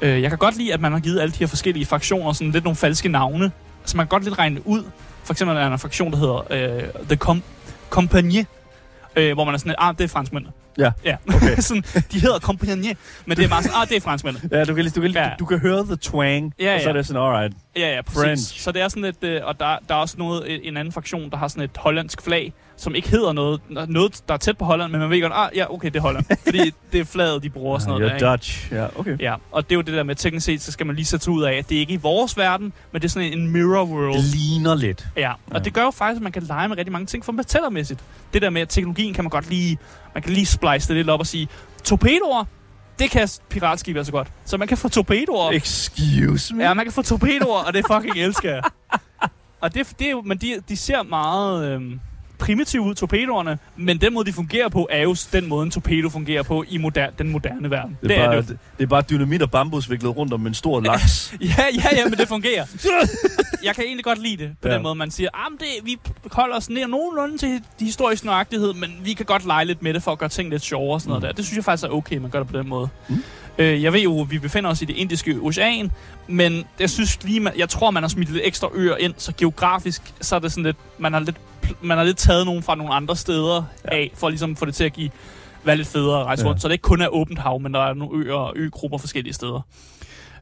Øh, 0.00 0.22
jeg 0.22 0.30
kan 0.30 0.38
godt 0.38 0.56
lide, 0.56 0.74
at 0.74 0.80
man 0.80 0.92
har 0.92 1.00
givet 1.00 1.20
alle 1.20 1.32
de 1.32 1.38
her 1.38 1.46
forskellige 1.46 1.86
fraktioner 1.86 2.32
sådan 2.32 2.50
lidt 2.50 2.64
nogle 2.64 2.76
falske 2.76 3.08
navne. 3.08 3.52
Så 3.84 3.96
man 3.96 4.06
kan 4.06 4.08
godt 4.08 4.24
lidt 4.24 4.38
regne 4.38 4.66
ud. 4.66 4.84
For 5.24 5.32
eksempel 5.32 5.56
er 5.56 5.60
der 5.60 5.72
en 5.72 5.78
fraktion, 5.78 6.12
der 6.12 6.18
hedder 6.18 6.46
øh, 6.50 6.82
The 7.08 7.16
Com 7.16 7.42
Compagnie, 7.90 8.46
øh, 9.16 9.34
hvor 9.34 9.44
man 9.44 9.54
er 9.54 9.58
sådan 9.58 9.74
ah, 9.78 9.94
det 9.98 10.04
er 10.04 10.08
franskmænd. 10.08 10.46
Ja, 10.78 10.90
ja. 11.04 11.16
okay. 11.34 11.56
sådan, 11.68 11.84
de 12.12 12.20
hedder 12.20 12.38
Compagnie, 12.38 12.96
men 13.26 13.36
det 13.36 13.44
er 13.44 13.48
meget 13.48 13.64
sådan, 13.64 13.78
ah, 13.82 13.88
det 13.88 13.96
er 13.96 14.00
franskmændene. 14.00 14.48
Ja, 14.58 14.64
du 14.64 14.74
kan, 14.74 14.84
du, 14.90 15.00
kan, 15.00 15.10
Ja. 15.10 15.24
du, 15.24 15.30
du 15.38 15.44
kan 15.44 15.58
høre 15.58 15.84
the 15.84 15.96
twang, 15.96 16.52
Ja, 16.60 16.74
og 16.74 16.80
så 16.80 16.88
er 16.88 16.92
ja. 16.92 16.98
det 16.98 17.06
sådan, 17.06 17.22
alright. 17.22 17.54
Ja, 17.76 17.94
ja, 17.94 18.02
præcis. 18.02 18.20
French. 18.22 18.60
Så 18.60 18.72
det 18.72 18.82
er 18.82 18.88
sådan 18.88 19.02
lidt, 19.02 19.24
øh, 19.24 19.40
og 19.44 19.60
der, 19.60 19.76
der 19.88 19.94
er 19.94 19.98
også 19.98 20.14
noget, 20.18 20.46
øh, 20.48 20.58
en 20.62 20.76
anden 20.76 20.92
fraktion, 20.92 21.30
der 21.30 21.36
har 21.36 21.48
sådan 21.48 21.62
et 21.64 21.70
hollandsk 21.76 22.22
flag, 22.22 22.52
som 22.76 22.94
ikke 22.94 23.08
hedder 23.08 23.32
noget, 23.32 23.60
noget, 23.88 24.20
der 24.28 24.34
er 24.34 24.38
tæt 24.38 24.58
på 24.58 24.64
Holland, 24.64 24.92
men 24.92 25.00
man 25.00 25.10
ved 25.10 25.22
godt, 25.22 25.32
ah, 25.36 25.48
ja, 25.56 25.74
okay, 25.74 25.86
det 25.88 25.96
er 25.96 26.00
Holland. 26.00 26.24
fordi 26.46 26.72
det 26.92 27.00
er 27.00 27.04
flaget, 27.04 27.42
de 27.42 27.50
bruger 27.50 27.74
og 27.74 27.80
sådan 27.80 27.94
Ah, 27.94 28.00
noget. 28.00 28.20
der, 28.20 28.32
ikke? 28.32 28.32
Dutch. 28.32 28.72
Ja, 28.72 28.86
okay. 28.98 29.20
Ja, 29.20 29.34
og 29.52 29.64
det 29.64 29.72
er 29.72 29.76
jo 29.76 29.82
det 29.82 29.94
der 29.94 30.02
med, 30.02 30.14
teknisk 30.14 30.46
set, 30.46 30.62
så 30.62 30.72
skal 30.72 30.86
man 30.86 30.96
lige 30.96 31.04
sætte 31.04 31.30
ud 31.30 31.42
af, 31.42 31.52
at 31.52 31.68
det 31.68 31.74
ikke 31.76 31.92
er 31.94 31.98
i 31.98 32.00
vores 32.00 32.36
verden, 32.36 32.72
men 32.92 33.02
det 33.02 33.08
er 33.08 33.10
sådan 33.10 33.32
en 33.32 33.48
mirror 33.52 33.84
world. 33.84 34.14
Det 34.14 34.24
ligner 34.24 34.74
lidt. 34.74 35.06
Ja, 35.16 35.30
og 35.32 35.38
Ja. 35.52 35.58
det 35.58 35.72
gør 35.74 35.82
jo 35.82 35.90
faktisk, 35.90 36.16
at 36.18 36.22
man 36.22 36.32
kan 36.32 36.42
lege 36.42 36.68
med 36.68 36.76
rigtig 36.78 36.92
mange 36.92 37.06
ting 37.06 37.24
fortællermæssigt. 37.24 38.00
Det 38.32 38.42
der 38.42 38.50
med, 38.50 38.62
at 38.62 38.68
teknologien 38.68 39.14
kan 39.14 39.24
man 39.24 39.30
godt 39.30 39.50
lige, 39.50 39.78
man 40.18 40.22
kan 40.22 40.32
lige 40.32 40.46
splice 40.46 40.88
det 40.88 40.96
lidt 40.96 41.10
op 41.10 41.20
og 41.20 41.26
sige, 41.26 41.48
torpedoer, 41.84 42.44
det 42.98 43.10
kan 43.10 43.28
piratskib 43.48 43.96
altså 43.96 44.12
godt. 44.12 44.28
Så 44.44 44.56
man 44.56 44.68
kan 44.68 44.78
få 44.78 44.88
torpedoer. 44.88 45.50
Excuse 45.50 46.54
me? 46.54 46.64
Ja, 46.64 46.74
man 46.74 46.84
kan 46.84 46.92
få 46.92 47.02
torpedoer, 47.02 47.58
og 47.64 47.74
det 47.74 47.84
fucking 47.92 48.16
elsker 48.16 48.50
jeg. 48.54 48.62
Og 49.60 49.74
det, 49.74 49.86
det 49.98 50.06
er 50.06 50.10
jo, 50.10 50.22
men 50.22 50.38
de, 50.38 50.62
de 50.68 50.76
ser 50.76 51.02
meget 51.02 51.72
øhm, 51.72 52.00
primitive 52.38 52.82
ud, 52.82 52.94
torpedoerne, 52.94 53.58
men 53.76 53.98
den 54.00 54.14
måde, 54.14 54.26
de 54.26 54.32
fungerer 54.32 54.68
på, 54.68 54.88
er 54.90 55.02
jo 55.02 55.16
den 55.32 55.48
måde, 55.48 55.64
en 55.64 55.70
torpedo 55.70 56.08
fungerer 56.08 56.42
på 56.42 56.64
i 56.68 56.78
moder, 56.78 57.10
den 57.18 57.28
moderne 57.32 57.70
verden. 57.70 57.98
Det 58.02 58.18
er, 58.18 58.26
bare, 58.26 58.36
det. 58.36 58.48
det, 58.48 58.58
det 58.78 58.84
er 58.84 58.88
bare 58.88 59.02
dynamit 59.10 59.42
og 59.42 59.50
bambus 59.50 59.90
viklet 59.90 60.16
rundt 60.16 60.32
om 60.32 60.46
en 60.46 60.54
stor 60.54 60.80
laks. 60.90 61.34
Ja, 61.40 61.46
ja, 61.74 61.96
ja, 61.96 62.04
men 62.04 62.18
det 62.18 62.28
fungerer. 62.28 62.64
Jeg 63.64 63.74
kan 63.74 63.84
egentlig 63.84 64.04
godt 64.04 64.22
lide 64.22 64.36
det, 64.44 64.50
på 64.62 64.68
Ja. 64.68 64.74
den 64.74 64.82
måde, 64.82 64.94
man 64.94 65.10
siger, 65.10 65.28
ah, 65.34 65.52
men 65.52 65.58
det, 65.58 65.66
vi 65.84 65.98
holder 66.32 66.56
os 66.56 66.70
ned 66.70 66.86
nogenlunde 66.86 67.38
til 67.38 67.60
de 67.80 67.84
historiske 67.84 68.26
nøjagtighed, 68.26 68.74
men 68.74 68.90
vi 69.04 69.12
kan 69.12 69.26
godt 69.26 69.46
lege 69.46 69.64
lidt 69.64 69.82
med 69.82 69.94
det 69.94 70.02
for 70.02 70.12
at 70.12 70.18
gøre 70.18 70.28
ting 70.28 70.50
lidt 70.50 70.62
sjovere 70.62 70.94
og 70.96 71.00
sådan 71.00 71.08
noget 71.08 71.22
der. 71.22 71.32
Det 71.32 71.44
synes 71.44 71.56
jeg 71.56 71.64
faktisk 71.64 71.84
er 71.84 71.88
okay, 71.94 72.16
man 72.16 72.30
gør 72.30 72.38
det 72.38 72.48
på 72.48 72.58
den 72.58 72.68
måde. 72.68 72.88
Mm. 73.08 73.22
Øh, 73.58 73.82
jeg 73.82 73.92
ved 73.92 74.00
jo, 74.00 74.20
at 74.20 74.30
vi 74.30 74.38
befinder 74.38 74.70
os 74.70 74.82
i 74.82 74.84
det 74.84 74.96
indiske 74.96 75.38
ocean, 75.42 75.90
men 76.28 76.64
jeg 76.80 76.90
synes 76.90 77.24
lige, 77.24 77.40
man, 77.40 77.52
jeg 77.56 77.68
tror, 77.68 77.90
man 77.90 78.02
har 78.02 78.08
smidt 78.08 78.32
lidt 78.32 78.46
ekstra 78.46 78.68
øer 78.74 78.96
ind, 78.96 79.14
så 79.16 79.32
geografisk, 79.38 80.02
så 80.20 80.34
er 80.36 80.40
det 80.40 80.52
sådan 80.52 80.64
lidt, 80.64 80.76
man 80.98 81.12
har 81.12 81.20
lidt, 81.20 81.36
man 81.82 81.98
har 81.98 82.04
lidt 82.04 82.16
taget 82.16 82.46
nogen 82.46 82.62
fra 82.62 82.74
nogle 82.74 82.94
andre 82.94 83.16
steder 83.16 83.62
Ja. 83.84 83.96
af, 83.96 84.10
for 84.14 84.28
ligesom 84.28 84.56
få 84.56 84.64
det 84.64 84.74
til 84.74 84.84
at 84.84 84.92
give, 84.92 85.10
være 85.64 85.76
lidt 85.76 85.88
federe 85.88 86.20
at 86.20 86.26
rejse 86.26 86.42
Ja. 86.44 86.48
rundt. 86.48 86.62
Så 86.62 86.68
det 86.68 86.72
ikke 86.74 86.82
kun 86.82 87.00
er 87.02 87.08
åbent 87.08 87.38
hav, 87.38 87.60
men 87.60 87.74
der 87.74 87.80
er 87.80 87.94
nogle 87.94 88.24
øer 88.26 88.34
og 88.34 88.52
øgrupper 88.56 88.98
forskellige 88.98 89.34
steder. 89.34 89.60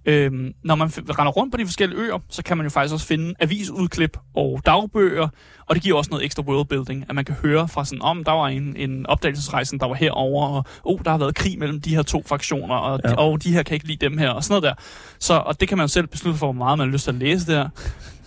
Øhm, 0.09 0.55
når 0.64 0.74
man 0.74 0.89
render 0.89 1.33
rundt 1.33 1.53
på 1.53 1.57
de 1.59 1.64
forskellige 1.66 2.01
øer, 2.01 2.18
så 2.31 2.43
kan 2.43 2.57
man 2.57 2.66
jo 2.66 2.70
faktisk 2.70 2.93
også 2.95 3.07
finde 3.07 3.35
avisudklip 3.41 4.18
og 4.35 4.61
dagbøger, 4.66 5.29
og 5.66 5.74
det 5.74 5.83
giver 5.83 5.97
også 5.99 6.11
noget 6.11 6.24
ekstra 6.24 6.43
worldbuilding, 6.43 7.05
at 7.09 7.14
man 7.14 7.24
kan 7.24 7.35
høre 7.43 7.68
fra 7.68 7.85
sådan, 7.85 8.03
om 8.03 8.24
der 8.24 8.33
var 8.33 8.47
en, 8.49 8.77
en 8.77 9.07
opdagelsesrejsen, 9.07 9.81
der 9.81 9.87
var 9.87 9.95
herover 9.95 10.47
og 10.47 10.64
oh, 10.85 10.99
der 11.05 11.11
har 11.11 11.18
været 11.18 11.35
krig 11.35 11.59
mellem 11.59 11.81
de 11.81 11.95
her 11.95 12.03
to 12.03 12.22
fraktioner, 12.27 12.74
og, 12.74 13.01
Ja. 13.05 13.14
og 13.14 13.43
de 13.43 13.53
her 13.53 13.62
kan 13.62 13.74
ikke 13.74 13.87
lide 13.87 14.05
dem 14.09 14.18
her, 14.18 14.31
og 14.31 14.45
sådan 14.45 14.53
noget 14.53 14.62
der. 14.62 14.83
Så, 15.18 15.35
og 15.35 15.61
det 15.61 15.68
kan 15.68 15.79
man 15.79 15.85
jo 15.85 15.89
selv 15.89 16.07
beslutte 16.07 16.39
for, 16.39 16.47
hvor 16.47 16.53
meget 16.64 16.79
man 16.79 16.89
har 16.89 16.93
lyst 16.93 17.05
til 17.05 17.11
at 17.11 17.16
læse 17.16 17.47
der. 17.53 17.68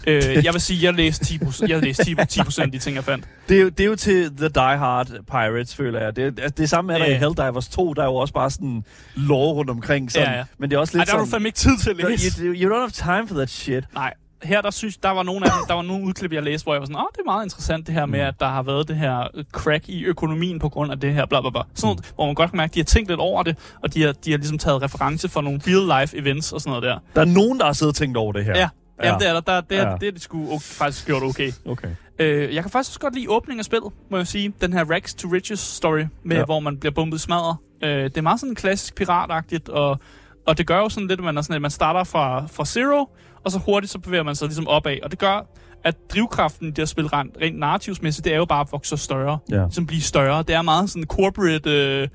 Øh, 0.08 0.46
jeg 0.46 0.54
vil 0.54 0.62
sige, 0.62 0.84
jeg 0.86 0.94
læste 0.94 1.26
10 1.26 1.40
jeg 1.68 1.82
læste 1.82 2.04
10, 2.04 2.16
10 2.30 2.40
af 2.62 2.72
de 2.72 2.78
ting, 2.80 2.96
jeg 2.96 3.04
fandt. 3.04 3.26
Det 3.50 3.58
er, 3.58 3.62
jo, 3.62 3.70
det 3.70 3.80
er 3.80 3.88
jo 3.88 3.96
til 3.96 4.38
The 4.38 4.48
Die 4.50 4.78
Hard 4.78 5.08
Pirates, 5.32 5.76
føler 5.76 6.00
jeg. 6.02 6.16
Det, 6.16 6.24
altså, 6.24 6.54
det 6.58 6.70
samme 6.70 6.94
er 6.94 6.98
der 6.98 7.06
Ja. 7.06 7.16
i 7.16 7.18
Helldivers 7.20 7.68
2. 7.68 7.94
Der 7.94 8.02
er 8.02 8.06
jo 8.06 8.16
også 8.16 8.34
bare 8.34 8.50
sådan 8.52 8.84
lore 9.16 9.54
rundt 9.54 9.70
omkring. 9.72 10.12
Sådan. 10.12 10.28
Ja, 10.28 10.38
ja. 10.38 10.44
Men 10.58 10.70
det 10.70 10.76
er 10.76 10.80
også 10.80 10.98
Ej, 10.98 11.00
lidt 11.02 11.10
der 11.12 11.18
har 11.18 11.26
du 11.26 11.30
fandme 11.32 11.48
ikke 11.48 11.58
tid 11.58 11.78
til 11.78 11.90
at 11.90 11.98
læse. 12.10 12.42
you, 12.44 12.54
you 12.54 12.76
don't 12.76 12.80
have 12.80 12.90
time 13.18 13.28
for 13.28 13.36
that 13.36 13.50
shit. 13.50 13.84
Nej, 13.94 14.14
her 14.44 14.62
der 14.62 14.72
synes, 14.72 14.98
der 14.98 15.10
var 15.10 15.24
nogle 15.24 15.46
af 15.46 15.52
dem, 15.52 15.68
der 15.68 15.74
var 15.74 15.82
nogle 15.82 16.06
udklip, 16.06 16.34
jeg 16.34 16.44
læste, 16.44 16.64
hvor 16.66 16.74
jeg 16.74 16.80
var 16.82 16.86
sådan, 16.86 16.96
åh, 16.96 17.04
det 17.14 17.20
er 17.20 17.26
meget 17.26 17.46
interessant 17.46 17.88
det 17.88 17.94
her 17.96 18.06
med, 18.06 18.20
Mm. 18.20 18.26
at 18.28 18.34
der 18.40 18.48
har 18.48 18.64
været 18.64 18.88
det 18.88 18.96
her 18.98 19.28
øh, 19.34 19.44
crack 19.52 19.90
i 19.90 20.04
økonomien 20.06 20.60
på 20.60 20.70
grund 20.70 20.92
af 20.92 21.00
det 21.00 21.14
her, 21.14 21.26
bla 21.26 21.42
bla 21.42 21.50
bla. 21.50 21.62
Sådan 21.76 21.88
noget, 21.88 22.12
hvor 22.16 22.26
man 22.26 22.36
godt 22.36 22.50
kan 22.52 22.58
mærke, 22.58 22.72
at 22.72 22.76
de 22.76 22.80
har 22.80 22.86
tænkt 22.86 23.10
lidt 23.10 23.20
over 23.20 23.44
det, 23.44 23.58
og 23.84 23.94
de 23.94 24.02
har, 24.04 24.12
de 24.12 24.32
har 24.32 24.38
ligesom 24.38 24.58
taget 24.58 24.82
reference 24.82 25.30
for 25.30 25.42
nogle 25.42 25.62
real 25.68 26.02
life 26.02 26.18
events 26.18 26.52
og 26.52 26.62
sådan 26.62 26.70
noget 26.70 26.84
der. 26.84 27.00
Der 27.16 27.22
er 27.22 27.26
nogen, 27.26 27.60
der 27.60 27.66
har 27.66 27.74
siddet 27.74 27.92
og 27.92 27.96
tænkt 27.96 28.18
over 28.18 28.34
det 28.34 28.46
her. 28.46 28.58
Ja, 28.58 28.70
ja. 29.02 29.08
Jamen, 29.08 29.20
det 29.22 29.30
er 29.30 29.34
der. 29.34 29.42
der 29.42 29.62
det, 29.62 29.78
er, 29.78 29.90
Ja. 29.90 29.96
det 30.02 30.08
er 30.08 30.12
de 30.12 30.20
sgu 30.20 30.46
okay, 30.48 30.60
faktisk 30.62 31.06
gjort 31.06 31.24
okay. 31.24 31.52
Okay. 31.66 31.88
Øh, 32.20 32.56
jeg 32.56 32.64
kan 32.64 32.72
faktisk 32.72 32.90
også 32.92 33.00
godt 33.00 33.16
lide 33.16 33.30
åbningen 33.30 33.60
af 33.60 33.66
spillet, 33.66 33.94
må 34.12 34.18
jeg 34.18 34.28
sige. 34.28 34.54
Den 34.62 34.74
her 34.74 34.86
Rags 34.92 35.14
to 35.14 35.28
Riches 35.28 35.60
story, 35.60 36.04
med, 36.24 36.38
Ja. 36.38 36.46
hvor 36.46 36.60
man 36.60 36.78
bliver 36.78 36.94
bumpet 36.94 37.22
smadret. 37.22 37.58
Øh, 37.84 38.04
det 38.04 38.18
er 38.18 38.22
meget 38.22 38.40
sådan 38.40 38.56
klassisk 38.56 38.96
piratagtigt, 38.96 39.70
og, 39.70 40.00
og 40.48 40.58
det 40.58 40.68
gør 40.68 40.78
jo 40.78 40.90
sådan 40.90 41.08
lidt, 41.08 41.20
at 41.20 41.24
man, 41.24 41.38
er 41.38 41.42
sådan, 41.42 41.56
at 41.56 41.62
man 41.62 41.72
starter 41.72 42.04
fra, 42.04 42.46
fra 42.48 42.66
zero, 42.66 43.10
og 43.44 43.52
så 43.52 43.60
hurtigt 43.60 43.92
så 43.92 44.00
bevæger 44.00 44.24
man 44.24 44.36
sig 44.36 44.48
ligesom 44.48 44.68
opad. 44.68 44.98
Og 45.04 45.12
det 45.12 45.20
gør, 45.20 45.46
at 45.84 45.96
drivkraften 46.14 46.68
i 46.68 46.72
det 46.72 46.82
at 46.82 46.90
spille 46.90 47.10
rent, 47.14 47.38
rent 47.42 47.60
narrativsmæssigt, 47.60 48.26
det 48.26 48.34
er 48.34 48.38
jo 48.38 48.46
bare 48.46 48.62
at 48.62 48.68
vokse 48.72 48.98
større. 48.98 49.38
Ja. 49.52 49.62
Ligesom 49.64 49.86
blive 49.88 50.02
større. 50.02 50.44
Det 50.44 50.56
er 50.56 50.62
meget 50.62 50.90
sådan 50.90 51.04
corporate... 51.06 51.72
Øh, 52.02 52.08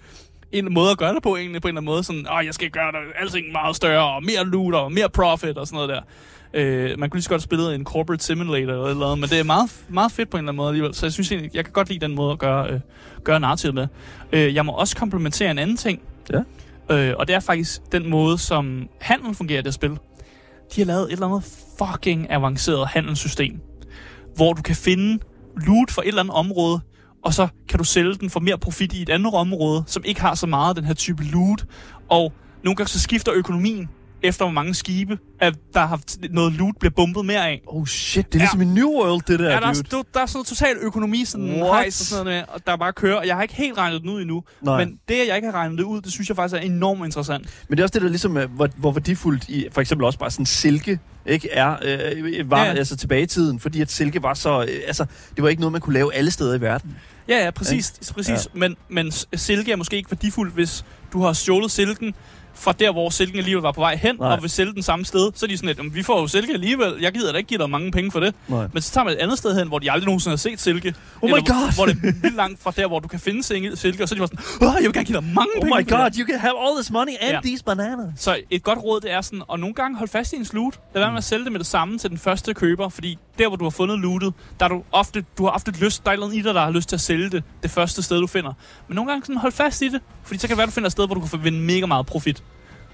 en 0.53 0.75
måde 0.75 0.91
at 0.91 0.99
gøre 0.99 1.15
det 1.15 1.23
på, 1.23 1.37
egentlig 1.37 1.63
på 1.63 1.69
en 1.69 1.71
eller 1.73 1.81
anden 1.81 1.93
måde. 1.93 2.05
Sådan, 2.05 2.27
åh, 2.39 2.45
jeg 2.47 2.55
skal 2.55 2.71
gøre 2.71 2.93
det, 2.93 2.99
alting 3.21 3.53
meget 3.53 3.77
større, 3.77 4.15
og 4.15 4.25
mere 4.25 4.45
loot, 4.45 4.75
og 4.75 4.93
mere 4.93 5.09
profit, 5.09 5.59
og 5.59 5.67
sådan 5.67 5.77
noget 5.77 5.89
der. 5.89 6.01
Øh, 6.55 6.99
man 6.99 7.11
kunne 7.11 7.19
lige 7.19 7.23
så 7.23 7.29
godt 7.29 7.41
have 7.41 7.45
spillet 7.45 7.75
en 7.75 7.85
corporate 7.85 8.25
simulator 8.25 8.73
eller 8.73 8.85
et 8.85 8.91
eller 8.91 9.07
andet, 9.07 9.19
men 9.19 9.29
det 9.29 9.39
er 9.39 9.45
meget, 9.45 9.71
meget 9.89 10.13
fedt 10.13 10.31
på 10.31 10.37
en 10.37 10.39
eller 10.39 10.49
anden 10.49 10.57
måde 10.57 10.69
alligevel. 10.69 10.95
Så 10.95 11.07
jeg 11.07 11.13
synes 11.13 11.33
egentlig, 11.33 11.55
jeg 11.55 11.65
kan 11.65 11.73
godt 11.73 11.89
lide 11.89 12.07
den 12.07 12.15
måde 12.15 12.33
at 12.33 12.39
gøre, 12.39 12.71
øh, 12.71 12.81
gøre 13.25 13.41
narrativet 13.41 13.75
med. 13.75 13.87
Øh, 14.33 14.55
jeg 14.55 14.67
må 14.67 14.73
også 14.73 14.97
komplementere 14.97 15.51
en 15.51 15.59
anden 15.59 15.77
ting. 15.77 16.01
Ja. 16.33 16.41
Øh, 16.91 17.15
og 17.19 17.29
det 17.29 17.35
er 17.35 17.41
faktisk 17.41 17.81
den 17.93 18.11
måde, 18.11 18.39
som 18.39 18.89
handel 19.01 19.35
fungerer 19.35 19.59
i 19.59 19.63
det 19.63 19.75
spil. 19.75 19.91
De 20.75 20.81
har 20.81 20.85
lavet 20.85 21.03
et 21.03 21.13
eller 21.13 21.27
andet 21.27 21.65
fucking 21.79 22.31
avanceret 22.31 22.89
handelssystem, 22.89 23.61
hvor 24.37 24.53
du 24.53 24.63
kan 24.63 24.77
finde 24.77 25.25
loot 25.67 25.91
for 25.91 26.03
et 26.03 26.09
eller 26.09 26.21
andet 26.21 26.35
område, 26.35 26.81
og 27.25 27.35
så 27.35 27.49
kan 27.69 27.79
du 27.79 27.85
sælge 27.85 28.15
den 28.15 28.31
for 28.31 28.41
mere 28.41 28.59
profit 28.59 28.93
i 28.93 29.03
et 29.03 29.09
andet 29.09 29.35
område, 29.35 29.85
som 29.87 30.03
ikke 30.07 30.21
har 30.21 30.35
så 30.35 30.47
meget 30.47 30.69
af 30.69 30.75
den 30.75 30.85
her 30.85 30.95
type 30.95 31.25
loot. 31.25 31.65
Og 32.09 32.33
nogle 32.65 32.77
gange 32.77 32.89
så 32.89 33.01
skifter 33.01 33.33
økonomien 33.35 33.89
efter 34.25 34.45
hvor 34.45 34.53
mange 34.53 34.75
skibe, 34.75 35.19
at 35.41 35.55
der 35.75 35.81
har 35.87 36.01
noget 36.31 36.53
loot 36.53 36.75
bliver 36.81 36.93
bumpet 36.97 37.25
mere 37.27 37.49
af. 37.49 37.63
Oh 37.67 37.87
shit, 37.87 38.27
det 38.33 38.35
er 38.35 38.39
ligesom 38.43 38.61
i 38.63 38.65
New 38.65 38.89
World, 38.89 39.23
det 39.27 39.39
der, 39.39 39.45
Ja, 39.45 39.51
der, 39.61 39.67
er, 39.67 39.73
dude. 39.73 39.83
der, 39.91 40.03
der 40.15 40.21
er 40.21 40.27
sådan 40.27 40.37
noget 40.37 40.47
total 40.47 40.77
økonomi, 40.81 41.25
sådan 41.25 41.47
What? 41.63 41.67
hejs 41.67 42.01
og 42.01 42.07
sådan 42.07 42.25
noget, 42.25 42.45
og 42.49 42.67
der 42.67 42.77
bare 42.77 42.93
kører. 42.93 43.23
Jeg 43.23 43.35
har 43.35 43.43
ikke 43.43 43.55
helt 43.55 43.79
regnet 43.79 44.01
den 44.03 44.11
ud 44.11 44.21
endnu. 44.21 44.43
Nej. 44.63 44.85
Men 44.85 44.99
det, 45.09 45.17
jeg 45.29 45.37
ikke 45.37 45.47
har 45.51 45.55
regnet 45.55 45.79
det 45.79 45.85
ud, 45.85 46.01
det 46.01 46.13
synes 46.13 46.29
jeg 46.29 46.37
faktisk 46.37 46.55
er 46.63 46.67
enormt 46.67 47.05
interessant. 47.05 47.47
Men 47.69 47.77
det 47.77 47.83
er 47.83 47.85
også 47.85 47.93
det, 47.93 48.03
der 48.03 48.09
ligesom, 48.09 48.39
hvor, 48.55 48.69
hvor 48.77 48.93
værdifuldt 48.93 49.49
i, 49.49 49.67
for 49.73 49.81
eksempel 49.81 50.05
også 50.05 50.19
bare 50.19 50.31
sådan 50.31 50.47
silke, 50.47 50.99
ikke, 51.27 51.51
er, 51.51 51.77
øh, 51.83 52.51
var 52.51 52.59
Ja. 52.65 52.71
ja. 52.71 52.75
altså 52.79 52.97
tilbage 52.97 53.23
i 53.23 53.27
tiden, 53.27 53.61
fordi 53.61 53.81
at 53.81 53.91
silke 53.91 54.23
var 54.23 54.35
så, 54.35 54.63
øh, 54.63 54.69
altså, 54.87 55.05
det 55.37 55.43
var 55.43 55.49
ikke 55.49 55.61
noget, 55.61 55.73
man 55.73 55.81
kunne 55.81 55.95
lave 55.95 56.15
alle 56.15 56.31
steder 56.31 56.55
i 56.55 56.61
verden. 56.61 56.97
Ja, 57.29 57.45
ja, 57.45 57.51
præcis. 57.51 57.93
præcis. 58.15 58.29
Ja. 58.55 58.59
Men, 58.59 58.77
men 58.89 59.13
silke 59.35 59.73
er 59.73 59.77
måske 59.77 59.97
ikke 59.97 60.11
værdifuldt, 60.11 60.55
hvis 60.55 60.85
du 61.13 61.23
har 61.23 61.33
stjålet 61.33 61.71
silken 61.71 62.15
fra 62.55 62.73
der, 62.73 62.93
hvor 62.93 63.11
silken 63.11 63.39
alligevel 63.39 63.63
var 63.63 63.73
på 63.73 63.81
vej 63.81 63.97
hen, 63.97 64.17
Nej. 64.21 64.33
og 64.33 64.43
vil 64.43 64.51
sælge 64.51 64.73
den 64.75 64.83
samme 64.83 65.05
sted, 65.05 65.31
så 65.35 65.47
er 65.47 65.49
de 65.49 65.57
sådan 65.57 65.67
lidt, 65.67 65.79
"Jamen, 65.79 65.95
vi 65.95 66.03
får 66.03 66.21
jo 66.21 66.27
silke 66.27 66.53
alligevel, 66.53 66.95
jeg 67.01 67.13
gider 67.13 67.33
da 67.33 67.39
ikke 67.39 67.49
give 67.49 67.59
dig 67.59 67.71
mange 67.71 67.91
penge 67.91 68.11
for 68.11 68.21
det. 68.21 68.35
Nej. 68.49 68.67
Men 68.73 68.83
så 68.83 68.93
tager 68.93 69.05
man 69.05 69.13
et 69.13 69.17
andet 69.19 69.39
sted 69.39 69.59
hen, 69.59 69.69
hvor 69.69 69.79
de 69.79 69.91
aldrig 69.93 70.07
nogensinde 70.07 70.33
har 70.33 70.37
set 70.37 70.61
silke. 70.61 70.95
Oh 71.23 71.29
my 71.29 71.31
hvor- 71.31 71.39
God. 71.53 71.75
Hvor 71.75 71.87
det 71.87 71.97
er 71.97 72.13
vildt 72.23 72.37
langt 72.37 72.63
fra 72.63 72.71
der, 72.77 72.87
hvor 72.87 72.99
du 73.01 73.09
kan 73.09 73.21
finde 73.21 73.43
silke, 73.43 73.73
og 73.73 73.79
så 73.79 73.89
er 73.89 73.93
de 73.93 73.99
bare 73.99 74.09
sådan, 74.09 74.39
Åh, 74.69 74.75
jeg 74.75 74.85
vil 74.85 74.93
gerne 74.93 75.05
give 75.07 75.17
dig 75.19 75.25
mange 75.25 75.51
Oh 75.57 75.63
penge 75.63 75.67
my 75.67 75.91
for 75.91 75.97
det." 75.97 76.15
god, 76.15 76.21
you 76.21 76.27
can 76.31 76.39
have 76.39 76.55
all 76.67 76.77
this 76.77 76.91
money 76.91 77.13
and 77.21 77.31
Ja. 77.33 77.41
these 77.45 77.65
bananas. 77.65 78.09
Så 78.17 78.37
et 78.51 78.63
godt 78.63 78.79
råd, 78.79 79.01
det 79.01 79.13
er 79.13 79.21
sådan, 79.21 79.43
og 79.49 79.59
nogle 79.61 79.75
gange 79.75 79.99
hold 79.99 80.09
fast 80.09 80.33
i 80.33 80.37
en 80.37 80.47
loot. 80.53 80.75
Lad 80.95 81.03
være 81.03 81.11
med 81.13 81.19
at 81.19 81.25
sælge 81.25 81.45
det 81.45 81.53
med 81.53 81.59
det 81.61 81.67
samme 81.67 81.99
til 81.99 82.11
den 82.11 82.19
første 82.19 82.55
køber, 82.55 82.89
fordi 82.89 83.19
der, 83.39 83.49
hvor 83.49 83.57
du 83.57 83.65
har 83.65 83.71
fundet 83.71 83.99
lootet, 83.99 84.35
der 84.61 84.65
er 84.65 84.69
du 84.69 84.83
ofte, 84.93 85.25
du 85.39 85.45
har 85.45 85.51
ofte 85.51 85.71
lyst, 85.71 86.05
der 86.05 86.11
er 86.11 86.13
et 86.13 86.17
eller 86.17 86.27
andet 86.27 86.39
i 86.39 86.43
dig, 86.43 86.55
der 86.55 86.61
har 86.61 86.71
lyst 86.71 86.89
til 86.89 86.97
at 86.97 87.01
sælge 87.01 87.31
det, 87.31 87.45
det 87.63 87.71
første 87.71 88.03
sted, 88.03 88.21
du 88.21 88.27
finder. 88.27 88.53
Men 88.89 88.95
nogle 88.95 89.11
gange 89.11 89.25
sådan, 89.25 89.41
hold 89.41 89.53
fast 89.53 89.83
i 89.83 89.89
det, 89.89 90.01
fordi 90.23 90.41
så 90.41 90.47
kan 90.47 90.55
det 90.55 90.59
være, 90.59 90.67
du 90.67 90.73
finder 90.73 90.87
et 90.87 90.93
sted, 90.93 91.07
hvor 91.07 91.15
du 91.15 91.21
kan 91.21 91.31
få 91.31 91.37
vinde 91.37 91.61
mega 91.61 91.87
meget 91.87 92.07
profit. 92.07 92.43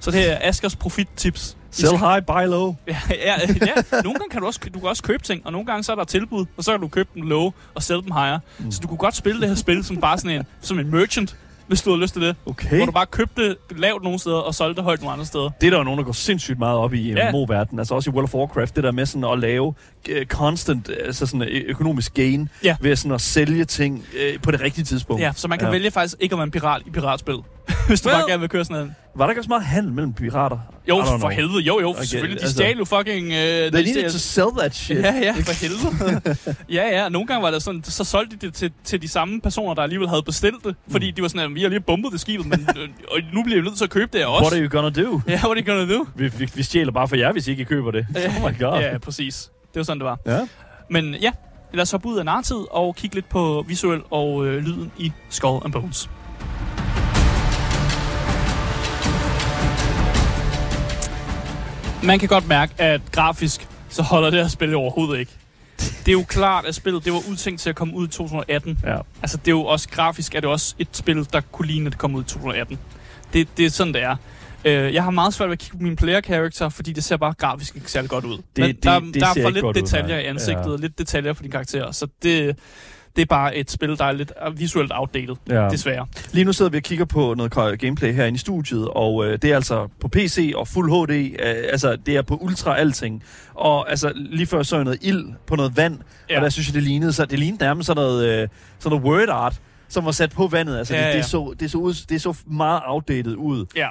Så 0.00 0.10
det 0.10 0.20
her 0.20 0.32
er 0.32 0.48
Askers 0.48 0.76
profit-tips. 0.76 1.56
Sell 1.70 1.98
high, 1.98 2.22
buy 2.26 2.46
low. 2.46 2.76
Ja, 2.86 2.96
ja, 3.10 3.34
ja. 3.40 4.00
Nogle 4.04 4.18
gange 4.18 4.30
kan 4.30 4.40
du 4.40 4.46
også, 4.46 4.60
du 4.74 4.80
kan 4.80 4.88
også 4.88 5.02
købe 5.02 5.22
ting, 5.22 5.46
og 5.46 5.52
nogle 5.52 5.66
gange 5.66 5.82
så 5.82 5.92
er 5.92 5.96
der 5.96 6.04
tilbud, 6.04 6.46
og 6.56 6.64
så 6.64 6.70
kan 6.70 6.80
du 6.80 6.88
købe 6.88 7.08
dem 7.14 7.22
low 7.22 7.52
og 7.74 7.82
sælge 7.82 8.02
dem 8.02 8.12
higher. 8.12 8.38
Mm. 8.58 8.70
Så 8.70 8.80
du 8.80 8.88
kunne 8.88 8.98
godt 8.98 9.16
spille 9.16 9.40
det 9.40 9.48
her 9.48 9.56
spil 9.56 9.84
som 9.84 9.96
bare 9.96 10.18
sådan 10.18 10.38
en, 10.38 10.44
som 10.60 10.78
en 10.78 10.90
merchant, 10.90 11.36
hvis 11.70 11.82
du 11.82 11.90
har 11.90 11.96
lyst 11.96 12.12
til 12.12 12.22
det. 12.22 12.36
Okay. 12.46 12.76
Hvor 12.76 12.86
du 12.86 12.92
bare 12.92 13.06
købte 13.06 13.56
lavt 13.70 14.02
nogle 14.02 14.18
steder, 14.18 14.36
og 14.36 14.54
solgte 14.54 14.82
højt 14.82 15.00
nogle 15.00 15.12
andre 15.12 15.26
steder. 15.26 15.50
Det 15.60 15.66
er 15.66 15.70
der 15.70 15.78
jo 15.78 15.84
nogen, 15.84 15.98
der 15.98 16.04
går 16.04 16.12
sindssygt 16.12 16.58
meget 16.58 16.78
op 16.78 16.94
i 16.94 17.12
Ja. 17.12 17.30
MMO-verdenen. 17.30 17.78
Altså 17.78 17.94
også 17.94 18.10
i 18.10 18.12
World 18.12 18.24
of 18.24 18.34
Warcraft, 18.34 18.76
det 18.76 18.84
der 18.84 18.92
med 18.92 19.06
sådan 19.06 19.24
at 19.24 19.38
lave 19.38 19.66
uh, 19.66 19.74
constant 20.28 20.90
altså 21.04 21.26
sådan 21.26 21.42
ø- 21.42 21.62
økonomisk 21.66 22.14
gain 22.14 22.48
Ja. 22.64 22.76
ved 22.80 22.96
sådan 22.96 23.12
at 23.12 23.20
sælge 23.20 23.64
ting 23.64 23.98
uh, 24.14 24.42
på 24.42 24.50
det 24.50 24.60
rigtige 24.60 24.84
tidspunkt. 24.84 25.22
Ja, 25.22 25.32
så 25.36 25.48
man 25.48 25.58
kan 25.58 25.68
Ja. 25.68 25.72
vælge 25.72 25.90
faktisk 25.90 26.16
ikke 26.20 26.32
at 26.32 26.36
være 26.38 26.44
en 26.44 26.50
pirat 26.50 26.82
i 26.86 26.90
piratspil. 26.90 27.34
Hvis 27.88 28.00
du 28.00 28.08
Well- 28.08 28.12
bare 28.12 28.24
gerne 28.28 28.40
vil 28.40 28.48
køre 28.48 28.64
sådan 28.64 28.82
en... 28.82 28.96
Var 29.14 29.24
der 29.26 29.30
ikke 29.30 29.40
også 29.40 29.48
meget 29.48 29.64
handel 29.64 29.92
mellem 29.92 30.12
pirater? 30.12 30.58
Jo, 30.88 31.02
for 31.06 31.16
know. 31.16 31.28
helvede. 31.30 31.58
Jo, 31.60 31.80
jo, 31.80 31.88
Okay, 31.88 31.98
okay, 31.98 32.04
selvfølgelig. 32.04 32.38
De 32.40 32.42
altså- 32.42 32.54
stjal 32.56 32.78
jo 32.78 32.84
fucking... 32.84 33.26
Uh, 33.26 33.32
They 33.32 33.70
needed 33.72 34.10
to 34.10 34.18
sell 34.18 34.46
that 34.58 34.74
shit. 34.74 34.98
Ja, 34.98 35.14
ja, 35.14 35.32
for 35.32 35.60
helvede. 35.62 36.36
ja, 36.70 37.02
ja. 37.02 37.08
Nogle 37.08 37.26
gange 37.26 37.42
var 37.42 37.50
det 37.50 37.62
sådan, 37.62 37.84
så 37.84 38.04
solgte 38.04 38.36
de 38.36 38.46
det 38.46 38.54
til, 38.54 38.72
til 38.84 39.02
de 39.02 39.08
samme 39.08 39.40
personer, 39.40 39.74
der 39.74 39.82
alligevel 39.82 40.08
havde 40.08 40.22
bestilt 40.22 40.64
det. 40.64 40.76
Fordi 40.90 41.10
de 41.10 41.22
var 41.22 41.28
sådan, 41.28 41.50
at 41.50 41.54
vi 41.54 41.62
har 41.62 41.68
lige 41.68 41.80
bumpet 41.80 42.12
det 42.12 42.20
skibet, 42.20 42.46
men 42.46 42.68
øh, 42.78 42.88
og 43.10 43.18
nu 43.34 43.42
bliver 43.42 43.60
vi 43.60 43.64
nødt 43.68 43.76
til 43.76 43.84
at 43.84 43.90
købe 43.90 44.18
det 44.18 44.26
os. 44.26 44.40
What 44.40 44.52
are 44.52 44.60
you 44.62 44.68
gonna 44.80 45.02
do? 45.02 45.20
Ja, 45.28 45.32
what 45.44 45.58
are 45.58 45.64
you 45.66 45.74
gonna 45.74 45.94
do? 45.94 46.06
Vi, 46.14 46.28
vi, 46.38 46.50
vi 46.54 46.62
stjæler 46.62 46.92
bare 46.92 47.08
for 47.08 47.16
jer, 47.16 47.32
hvis 47.32 47.48
I 47.48 47.50
ikke 47.50 47.64
køber 47.64 47.90
det. 47.90 48.06
Oh 48.16 48.50
my 48.52 48.58
god. 48.58 48.80
Ja, 48.80 48.98
præcis. 48.98 49.50
Det 49.74 49.76
var 49.80 49.82
sådan, 49.82 50.00
det 50.00 50.04
var. 50.06 50.18
Ja. 50.26 50.38
Men 50.90 51.14
ja, 51.14 51.30
lad 51.74 51.82
os 51.82 51.90
hoppe 51.90 52.08
ud 52.08 52.18
af 52.18 52.24
narrativet 52.24 52.66
og 52.70 52.96
kigge 52.96 53.14
lidt 53.16 53.28
på 53.28 53.64
visuel 53.68 54.00
og 54.10 54.46
øh, 54.46 54.64
lyden 54.64 54.92
i 54.98 55.12
Skull 55.28 55.60
and 55.64 55.72
Bones. 55.72 56.10
Man 62.04 62.18
kan 62.18 62.28
godt 62.28 62.48
mærke, 62.48 62.72
at 62.78 63.00
grafisk, 63.12 63.68
så 63.88 64.02
holder 64.02 64.30
det 64.30 64.40
her 64.40 64.48
spil 64.48 64.74
overhovedet 64.74 65.20
ikke. 65.20 65.32
Det 65.78 66.08
er 66.08 66.12
jo 66.12 66.24
klart, 66.28 66.64
at 66.66 66.74
spillet 66.74 67.04
det 67.04 67.12
var 67.12 67.22
udtænkt 67.30 67.60
til 67.60 67.70
at 67.70 67.76
komme 67.76 67.94
ud 67.94 68.08
i 68.08 68.10
2018. 68.10 68.78
Ja. 68.84 68.96
Altså, 69.22 69.36
det 69.36 69.46
er 69.48 69.52
jo 69.52 69.64
også 69.64 69.88
grafisk, 69.88 70.34
er 70.34 70.40
det 70.40 70.50
også 70.50 70.74
et 70.78 70.88
spil, 70.92 71.26
der 71.32 71.40
kunne 71.52 71.68
ligne, 71.68 71.86
at 71.86 71.92
det 71.92 71.98
kom 71.98 72.14
ud 72.14 72.20
i 72.22 72.24
2018. 72.26 72.78
Det, 73.32 73.48
det 73.56 73.64
er 73.66 73.70
sådan, 73.70 73.94
det 73.94 74.02
er. 74.02 74.16
Øh, 74.64 74.94
jeg 74.94 75.04
har 75.04 75.10
meget 75.10 75.34
svært 75.34 75.48
ved 75.48 75.52
at 75.52 75.58
kigge 75.58 75.76
på 75.78 75.82
min 75.82 75.96
player 75.96 76.20
character, 76.20 76.68
fordi 76.68 76.92
det 76.92 77.04
ser 77.04 77.16
bare 77.16 77.32
grafisk 77.38 77.76
ikke 77.76 77.90
særlig 77.90 78.10
godt 78.10 78.24
ud. 78.24 78.38
Men 78.56 78.66
det- 78.68 78.84
der, 78.84 79.00
det 79.00 79.14
der 79.14 79.26
er 79.26 79.42
for 79.42 79.50
lidt 79.50 79.64
ud, 79.64 79.74
detaljer 79.74 80.06
nej. 80.16 80.18
i 80.18 80.24
ansigtet, 80.24 80.64
Ja. 80.66 80.70
og 80.70 80.78
lidt 80.78 80.98
detaljer 80.98 81.32
på 81.32 81.42
din 81.42 81.50
karakter, 81.50 81.92
så 81.92 82.06
det, 82.22 82.58
Det 83.16 83.22
er 83.22 83.26
bare 83.26 83.56
et 83.56 83.70
spil, 83.70 83.98
der 83.98 84.04
er 84.04 84.12
lidt 84.12 84.32
øh, 84.46 84.58
visuelt 84.58 84.92
outdated, 84.94 85.34
Ja. 85.48 85.68
desværre. 85.68 86.06
Lige 86.32 86.44
nu 86.44 86.52
sidder 86.52 86.70
vi 86.70 86.76
og 86.76 86.82
kigger 86.82 87.04
på 87.04 87.34
noget 87.34 87.78
gameplay 87.80 88.12
herinde 88.14 88.36
i 88.36 88.38
studiet, 88.38 88.88
og 88.88 89.26
øh, 89.26 89.38
det 89.42 89.50
er 89.50 89.54
altså 89.54 89.88
på 90.00 90.08
PC 90.08 90.52
og 90.56 90.68
Fuld 90.68 90.90
HD, 91.06 91.10
øh, 91.42 91.54
altså 91.72 91.96
det 92.06 92.16
er 92.16 92.22
på 92.22 92.36
ultra 92.36 92.78
alting. 92.78 93.22
Og 93.54 93.90
altså 93.90 94.12
lige 94.16 94.46
før 94.46 94.62
så 94.62 94.76
jeg 94.76 94.84
noget 94.84 94.98
ild 95.02 95.24
på 95.46 95.56
noget 95.56 95.76
vand, 95.76 95.98
ja. 96.28 96.34
Ja. 96.34 96.38
og 96.38 96.44
der 96.44 96.48
synes 96.50 96.68
jeg, 96.68 96.74
det 96.74 96.82
lignede, 96.82 97.12
så 97.12 97.24
det 97.26 97.38
lignede 97.38 97.64
nærmest 97.64 97.86
sådan 97.86 98.02
noget, 98.02 98.42
øh, 98.42 98.48
sådan 98.78 98.98
noget 98.98 99.12
word 99.12 99.28
art, 99.28 99.60
som 99.88 100.04
var 100.04 100.10
sat 100.12 100.30
på 100.30 100.46
vandet. 100.46 100.78
Altså 100.78 100.94
Ja, 100.94 101.00
det, 101.00 101.08
ja. 101.08 101.16
det, 101.16 101.24
så, 101.24 101.54
det, 101.60 101.70
så 101.70 101.78
ud, 101.78 101.94
det 102.08 102.22
så 102.22 102.36
meget 102.46 102.80
outdated 102.86 103.34
ud. 103.36 103.66
Ja. 103.76 103.88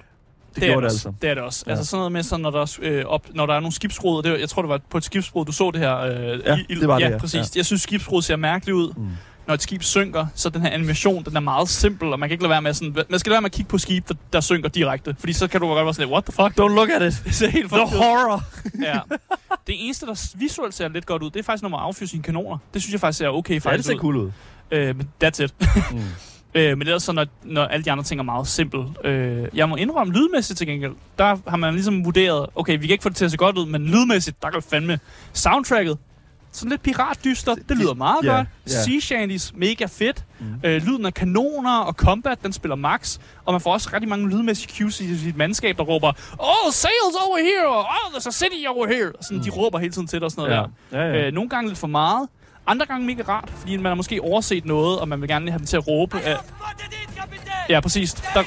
Det, 0.55 0.63
er 0.63 0.67
gjorde 0.67 0.81
det 0.81 0.85
også. 0.85 1.07
altså. 1.09 1.13
Det 1.21 1.29
er 1.29 1.33
det 1.33 1.43
også. 1.43 1.63
Ja. 1.67 1.71
Ja. 1.71 1.77
Altså 1.77 1.89
sådan 1.89 1.99
noget 1.99 2.11
med, 2.11 2.23
sådan, 2.23 2.41
når, 2.43 2.51
der, 2.51 2.61
er, 2.61 2.77
øh, 2.81 3.05
op, 3.05 3.27
når 3.33 3.45
der 3.45 3.53
er 3.53 3.59
nogle 3.59 3.73
skibsbrud, 3.73 4.23
det, 4.23 4.39
jeg 4.39 4.49
tror, 4.49 4.61
det 4.61 4.69
var 4.69 4.79
på 4.89 4.97
et 4.97 5.03
skibsbrud, 5.03 5.45
du 5.45 5.51
så 5.51 5.71
det 5.71 5.81
her. 5.81 5.97
Øh, 5.97 6.39
Ja, 6.45 6.57
i- 6.69 6.75
det 6.75 6.87
var 6.87 6.99
det, 6.99 7.05
ja. 7.05 7.09
ja. 7.09 7.17
præcis. 7.17 7.35
Ja. 7.55 7.59
Jeg 7.59 7.65
synes, 7.65 7.81
skibsbrud 7.81 8.21
ser 8.21 8.35
mærkeligt 8.35 8.75
ud. 8.75 8.93
Mm. 8.97 9.07
Når 9.47 9.53
et 9.53 9.61
skib 9.61 9.83
synker, 9.83 10.25
så 10.35 10.49
den 10.49 10.61
her 10.61 10.69
animation, 10.69 11.23
den 11.25 11.35
er 11.35 11.39
meget 11.39 11.69
simpel, 11.69 12.13
og 12.13 12.19
man 12.19 12.29
kan 12.29 12.33
ikke 12.33 12.43
lade 12.43 12.49
være 12.49 12.61
med 12.61 12.73
sådan, 12.73 12.95
man 13.09 13.19
skal 13.19 13.29
lade 13.29 13.33
være 13.35 13.41
med 13.41 13.49
at 13.49 13.51
kigge 13.51 13.69
på 13.69 13.77
skib, 13.77 14.07
der, 14.09 14.13
der 14.33 14.41
synker 14.41 14.69
direkte, 14.69 15.15
fordi 15.19 15.33
så 15.33 15.47
kan 15.47 15.61
du 15.61 15.67
godt 15.67 15.85
være 15.85 15.93
sådan 15.93 16.09
what 16.11 16.23
the 16.25 16.31
fuck? 16.31 16.59
Don't 16.61 16.75
look 16.75 16.89
at 16.89 17.01
it. 17.01 17.21
Det 17.25 17.35
ser 17.35 17.49
helt 17.49 17.71
The 17.71 17.81
ud. 17.81 17.87
horror. 17.87 18.43
Ja. 18.83 18.99
Det 19.67 19.75
eneste, 19.85 20.05
der 20.05 20.29
visuelt 20.35 20.73
ser 20.73 20.87
lidt 20.87 21.05
godt 21.05 21.23
ud, 21.23 21.29
det 21.29 21.39
er 21.39 21.43
faktisk, 21.43 21.61
når 21.61 21.69
man 21.69 21.79
affyrer 21.79 22.07
sine 22.07 22.23
kanoner. 22.23 22.57
Det 22.73 22.81
synes 22.81 22.91
jeg 22.93 22.99
faktisk 22.99 23.17
ser 23.17 23.27
okay 23.27 23.49
Ja, 23.51 23.55
det 23.55 23.63
faktisk 23.63 23.87
ser 23.87 23.95
ud. 23.95 23.99
cool 23.99 24.15
ud. 24.15 24.31
Øh, 24.71 24.97
men 24.97 25.09
that's 25.23 25.43
it. 25.43 25.53
Mm. 25.91 25.99
Øh, 26.53 26.77
men 26.77 26.87
ellers 26.87 27.03
så, 27.03 27.11
når, 27.11 27.25
når 27.43 27.63
alle 27.65 27.85
de 27.85 27.91
andre 27.91 28.03
ting 28.03 28.19
er 28.19 28.23
meget 28.23 28.47
simple. 28.47 28.85
Øh, 29.03 29.47
jeg 29.53 29.69
må 29.69 29.75
indrømme 29.75 30.13
lydmæssigt 30.13 30.57
til 30.57 30.67
gengæld. 30.67 30.91
Der 31.17 31.37
har 31.47 31.57
man 31.57 31.73
ligesom 31.73 32.05
vurderet, 32.05 32.45
okay, 32.55 32.73
vi 32.79 32.87
kan 32.87 32.91
ikke 32.91 33.01
få 33.03 33.09
det 33.09 33.17
til 33.17 33.25
at 33.25 33.31
se 33.31 33.37
godt 33.37 33.57
ud, 33.57 33.65
men 33.65 33.85
lydmæssigt, 33.85 34.41
der 34.43 34.49
kan 34.49 34.61
fandme 34.61 34.99
soundtracket. 35.33 35.97
Sådan 36.51 36.69
lidt 36.69 36.81
piratdyster, 36.83 37.55
det 37.55 37.77
lyder 37.77 37.93
meget 37.93 38.17
ja, 38.23 38.35
godt. 38.35 38.47
ja. 38.67 38.71
Sea 38.83 38.99
Shanties, 38.99 39.53
mega 39.55 39.85
fedt. 39.85 40.23
Mm. 40.39 40.45
Øh, 40.63 40.81
lyden 40.87 41.05
af 41.05 41.13
kanoner 41.13 41.77
og 41.79 41.93
combat, 41.93 42.43
den 42.43 42.53
spiller 42.53 42.75
max. 42.75 43.17
Og 43.45 43.53
man 43.53 43.61
får 43.61 43.73
også 43.73 43.89
rigtig 43.93 44.09
mange 44.09 44.29
lydmæssige 44.29 44.77
cues 44.77 45.01
i 45.01 45.17
sit 45.17 45.37
mandskab, 45.37 45.77
der 45.77 45.83
råber, 45.83 46.11
Oh, 46.39 46.71
sails 46.71 47.15
over 47.27 47.37
here! 47.37 47.77
Oh, 47.79 48.13
there's 48.13 48.27
a 48.27 48.31
city 48.31 48.65
over 48.67 48.87
here! 48.87 49.11
Sådan, 49.21 49.37
Mm. 49.37 49.43
De 49.43 49.49
råber 49.49 49.79
hele 49.79 49.91
tiden 49.93 50.07
til 50.07 50.19
dig 50.19 50.25
og 50.25 50.31
sådan 50.31 50.49
noget 50.49 50.69
Ja. 50.91 50.97
der. 50.97 51.05
Ja, 51.05 51.19
ja. 51.19 51.27
Øh, 51.27 51.33
nogle 51.33 51.49
gange 51.49 51.67
lidt 51.69 51.79
for 51.79 51.87
meget. 51.87 52.29
Andre 52.69 52.85
gange 52.85 53.05
mega 53.07 53.23
rart, 53.27 53.49
fordi 53.59 53.77
man 53.77 53.85
har 53.85 53.95
måske 53.95 54.21
overset 54.21 54.65
noget, 54.65 54.99
og 54.99 55.07
man 55.07 55.21
vil 55.21 55.29
gerne 55.29 55.51
have 55.51 55.59
dem 55.59 55.65
til 55.67 55.77
at 55.77 55.87
råbe. 55.87 56.17
Øh, 56.17 56.35
ja, 57.69 57.79
præcis. 57.79 58.13
Der, 58.13 58.43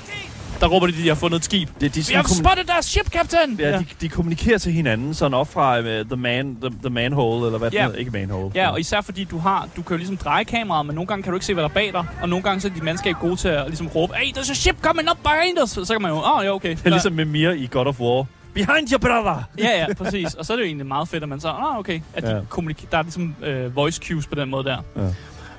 der 0.60 0.66
råber 0.68 0.86
de, 0.86 0.92
at 0.92 0.98
de 0.98 1.08
har 1.08 1.14
fundet 1.14 1.38
et 1.38 1.44
skib. 1.44 1.68
Det, 1.80 1.94
de, 1.94 2.04
Vi 2.08 2.14
har 2.14 2.22
kommun- 2.22 2.44
spottet 2.44 2.68
deres 2.68 2.84
ship, 2.86 3.10
captain! 3.10 3.56
ja, 3.58 3.78
de, 3.78 3.84
de 4.00 4.08
kommunikerer 4.08 4.58
til 4.58 4.72
hinanden 4.72 5.14
sådan 5.14 5.34
op 5.34 5.52
fra 5.52 5.78
uh, 5.78 5.84
the, 5.84 6.16
man, 6.16 6.56
the, 6.60 6.70
the 6.82 6.90
manhole, 6.90 7.46
eller 7.46 7.58
hvad 7.58 7.70
det 7.70 7.76
Ja. 7.76 7.84
hedder. 7.84 7.98
Ikke 7.98 8.10
manhole. 8.10 8.52
Ja, 8.54 8.68
og 8.70 8.80
især 8.80 9.00
fordi 9.00 9.24
du 9.24 9.38
har, 9.38 9.68
du 9.76 9.82
kan 9.82 9.94
jo 9.94 9.96
ligesom 9.98 10.16
dreje 10.16 10.44
kameraet, 10.44 10.86
men 10.86 10.94
nogle 10.94 11.06
gange 11.06 11.22
kan 11.22 11.32
du 11.32 11.36
ikke 11.36 11.46
se, 11.46 11.54
hvad 11.54 11.62
der 11.64 11.68
er 11.70 11.74
bag 11.74 11.92
dig, 11.92 12.04
og 12.22 12.28
nogle 12.28 12.42
gange 12.42 12.60
så 12.60 12.68
er 12.68 12.72
dit 12.72 12.82
mandskab 12.82 13.14
gode 13.20 13.36
til 13.36 13.48
at 13.48 13.64
ligesom 13.66 13.86
råbe, 13.86 14.14
hey, 14.16 14.32
there's 14.36 14.50
a 14.50 14.54
ship 14.54 14.76
coming 14.82 15.10
up 15.10 15.18
behind 15.22 15.62
us! 15.62 15.70
Så 15.70 15.94
kan 15.94 16.02
man 16.02 16.10
jo, 16.10 16.16
åh, 16.16 16.36
oh, 16.38 16.44
ja, 16.44 16.50
okay. 16.50 16.70
Det 16.70 16.86
er 16.86 16.90
ligesom 16.90 17.12
med 17.12 17.24
Mia 17.24 17.50
i 17.50 17.68
God 17.70 17.86
of 17.86 18.00
War. 18.00 18.26
Behind 18.54 18.88
your 18.92 18.98
brother! 18.98 19.42
Ja, 19.58 19.78
ja, 19.88 19.94
præcis. 19.94 20.34
Og 20.34 20.46
så 20.46 20.52
er 20.52 20.56
det 20.56 20.62
jo 20.62 20.66
egentlig 20.66 20.86
meget 20.86 21.08
fedt, 21.08 21.22
at 21.22 21.28
man 21.28 21.40
så, 21.40 21.48
ah, 21.48 21.78
okay, 21.78 22.00
at 22.14 22.22
de 22.22 22.28
Ja. 22.30 22.36
ja. 22.36 22.42
kommunik- 22.48 22.90
der 22.90 22.98
er 22.98 23.02
ligesom 23.02 23.34
øh, 23.42 23.76
voice 23.76 24.00
cues 24.06 24.26
på 24.26 24.34
den 24.34 24.50
måde 24.50 24.64
der. 24.64 24.76
Ja. 24.96 25.02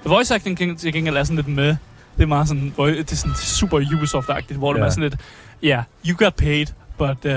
Voice 0.05 0.35
acting 0.35 0.57
kan 0.57 0.75
til 0.75 0.93
gengæld 0.93 1.17
er 1.17 1.23
sådan 1.23 1.35
lidt 1.35 1.47
med. 1.47 1.75
Det 2.17 2.23
er 2.23 2.27
meget 2.27 2.47
sådan, 2.47 2.73
det 2.77 3.11
er 3.11 3.15
sådan 3.15 3.35
super 3.35 3.79
Ubisoft-agtigt, 3.79 4.57
hvor 4.57 4.69
ja. 4.71 4.73
det 4.73 4.79
Ja. 4.81 4.85
er 4.85 4.89
sådan 4.89 5.03
lidt, 5.09 5.15
ja, 5.63 5.67
yeah, 5.67 5.83
you 6.07 6.17
got 6.25 6.35
paid, 6.35 6.65
but 6.97 7.25
uh, 7.25 7.31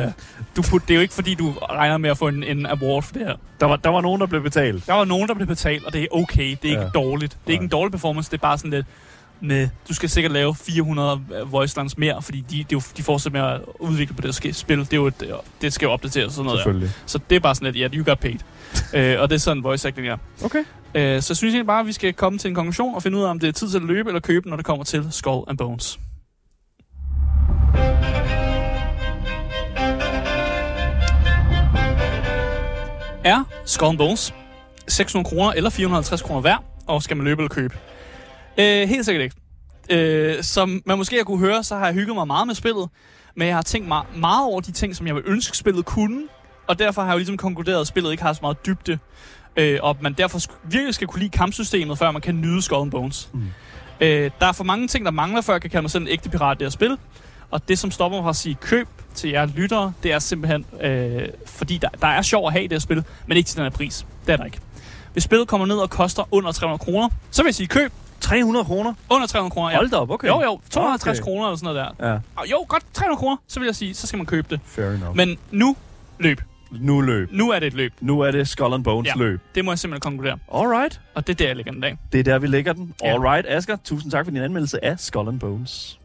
du 0.56 0.62
put, 0.70 0.82
det 0.82 0.90
er 0.90 0.94
jo 0.94 1.00
ikke 1.00 1.14
fordi, 1.14 1.34
du 1.34 1.50
regner 1.52 1.98
med 1.98 2.10
at 2.10 2.18
få 2.18 2.28
en, 2.28 2.42
en 2.44 2.66
award 2.66 3.02
for 3.02 3.12
det 3.12 3.22
her. 3.26 3.34
Der 3.60 3.66
var, 3.66 3.76
der 3.76 3.90
var 3.90 4.00
nogen, 4.00 4.20
der 4.20 4.26
blev 4.26 4.42
betalt. 4.42 4.86
Der 4.86 4.92
var 4.94 5.04
nogen, 5.04 5.28
der 5.28 5.34
blev 5.34 5.46
betalt, 5.46 5.84
og 5.84 5.92
det 5.92 6.02
er 6.02 6.06
okay. 6.10 6.50
Det 6.62 6.64
er 6.64 6.68
ikke 6.70 6.80
Ja. 6.82 6.88
dårligt. 6.88 7.32
Det 7.32 7.48
er 7.48 7.52
ikke 7.52 7.62
Nej. 7.62 7.66
en 7.66 7.70
dårlig 7.70 7.92
performance, 7.92 8.30
det 8.30 8.36
er 8.36 8.40
bare 8.42 8.58
sådan 8.58 8.70
lidt, 8.70 8.86
med, 9.40 9.68
du 9.88 9.94
skal 9.94 10.08
sikkert 10.08 10.32
lave 10.32 10.54
400 10.54 11.20
voice 11.46 11.76
lines 11.76 11.98
mere, 11.98 12.22
fordi 12.22 12.40
de, 12.40 12.64
de, 12.70 12.74
er 12.74 12.92
de 12.96 13.02
fortsætter 13.02 13.42
med 13.42 13.50
at 13.50 13.60
udvikle 13.78 14.14
på 14.14 14.22
det 14.22 14.56
spil. 14.56 14.78
Det, 14.78 14.92
er 14.92 14.96
jo 14.96 15.06
et, 15.06 15.32
det 15.60 15.72
skal 15.72 15.86
jo 15.86 15.92
opdateres 15.92 16.26
og 16.26 16.32
sådan 16.32 16.44
noget. 16.44 16.58
Der. 16.58 16.62
Selvfølgelig. 16.62 16.90
Så 17.06 17.18
det 17.30 17.36
er 17.36 17.40
bare 17.40 17.54
sådan 17.54 17.66
lidt, 17.66 17.76
ja, 17.76 17.82
yeah, 17.82 17.94
you 17.94 18.04
got 18.04 18.18
paid. 18.18 18.38
øh, 18.94 19.20
og 19.20 19.30
det 19.30 19.34
er 19.34 19.40
sådan 19.40 19.64
voice 19.64 19.88
acting 19.88 20.08
er. 20.08 20.16
Okay. 20.44 20.64
Øh, 20.94 21.22
så 21.22 21.32
jeg 21.32 21.36
synes 21.36 21.42
egentlig 21.42 21.66
bare, 21.66 21.80
at 21.80 21.86
vi 21.86 21.92
skal 21.92 22.12
komme 22.12 22.38
til 22.38 22.48
en 22.48 22.54
konklusion 22.54 22.94
og 22.94 23.02
finde 23.02 23.18
ud 23.18 23.22
af, 23.22 23.30
om 23.30 23.38
det 23.38 23.48
er 23.48 23.52
tid 23.52 23.68
til 23.68 23.76
at 23.76 23.84
løbe 23.84 24.08
eller 24.08 24.20
købe, 24.20 24.48
når 24.48 24.56
det 24.56 24.64
kommer 24.64 24.84
til 24.84 25.08
Skull 25.10 25.44
and 25.48 25.58
Bones. 25.58 25.98
Er 33.24 33.44
Skull 33.64 33.88
and 33.88 33.98
Bones 33.98 34.34
600 34.88 35.28
kroner 35.28 35.52
eller 35.52 35.70
450 35.70 36.22
kroner 36.22 36.40
værd, 36.40 36.64
og 36.86 37.02
skal 37.02 37.16
man 37.16 37.24
løbe 37.24 37.42
eller 37.42 37.54
købe? 37.54 37.78
Øh, 38.58 38.88
helt 38.88 39.04
sikkert 39.04 39.24
ikke. 39.24 39.36
Øh, 39.90 40.42
som 40.42 40.82
man 40.86 40.98
måske 40.98 41.16
har 41.16 41.24
kunne 41.24 41.38
høre, 41.38 41.64
så 41.64 41.76
har 41.76 41.84
jeg 41.84 41.94
hygget 41.94 42.16
mig 42.16 42.26
meget 42.26 42.46
med 42.46 42.54
spillet, 42.54 42.88
men 43.36 43.48
jeg 43.48 43.56
har 43.56 43.62
tænkt 43.62 43.88
mig 43.88 44.02
meget 44.16 44.44
over 44.44 44.60
de 44.60 44.72
ting, 44.72 44.96
som 44.96 45.06
jeg 45.06 45.14
vil 45.14 45.22
ønske 45.26 45.56
spillet 45.56 45.84
kunne, 45.84 46.22
og 46.66 46.78
derfor 46.78 47.02
har 47.02 47.08
jeg 47.08 47.14
jo 47.14 47.18
ligesom 47.18 47.36
konkluderet, 47.36 47.80
at 47.80 47.86
spillet 47.86 48.10
ikke 48.10 48.22
har 48.22 48.32
så 48.32 48.38
meget 48.42 48.66
dybde, 48.66 48.98
øh, 49.56 49.78
og 49.82 49.96
man 50.00 50.12
derfor 50.12 50.40
virkelig 50.64 50.94
skal 50.94 51.06
kunne 51.06 51.20
lide 51.20 51.30
kampsystemet, 51.30 51.98
før 51.98 52.10
man 52.10 52.22
kan 52.22 52.40
nyde 52.40 52.62
Skull 52.62 52.82
and 52.82 52.90
Bones. 52.90 53.28
Mm. 53.32 53.42
Øh, 54.00 54.30
der 54.40 54.46
er 54.46 54.52
for 54.52 54.64
mange 54.64 54.88
ting, 54.88 55.04
der 55.04 55.10
mangler, 55.10 55.40
før 55.40 55.52
jeg 55.54 55.60
kan 55.60 55.70
kalde 55.70 55.82
mig 55.82 55.90
selv 55.90 56.02
en 56.02 56.08
ægte 56.08 56.30
pirat 56.30 56.56
i 56.56 56.58
det 56.58 56.64
her 56.64 56.70
spil, 56.70 56.98
og 57.50 57.68
det, 57.68 57.78
som 57.78 57.90
stopper 57.90 58.18
mig 58.18 58.24
fra 58.24 58.30
at 58.30 58.36
sige 58.36 58.54
køb 58.54 58.88
til 59.14 59.30
jer 59.30 59.46
lyttere, 59.46 59.92
det 60.02 60.12
er 60.12 60.18
simpelthen, 60.18 60.66
øh, 60.82 61.28
fordi 61.46 61.78
der, 61.78 61.88
der 61.88 62.06
er 62.06 62.22
sjov 62.22 62.46
at 62.46 62.52
have 62.52 62.64
i 62.64 62.66
det 62.66 62.72
her 62.72 62.80
spil, 62.80 63.04
men 63.26 63.36
ikke 63.36 63.48
til 63.48 63.56
den 63.56 63.64
her 63.64 63.70
pris. 63.70 64.06
Det 64.26 64.32
er 64.32 64.36
der 64.36 64.44
ikke. 64.44 64.58
Hvis 65.12 65.24
spillet 65.24 65.48
kommer 65.48 65.66
ned 65.66 65.76
og 65.76 65.90
koster 65.90 66.28
under 66.30 66.52
300 66.52 66.78
kroner, 66.78 67.08
så 67.30 67.42
vil 67.42 67.48
jeg 67.48 67.54
sige 67.54 67.66
køb 67.66 67.92
300 68.20 68.64
kroner? 68.64 68.94
under 69.10 69.26
300 69.26 69.50
kroner. 69.50 69.70
Ja. 69.70 69.76
Hold 69.76 69.90
da 69.90 69.96
op, 69.96 70.10
okay. 70.10 70.28
Jo, 70.28 70.42
jo, 70.42 70.60
250 70.70 71.18
Okay. 71.18 71.24
kroner 71.24 71.46
eller 71.46 71.56
sådan 71.56 71.74
noget 71.74 71.92
der. 72.00 72.08
Ja, 72.12 72.18
Og 72.36 72.50
jo, 72.50 72.64
godt 72.68 72.84
300 72.94 73.18
kroner, 73.18 73.36
så 73.48 73.60
vil 73.60 73.66
jeg 73.66 73.74
sige, 73.76 73.94
så 73.94 74.06
skal 74.06 74.16
man 74.16 74.26
købe 74.26 74.46
det. 74.50 74.60
fair 74.64 74.86
enough. 74.90 75.16
Men 75.16 75.38
nu, 75.50 75.76
løb. 76.18 76.40
nu 76.70 77.00
løb. 77.00 77.28
Nu 77.32 77.50
er 77.50 77.58
det 77.58 77.66
et 77.66 77.74
løb. 77.74 77.92
Nu 78.00 78.20
er 78.20 78.30
det 78.30 78.48
Skull 78.48 78.74
and 78.74 78.84
Bones 78.84 79.06
Ja. 79.08 79.12
løb. 79.16 79.40
Det 79.54 79.64
må 79.64 79.70
jeg 79.70 79.78
simpelthen 79.78 80.00
konkludere. 80.12 80.38
Alright. 80.54 81.00
Og 81.14 81.26
det 81.26 81.32
er 81.32 81.36
der, 81.36 81.46
jeg 81.46 81.56
lægger 81.56 81.72
den 81.72 81.80
dag. 81.80 81.98
Det 82.12 82.20
er 82.20 82.24
der, 82.24 82.38
vi 82.38 82.46
lægger 82.46 82.72
den. 82.72 82.94
Ja. 83.02 83.12
Alright, 83.12 83.46
Asger. 83.48 83.76
Tusind 83.84 84.12
tak 84.12 84.24
for 84.26 84.30
din 84.30 84.42
anmeldelse 84.42 84.84
af 84.84 85.00
Skull 85.00 85.28
and 85.28 85.40
Bones. 85.40 85.98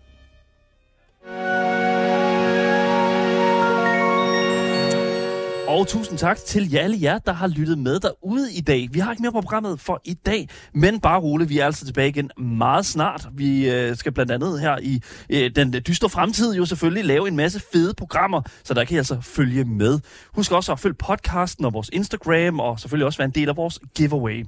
Og 5.72 5.88
tusind 5.88 6.18
tak 6.18 6.38
til 6.38 6.72
jer 6.72 6.82
alle 6.82 6.98
jer, 7.02 7.18
der 7.18 7.34
har 7.34 7.48
lyttet 7.48 7.78
med 7.78 8.00
derude 8.00 8.54
i 8.54 8.62
dag. 8.62 8.88
Vi 8.92 9.00
har 9.00 9.12
ikke 9.12 9.22
mere 9.22 9.32
på 9.32 9.42
programmet 9.42 9.80
for 9.80 10.02
i 10.06 10.14
dag, 10.14 10.50
men 10.74 11.00
bare 11.00 11.20
roligt, 11.20 11.50
vi 11.50 11.60
er 11.60 11.66
altså 11.66 11.86
tilbage 11.86 12.10
igen 12.10 12.32
meget 12.38 12.86
snart. 12.86 13.28
Vi 13.34 13.70
øh, 13.70 13.96
skal 13.96 14.12
blandt 14.12 14.32
andet 14.32 14.62
her 14.62 14.78
i 14.82 15.04
øh, 15.30 15.52
den 15.56 15.74
dystre 15.88 16.10
fremtid 16.10 16.56
jo 16.56 16.66
selvfølgelig 16.66 17.06
lave 17.06 17.28
en 17.28 17.36
masse 17.36 17.62
fede 17.74 17.94
programmer, 17.94 18.42
så 18.64 18.74
der 18.74 18.84
kan 18.84 18.96
I 18.96 18.98
altså 18.98 19.18
følge 19.22 19.64
med. 19.64 20.00
Husk 20.34 20.52
også 20.52 20.72
at 20.72 20.80
følge 20.80 20.96
podcasten 20.96 21.66
og 21.66 21.74
vores 21.74 21.90
Instagram, 21.94 22.60
og 22.60 22.80
selvfølgelig 22.80 23.06
også 23.06 23.18
være 23.18 23.26
en 23.26 23.36
del 23.36 23.50
af 23.50 23.58
vores 23.58 23.80
giveaway. 23.96 24.46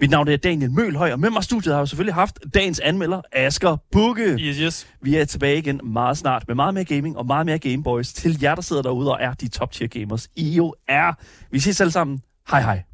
Mit 0.00 0.10
navn 0.10 0.28
er 0.28 0.36
Daniel 0.36 0.70
Mølhøj, 0.70 1.12
og 1.12 1.20
med 1.20 1.30
mig 1.30 1.40
i 1.40 1.42
studiet 1.42 1.74
har 1.74 1.80
jeg 1.80 1.88
selvfølgelig 1.88 2.14
haft 2.14 2.38
dagens 2.54 2.80
anmelder, 2.80 3.20
Asger 3.32 3.76
Bukke. 3.92 4.36
Yes, 4.40 4.56
yes. 4.56 4.86
Vi 5.02 5.16
er 5.16 5.24
tilbage 5.24 5.58
igen 5.58 5.80
meget 5.84 6.18
snart 6.18 6.44
med 6.48 6.54
meget 6.54 6.74
mere 6.74 6.84
gaming 6.84 7.16
og 7.16 7.26
meget 7.26 7.46
mere 7.46 7.58
Gameboys 7.58 8.12
til 8.12 8.38
jer, 8.42 8.54
der 8.54 8.62
sidder 8.62 8.82
derude 8.82 9.12
og 9.12 9.18
er 9.20 9.32
de 9.32 9.48
top 9.48 9.72
tier 9.72 9.88
gamers, 9.88 10.28
I 10.36 10.50
jo 10.50 10.74
er. 10.88 11.12
Vi 11.50 11.58
ses 11.58 11.80
alle 11.80 11.90
sammen. 11.90 12.20
Hej 12.50 12.60
hej. 12.60 12.87